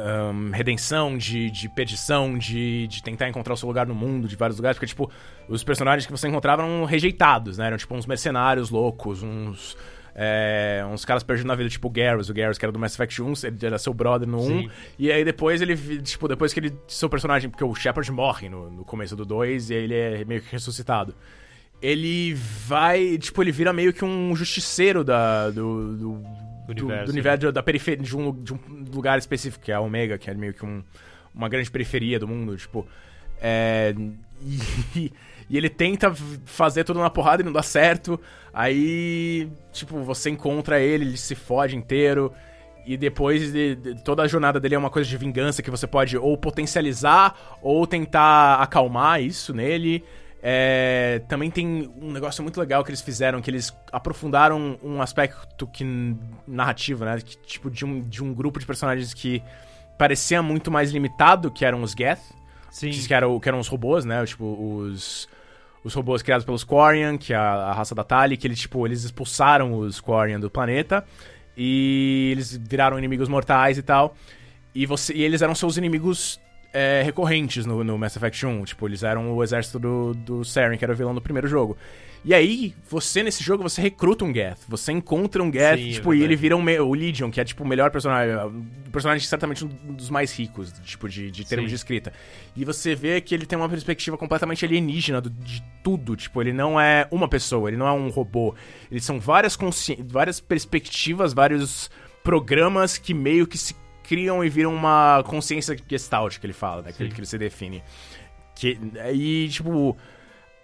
um, 0.00 0.50
redenção, 0.50 1.16
de, 1.16 1.50
de 1.50 1.68
perdição, 1.68 2.36
de, 2.38 2.86
de 2.86 3.02
tentar 3.02 3.28
encontrar 3.28 3.54
o 3.54 3.56
seu 3.56 3.68
lugar 3.68 3.86
no 3.86 3.94
mundo, 3.94 4.26
de 4.26 4.36
vários 4.36 4.56
lugares, 4.58 4.76
porque, 4.78 4.86
tipo, 4.86 5.10
os 5.48 5.62
personagens 5.64 6.06
que 6.06 6.12
você 6.12 6.28
encontrava 6.28 6.62
eram 6.62 6.84
rejeitados, 6.84 7.58
né? 7.58 7.66
Eram, 7.66 7.76
tipo, 7.76 7.94
uns 7.94 8.06
mercenários 8.06 8.70
loucos, 8.70 9.22
uns... 9.22 9.76
É, 10.12 10.84
uns 10.92 11.04
caras 11.04 11.22
perdidos 11.22 11.46
na 11.46 11.54
vida, 11.54 11.70
tipo 11.70 11.86
o 11.86 11.90
Garrus, 11.90 12.28
o 12.28 12.34
Garrus 12.34 12.58
que 12.58 12.64
era 12.64 12.72
do 12.72 12.78
Mass 12.80 12.94
Effect 12.94 13.22
1, 13.22 13.32
ele 13.44 13.56
era 13.62 13.78
seu 13.78 13.94
brother 13.94 14.28
no 14.28 14.40
Sim. 14.42 14.66
1, 14.66 14.70
e 14.98 15.12
aí 15.12 15.24
depois 15.24 15.62
ele, 15.62 15.76
tipo, 16.02 16.26
depois 16.26 16.52
que 16.52 16.58
ele, 16.58 16.76
seu 16.88 17.08
personagem, 17.08 17.48
porque 17.48 17.62
o 17.62 17.72
Shepard 17.76 18.10
morre 18.10 18.48
no, 18.48 18.68
no 18.68 18.84
começo 18.84 19.14
do 19.14 19.24
2, 19.24 19.70
e 19.70 19.74
aí 19.74 19.84
ele 19.84 19.94
é 19.94 20.24
meio 20.24 20.42
que 20.42 20.50
ressuscitado. 20.50 21.14
Ele 21.80 22.34
vai, 22.34 23.16
tipo, 23.18 23.40
ele 23.40 23.52
vira 23.52 23.72
meio 23.72 23.92
que 23.92 24.04
um 24.04 24.34
justiceiro 24.34 25.04
da, 25.04 25.48
do, 25.48 25.96
do 25.96 26.22
do 26.74 26.84
universo. 26.84 27.04
Do, 27.06 27.12
universo, 27.12 27.46
né? 27.46 27.52
da 27.52 27.62
periferia, 27.62 28.02
de 28.02 28.16
um, 28.16 28.32
de 28.32 28.54
um 28.54 28.58
lugar 28.92 29.18
específico, 29.18 29.64
que 29.64 29.72
é 29.72 29.74
a 29.74 29.80
Omega, 29.80 30.18
que 30.18 30.30
é 30.30 30.34
meio 30.34 30.54
que 30.54 30.64
um, 30.64 30.82
uma 31.34 31.48
grande 31.48 31.70
periferia 31.70 32.18
do 32.18 32.28
mundo, 32.28 32.56
tipo. 32.56 32.86
É, 33.40 33.94
e, 34.94 35.12
e, 35.48 35.56
ele 35.56 35.68
tenta 35.68 36.14
fazer 36.44 36.84
tudo 36.84 37.00
na 37.00 37.10
porrada 37.10 37.42
e 37.42 37.44
não 37.44 37.52
dá 37.52 37.62
certo. 37.62 38.20
Aí, 38.52 39.48
tipo, 39.72 40.02
você 40.02 40.30
encontra 40.30 40.80
ele, 40.80 41.04
ele 41.04 41.16
se 41.16 41.34
fode 41.34 41.76
inteiro. 41.76 42.32
E 42.86 42.96
depois 42.96 43.52
de, 43.52 43.74
de, 43.76 44.02
toda 44.02 44.22
a 44.22 44.26
jornada 44.26 44.58
dele 44.58 44.74
é 44.74 44.78
uma 44.78 44.90
coisa 44.90 45.08
de 45.08 45.16
vingança 45.16 45.62
que 45.62 45.70
você 45.70 45.86
pode 45.86 46.16
ou 46.16 46.36
potencializar 46.36 47.58
ou 47.62 47.86
tentar 47.86 48.56
acalmar 48.56 49.22
isso 49.22 49.52
nele. 49.52 50.02
É, 50.42 51.20
também 51.28 51.50
tem 51.50 51.92
um 52.00 52.10
negócio 52.12 52.42
muito 52.42 52.58
legal 52.58 52.82
que 52.82 52.90
eles 52.90 53.02
fizeram, 53.02 53.42
que 53.42 53.50
eles 53.50 53.76
aprofundaram 53.92 54.78
um 54.82 55.02
aspecto 55.02 55.66
que 55.66 55.84
narrativo, 56.46 57.04
né? 57.04 57.18
Que, 57.20 57.36
tipo, 57.38 57.70
de 57.70 57.84
um, 57.84 58.00
de 58.00 58.24
um 58.24 58.32
grupo 58.32 58.58
de 58.58 58.64
personagens 58.64 59.12
que 59.12 59.42
parecia 59.98 60.42
muito 60.42 60.70
mais 60.70 60.90
limitado, 60.90 61.50
que 61.50 61.64
eram 61.64 61.82
os 61.82 61.92
Geth. 61.92 62.20
Sim. 62.70 62.90
Que 62.90 63.12
eram, 63.12 63.38
que 63.38 63.48
eram 63.48 63.58
os 63.58 63.68
robôs, 63.68 64.04
né? 64.04 64.24
Tipo, 64.24 64.44
os, 64.44 65.28
os 65.84 65.92
robôs 65.92 66.22
criados 66.22 66.44
pelos 66.46 66.64
Quarian, 66.64 67.18
que 67.18 67.34
é 67.34 67.36
a, 67.36 67.42
a 67.42 67.72
raça 67.74 67.94
da 67.94 68.02
Tali, 68.02 68.36
que 68.36 68.46
eles, 68.46 68.60
tipo, 68.60 68.86
eles 68.86 69.04
expulsaram 69.04 69.74
os 69.74 70.00
Quarian 70.00 70.40
do 70.40 70.48
planeta 70.48 71.04
e 71.54 72.30
eles 72.32 72.56
viraram 72.56 72.98
inimigos 72.98 73.28
mortais 73.28 73.76
e 73.76 73.82
tal. 73.82 74.14
E, 74.74 74.86
você, 74.86 75.12
e 75.12 75.22
eles 75.22 75.42
eram 75.42 75.54
seus 75.54 75.76
inimigos 75.76 76.40
é, 76.72 77.02
recorrentes 77.02 77.66
no, 77.66 77.82
no, 77.82 77.98
Mass 77.98 78.16
Effect 78.16 78.46
1. 78.46 78.64
Tipo, 78.64 78.88
eles 78.88 79.02
eram 79.02 79.32
o 79.32 79.42
exército 79.42 79.78
do, 79.78 80.14
do 80.14 80.44
Saren, 80.44 80.76
que 80.76 80.84
era 80.84 80.92
o 80.92 80.96
vilão 80.96 81.14
do 81.14 81.20
primeiro 81.20 81.48
jogo. 81.48 81.76
E 82.22 82.34
aí, 82.34 82.74
você 82.88 83.22
nesse 83.22 83.42
jogo, 83.42 83.62
você 83.62 83.80
recruta 83.80 84.24
um 84.24 84.34
Geth. 84.34 84.58
Você 84.68 84.92
encontra 84.92 85.42
um 85.42 85.50
Geth, 85.50 85.78
Sim, 85.78 85.90
tipo, 85.92 86.12
é 86.12 86.18
e 86.18 86.22
ele 86.22 86.36
vira 86.36 86.54
um, 86.54 86.62
o 86.82 86.94
Legion, 86.94 87.30
que 87.30 87.40
é, 87.40 87.44
tipo, 87.44 87.64
o 87.64 87.66
melhor 87.66 87.90
personagem. 87.90 88.34
O 88.86 88.90
personagem 88.90 89.26
certamente 89.26 89.64
um 89.64 89.94
dos 89.94 90.10
mais 90.10 90.30
ricos, 90.36 90.70
tipo, 90.84 91.08
de, 91.08 91.30
de 91.30 91.46
termos 91.46 91.70
Sim. 91.70 91.70
de 91.70 91.74
escrita. 91.76 92.12
E 92.54 92.64
você 92.64 92.94
vê 92.94 93.20
que 93.22 93.34
ele 93.34 93.46
tem 93.46 93.58
uma 93.58 93.68
perspectiva 93.68 94.18
completamente 94.18 94.64
alienígena 94.64 95.20
do, 95.20 95.30
de 95.30 95.62
tudo. 95.82 96.14
Tipo, 96.14 96.42
ele 96.42 96.52
não 96.52 96.78
é 96.78 97.08
uma 97.10 97.26
pessoa, 97.26 97.70
ele 97.70 97.78
não 97.78 97.86
é 97.86 97.92
um 97.92 98.10
robô. 98.10 98.54
Eles 98.90 99.04
são 99.04 99.18
várias, 99.18 99.56
várias 100.06 100.40
perspectivas, 100.40 101.32
vários 101.32 101.90
programas 102.22 102.98
que 102.98 103.14
meio 103.14 103.46
que 103.46 103.56
se 103.56 103.74
criam 104.10 104.44
e 104.44 104.48
viram 104.48 104.74
uma 104.74 105.22
consciência 105.24 105.76
gestalt 105.88 106.40
que 106.40 106.44
ele 106.44 106.52
fala, 106.52 106.82
né? 106.82 106.90
Que, 106.92 107.08
que 107.08 107.20
ele 107.20 107.26
se 107.26 107.38
define. 107.38 107.80
Que, 108.56 108.76
e, 109.14 109.48
tipo. 109.48 109.96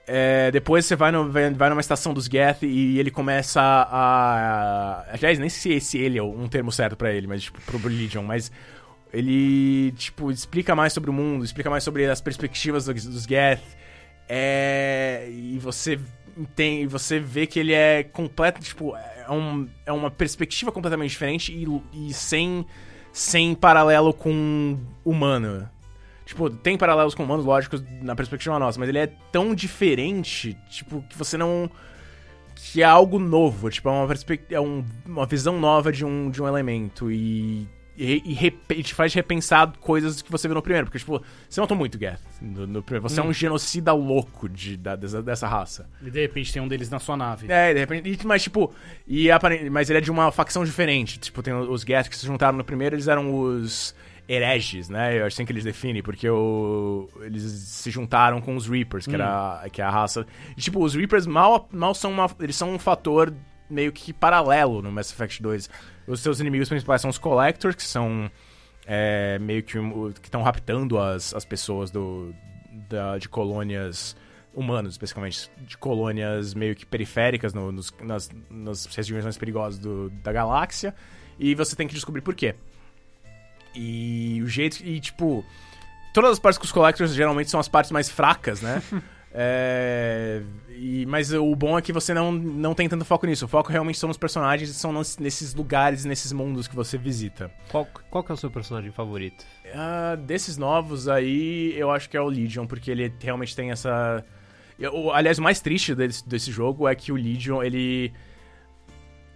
É, 0.09 0.51
depois 0.51 0.85
você 0.85 0.95
vai, 0.95 1.13
no, 1.13 1.31
vai, 1.31 1.53
vai 1.53 1.69
numa 1.69 1.81
estação 1.81 2.13
dos 2.15 2.27
Geth 2.27 2.63
e 2.63 2.99
ele 2.99 3.11
começa 3.11 3.61
a, 3.61 5.03
a, 5.03 5.13
Aliás, 5.13 5.37
nem 5.39 5.49
sei 5.49 5.81
se 5.81 5.99
ele 5.99 6.17
é 6.17 6.23
um 6.23 6.47
termo 6.49 6.71
certo 6.71 6.97
pra 6.97 7.13
ele, 7.13 7.27
mas, 7.27 7.43
tipo, 7.43 7.61
pro 7.63 7.89
Legion, 7.89 8.23
mas 8.23 8.53
ele, 9.13 9.93
tipo, 9.93 10.31
explica 10.31 10.77
mais 10.77 10.93
sobre 10.93 11.11
o 11.11 11.13
mundo, 11.13 11.45
explica 11.45 11.69
mais 11.71 11.83
sobre 11.83 12.07
as 12.07 12.21
perspectivas 12.21 12.85
dos, 12.85 13.05
dos 13.05 13.25
Geth. 13.25 13.63
É, 14.29 15.29
e 15.31 15.59
você 15.59 15.99
tem, 16.55 16.87
você 16.87 17.19
vê 17.19 17.47
que 17.47 17.59
ele 17.59 17.73
é 17.73 18.03
completo, 18.03 18.61
tipo, 18.61 18.97
é, 18.97 19.31
um, 19.31 19.69
é 19.85 19.93
uma 19.93 20.11
perspectiva 20.11 20.71
completamente 20.71 21.11
diferente 21.11 21.53
e, 21.53 22.09
e 22.09 22.13
sem, 22.13 22.65
sem 23.17 23.55
paralelo 23.55 24.13
com 24.13 24.79
humano. 25.03 25.67
Tipo, 26.27 26.51
tem 26.51 26.77
paralelos 26.77 27.15
com 27.15 27.23
humanos, 27.23 27.47
lógicos, 27.47 27.83
na 28.03 28.15
perspectiva 28.15 28.59
nossa, 28.59 28.79
mas 28.79 28.91
ele 28.91 28.99
é 28.99 29.07
tão 29.33 29.55
diferente, 29.55 30.55
tipo, 30.69 31.03
que 31.09 31.17
você 31.17 31.39
não. 31.39 31.71
que 32.55 32.83
é 32.83 32.85
algo 32.85 33.19
novo, 33.19 33.71
tipo, 33.71 33.89
é 33.89 33.93
uma, 33.93 34.15
é 34.51 34.61
um, 34.61 34.85
uma 35.07 35.25
visão 35.25 35.59
nova 35.59 35.91
de 35.91 36.05
um, 36.05 36.31
de 36.31 36.43
um 36.43 36.47
elemento. 36.47 37.11
E 37.11 37.67
e, 37.97 38.23
e, 38.25 38.75
e, 38.75 38.83
te 38.83 38.95
faz 38.95 39.15
repensar 39.15 39.73
coisas 39.81 40.21
que 40.21 40.31
você 40.31 40.47
viu 40.47 40.55
no 40.55 40.63
primeiro. 40.63 40.87
Porque, 40.87 40.99
tipo, 40.99 41.23
você 41.49 41.61
matou 41.61 41.77
muito 41.77 41.99
Geth 41.99 42.21
no, 42.41 42.67
no 42.67 42.83
primeiro. 42.83 43.09
Você 43.09 43.21
hum. 43.21 43.25
é 43.25 43.27
um 43.27 43.31
hum. 43.31 43.33
genocida 43.33 43.93
louco 43.93 44.49
de, 44.49 44.77
da, 44.77 44.95
dessa, 44.95 45.23
dessa, 45.23 45.49
raça. 45.49 45.89
E 46.03 46.11
de 46.11 46.21
repente 46.21 46.53
tem 46.53 46.61
um 46.61 46.69
deles 46.69 46.91
na 46.91 46.99
sua 46.99 47.17
nave. 47.17 47.51
É, 47.51 47.73
de 47.73 47.81
repente. 47.81 48.27
Mas, 48.27 48.43
tipo. 48.43 48.73
E, 49.07 49.29
mas 49.71 49.89
ele 49.89 49.99
é 49.99 50.03
de 50.03 50.11
uma 50.11 50.31
facção 50.31 50.65
diferente. 50.65 51.19
Tipo, 51.19 51.43
tem 51.43 51.55
os 51.55 51.83
Geth 51.83 52.09
que 52.09 52.17
se 52.17 52.27
juntaram 52.27 52.59
no 52.59 52.65
primeiro, 52.65 52.95
eles 52.95 53.09
eram 53.09 53.35
os 53.35 53.95
hereges, 54.29 54.89
né? 54.89 55.21
Eu 55.21 55.27
assim 55.27 55.45
que 55.45 55.53
eles 55.53 55.65
definem, 55.65 56.03
porque 56.03 56.29
o, 56.29 57.09
eles 57.21 57.43
se 57.43 57.91
juntaram 57.91 58.41
com 58.41 58.57
os 58.57 58.67
Reapers, 58.67 59.07
que, 59.07 59.13
hum. 59.13 59.15
era, 59.15 59.65
que 59.73 59.81
é 59.81 59.85
a 59.85 59.91
raça. 59.91 60.27
E, 60.57 60.61
tipo, 60.61 60.83
os 60.85 60.95
Reapers 60.95 61.27
mal, 61.27 61.69
mal 61.73 61.95
são 61.95 62.11
uma. 62.13 62.29
Eles 62.41 62.57
são 62.57 62.75
um 62.75 62.79
fator 62.79 63.33
meio 63.69 63.93
que 63.93 64.13
paralelo 64.13 64.83
no 64.83 64.91
Mass 64.91 65.11
Effect 65.13 65.43
2. 65.43 65.71
Os 66.07 66.21
seus 66.21 66.41
inimigos 66.41 66.69
principais 66.69 67.01
são 67.01 67.11
os 67.11 67.19
Collectors, 67.19 67.75
que 67.75 67.83
são 67.83 68.31
é, 68.87 69.39
meio 69.39 69.63
que 69.63 69.79
que 70.21 70.29
estão 70.29 70.43
raptando 70.43 70.99
as, 70.99 71.35
as 71.35 71.45
pessoas 71.45 71.91
do, 71.91 72.35
da, 72.89 73.19
de 73.19 73.29
colônias 73.29 74.17
humanos, 74.55 74.95
especificamente, 74.95 75.51
de 75.59 75.77
colônias 75.77 76.55
meio 76.55 76.75
que 76.75 76.87
periféricas 76.87 77.53
no, 77.53 77.71
nos, 77.71 77.93
nas, 78.01 78.31
nas 78.51 78.87
regiões 78.87 79.25
mais 79.25 79.37
perigosas 79.37 79.79
do, 79.79 80.09
da 80.23 80.33
galáxia. 80.33 80.95
E 81.39 81.55
você 81.55 81.77
tem 81.77 81.87
que 81.87 81.95
descobrir 81.95 82.23
por 82.23 82.35
quê. 82.35 82.55
E 83.75 84.41
o 84.43 84.49
jeito. 84.49 84.83
E, 84.83 84.99
tipo. 85.01 85.45
Todas 86.15 86.31
as 86.31 86.39
partes 86.39 86.57
com 86.57 86.65
os 86.65 86.73
Collectors 86.73 87.13
geralmente 87.13 87.51
são 87.51 87.61
as 87.61 87.69
partes 87.69 87.93
mais 87.93 88.09
fracas, 88.09 88.63
né? 88.63 88.83
É, 89.39 90.41
e, 90.71 91.05
mas 91.05 91.31
o 91.31 91.55
bom 91.55 91.77
é 91.77 91.83
que 91.83 91.93
você 91.93 92.15
não, 92.15 92.33
não 92.33 92.75
tem 92.75 92.89
tanto 92.89 93.05
foco 93.05 93.27
nisso. 93.27 93.45
O 93.45 93.49
foco 93.49 93.71
realmente 93.71 93.99
são 93.99 94.09
nos 94.09 94.17
personagens 94.17 94.71
e 94.71 94.75
são 94.75 94.91
nos, 94.93 95.19
nesses 95.19 95.55
lugares, 95.55 96.07
nesses 96.07 96.33
mundos 96.33 96.67
que 96.67 96.75
você 96.75 96.97
visita. 96.97 97.51
Qual, 97.71 97.87
qual 98.11 98.25
que 98.25 98.33
é 98.33 98.35
o 98.35 98.39
seu 98.39 98.51
personagem 98.51 98.91
favorito? 98.91 99.45
Uh, 99.67 100.17
desses 100.17 100.57
novos 100.57 101.07
aí, 101.07 101.75
eu 101.77 101.91
acho 101.91 102.09
que 102.09 102.17
é 102.17 102.21
o 102.21 102.29
Legion, 102.29 102.67
porque 102.67 102.91
ele 102.91 103.13
realmente 103.21 103.55
tem 103.55 103.71
essa. 103.71 104.25
Eu, 104.79 105.13
aliás, 105.13 105.39
o 105.39 105.43
mais 105.43 105.61
triste 105.61 105.95
desse, 105.95 106.27
desse 106.27 106.51
jogo 106.51 106.89
é 106.89 106.95
que 106.95 107.13
o 107.13 107.17
Legion, 107.17 107.63
ele. 107.63 108.15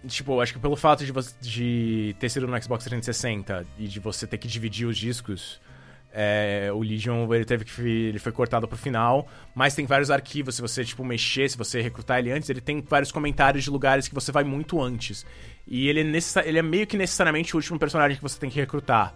Tipo, 0.07 0.41
acho 0.41 0.53
que 0.53 0.59
pelo 0.59 0.75
fato 0.75 1.05
de, 1.05 1.11
você, 1.11 1.35
de 1.39 2.15
ter 2.19 2.27
sido 2.27 2.47
no 2.47 2.59
Xbox 2.59 2.83
360 2.85 3.67
e 3.77 3.87
de 3.87 3.99
você 3.99 4.25
ter 4.25 4.39
que 4.39 4.47
dividir 4.47 4.87
os 4.87 4.97
discos 4.97 5.61
é, 6.13 6.69
o 6.73 6.81
Legion 6.81 7.31
ele 7.33 7.45
teve 7.45 7.63
que 7.63 7.81
ele 7.81 8.19
foi 8.19 8.31
cortado 8.31 8.67
pro 8.67 8.77
final, 8.77 9.27
mas 9.55 9.73
tem 9.73 9.85
vários 9.85 10.11
arquivos. 10.11 10.55
Se 10.55 10.61
você 10.61 10.83
tipo 10.83 11.03
mexer, 11.03 11.49
se 11.49 11.57
você 11.57 11.81
recrutar 11.81 12.19
ele 12.19 12.31
antes, 12.31 12.49
ele 12.49 12.61
tem 12.61 12.81
vários 12.81 13.11
comentários 13.11 13.63
de 13.63 13.69
lugares 13.69 14.07
que 14.07 14.15
você 14.15 14.31
vai 14.31 14.43
muito 14.43 14.81
antes. 14.81 15.25
E 15.65 15.87
ele 15.87 16.01
é, 16.01 16.47
ele 16.47 16.59
é 16.59 16.61
meio 16.61 16.85
que 16.85 16.97
necessariamente 16.97 17.55
o 17.55 17.57
último 17.57 17.79
personagem 17.79 18.17
que 18.17 18.23
você 18.23 18.39
tem 18.39 18.49
que 18.49 18.59
recrutar. 18.59 19.13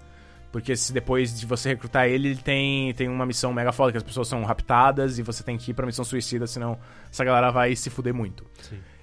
Porque 0.52 0.74
se 0.78 0.93
depois 0.93 1.38
de 1.38 1.46
você 1.46 1.70
recrutar 1.70 2.08
ele, 2.08 2.30
ele 2.30 2.41
tem, 2.41 2.93
tem 2.93 3.10
uma 3.10 3.26
missão 3.26 3.52
mega 3.52 3.74
foda, 3.74 3.91
que 3.91 3.98
as 3.98 4.04
pessoas 4.04 4.30
são 4.30 4.41
raptadas 4.46 5.20
e 5.20 5.22
você 5.22 5.43
tem 5.43 5.58
que 5.58 5.72
ir 5.72 5.74
pra 5.74 5.86
missão 5.86 6.06
suicida, 6.06 6.48
senão 6.48 6.80
essa 7.12 7.26
galera 7.26 7.52
vai 7.52 7.76
se 7.76 7.89
fuder 7.89 8.14
muito. 8.14 8.46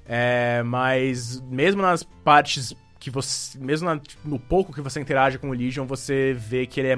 É, 0.06 0.62
mas 0.64 1.42
mesmo 1.42 1.82
nas 1.82 2.02
partes 2.02 2.74
que 2.98 3.10
você. 3.10 3.58
Mesmo 3.58 3.86
na, 3.86 4.00
no 4.24 4.38
pouco 4.38 4.72
que 4.72 4.80
você 4.80 4.98
interage 4.98 5.36
com 5.36 5.50
o 5.50 5.52
Legion, 5.52 5.84
você 5.84 6.32
vê 6.32 6.66
que 6.66 6.80
ele 6.80 6.88
é 6.88 6.96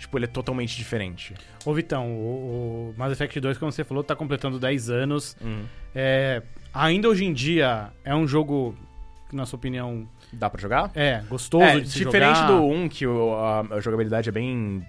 Tipo, 0.00 0.16
ele 0.16 0.24
é 0.24 0.28
totalmente 0.28 0.74
diferente. 0.74 1.34
Ô, 1.62 1.74
Vitão, 1.74 2.10
o, 2.10 2.90
o 2.90 2.94
Mass 2.96 3.12
Effect 3.12 3.38
2, 3.38 3.58
como 3.58 3.70
você 3.70 3.84
falou, 3.84 4.02
tá 4.02 4.16
completando 4.16 4.58
10 4.58 4.88
anos. 4.88 5.36
Uhum. 5.42 5.64
É, 5.94 6.42
ainda 6.72 7.06
hoje 7.06 7.26
em 7.26 7.34
dia, 7.34 7.90
é 8.02 8.14
um 8.14 8.26
jogo 8.26 8.74
na 9.30 9.44
sua 9.44 9.58
opinião... 9.58 10.08
Dá 10.32 10.48
pra 10.48 10.58
jogar? 10.58 10.90
É, 10.94 11.22
gostoso 11.28 11.64
é, 11.64 11.80
de 11.80 11.90
se 11.90 11.98
diferente 11.98 12.38
jogar. 12.38 12.46
do 12.46 12.64
1, 12.64 12.88
que 12.88 13.06
o, 13.06 13.34
a, 13.34 13.60
a, 13.74 13.80
jogabilidade 13.80 14.30
é 14.30 14.32
bem... 14.32 14.82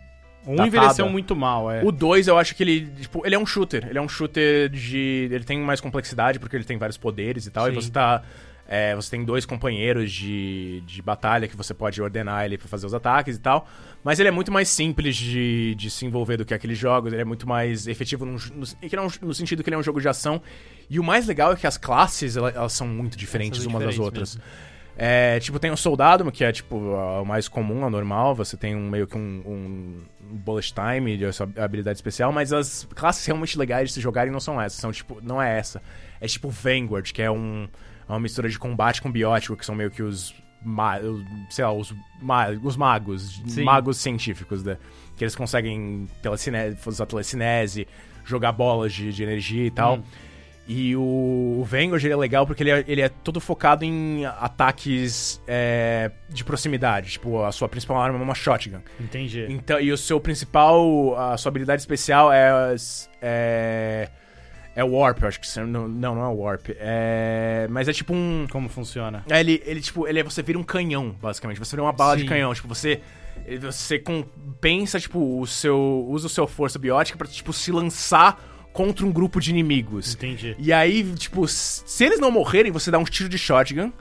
O 0.46 0.62
1 0.62 0.66
envelheceu 0.68 1.10
muito 1.10 1.36
mal, 1.36 1.70
é. 1.70 1.84
O 1.84 1.92
2, 1.92 2.30
eu 2.30 2.38
acho 2.38 2.56
que 2.56 2.64
ele, 2.64 2.88
tipo, 3.02 3.26
ele 3.26 3.36
é 3.36 3.40
um 3.40 3.46
shooter. 3.46 3.86
Ele 3.90 4.00
é 4.00 4.02
um 4.02 4.08
shooter 4.08 4.70
de... 4.70 5.28
Ele 5.30 5.44
tem 5.44 5.60
mais 5.60 5.82
complexidade, 5.82 6.40
porque 6.40 6.56
ele 6.56 6.64
tem 6.64 6.78
vários 6.78 6.98
poderes 6.98 7.46
e 7.46 7.52
tal, 7.52 7.66
Sim. 7.66 7.72
e 7.72 7.76
você 7.76 7.92
tá 7.92 8.24
é, 8.74 8.96
você 8.96 9.12
tem 9.12 9.26
dois 9.26 9.46
companheiros 9.46 10.10
de, 10.14 10.80
de 10.86 11.02
batalha 11.02 11.46
que 11.46 11.58
você 11.58 11.74
pode 11.74 12.02
ordenar 12.02 12.46
ele 12.46 12.58
para 12.58 12.70
fazer 12.70 12.86
os 12.86 12.94
ataques 12.94 13.36
e 13.36 13.40
tal. 13.40 13.68
Mas 14.02 14.18
ele 14.18 14.30
é 14.30 14.32
muito 14.32 14.50
mais 14.50 14.70
simples 14.70 15.18
de, 15.18 15.76
de 15.76 15.92
se 15.92 16.06
envolver 16.06 16.38
do 16.38 16.46
que 16.46 16.54
aqueles 16.54 16.78
jogos. 16.78 17.12
Ele 17.12 17.22
é 17.22 17.26
muito 17.26 17.46
mais 17.46 17.86
efetivo 17.86 18.26
no, 18.26 18.38
no, 18.38 19.12
no 19.24 19.34
sentido 19.34 19.62
que 19.62 19.68
ele 19.68 19.76
é 19.76 19.78
um 19.78 19.84
jogo 19.84 20.00
de 20.00 20.08
ação. 20.08 20.42
E 20.90 21.02
o 21.02 21.04
mais 21.04 21.28
legal 21.28 21.52
é 21.52 21.58
que 21.58 21.68
as 21.68 21.78
classes 21.78 22.38
elas, 22.38 22.56
elas 22.56 22.72
são 22.72 22.88
muito 22.88 23.18
diferentes 23.18 23.66
umas 23.66 23.84
das 23.84 24.00
outras. 24.00 24.40
É, 24.96 25.38
tipo, 25.42 25.60
tem 25.60 25.70
o 25.70 25.76
soldado, 25.76 26.32
que 26.32 26.42
é 26.42 26.52
tipo 26.54 26.78
o 26.78 27.26
mais 27.26 27.50
comum, 27.50 27.86
a 27.86 27.90
normal. 27.90 28.34
Você 28.36 28.56
tem 28.56 28.74
um, 28.74 28.90
meio 28.90 29.06
que 29.06 29.18
um, 29.18 29.44
um 29.46 29.98
bullet 30.22 30.74
time 30.74 31.18
de 31.18 31.30
sua 31.34 31.50
habilidade 31.58 31.98
especial, 31.98 32.32
mas 32.32 32.54
as 32.54 32.88
classes 32.96 33.26
realmente 33.26 33.58
legais 33.58 33.90
de 33.90 33.96
se 33.96 34.00
jogarem 34.00 34.32
não 34.32 34.40
são 34.40 34.62
essas. 34.62 34.80
São 34.80 34.94
tipo, 34.94 35.20
não 35.22 35.42
é 35.42 35.60
essa. 35.60 35.82
É 36.22 36.28
tipo 36.28 36.50
Vanguard, 36.50 37.12
que 37.12 37.22
é 37.22 37.30
um 37.30 37.68
é 38.08 38.12
uma 38.12 38.20
mistura 38.20 38.50
de 38.50 38.58
combate 38.58 39.02
com 39.02 39.12
biótico, 39.12 39.56
que 39.56 39.66
são 39.66 39.76
meio 39.76 39.92
que 39.92 40.04
os. 40.04 40.34
sei 41.50 41.66
lá, 41.66 41.74
os, 41.74 41.94
os 42.64 42.78
magos, 42.78 43.42
Sim. 43.48 43.64
magos 43.64 43.98
científicos, 43.98 44.64
né? 44.64 44.78
Que 45.18 45.24
eles 45.24 45.36
conseguem 45.36 46.08
telecinese, 46.22 46.78
usar 46.86 47.06
telecinese, 47.06 47.88
jogar 48.26 48.52
bolas 48.52 48.94
de, 48.94 49.12
de 49.12 49.24
energia 49.24 49.66
e 49.66 49.72
tal. 49.72 49.98
Hum. 49.98 50.04
E 50.68 50.96
o, 50.96 51.58
o 51.60 51.64
Vanguard 51.66 52.06
é 52.06 52.16
legal 52.16 52.46
porque 52.46 52.64
ele 52.64 52.72
é, 52.72 52.86
ele 52.88 53.02
é 53.02 53.10
todo 53.10 53.42
focado 53.42 53.84
em 53.84 54.26
ataques 54.26 55.42
é, 55.48 56.12
de 56.30 56.44
proximidade. 56.44 57.12
Tipo, 57.12 57.44
a 57.44 57.52
sua 57.52 57.68
principal 57.68 58.00
arma 58.00 58.18
é 58.18 58.22
uma 58.22 58.36
shotgun. 58.36 58.80
Entendi. 59.00 59.48
Então, 59.50 59.80
e 59.80 59.92
o 59.92 59.98
seu 59.98 60.20
principal. 60.20 61.18
A 61.18 61.38
sua 61.38 61.50
habilidade 61.50 61.82
especial 61.82 62.32
é. 62.32 62.76
é 63.22 64.10
é 64.76 64.84
o 64.84 64.92
Warp, 64.92 65.22
eu 65.22 65.28
acho 65.28 65.40
que. 65.40 65.60
Não, 65.60 65.88
não, 65.88 66.16
não 66.16 66.24
é 66.24 66.28
o 66.28 66.38
Warp. 66.38 66.70
É. 66.78 67.68
Mas 67.70 67.88
é 67.88 67.94
tipo 67.94 68.14
um. 68.14 68.48
Como 68.50 68.70
funciona? 68.70 69.24
É, 69.30 69.40
ele, 69.40 69.62
ele, 69.66 69.82
tipo, 69.82 70.08
ele 70.08 70.20
é, 70.20 70.24
você 70.24 70.42
vira 70.42 70.58
um 70.58 70.64
canhão, 70.64 71.16
basicamente. 71.22 71.60
Você 71.60 71.72
vira 71.72 71.84
uma 71.84 71.92
bala 71.92 72.16
Sim. 72.16 72.24
de 72.24 72.30
canhão. 72.30 72.54
Tipo, 72.54 72.68
você. 72.68 73.02
Você 73.60 74.00
compensa, 74.00 75.00
tipo, 75.00 75.40
o 75.40 75.46
seu. 75.46 76.06
Usa 76.08 76.28
o 76.28 76.30
seu 76.30 76.48
força 76.48 76.80
biótica 76.80 77.18
pra, 77.18 77.28
tipo, 77.28 77.52
se 77.52 77.72
lançar 77.72 78.42
contra 78.72 79.06
um 79.06 79.12
grupo 79.12 79.42
de 79.42 79.50
inimigos. 79.50 80.14
Entendi. 80.14 80.56
E 80.58 80.72
aí, 80.72 81.04
tipo, 81.16 81.48
se 81.48 82.06
eles 82.06 82.20
não 82.20 82.32
morrerem, 82.32 82.72
você 82.72 82.90
dá 82.90 82.98
um 82.98 83.04
tiro 83.04 83.28
de 83.28 83.38
shotgun. 83.38 83.92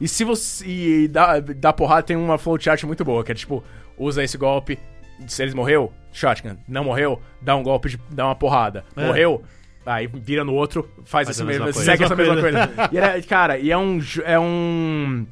E 0.00 0.08
se 0.08 0.24
você. 0.24 0.64
E 0.66 1.08
dá, 1.08 1.38
dá 1.40 1.72
porrada, 1.72 2.02
tem 2.02 2.16
uma 2.16 2.38
flowchart 2.38 2.82
muito 2.84 3.04
boa, 3.04 3.22
que 3.22 3.32
é 3.32 3.34
tipo, 3.34 3.62
usa 3.98 4.22
esse 4.22 4.38
golpe. 4.38 4.78
Se 5.26 5.42
eles 5.42 5.54
morreu, 5.54 5.92
shotgun. 6.12 6.56
Não 6.66 6.82
morreu, 6.82 7.20
dá 7.42 7.54
um 7.54 7.62
golpe 7.62 7.90
de. 7.90 8.00
dá 8.10 8.24
uma 8.26 8.34
porrada. 8.34 8.84
É. 8.96 9.06
Morreu, 9.06 9.42
Aí 9.86 10.06
vira 10.06 10.44
no 10.44 10.54
outro, 10.54 10.88
faz, 11.04 11.26
faz 11.26 11.30
assim 11.30 11.44
mesmo, 11.44 11.72
segue 11.72 12.04
essa 12.04 12.16
mesma 12.16 12.40
coisa. 12.40 12.70
e 12.90 12.98
é, 12.98 13.20
cara, 13.22 13.58
e 13.58 13.70
é 13.70 13.76
um. 13.76 14.00
É 14.24 14.38
um. 14.38 15.26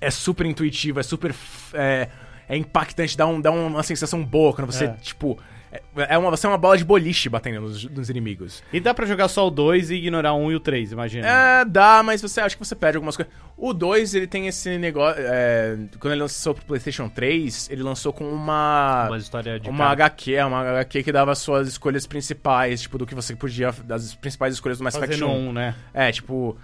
É 0.00 0.10
super 0.10 0.46
intuitivo, 0.46 1.00
é 1.00 1.02
super. 1.02 1.34
É, 1.72 2.08
é 2.48 2.56
impactante, 2.56 3.16
dá, 3.16 3.26
um, 3.26 3.40
dá 3.40 3.50
uma 3.50 3.82
sensação 3.82 4.24
boa 4.24 4.52
quando 4.52 4.72
você, 4.72 4.86
é. 4.86 4.88
tipo 5.00 5.38
é, 5.72 5.82
é 6.14 6.18
uma, 6.18 6.30
você 6.30 6.46
é 6.46 6.48
uma 6.48 6.58
bola 6.58 6.76
de 6.76 6.84
boliche 6.84 7.28
batendo 7.28 7.60
nos, 7.60 7.84
nos 7.84 8.08
inimigos. 8.08 8.62
E 8.72 8.80
dá 8.80 8.94
para 8.94 9.06
jogar 9.06 9.28
só 9.28 9.46
o 9.46 9.50
2 9.50 9.90
e 9.90 9.94
ignorar 9.96 10.32
o 10.32 10.38
1 10.38 10.44
um 10.44 10.52
e 10.52 10.56
o 10.56 10.60
3, 10.60 10.92
imagina. 10.92 11.26
É, 11.26 11.64
dá, 11.64 12.02
mas 12.04 12.22
você 12.22 12.40
acha 12.40 12.56
que 12.56 12.64
você 12.64 12.74
perde 12.74 12.96
algumas 12.96 13.16
coisas. 13.16 13.32
O 13.56 13.72
2, 13.72 14.14
ele 14.14 14.26
tem 14.26 14.46
esse 14.46 14.78
negócio. 14.78 15.20
É, 15.24 15.76
quando 15.98 16.12
ele 16.12 16.22
lançou 16.22 16.54
pro 16.54 16.64
PlayStation 16.64 17.08
3, 17.08 17.70
ele 17.70 17.82
lançou 17.82 18.12
com 18.12 18.28
uma. 18.28 19.06
Uma 19.08 19.18
história 19.18 19.58
de. 19.58 19.68
Uma 19.68 19.84
cara. 19.84 19.92
HQ, 19.92 20.42
uma 20.42 20.60
HQ 20.60 21.02
que 21.02 21.12
dava 21.12 21.34
suas 21.34 21.68
escolhas 21.68 22.06
principais, 22.06 22.82
tipo, 22.82 22.98
do 22.98 23.06
que 23.06 23.14
você 23.14 23.34
podia. 23.34 23.72
Das 23.84 24.14
principais 24.14 24.54
escolhas 24.54 24.78
do 24.78 24.84
Mass 24.84 24.94
Effect 24.94 25.22
1. 25.22 25.52
né? 25.52 25.74
É, 25.92 26.12
tipo. 26.12 26.56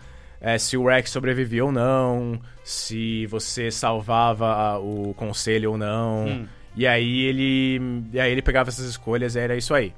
É, 0.44 0.58
se 0.58 0.76
o 0.76 0.84
Rex 0.86 1.08
sobrevivia 1.08 1.64
ou 1.64 1.70
não, 1.70 2.40
se 2.64 3.26
você 3.26 3.70
salvava 3.70 4.76
o 4.78 5.14
conselho 5.14 5.70
ou 5.70 5.78
não. 5.78 6.26
Hum. 6.26 6.46
E 6.76 6.86
aí 6.86 7.20
ele. 7.22 7.80
E 8.12 8.20
aí 8.20 8.30
ele 8.32 8.42
pegava 8.42 8.68
essas 8.70 8.86
escolhas 8.86 9.34
e 9.36 9.38
era 9.40 9.56
isso 9.56 9.74
aí. 9.74 9.92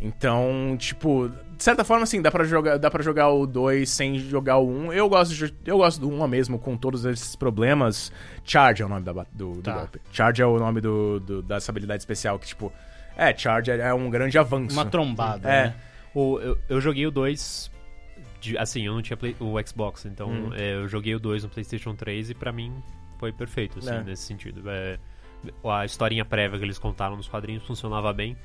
Então, 0.00 0.76
tipo, 0.78 1.30
de 1.56 1.62
certa 1.62 1.84
forma, 1.84 2.02
assim, 2.02 2.20
dá 2.20 2.30
pra 2.30 2.44
jogar, 2.44 2.76
dá 2.78 2.90
pra 2.90 3.02
jogar 3.02 3.30
o 3.30 3.46
2 3.46 3.88
sem 3.88 4.18
jogar 4.18 4.58
o 4.58 4.68
1. 4.68 4.92
Eu 4.92 5.08
gosto, 5.08 5.34
de, 5.34 5.54
eu 5.64 5.78
gosto 5.78 6.00
do 6.00 6.10
1 6.10 6.26
mesmo, 6.28 6.58
com 6.58 6.76
todos 6.76 7.04
esses 7.04 7.34
problemas. 7.36 8.12
Charge 8.44 8.82
é 8.82 8.86
o 8.86 8.88
nome 8.88 9.02
da, 9.02 9.12
do, 9.12 9.52
do 9.52 9.62
Tá. 9.62 9.72
golpe. 9.74 10.00
Charge 10.12 10.42
é 10.42 10.46
o 10.46 10.58
nome 10.58 10.80
do, 10.80 11.20
do- 11.20 11.42
dessa 11.42 11.70
habilidade 11.70 12.02
especial 12.02 12.38
que, 12.38 12.46
tipo... 12.46 12.72
É, 13.16 13.34
Charge 13.34 13.70
é, 13.70 13.78
é 13.78 13.94
um 13.94 14.10
grande 14.10 14.36
avanço. 14.36 14.74
Uma 14.74 14.84
trombada, 14.84 15.48
É. 15.48 15.62
né? 15.68 15.74
O, 16.12 16.38
eu, 16.40 16.58
eu 16.68 16.80
joguei 16.80 17.06
o 17.06 17.10
2. 17.10 17.70
Assim, 18.58 18.84
eu 18.86 18.92
não 18.92 19.00
tinha 19.00 19.16
play- 19.16 19.36
o 19.40 19.54
Xbox, 19.66 20.04
então 20.04 20.28
Hum. 20.28 20.50
é, 20.54 20.74
eu 20.74 20.88
joguei 20.88 21.14
o 21.14 21.20
2 21.20 21.44
no 21.44 21.48
PlayStation 21.48 21.94
3 21.94 22.30
e 22.30 22.34
pra 22.34 22.52
mim 22.52 22.74
foi 23.18 23.32
perfeito, 23.32 23.78
assim, 23.78 23.90
É. 23.94 24.02
nesse 24.02 24.24
sentido. 24.24 24.62
É, 24.68 24.98
a 25.64 25.84
historinha 25.84 26.24
prévia 26.24 26.58
que 26.58 26.64
eles 26.64 26.78
contaram 26.78 27.16
nos 27.16 27.28
quadrinhos 27.28 27.64
funcionava 27.64 28.12
bem. 28.12 28.36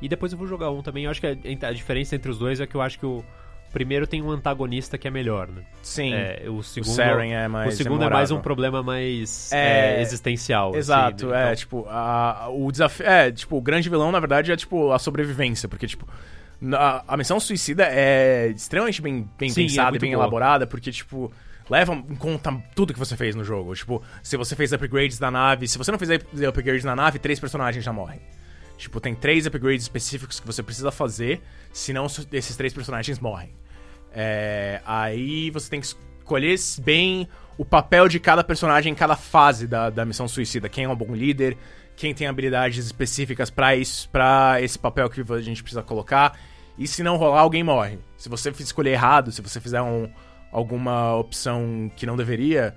E 0.00 0.08
depois 0.08 0.32
eu 0.32 0.38
vou 0.38 0.46
jogar 0.46 0.70
um 0.70 0.82
também. 0.82 1.04
Eu 1.04 1.10
acho 1.10 1.20
que 1.20 1.26
a, 1.26 1.68
a 1.68 1.72
diferença 1.72 2.16
entre 2.16 2.30
os 2.30 2.38
dois 2.38 2.60
é 2.60 2.66
que 2.66 2.74
eu 2.74 2.82
acho 2.82 2.98
que 2.98 3.06
o 3.06 3.24
primeiro 3.72 4.06
tem 4.06 4.20
um 4.20 4.30
antagonista 4.30 4.98
que 4.98 5.08
é 5.08 5.10
melhor, 5.10 5.48
né? 5.48 5.62
Sim. 5.82 6.12
É, 6.12 6.42
o 6.46 6.56
o 6.56 6.62
segundo, 6.62 6.92
Saren 6.94 7.32
é 7.32 7.48
mais 7.48 7.72
o 7.72 7.76
segundo 7.76 8.04
é 8.04 8.10
mais 8.10 8.30
um 8.30 8.40
problema 8.40 8.82
mais 8.82 9.50
É, 9.52 9.96
é, 9.98 10.02
existencial. 10.02 10.74
Exato, 10.74 11.26
assim, 11.26 11.34
é, 11.36 11.42
então- 11.44 11.54
tipo, 11.56 11.86
a, 11.88 12.48
o 12.50 12.70
desafio. 12.70 13.06
É, 13.06 13.30
tipo, 13.30 13.56
o 13.56 13.62
grande 13.62 13.88
vilão, 13.88 14.10
na 14.12 14.20
verdade, 14.20 14.50
é 14.52 14.56
tipo 14.56 14.92
a 14.92 14.98
sobrevivência, 14.98 15.68
porque, 15.68 15.86
tipo, 15.86 16.06
na- 16.60 17.02
a 17.08 17.16
missão 17.16 17.38
suicida 17.40 17.84
é 17.88 18.48
extremamente 18.48 19.00
bem, 19.00 19.26
bem 19.38 19.48
Sim, 19.48 19.62
é 19.64 19.66
pensada 19.68 19.96
e 19.96 20.00
bem 20.00 20.10
boa. 20.12 20.22
elaborada, 20.22 20.66
porque, 20.66 20.90
tipo, 20.92 21.32
leva 21.72 21.94
em 21.94 22.14
conta 22.14 22.52
tudo 22.74 22.92
que 22.92 22.98
você 22.98 23.16
fez 23.16 23.34
no 23.34 23.42
jogo. 23.42 23.74
Tipo, 23.74 24.02
se 24.22 24.36
você 24.36 24.54
fez 24.54 24.72
upgrades 24.72 25.18
na 25.18 25.30
nave, 25.30 25.66
se 25.66 25.78
você 25.78 25.90
não 25.90 25.98
fizer 25.98 26.20
upgrades 26.46 26.84
na 26.84 26.94
nave, 26.94 27.18
três 27.18 27.40
personagens 27.40 27.82
já 27.82 27.92
morrem. 27.92 28.20
Tipo, 28.76 29.00
tem 29.00 29.14
três 29.14 29.46
upgrades 29.46 29.82
específicos 29.82 30.38
que 30.38 30.46
você 30.46 30.62
precisa 30.62 30.90
fazer, 30.90 31.40
senão 31.72 32.06
esses 32.30 32.56
três 32.56 32.74
personagens 32.74 33.18
morrem. 33.18 33.54
É, 34.12 34.82
aí 34.84 35.50
você 35.50 35.70
tem 35.70 35.80
que 35.80 35.86
escolher 35.86 36.58
bem 36.82 37.26
o 37.56 37.64
papel 37.64 38.06
de 38.06 38.20
cada 38.20 38.44
personagem 38.44 38.92
em 38.92 38.94
cada 38.94 39.16
fase 39.16 39.66
da, 39.66 39.88
da 39.88 40.04
missão 40.04 40.28
suicida. 40.28 40.68
Quem 40.68 40.84
é 40.84 40.88
um 40.88 40.96
bom 40.96 41.14
líder, 41.14 41.56
quem 41.96 42.12
tem 42.12 42.26
habilidades 42.26 42.84
específicas 42.84 43.48
pra 43.48 43.74
isso, 43.74 44.10
pra 44.10 44.60
esse 44.60 44.78
papel 44.78 45.08
que 45.08 45.22
a 45.32 45.40
gente 45.40 45.62
precisa 45.62 45.82
colocar. 45.82 46.38
E 46.76 46.86
se 46.86 47.02
não 47.02 47.16
rolar, 47.16 47.40
alguém 47.40 47.62
morre. 47.62 47.98
Se 48.18 48.28
você 48.28 48.50
escolher 48.58 48.90
errado, 48.90 49.32
se 49.32 49.40
você 49.40 49.60
fizer 49.60 49.80
um- 49.80 50.10
alguma 50.52 51.16
opção 51.16 51.90
que 51.96 52.06
não 52.06 52.16
deveria, 52.16 52.76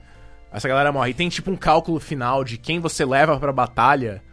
essa 0.52 0.68
galera 0.68 0.92
morre. 0.92 1.12
E 1.12 1.14
tem 1.14 1.30
tipo 1.30 1.52
um 1.52 1.58
cálculo 1.58 2.00
final 2.00 2.44
de 2.44 2.58
quem 2.58 2.80
você 2.80 3.04
leva 3.04 3.38
pra 3.38 3.52
batalha 3.52 4.24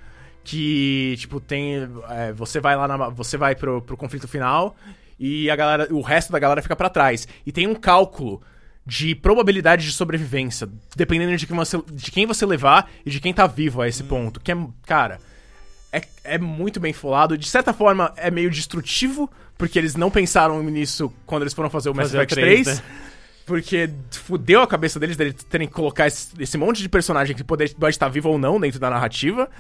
que, 0.44 1.14
tipo, 1.18 1.40
tem. 1.40 1.88
é, 2.10 2.32
você 2.32 2.60
vai 2.60 2.76
lá 2.76 2.88
na. 2.88 3.08
Você 3.10 3.36
vai 3.36 3.54
pro, 3.54 3.80
pro 3.82 3.96
conflito 3.96 4.26
final 4.26 4.76
e 5.18 5.50
a 5.50 5.56
galera. 5.56 5.88
O 5.92 6.00
resto 6.00 6.32
da 6.32 6.38
galera 6.38 6.62
fica 6.62 6.76
pra 6.76 6.88
trás. 6.88 7.28
E 7.46 7.52
tem 7.52 7.66
um 7.66 7.74
cálculo 7.74 8.42
de 8.84 9.14
probabilidade 9.14 9.84
de 9.84 9.92
sobrevivência, 9.92 10.68
dependendo 10.96 11.36
de 11.36 11.46
quem 11.46 11.56
você, 11.56 11.80
de 11.92 12.10
quem 12.10 12.26
você 12.26 12.44
levar 12.44 12.90
e 13.06 13.10
de 13.10 13.20
quem 13.20 13.32
tá 13.32 13.46
vivo 13.46 13.80
a 13.80 13.88
esse 13.88 14.02
ponto. 14.04 14.40
Que 14.40 14.52
é. 14.52 14.56
Cara. 14.84 15.20
É, 15.94 16.02
é 16.24 16.38
muito 16.38 16.80
bem 16.80 16.92
folado. 16.92 17.36
De 17.36 17.46
certa 17.46 17.74
forma, 17.74 18.14
é 18.16 18.30
meio 18.30 18.50
destrutivo, 18.50 19.30
porque 19.58 19.78
eles 19.78 19.94
não 19.94 20.10
pensaram 20.10 20.62
nisso 20.62 21.12
quando 21.26 21.42
eles 21.42 21.52
foram 21.52 21.68
fazer 21.68 21.90
o 21.90 21.94
Mass 21.94 22.14
Effect 22.14 22.34
3, 22.34 22.62
3. 22.62 22.78
né? 22.78 22.84
Porque 23.44 23.90
fudeu 24.10 24.62
a 24.62 24.66
cabeça 24.66 25.00
deles, 25.00 25.16
deles 25.16 25.34
terem 25.50 25.66
que 25.66 25.74
colocar 25.74 26.06
esse, 26.06 26.28
esse 26.38 26.56
monte 26.56 26.80
de 26.80 26.88
personagem 26.88 27.34
que 27.34 27.42
pode, 27.42 27.74
pode 27.74 27.94
estar 27.94 28.08
vivo 28.08 28.28
ou 28.28 28.38
não 28.38 28.60
dentro 28.60 28.78
da 28.78 28.88
narrativa. 28.88 29.50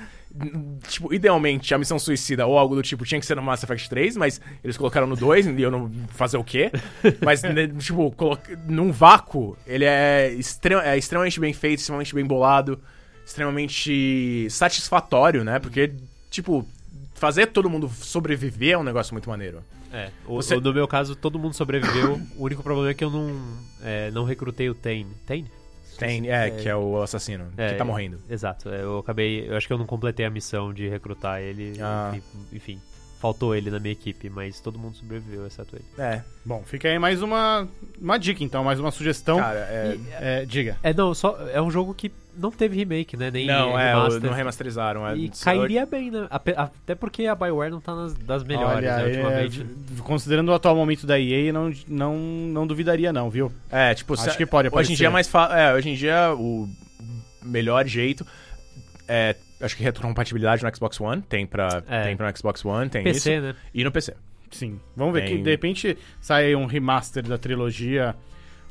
Tipo, 0.88 1.12
idealmente, 1.12 1.74
a 1.74 1.78
missão 1.78 1.98
suicida 1.98 2.46
ou 2.46 2.56
algo 2.58 2.74
do 2.76 2.82
tipo 2.82 3.04
tinha 3.04 3.20
que 3.20 3.26
ser 3.26 3.34
no 3.34 3.42
Mass 3.42 3.62
Effect 3.64 3.88
3, 3.90 4.16
mas 4.16 4.40
eles 4.62 4.76
colocaram 4.76 5.06
no 5.06 5.16
2 5.16 5.46
e 5.48 5.60
eu 5.62 5.70
não 5.70 5.90
fazer 6.10 6.36
o 6.38 6.44
quê? 6.44 6.70
Mas, 7.22 7.42
né, 7.42 7.66
tipo, 7.78 8.10
coloca- 8.12 8.58
num 8.66 8.90
vácuo, 8.92 9.58
ele 9.66 9.84
é, 9.84 10.32
extre- 10.32 10.74
é 10.76 10.96
extremamente 10.96 11.38
bem 11.38 11.52
feito, 11.52 11.80
extremamente 11.80 12.14
bem 12.14 12.24
bolado, 12.24 12.80
extremamente 13.26 14.46
satisfatório, 14.48 15.44
né? 15.44 15.58
Porque, 15.58 15.92
tipo, 16.30 16.66
fazer 17.14 17.48
todo 17.48 17.68
mundo 17.68 17.88
sobreviver 17.88 18.72
é 18.74 18.78
um 18.78 18.82
negócio 18.84 19.12
muito 19.14 19.28
maneiro. 19.28 19.62
É, 19.92 20.10
o, 20.26 20.36
Você- 20.36 20.56
o- 20.56 20.60
no 20.60 20.72
meu 20.72 20.88
caso, 20.88 21.14
todo 21.14 21.38
mundo 21.38 21.54
sobreviveu. 21.54 22.20
o 22.36 22.44
único 22.44 22.62
problema 22.62 22.90
é 22.90 22.94
que 22.94 23.04
eu 23.04 23.10
não, 23.10 23.30
é, 23.82 24.10
não 24.10 24.24
recrutei 24.24 24.68
o 24.70 24.74
Tane. 24.74 25.06
Tane? 25.26 25.50
Tem, 25.98 26.30
é, 26.30 26.50
que 26.50 26.68
é 26.68 26.74
o 26.74 27.00
assassino, 27.02 27.52
É, 27.56 27.68
que 27.70 27.74
tá 27.76 27.84
morrendo. 27.84 28.18
Exato. 28.28 28.68
é, 28.70 28.82
Eu 28.82 28.98
acabei. 28.98 29.48
Eu 29.48 29.56
acho 29.56 29.66
que 29.66 29.72
eu 29.72 29.78
não 29.78 29.86
completei 29.86 30.24
a 30.24 30.30
missão 30.30 30.72
de 30.72 30.88
recrutar 30.88 31.40
ele. 31.40 31.74
Ah. 31.80 32.12
Enfim, 32.14 32.22
enfim, 32.52 32.80
faltou 33.22 33.54
ele 33.54 33.70
na 33.70 33.78
minha 33.78 33.92
equipe, 33.92 34.28
mas 34.28 34.58
todo 34.60 34.76
mundo 34.80 34.96
sobreviveu, 34.96 35.46
exceto 35.46 35.76
ele. 35.76 35.84
É, 35.96 36.22
Bom, 36.44 36.60
fica 36.66 36.88
aí 36.88 36.98
mais 36.98 37.22
uma, 37.22 37.68
uma 38.00 38.18
dica, 38.18 38.42
então, 38.42 38.64
mais 38.64 38.80
uma 38.80 38.90
sugestão. 38.90 39.38
cara, 39.38 39.58
é... 39.60 39.96
É, 40.20 40.44
diga. 40.44 40.76
É, 40.82 40.92
não, 40.92 41.14
só. 41.14 41.38
É 41.52 41.62
um 41.62 41.70
jogo 41.70 41.94
que 41.94 42.10
não 42.36 42.50
teve 42.50 42.74
remake, 42.76 43.16
né? 43.16 43.30
Nem 43.30 43.46
Não, 43.46 43.78
é, 43.78 43.94
remaster. 43.94 44.22
não 44.22 44.32
remasterizaram. 44.32 45.06
É, 45.06 45.16
E 45.16 45.30
cairia 45.40 45.86
bem, 45.86 46.10
né? 46.10 46.26
Até 46.30 46.96
porque 46.96 47.26
a 47.26 47.34
Bioware 47.36 47.70
não 47.70 47.80
tá 47.80 47.94
nas, 47.94 48.12
das 48.14 48.42
melhores, 48.42 48.78
Olha, 48.78 48.96
né, 48.96 49.02
é, 49.02 49.06
ultimamente. 49.06 49.62
v- 49.62 50.02
considerando 50.02 50.48
o 50.48 50.52
atual 50.54 50.74
momento 50.74 51.06
da 51.06 51.20
EA, 51.20 51.52
não, 51.52 51.70
não, 51.86 52.16
não 52.18 52.66
duvidaria 52.66 53.12
não, 53.12 53.30
viu? 53.30 53.52
É, 53.70 53.94
tipo, 53.94 54.14
Acho 54.14 54.32
se- 54.32 54.36
que 54.36 54.44
pode 54.46 54.66
Hoje 54.66 54.72
em 54.72 54.78
aparecer. 54.78 54.96
dia 54.96 55.06
é 55.06 55.10
mais 55.10 55.28
fa... 55.28 55.48
é, 55.56 55.72
hoje 55.74 55.90
em 55.90 55.94
dia 55.94 56.34
o 56.34 56.68
melhor 57.42 57.86
jeito 57.86 58.26
é, 59.06 59.36
acho 59.62 59.76
que 59.76 59.82
retrocompatibilidade 59.82 60.62
no 60.64 60.74
Xbox 60.74 61.00
One, 61.00 61.22
tem 61.22 61.46
pra, 61.46 61.82
É. 61.88 62.04
tem 62.04 62.16
pra 62.16 62.30
no 62.30 62.36
Xbox 62.36 62.64
One, 62.64 62.88
tem 62.90 63.02
PC, 63.04 63.32
isso. 63.34 63.42
né? 63.42 63.54
E 63.72 63.84
no 63.84 63.92
PC. 63.92 64.14
Sim. 64.50 64.78
Vamos 64.96 65.14
ver 65.14 65.24
Tem- 65.26 65.36
que 65.38 65.42
de 65.42 65.50
repente 65.50 65.96
sai 66.20 66.54
um 66.54 66.66
remaster 66.66 67.22
da 67.26 67.38
trilogia, 67.38 68.14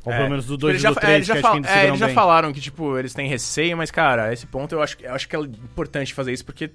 ou 0.05 0.11
É. 0.13 0.17
pelo 0.17 0.29
menos 0.29 0.45
do 0.45 0.53
Tipo, 0.53 0.61
2 0.61 0.71
eles 0.73 0.81
e 0.81 0.83
já, 0.83 0.91
do 0.91 0.97
é, 0.97 1.01
3, 1.01 1.15
eles 1.15 1.27
que 1.27 1.27
já, 1.27 1.33
acho 1.33 1.41
fal- 1.41 1.51
que 1.51 1.57
ainda 1.57 1.69
é, 1.81 1.87
eles 1.87 1.99
já 1.99 2.05
bem. 2.05 2.15
falaram 2.15 2.53
que, 2.53 2.61
tipo, 2.61 2.97
eles 2.99 3.13
têm 3.13 3.27
receio, 3.27 3.75
mas, 3.77 3.89
cara, 3.89 4.31
esse 4.31 4.45
ponto 4.45 4.73
eu 4.75 4.81
acho, 4.81 4.97
que- 4.97 5.05
eu 5.05 5.13
acho 5.13 5.27
que 5.27 5.35
é 5.35 5.39
importante 5.39 6.13
fazer 6.13 6.31
isso, 6.33 6.45
porque 6.45 6.69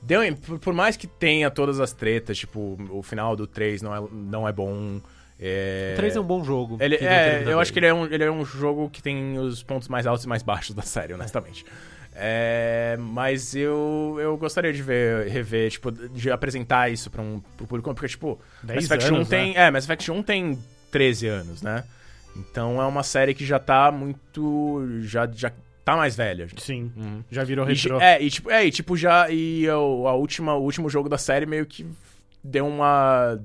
deu, 0.00 0.20
por, 0.60 0.72
mais 0.72 0.96
que 0.96 1.06
tenha 1.06 1.50
todas 1.50 1.78
as 1.80 1.92
tretas, 1.92 2.38
tipo, 2.38 2.78
o 2.90 3.02
final 3.02 3.36
do 3.36 3.46
3 3.46 3.82
não 3.82 3.94
é, 3.94 4.08
não 4.12 4.48
é 4.48 4.52
bom. 4.52 5.00
É... 5.40 5.92
O 5.94 5.96
3 5.96 6.16
é 6.16 6.20
um 6.20 6.24
bom 6.24 6.42
jogo. 6.42 6.78
Ele, 6.80 6.96
é, 6.96 7.44
eu 7.46 7.60
acho 7.60 7.72
que 7.72 7.78
ele 7.78 7.86
é, 7.86 7.94
um, 7.94 8.04
ele 8.06 8.24
é 8.24 8.30
um 8.30 8.44
jogo 8.44 8.88
que 8.90 9.00
tem 9.02 9.38
os 9.38 9.62
pontos 9.62 9.86
mais 9.88 10.06
altos 10.06 10.24
e 10.24 10.28
mais 10.28 10.42
baixos 10.42 10.74
da 10.74 10.82
série, 10.82 11.12
honestamente. 11.14 11.64
É, 11.66 11.97
mas 12.98 13.54
eu, 13.54 14.16
eu 14.20 14.36
gostaria 14.36 14.72
de 14.72 14.82
ver, 14.82 15.28
rever, 15.28 15.70
tipo, 15.70 15.90
de 15.92 16.30
apresentar 16.30 16.90
isso 16.90 17.10
pra 17.10 17.22
um, 17.22 17.40
pro 17.56 17.66
público, 17.66 17.92
porque, 17.94 18.08
tipo, 18.08 18.38
10 18.62 18.76
Mass 18.76 18.84
Effect 18.86 19.12
1 19.12 19.14
anos, 19.16 19.28
tem. 19.28 19.54
né? 19.54 19.66
É, 19.66 19.70
Mass 19.70 19.84
Effect 19.84 20.10
1 20.10 20.22
tem 20.22 20.58
13 20.90 21.26
anos, 21.28 21.62
né? 21.62 21.84
Então 22.36 22.80
é 22.80 22.86
uma 22.86 23.02
série 23.02 23.34
que 23.34 23.44
já 23.44 23.58
tá 23.58 23.90
muito. 23.90 24.84
Já, 25.02 25.28
já 25.32 25.50
tá 25.84 25.96
mais 25.96 26.14
velha. 26.16 26.46
Sim, 26.56 26.92
Uhum. 26.96 27.24
já 27.30 27.42
virou 27.44 27.68
E, 27.68 27.74
retrô. 27.74 28.00
é, 28.00 28.22
e 28.22 28.30
tipo, 28.30 28.50
é, 28.50 28.64
e 28.66 28.70
tipo, 28.70 28.96
já. 28.96 29.30
E 29.30 29.68
o, 29.70 30.06
a 30.06 30.14
última, 30.14 30.54
o 30.54 30.62
último 30.62 30.88
jogo 30.88 31.08
da 31.08 31.18
série 31.18 31.46
meio 31.46 31.66
que 31.66 31.86
deu 32.44 32.66
uma. 32.66 33.38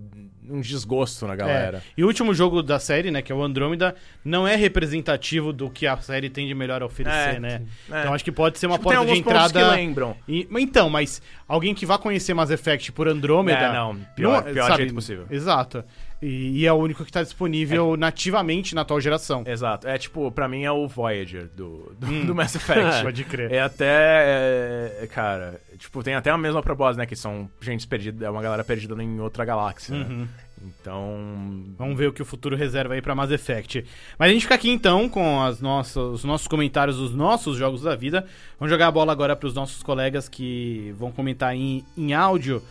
Um 0.50 0.62
desgosto 0.62 1.26
na 1.28 1.36
galera. 1.36 1.78
É. 1.78 1.82
E 1.98 2.04
o 2.04 2.08
último 2.08 2.34
jogo 2.34 2.62
da 2.64 2.80
série, 2.80 3.12
né, 3.12 3.22
que 3.22 3.32
é 3.32 3.36
o 3.36 3.42
Andrômeda, 3.44 3.96
não 4.24 4.48
é 4.48 4.56
representativo 4.56 5.52
do 5.54 5.70
que 5.70 5.86
a 5.88 5.98
série 5.98 6.30
tem 6.30 6.48
de 6.48 6.54
melhor 6.54 6.82
a 6.82 6.86
oferecer, 6.86 7.36
É, 7.36 7.40
né? 7.40 7.62
É. 7.92 8.00
Então 8.02 8.14
acho 8.14 8.24
que 8.24 8.32
pode 8.32 8.60
ser 8.60 8.68
uma 8.68 8.78
Tipo, 8.78 8.90
tem 8.90 8.98
porta 8.98 9.14
de 9.14 9.20
entrada. 9.20 9.60
que 9.70 9.76
lembram. 9.76 10.16
E- 10.28 10.48
então, 10.60 10.90
mas 10.90 11.22
alguém 11.48 11.74
que 11.74 11.86
vá 11.86 11.98
conhecer 11.98 12.34
Mass 12.34 12.50
Effect 12.52 12.92
por 12.92 13.08
Andrômeda. 13.08 13.58
É, 13.60 13.74
não, 13.74 13.96
pior- 14.16 14.44
pior 14.44 14.68
sabe, 14.68 14.78
jeito 14.84 14.94
possível. 14.96 15.26
Exato. 15.30 15.84
E, 16.22 16.62
e 16.62 16.66
é 16.66 16.72
o 16.72 16.76
único 16.78 17.04
que 17.04 17.12
tá 17.12 17.22
disponível 17.22 17.98
nativamente 17.98 18.74
na 18.74 18.82
atual 18.82 19.02
geração. 19.02 19.44
Exato. 19.46 19.86
É 19.90 19.98
tipo, 19.98 20.32
pra 20.32 20.48
mim 20.48 20.64
é 20.64 20.72
o 20.72 20.88
Voyager 20.88 21.50
do, 21.54 21.94
do, 22.00 22.08
Hum. 22.08 22.26
do 22.26 22.34
Mass 22.34 22.56
Effect. 22.56 23.04
Pode 23.04 23.24
crer. 23.26 23.52
É 23.52 23.60
até. 23.60 25.02
é, 25.02 25.08
cara, 25.08 25.60
tipo, 25.78 26.02
tem 26.02 26.14
até 26.16 26.30
a 26.30 26.38
mesma 26.38 26.62
proposta, 26.64 26.98
né? 26.98 27.06
Que 27.06 27.16
são 27.16 27.50
gente 27.60 27.86
perdida, 27.88 28.26
é 28.26 28.30
uma 28.30 28.42
galera 28.42 28.64
perdida 28.64 29.02
em 29.04 29.20
outra 29.20 29.44
galáxia. 29.44 29.96
né? 29.96 30.28
Então. 30.66 31.66
Vamos 31.78 31.98
ver 31.98 32.08
o 32.08 32.14
que 32.14 32.22
o 32.22 32.26
futuro 32.26 32.56
reserva 32.56 32.94
aí 32.94 33.02
pra 33.02 33.14
Mass 33.16 33.32
Effect. 33.32 33.86
Mas 34.18 34.30
a 34.30 34.34
gente 34.34 34.44
fica 34.44 34.56
aqui 34.56 34.70
então 34.70 35.10
com 35.10 35.42
as 35.42 35.60
nossas, 35.60 35.98
os 35.98 36.24
nossos 36.24 36.48
comentários 36.48 36.98
dos 36.98 37.14
nossos 37.14 37.58
jogos 37.58 37.82
da 37.82 37.96
vida. 37.96 38.26
Vamos 38.60 38.72
jogar 38.72 38.88
a 38.88 38.92
bola 38.92 39.12
agora 39.12 39.36
pros 39.36 39.54
nossos 39.54 39.84
colegas 39.84 40.30
que 40.30 40.94
vão 40.98 41.12
comentar 41.12 41.56
em, 41.56 41.84
em 41.98 42.14
áudio 42.14 42.64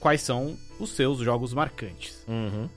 quais 0.00 0.20
são 0.22 0.56
os 0.78 0.90
seus 0.90 1.18
jogos 1.18 1.52
marcantes. 1.52 2.24
Uhum. 2.28 2.68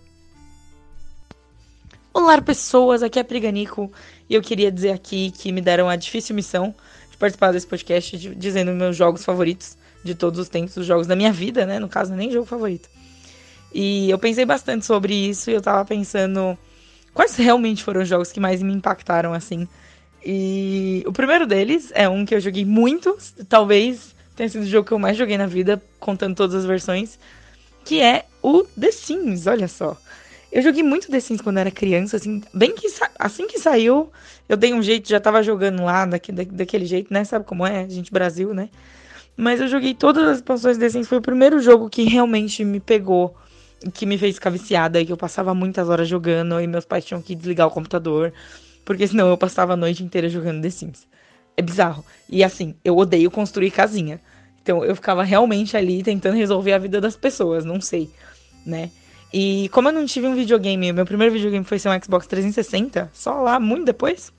Olá, 2.13 2.41
pessoas, 2.41 3.03
aqui 3.03 3.19
é 3.19 3.21
a 3.21 3.25
Priganico 3.25 3.91
e 4.29 4.33
eu 4.33 4.41
queria 4.41 4.71
dizer 4.71 4.91
aqui 4.91 5.29
que 5.31 5.51
me 5.51 5.61
deram 5.61 5.87
a 5.87 5.95
difícil 5.95 6.35
missão 6.35 6.73
de 7.11 7.17
participar 7.17 7.51
desse 7.51 7.67
podcast 7.67 8.17
de- 8.17 8.33
dizendo 8.33 8.71
meus 8.71 8.95
jogos 8.97 9.23
favoritos 9.23 9.77
de 10.03 10.15
todos 10.15 10.39
os 10.39 10.49
tempos, 10.49 10.75
os 10.77 10.85
jogos 10.85 11.05
da 11.05 11.15
minha 11.15 11.31
vida, 11.31 11.65
né? 11.65 11.77
No 11.79 11.87
caso, 11.87 12.15
nem 12.15 12.31
jogo 12.31 12.45
favorito. 12.47 12.89
E 13.73 14.09
eu 14.09 14.17
pensei 14.17 14.45
bastante 14.45 14.85
sobre 14.85 15.13
isso 15.13 15.49
e 15.49 15.53
eu 15.53 15.61
tava 15.61 15.83
pensando 15.85 16.57
quais 17.13 17.35
realmente 17.35 17.83
foram 17.83 18.01
os 18.01 18.07
jogos 18.07 18.31
que 18.31 18.39
mais 18.39 18.61
me 18.61 18.73
impactaram 18.73 19.33
assim. 19.33 19.67
E 20.25 21.03
o 21.05 21.13
primeiro 21.13 21.45
deles 21.45 21.91
é 21.95 22.07
um 22.07 22.25
que 22.25 22.35
eu 22.35 22.39
joguei 22.39 22.65
muito, 22.65 23.17
talvez 23.47 24.15
tenha 24.35 24.49
sido 24.49 24.63
o 24.63 24.67
jogo 24.67 24.87
que 24.87 24.93
eu 24.93 24.99
mais 24.99 25.17
joguei 25.17 25.37
na 25.37 25.47
vida, 25.47 25.81
contando 25.99 26.35
todas 26.35 26.55
as 26.55 26.65
versões, 26.65 27.17
que 27.83 28.01
é 28.01 28.25
o 28.41 28.63
The 28.79 28.91
Sims, 28.91 29.47
olha 29.47 29.67
só. 29.67 29.97
Eu 30.51 30.61
joguei 30.61 30.83
muito 30.83 31.09
The 31.09 31.19
Sims 31.19 31.41
quando 31.41 31.57
era 31.57 31.71
criança, 31.71 32.17
assim, 32.17 32.41
bem 32.53 32.73
que 32.73 32.87
assim 33.17 33.47
que 33.47 33.59
saiu, 33.59 34.11
eu 34.47 34.55
dei 34.55 34.73
um 34.73 34.81
jeito, 34.81 35.09
já 35.09 35.19
tava 35.19 35.41
jogando 35.41 35.83
lá 35.83 36.05
daquele, 36.05 36.45
daquele 36.45 36.85
jeito, 36.85 37.11
né? 37.11 37.23
Sabe 37.23 37.45
como 37.45 37.65
é? 37.65 37.81
A 37.81 37.89
gente 37.89 38.11
Brasil, 38.11 38.53
né? 38.53 38.69
Mas 39.35 39.59
eu 39.59 39.67
joguei 39.67 39.93
todas 39.93 40.23
as 40.27 40.37
expansões 40.37 40.77
The 40.77 40.89
Sims, 40.89 41.07
foi 41.07 41.17
o 41.17 41.21
primeiro 41.21 41.59
jogo 41.59 41.89
que 41.89 42.03
realmente 42.03 42.63
me 42.63 42.79
pegou, 42.79 43.35
que 43.93 44.05
me 44.05 44.17
fez 44.17 44.35
ficar 44.35 44.49
viciada, 44.49 44.99
e 44.99 45.05
que 45.05 45.11
eu 45.11 45.17
passava 45.17 45.53
muitas 45.53 45.89
horas 45.89 46.07
jogando, 46.07 46.59
e 46.59 46.67
meus 46.67 46.85
pais 46.85 47.05
tinham 47.05 47.21
que 47.21 47.35
desligar 47.35 47.67
o 47.67 47.71
computador, 47.71 48.33
porque 48.83 49.07
senão 49.07 49.29
eu 49.29 49.37
passava 49.37 49.73
a 49.73 49.75
noite 49.75 50.03
inteira 50.03 50.29
jogando 50.29 50.61
The 50.61 50.69
Sims. 50.69 51.07
É 51.55 51.61
bizarro. 51.61 52.05
E 52.29 52.43
assim, 52.43 52.75
eu 52.83 52.95
odeio 52.97 53.29
construir 53.31 53.71
casinha. 53.71 54.21
Então 54.61 54.83
eu 54.83 54.95
ficava 54.95 55.23
realmente 55.23 55.75
ali 55.75 56.03
tentando 56.03 56.35
resolver 56.35 56.73
a 56.73 56.77
vida 56.77 56.99
das 56.99 57.15
pessoas, 57.15 57.65
não 57.65 57.79
sei, 57.79 58.09
né? 58.65 58.91
E 59.33 59.69
como 59.69 59.89
eu 59.89 59.93
não 59.93 60.05
tive 60.05 60.27
um 60.27 60.35
videogame, 60.35 60.91
meu 60.93 61.05
primeiro 61.05 61.33
videogame 61.33 61.65
foi 61.65 61.79
ser 61.79 61.89
um 61.89 62.01
Xbox 62.01 62.27
360, 62.27 63.09
só 63.13 63.41
lá 63.41 63.59
muito 63.59 63.85
depois, 63.85 64.31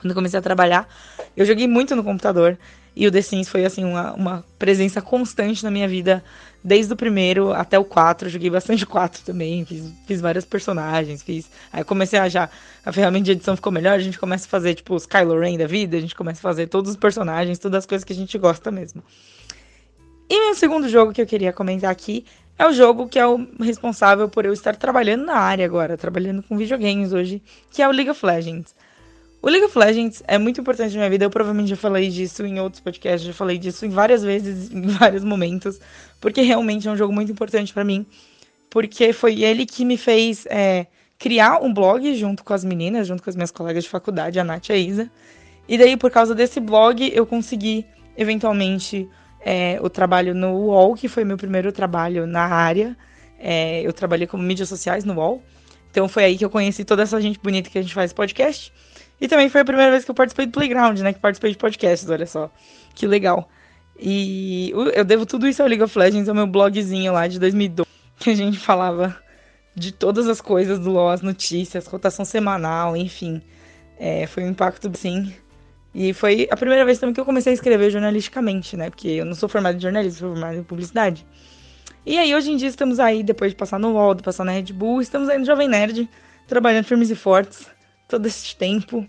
quando 0.00 0.10
eu 0.10 0.14
comecei 0.14 0.38
a 0.38 0.42
trabalhar, 0.42 0.88
eu 1.36 1.44
joguei 1.44 1.66
muito 1.66 1.96
no 1.96 2.04
computador. 2.04 2.58
E 2.94 3.06
o 3.06 3.12
The 3.12 3.20
Sims 3.20 3.48
foi, 3.48 3.64
assim, 3.64 3.84
uma, 3.84 4.14
uma 4.14 4.44
presença 4.58 5.02
constante 5.02 5.62
na 5.62 5.70
minha 5.70 5.86
vida, 5.86 6.24
desde 6.66 6.92
o 6.92 6.96
primeiro 6.96 7.52
até 7.52 7.78
o 7.78 7.84
4. 7.84 8.28
Joguei 8.28 8.50
bastante 8.50 8.82
o 8.82 8.86
4 8.88 9.22
também, 9.22 9.64
fiz, 9.64 9.92
fiz 10.04 10.20
vários 10.20 10.44
personagens, 10.44 11.22
fiz... 11.22 11.48
Aí 11.72 11.84
comecei 11.84 12.18
a 12.18 12.28
já... 12.28 12.50
A 12.84 12.92
ferramenta 12.92 13.26
de 13.26 13.32
edição 13.32 13.54
ficou 13.54 13.72
melhor, 13.72 13.92
a 13.92 14.00
gente 14.00 14.18
começa 14.18 14.46
a 14.46 14.48
fazer, 14.48 14.74
tipo, 14.74 14.94
os 14.94 15.06
Kylo 15.06 15.38
Ren 15.38 15.56
da 15.56 15.66
vida, 15.66 15.96
a 15.96 16.00
gente 16.00 16.14
começa 16.14 16.40
a 16.40 16.42
fazer 16.42 16.66
todos 16.66 16.90
os 16.90 16.96
personagens, 16.96 17.58
todas 17.60 17.78
as 17.78 17.86
coisas 17.86 18.04
que 18.04 18.12
a 18.12 18.16
gente 18.16 18.36
gosta 18.36 18.70
mesmo. 18.72 19.02
E 20.28 20.40
meu 20.40 20.54
segundo 20.56 20.88
jogo 20.88 21.12
que 21.12 21.22
eu 21.22 21.26
queria 21.26 21.52
comentar 21.52 21.90
aqui 21.90 22.24
é 22.58 22.66
o 22.66 22.72
jogo 22.72 23.06
que 23.06 23.18
é 23.18 23.26
o 23.26 23.46
responsável 23.60 24.28
por 24.28 24.44
eu 24.44 24.52
estar 24.52 24.74
trabalhando 24.74 25.24
na 25.24 25.36
área 25.36 25.64
agora, 25.64 25.96
trabalhando 25.96 26.42
com 26.42 26.56
videogames 26.56 27.12
hoje, 27.12 27.40
que 27.70 27.80
é 27.80 27.88
o 27.88 27.92
League 27.92 28.10
of 28.10 28.26
Legends. 28.26 28.74
O 29.42 29.48
League 29.48 29.64
of 29.64 29.78
Legends 29.78 30.22
é 30.26 30.38
muito 30.38 30.60
importante 30.60 30.92
na 30.92 30.98
minha 30.98 31.10
vida, 31.10 31.24
eu 31.24 31.30
provavelmente 31.30 31.70
já 31.70 31.76
falei 31.76 32.08
disso 32.08 32.44
em 32.44 32.58
outros 32.58 32.80
podcasts, 32.80 33.26
já 33.26 33.32
falei 33.32 33.58
disso 33.58 33.86
em 33.86 33.90
várias 33.90 34.22
vezes, 34.22 34.70
em 34.72 34.82
vários 34.82 35.22
momentos, 35.22 35.78
porque 36.20 36.40
realmente 36.40 36.88
é 36.88 36.90
um 36.90 36.96
jogo 36.96 37.12
muito 37.12 37.30
importante 37.30 37.72
para 37.72 37.84
mim, 37.84 38.06
porque 38.70 39.12
foi 39.12 39.42
ele 39.42 39.64
que 39.64 39.84
me 39.84 39.96
fez 39.96 40.46
é, 40.46 40.86
criar 41.18 41.62
um 41.62 41.72
blog 41.72 42.14
junto 42.16 42.42
com 42.42 42.52
as 42.52 42.64
meninas, 42.64 43.06
junto 43.06 43.22
com 43.22 43.30
as 43.30 43.36
minhas 43.36 43.50
colegas 43.50 43.84
de 43.84 43.90
faculdade, 43.90 44.40
a 44.40 44.44
Nath 44.44 44.70
e 44.70 44.72
a 44.72 44.76
Isa, 44.76 45.10
e 45.68 45.78
daí 45.78 45.96
por 45.96 46.10
causa 46.10 46.34
desse 46.34 46.58
blog 46.58 47.10
eu 47.14 47.26
consegui 47.26 47.86
eventualmente 48.16 49.08
é, 49.46 49.78
o 49.80 49.88
trabalho 49.88 50.34
no 50.34 50.54
UOL, 50.56 50.94
que 50.94 51.06
foi 51.06 51.24
meu 51.24 51.36
primeiro 51.36 51.70
trabalho 51.70 52.26
na 52.26 52.42
área. 52.42 52.96
É, 53.38 53.80
eu 53.82 53.92
trabalhei 53.92 54.26
como 54.26 54.42
mídias 54.42 54.68
sociais 54.68 55.04
no 55.04 55.14
UOL. 55.14 55.40
Então 55.88 56.08
foi 56.08 56.24
aí 56.24 56.36
que 56.36 56.44
eu 56.44 56.50
conheci 56.50 56.84
toda 56.84 57.04
essa 57.04 57.20
gente 57.20 57.38
bonita 57.38 57.70
que 57.70 57.78
a 57.78 57.82
gente 57.82 57.94
faz 57.94 58.12
podcast. 58.12 58.72
E 59.20 59.28
também 59.28 59.48
foi 59.48 59.62
a 59.62 59.64
primeira 59.64 59.90
vez 59.90 60.04
que 60.04 60.10
eu 60.10 60.14
participei 60.14 60.46
do 60.46 60.52
Playground, 60.52 60.98
né? 61.00 61.12
Que 61.12 61.20
participei 61.20 61.52
de 61.52 61.58
podcasts, 61.58 62.08
olha 62.08 62.26
só. 62.26 62.50
Que 62.94 63.06
legal. 63.06 63.48
E 63.98 64.70
eu 64.94 65.04
devo 65.04 65.24
tudo 65.24 65.48
isso 65.48 65.62
ao 65.62 65.68
League 65.68 65.82
of 65.82 65.98
Legends, 65.98 66.28
ao 66.28 66.34
meu 66.34 66.46
blogzinho 66.46 67.12
lá 67.12 67.26
de 67.26 67.38
2012, 67.38 67.88
que 68.20 68.30
a 68.30 68.34
gente 68.34 68.58
falava 68.58 69.16
de 69.74 69.92
todas 69.92 70.28
as 70.28 70.40
coisas 70.40 70.78
do 70.78 70.90
LoL, 70.90 71.10
as 71.10 71.22
notícias, 71.22 71.86
rotação 71.86 72.24
semanal, 72.24 72.96
enfim. 72.96 73.40
É, 73.98 74.26
foi 74.26 74.44
um 74.44 74.48
impacto, 74.48 74.90
sim, 74.94 75.32
e 75.98 76.12
foi 76.12 76.46
a 76.50 76.56
primeira 76.58 76.84
vez 76.84 76.98
também 76.98 77.14
que 77.14 77.20
eu 77.20 77.24
comecei 77.24 77.52
a 77.52 77.54
escrever 77.54 77.88
jornalisticamente, 77.90 78.76
né? 78.76 78.90
Porque 78.90 79.08
eu 79.08 79.24
não 79.24 79.34
sou 79.34 79.48
formado 79.48 79.78
em 79.78 79.80
jornalismo, 79.80 80.18
sou 80.18 80.30
formado 80.32 80.58
em 80.58 80.62
publicidade. 80.62 81.26
E 82.04 82.18
aí, 82.18 82.34
hoje 82.34 82.52
em 82.52 82.56
dia, 82.58 82.68
estamos 82.68 83.00
aí, 83.00 83.22
depois 83.22 83.52
de 83.52 83.56
passar 83.56 83.78
no 83.78 83.92
UOL, 83.92 84.14
de 84.14 84.22
passar 84.22 84.44
na 84.44 84.52
Red 84.52 84.74
Bull, 84.74 85.00
estamos 85.00 85.26
aí 85.30 85.38
no 85.38 85.46
Jovem 85.46 85.66
Nerd, 85.66 86.06
trabalhando 86.46 86.84
firmes 86.84 87.10
e 87.10 87.14
fortes, 87.14 87.66
todo 88.08 88.26
esse 88.26 88.54
tempo. 88.56 89.06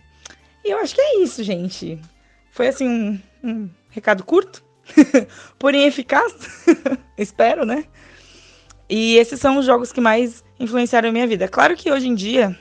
E 0.64 0.72
eu 0.72 0.80
acho 0.80 0.96
que 0.96 1.02
é 1.02 1.22
isso, 1.22 1.44
gente. 1.44 2.00
Foi, 2.52 2.68
assim, 2.68 2.88
um, 2.88 3.20
um 3.44 3.70
recado 3.90 4.24
curto, 4.24 4.64
porém 5.60 5.86
eficaz, 5.86 6.34
espero, 7.18 7.66
né? 7.66 7.86
E 8.90 9.16
esses 9.18 9.40
são 9.40 9.58
os 9.58 9.66
jogos 9.66 9.92
que 9.92 10.00
mais 10.00 10.44
influenciaram 10.60 11.10
a 11.10 11.12
minha 11.12 11.28
vida. 11.28 11.48
Claro 11.48 11.76
que 11.76 11.92
hoje 11.92 12.08
em 12.08 12.16
dia 12.16 12.58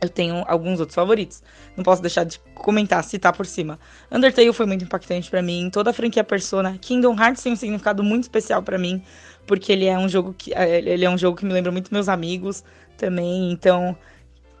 eu 0.00 0.08
tenho 0.08 0.44
alguns 0.46 0.78
outros 0.78 0.94
favoritos. 0.94 1.42
Não 1.76 1.82
posso 1.82 2.00
deixar 2.00 2.24
de 2.24 2.38
comentar, 2.54 3.02
citar 3.02 3.32
por 3.32 3.46
cima. 3.46 3.78
Undertale 4.10 4.52
foi 4.52 4.66
muito 4.66 4.84
impactante 4.84 5.30
para 5.30 5.42
mim. 5.42 5.68
Toda 5.72 5.90
a 5.90 5.92
franquia 5.92 6.22
Persona. 6.22 6.78
Kingdom 6.80 7.16
Hearts 7.18 7.42
tem 7.42 7.52
um 7.52 7.56
significado 7.56 8.02
muito 8.02 8.24
especial 8.24 8.62
para 8.62 8.78
mim. 8.78 9.02
Porque 9.46 9.72
ele 9.72 9.86
é 9.86 9.98
um 9.98 10.08
jogo 10.08 10.34
que. 10.36 10.52
É, 10.54 10.78
ele 10.78 11.04
é 11.04 11.10
um 11.10 11.18
jogo 11.18 11.36
que 11.36 11.44
me 11.44 11.52
lembra 11.52 11.72
muito 11.72 11.92
meus 11.92 12.08
amigos 12.08 12.62
também. 12.96 13.50
Então. 13.50 13.96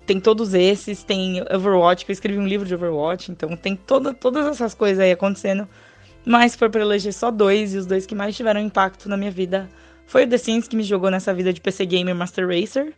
Tem 0.06 0.20
todos 0.20 0.54
esses, 0.54 1.02
tem 1.02 1.42
Overwatch, 1.52 2.04
que 2.04 2.12
eu 2.12 2.14
escrevi 2.14 2.38
um 2.38 2.46
livro 2.46 2.66
de 2.66 2.74
Overwatch, 2.74 3.32
então 3.32 3.56
tem 3.56 3.74
toda, 3.74 4.14
todas 4.14 4.46
essas 4.46 4.72
coisas 4.72 5.00
aí 5.00 5.10
acontecendo. 5.10 5.68
Mas 6.24 6.54
foi 6.54 6.68
pra 6.68 6.80
eleger 6.80 7.12
só 7.12 7.30
dois, 7.30 7.74
e 7.74 7.78
os 7.78 7.86
dois 7.86 8.06
que 8.06 8.14
mais 8.14 8.36
tiveram 8.36 8.60
impacto 8.60 9.08
na 9.08 9.16
minha 9.16 9.30
vida 9.30 9.68
foi 10.06 10.24
o 10.24 10.28
The 10.28 10.38
Sims, 10.38 10.68
que 10.68 10.76
me 10.76 10.84
jogou 10.84 11.10
nessa 11.10 11.34
vida 11.34 11.52
de 11.52 11.60
PC 11.60 11.84
Gamer 11.86 12.14
Master 12.14 12.46
Racer, 12.48 12.92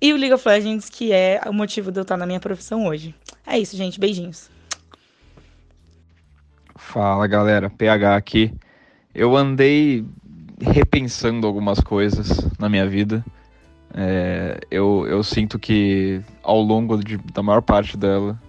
e 0.00 0.12
o 0.12 0.16
League 0.16 0.32
of 0.32 0.48
Legends, 0.48 0.88
que 0.88 1.12
é 1.12 1.40
o 1.46 1.52
motivo 1.52 1.92
de 1.92 1.98
eu 1.98 2.02
estar 2.02 2.16
na 2.16 2.24
minha 2.24 2.40
profissão 2.40 2.86
hoje. 2.86 3.14
É 3.46 3.58
isso, 3.58 3.76
gente. 3.76 4.00
Beijinhos. 4.00 4.48
Fala, 6.74 7.26
galera. 7.26 7.68
PH 7.68 8.16
aqui. 8.16 8.54
Eu 9.14 9.36
andei 9.36 10.04
repensando 10.58 11.46
algumas 11.46 11.80
coisas 11.80 12.28
na 12.58 12.68
minha 12.68 12.86
vida. 12.86 13.22
É, 13.94 14.60
eu, 14.70 15.06
eu 15.08 15.22
sinto 15.22 15.58
que 15.58 16.20
ao 16.42 16.60
longo 16.60 17.02
de, 17.02 17.16
da 17.16 17.42
maior 17.42 17.60
parte 17.60 17.96
dela, 17.96 18.40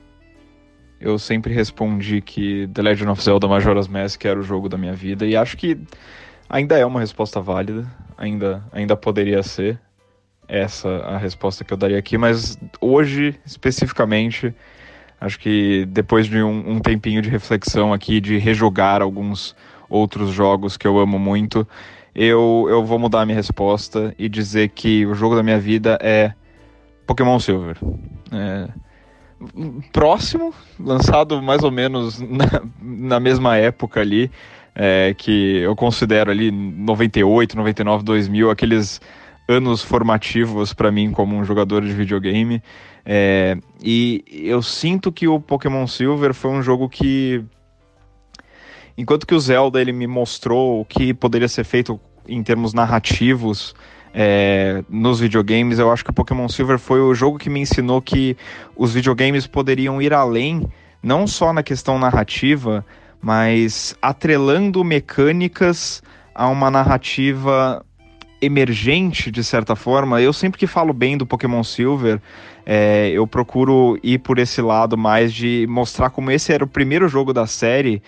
eu 0.99 1.17
sempre 1.17 1.53
respondi 1.53 2.21
que 2.21 2.67
The 2.73 2.81
Legend 2.81 3.11
of 3.11 3.23
Zelda 3.23 3.47
Majora's 3.47 3.87
Mask 3.87 4.23
era 4.23 4.39
o 4.39 4.43
jogo 4.43 4.69
da 4.69 4.77
minha 4.77 4.93
vida. 4.93 5.25
E 5.25 5.35
acho 5.35 5.57
que 5.57 5.79
ainda 6.47 6.77
é 6.77 6.85
uma 6.85 6.99
resposta 6.99 7.41
válida. 7.41 7.87
Ainda, 8.17 8.63
ainda 8.71 8.95
poderia 8.95 9.41
ser 9.41 9.79
essa 10.47 10.89
a 10.97 11.17
resposta 11.17 11.63
que 11.63 11.73
eu 11.73 11.77
daria 11.77 11.97
aqui, 11.97 12.17
mas 12.17 12.59
hoje, 12.79 13.39
especificamente, 13.45 14.53
acho 15.19 15.39
que 15.39 15.85
depois 15.85 16.27
de 16.27 16.43
um, 16.43 16.73
um 16.73 16.79
tempinho 16.79 17.21
de 17.21 17.29
reflexão 17.29 17.93
aqui, 17.93 18.19
de 18.19 18.37
rejogar 18.37 19.01
alguns 19.01 19.55
outros 19.89 20.31
jogos 20.31 20.77
que 20.77 20.85
eu 20.85 20.99
amo 20.99 21.17
muito, 21.17 21.67
eu, 22.15 22.65
eu 22.69 22.83
vou 22.83 22.99
mudar 22.99 23.21
a 23.21 23.25
minha 23.25 23.35
resposta 23.35 24.13
e 24.17 24.27
dizer 24.27 24.69
que 24.69 25.05
o 25.05 25.13
jogo 25.13 25.35
da 25.35 25.43
minha 25.43 25.59
vida 25.59 25.97
é 26.01 26.33
Pokémon 27.05 27.39
Silver. 27.39 27.77
É, 28.31 28.67
próximo, 29.91 30.53
lançado 30.79 31.41
mais 31.41 31.63
ou 31.63 31.71
menos 31.71 32.19
na, 32.21 32.61
na 32.81 33.19
mesma 33.19 33.57
época 33.57 33.99
ali, 33.99 34.31
é, 34.75 35.13
que 35.17 35.57
eu 35.57 35.75
considero 35.75 36.31
ali 36.31 36.51
98, 36.51 37.57
99, 37.57 38.03
2000, 38.03 38.49
aqueles 38.49 39.01
anos 39.47 39.83
formativos 39.83 40.73
para 40.73 40.91
mim 40.91 41.11
como 41.11 41.35
um 41.35 41.43
jogador 41.43 41.81
de 41.81 41.91
videogame. 41.91 42.61
É, 43.05 43.57
e 43.83 44.23
eu 44.27 44.61
sinto 44.61 45.11
que 45.11 45.27
o 45.27 45.39
Pokémon 45.39 45.87
Silver 45.87 46.33
foi 46.33 46.51
um 46.51 46.61
jogo 46.61 46.87
que. 46.87 47.43
Enquanto 48.97 49.25
que 49.25 49.35
o 49.35 49.39
Zelda 49.39 49.81
ele 49.81 49.91
me 49.91 50.07
mostrou 50.07 50.81
o 50.81 50.85
que 50.85 51.13
poderia 51.13 51.47
ser 51.47 51.63
feito 51.63 51.99
em 52.27 52.43
termos 52.43 52.73
narrativos 52.73 53.73
é, 54.13 54.83
nos 54.89 55.19
videogames, 55.19 55.79
eu 55.79 55.91
acho 55.91 56.03
que 56.03 56.11
o 56.11 56.13
Pokémon 56.13 56.47
Silver 56.49 56.77
foi 56.77 56.99
o 57.01 57.13
jogo 57.13 57.37
que 57.37 57.49
me 57.49 57.61
ensinou 57.61 58.01
que 58.01 58.35
os 58.75 58.93
videogames 58.93 59.47
poderiam 59.47 60.01
ir 60.01 60.13
além, 60.13 60.67
não 61.01 61.25
só 61.25 61.53
na 61.53 61.63
questão 61.63 61.97
narrativa, 61.97 62.85
mas 63.21 63.95
atrelando 64.01 64.83
mecânicas 64.83 66.01
a 66.33 66.47
uma 66.47 66.69
narrativa 66.69 67.85
emergente, 68.41 69.29
de 69.29 69.43
certa 69.43 69.75
forma. 69.75 70.19
Eu 70.19 70.33
sempre 70.33 70.59
que 70.59 70.65
falo 70.65 70.91
bem 70.91 71.15
do 71.15 71.25
Pokémon 71.25 71.63
Silver, 71.63 72.19
é, 72.65 73.09
eu 73.09 73.27
procuro 73.27 73.99
ir 74.03 74.19
por 74.19 74.39
esse 74.39 74.61
lado 74.61 74.97
mais 74.97 75.31
de 75.33 75.65
mostrar 75.69 76.09
como 76.09 76.31
esse 76.31 76.51
era 76.51 76.63
o 76.63 76.67
primeiro 76.67 77.07
jogo 77.07 77.33
da 77.33 77.45
série 77.45 78.01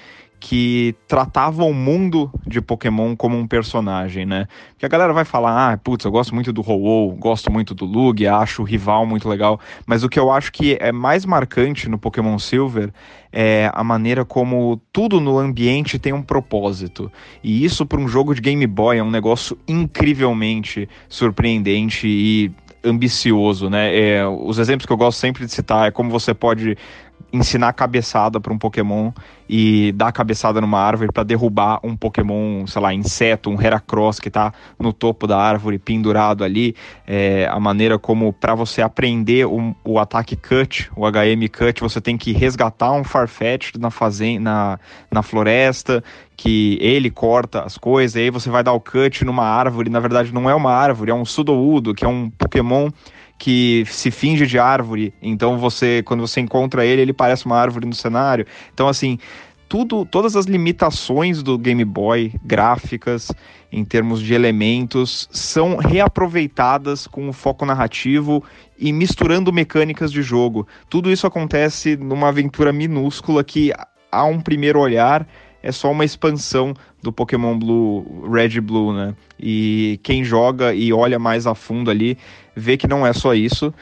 que 0.45 0.93
tratava 1.07 1.63
o 1.63 1.73
mundo 1.73 2.29
de 2.45 2.59
Pokémon 2.59 3.15
como 3.15 3.37
um 3.37 3.47
personagem, 3.47 4.25
né? 4.25 4.45
Porque 4.71 4.85
a 4.85 4.89
galera 4.89 5.13
vai 5.13 5.23
falar, 5.23 5.71
ah, 5.71 5.77
putz, 5.77 6.03
eu 6.03 6.11
gosto 6.11 6.35
muito 6.35 6.51
do 6.51 6.61
ho 6.61 7.15
gosto 7.15 7.49
muito 7.49 7.73
do 7.73 7.85
Lug, 7.85 8.27
acho 8.27 8.61
o 8.61 8.65
rival 8.65 9.05
muito 9.05 9.29
legal, 9.29 9.57
mas 9.87 10.03
o 10.03 10.09
que 10.09 10.19
eu 10.19 10.29
acho 10.29 10.51
que 10.51 10.77
é 10.81 10.91
mais 10.91 11.25
marcante 11.25 11.87
no 11.87 11.97
Pokémon 11.97 12.37
Silver 12.37 12.91
é 13.31 13.71
a 13.73 13.85
maneira 13.85 14.25
como 14.25 14.81
tudo 14.91 15.21
no 15.21 15.39
ambiente 15.39 15.97
tem 15.97 16.11
um 16.11 16.21
propósito. 16.21 17.09
E 17.41 17.63
isso 17.63 17.85
para 17.85 18.01
um 18.01 18.07
jogo 18.07 18.35
de 18.35 18.41
Game 18.41 18.67
Boy 18.67 18.97
é 18.97 19.03
um 19.03 19.09
negócio 19.09 19.57
incrivelmente 19.65 20.89
surpreendente 21.07 22.05
e 22.05 22.51
ambicioso, 22.83 23.69
né? 23.69 23.97
É, 23.97 24.27
os 24.27 24.59
exemplos 24.59 24.85
que 24.85 24.91
eu 24.91 24.97
gosto 24.97 25.17
sempre 25.17 25.45
de 25.45 25.51
citar 25.51 25.87
é 25.87 25.91
como 25.91 26.09
você 26.09 26.33
pode 26.33 26.77
ensinar 27.33 27.73
cabeçada 27.73 28.39
para 28.39 28.53
um 28.53 28.57
Pokémon 28.59 29.11
e 29.49 29.91
dar 29.93 30.11
cabeçada 30.11 30.61
numa 30.61 30.79
árvore 30.79 31.11
para 31.11 31.23
derrubar 31.23 31.79
um 31.83 31.97
Pokémon, 31.97 32.65
sei 32.67 32.81
lá, 32.81 32.93
inseto, 32.93 33.49
um 33.49 33.59
Heracross 33.59 34.19
que 34.19 34.27
está 34.27 34.53
no 34.79 34.93
topo 34.93 35.25
da 35.25 35.37
árvore 35.37 35.79
pendurado 35.79 36.43
ali, 36.43 36.75
é, 37.07 37.47
a 37.49 37.59
maneira 37.59 37.97
como 37.97 38.31
para 38.31 38.53
você 38.53 38.83
aprender 38.83 39.47
o, 39.47 39.75
o, 39.83 39.97
ataque 39.97 40.35
cut, 40.35 40.91
o 40.95 41.09
HM 41.09 41.47
cut, 41.51 41.81
você 41.81 41.99
tem 41.99 42.17
que 42.17 42.31
resgatar 42.31 42.91
um 42.91 43.03
Farfetch 43.03 43.73
na 43.79 43.89
fazenda, 43.89 44.39
na, 44.43 44.79
na 45.11 45.23
floresta, 45.23 46.03
que 46.37 46.77
ele 46.79 47.09
corta 47.09 47.61
as 47.61 47.77
coisas, 47.77 48.15
e 48.15 48.19
aí 48.19 48.29
você 48.29 48.49
vai 48.49 48.63
dar 48.63 48.73
o 48.73 48.79
cut 48.79 49.25
numa 49.25 49.45
árvore, 49.45 49.89
na 49.89 49.99
verdade 49.99 50.31
não 50.31 50.47
é 50.47 50.53
uma 50.53 50.71
árvore, 50.71 51.09
é 51.09 51.13
um 51.13 51.25
Sudowoodo, 51.25 51.95
que 51.95 52.05
é 52.05 52.07
um 52.07 52.29
Pokémon 52.29 52.89
que 53.37 53.83
se 53.87 54.09
finge 54.11 54.45
de 54.45 54.57
árvore, 54.57 55.13
então 55.21 55.57
você, 55.57 56.01
quando 56.03 56.21
você 56.21 56.39
encontra 56.39 56.85
ele, 56.85 57.01
ele 57.01 57.13
parece 57.13 57.45
uma 57.45 57.57
árvore 57.57 57.85
no 57.85 57.93
cenário. 57.93 58.45
Então, 58.73 58.87
assim, 58.87 59.17
tudo, 59.67 60.05
todas 60.05 60.35
as 60.35 60.45
limitações 60.45 61.41
do 61.41 61.57
Game 61.57 61.83
Boy, 61.83 62.33
gráficas, 62.43 63.31
em 63.71 63.83
termos 63.83 64.21
de 64.21 64.33
elementos, 64.33 65.27
são 65.31 65.77
reaproveitadas 65.77 67.07
com 67.07 67.27
o 67.27 67.33
foco 67.33 67.65
narrativo 67.65 68.43
e 68.77 68.93
misturando 68.93 69.51
mecânicas 69.51 70.11
de 70.11 70.21
jogo. 70.21 70.67
Tudo 70.89 71.11
isso 71.11 71.25
acontece 71.25 71.97
numa 71.97 72.27
aventura 72.27 72.71
minúscula 72.71 73.43
que, 73.43 73.73
a 74.11 74.25
um 74.25 74.39
primeiro 74.39 74.79
olhar, 74.79 75.27
é 75.63 75.71
só 75.71 75.89
uma 75.91 76.05
expansão 76.05 76.73
do 77.01 77.11
Pokémon 77.11 77.57
Blue, 77.57 78.29
Red 78.31 78.61
Blue, 78.61 78.93
né? 78.93 79.15
E 79.39 79.99
quem 80.03 80.23
joga 80.23 80.73
e 80.73 80.93
olha 80.93 81.17
mais 81.17 81.47
a 81.47 81.55
fundo 81.55 81.89
ali 81.89 82.17
vê 82.55 82.77
que 82.77 82.87
não 82.87 83.05
é 83.05 83.13
só 83.13 83.33
isso. 83.33 83.73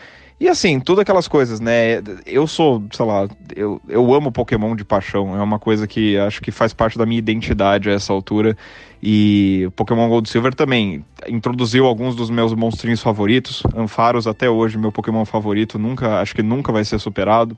E 0.41 0.47
assim, 0.47 0.79
todas 0.79 1.03
aquelas 1.03 1.27
coisas, 1.27 1.59
né? 1.59 2.01
Eu 2.25 2.47
sou, 2.47 2.83
sei 2.91 3.05
lá, 3.05 3.27
eu, 3.55 3.79
eu 3.87 4.11
amo 4.11 4.31
Pokémon 4.31 4.75
de 4.75 4.83
paixão. 4.83 5.37
É 5.37 5.43
uma 5.43 5.59
coisa 5.59 5.85
que 5.85 6.17
acho 6.17 6.41
que 6.41 6.49
faz 6.49 6.73
parte 6.73 6.97
da 6.97 7.05
minha 7.05 7.19
identidade 7.19 7.91
a 7.91 7.93
essa 7.93 8.11
altura. 8.11 8.57
E 9.03 9.69
Pokémon 9.75 10.09
Gold 10.09 10.27
Silver 10.27 10.55
também 10.55 11.05
introduziu 11.27 11.85
alguns 11.85 12.15
dos 12.15 12.31
meus 12.31 12.55
monstrinhos 12.55 13.03
favoritos. 13.03 13.61
Ampharos 13.77 14.25
até 14.25 14.49
hoje, 14.49 14.79
meu 14.79 14.91
Pokémon 14.91 15.25
favorito, 15.25 15.77
nunca, 15.77 16.19
acho 16.19 16.33
que 16.33 16.41
nunca 16.41 16.71
vai 16.71 16.83
ser 16.83 16.97
superado. 16.97 17.55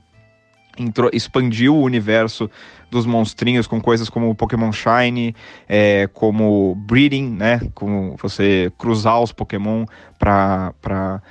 Intro, 0.78 1.08
expandiu 1.12 1.76
o 1.76 1.82
universo 1.82 2.50
dos 2.90 3.06
monstrinhos 3.06 3.66
com 3.66 3.80
coisas 3.80 4.08
como 4.08 4.34
Pokémon 4.34 4.72
Shine, 4.72 5.34
é, 5.68 6.08
como 6.12 6.74
breeding, 6.74 7.30
né? 7.30 7.60
Como 7.74 8.16
você 8.20 8.72
cruzar 8.78 9.20
os 9.20 9.32
Pokémon 9.32 9.84
para 10.18 11.22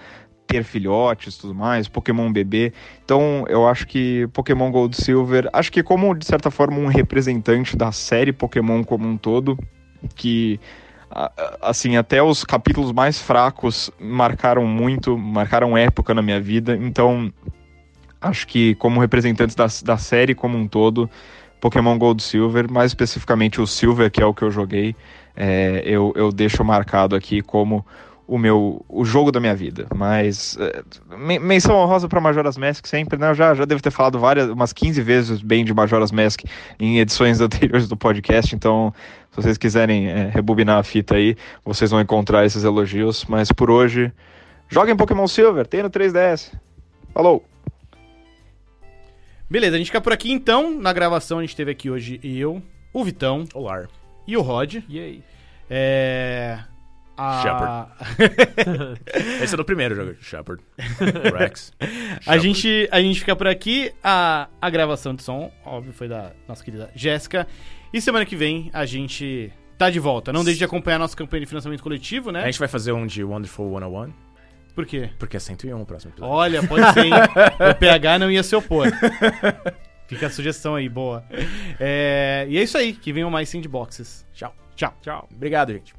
ter 0.47 0.63
filhotes 0.63 1.37
tudo 1.37 1.55
mais, 1.55 1.87
Pokémon 1.87 2.31
bebê. 2.31 2.73
Então 3.03 3.45
eu 3.49 3.67
acho 3.67 3.87
que 3.87 4.27
Pokémon 4.33 4.71
Gold 4.71 4.95
Silver, 4.95 5.49
acho 5.53 5.71
que 5.71 5.81
como 5.81 6.13
de 6.13 6.25
certa 6.25 6.51
forma 6.51 6.77
um 6.77 6.87
representante 6.87 7.75
da 7.75 7.91
série 7.91 8.31
Pokémon 8.31 8.83
como 8.83 9.07
um 9.07 9.17
todo, 9.17 9.57
que 10.15 10.59
assim, 11.61 11.95
até 11.95 12.21
os 12.23 12.43
capítulos 12.43 12.91
mais 12.91 13.19
fracos 13.19 13.91
marcaram 13.99 14.65
muito, 14.65 15.17
marcaram 15.17 15.77
época 15.77 16.13
na 16.13 16.21
minha 16.21 16.41
vida. 16.41 16.75
Então 16.75 17.31
acho 18.23 18.47
que 18.47 18.73
como 18.75 18.99
representantes 18.99 19.55
da, 19.55 19.67
da 19.83 19.97
série 19.97 20.33
como 20.33 20.57
um 20.57 20.67
todo, 20.67 21.09
Pokémon 21.59 21.97
Gold 21.97 22.23
Silver, 22.23 22.71
mais 22.71 22.91
especificamente 22.91 23.61
o 23.61 23.67
Silver, 23.67 24.09
que 24.09 24.21
é 24.21 24.25
o 24.25 24.33
que 24.33 24.43
eu 24.43 24.51
joguei, 24.51 24.95
é, 25.35 25.81
eu, 25.85 26.13
eu 26.15 26.31
deixo 26.31 26.63
marcado 26.63 27.15
aqui 27.15 27.41
como 27.41 27.85
o 28.25 28.37
meu 28.37 28.83
o 28.87 29.03
jogo 29.03 29.31
da 29.31 29.39
minha 29.39 29.55
vida. 29.55 29.87
Mas 29.93 30.57
é, 30.59 30.83
menção 31.39 31.75
honrosa 31.75 32.07
para 32.07 32.21
Majora's 32.21 32.57
Mask 32.57 32.85
sempre, 32.87 33.19
né? 33.19 33.29
Eu 33.29 33.35
já, 33.35 33.53
já 33.53 33.65
devo 33.65 33.81
ter 33.81 33.91
falado 33.91 34.17
várias, 34.19 34.49
umas 34.49 34.71
15 34.71 35.01
vezes 35.01 35.41
bem 35.41 35.65
de 35.65 35.73
Majora's 35.73 36.11
Mask 36.11 36.41
em 36.79 36.99
edições 36.99 37.39
anteriores 37.41 37.87
do 37.87 37.97
podcast, 37.97 38.55
então 38.55 38.93
se 39.31 39.41
vocês 39.41 39.57
quiserem 39.57 40.07
é, 40.07 40.29
rebobinar 40.29 40.77
a 40.77 40.83
fita 40.83 41.15
aí, 41.15 41.35
vocês 41.65 41.91
vão 41.91 41.99
encontrar 41.99 42.45
esses 42.45 42.63
elogios. 42.63 43.25
Mas 43.25 43.51
por 43.51 43.69
hoje, 43.69 44.11
joguem 44.69 44.95
Pokémon 44.95 45.27
Silver, 45.27 45.65
tem 45.65 45.83
no 45.83 45.89
3DS. 45.89 46.51
Falou! 47.13 47.52
Beleza, 49.49 49.75
a 49.75 49.77
gente 49.77 49.87
fica 49.87 50.01
por 50.01 50.13
aqui 50.13 50.31
então. 50.31 50.79
Na 50.79 50.93
gravação 50.93 51.39
a 51.39 51.41
gente 51.41 51.55
teve 51.55 51.71
aqui 51.71 51.89
hoje 51.89 52.19
eu, 52.23 52.61
o 52.91 53.03
Vitão. 53.03 53.45
Olá. 53.53 53.87
E 54.25 54.37
o 54.37 54.41
Rod. 54.41 54.75
E 54.87 54.99
aí? 54.99 55.23
É. 55.69 56.59
A... 57.15 57.41
Shepard. 57.41 58.99
Esse 59.43 59.53
é 59.53 59.57
do 59.57 59.65
primeiro 59.65 59.95
jogo. 59.95 60.15
Shepard. 60.21 60.63
Rex. 61.37 61.71
A 62.25 62.37
gente, 62.37 62.87
a 62.91 62.99
gente 63.01 63.19
fica 63.19 63.35
por 63.35 63.47
aqui. 63.47 63.93
A, 64.03 64.47
a 64.61 64.69
gravação 64.69 65.13
de 65.13 65.21
som, 65.21 65.51
óbvio, 65.63 65.93
foi 65.93 66.07
da 66.07 66.31
nossa 66.47 66.63
querida 66.63 66.89
Jéssica. 66.95 67.47
E 67.93 68.01
semana 68.01 68.25
que 68.25 68.35
vem 68.35 68.71
a 68.73 68.85
gente 68.85 69.51
tá 69.77 69.89
de 69.89 69.99
volta. 69.99 70.33
Não 70.33 70.43
deixe 70.43 70.57
de 70.57 70.65
acompanhar 70.65 70.95
a 70.95 70.99
nossa 70.99 71.15
campanha 71.15 71.41
de 71.41 71.47
financiamento 71.47 71.83
coletivo, 71.83 72.31
né? 72.31 72.41
A 72.41 72.45
gente 72.45 72.59
vai 72.59 72.67
fazer 72.67 72.91
um 72.93 73.05
de 73.05 73.23
Wonderful 73.23 73.69
101. 73.71 74.13
Por 74.75 74.85
quê? 74.85 75.09
Porque 75.19 75.37
é 75.37 75.39
101 75.39 75.79
o 75.79 75.85
próximo 75.85 76.11
episódio. 76.13 76.33
Olha, 76.33 76.67
pode 76.67 76.93
ser, 76.93 77.05
hein? 77.05 77.13
o 77.71 77.75
PH 77.75 78.19
não 78.19 78.31
ia 78.31 78.41
se 78.41 78.55
opor. 78.55 78.87
Fica 80.07 80.27
a 80.27 80.29
sugestão 80.29 80.75
aí, 80.75 80.89
boa. 80.89 81.23
É, 81.79 82.45
e 82.49 82.57
é 82.57 82.63
isso 82.63 82.77
aí, 82.77 82.93
que 82.93 83.13
venham 83.13 83.29
mais 83.29 83.49
sandboxes. 83.49 84.25
Tchau. 84.33 84.55
Tchau. 84.75 84.93
Tchau. 85.01 85.29
Obrigado, 85.31 85.73
gente. 85.73 85.93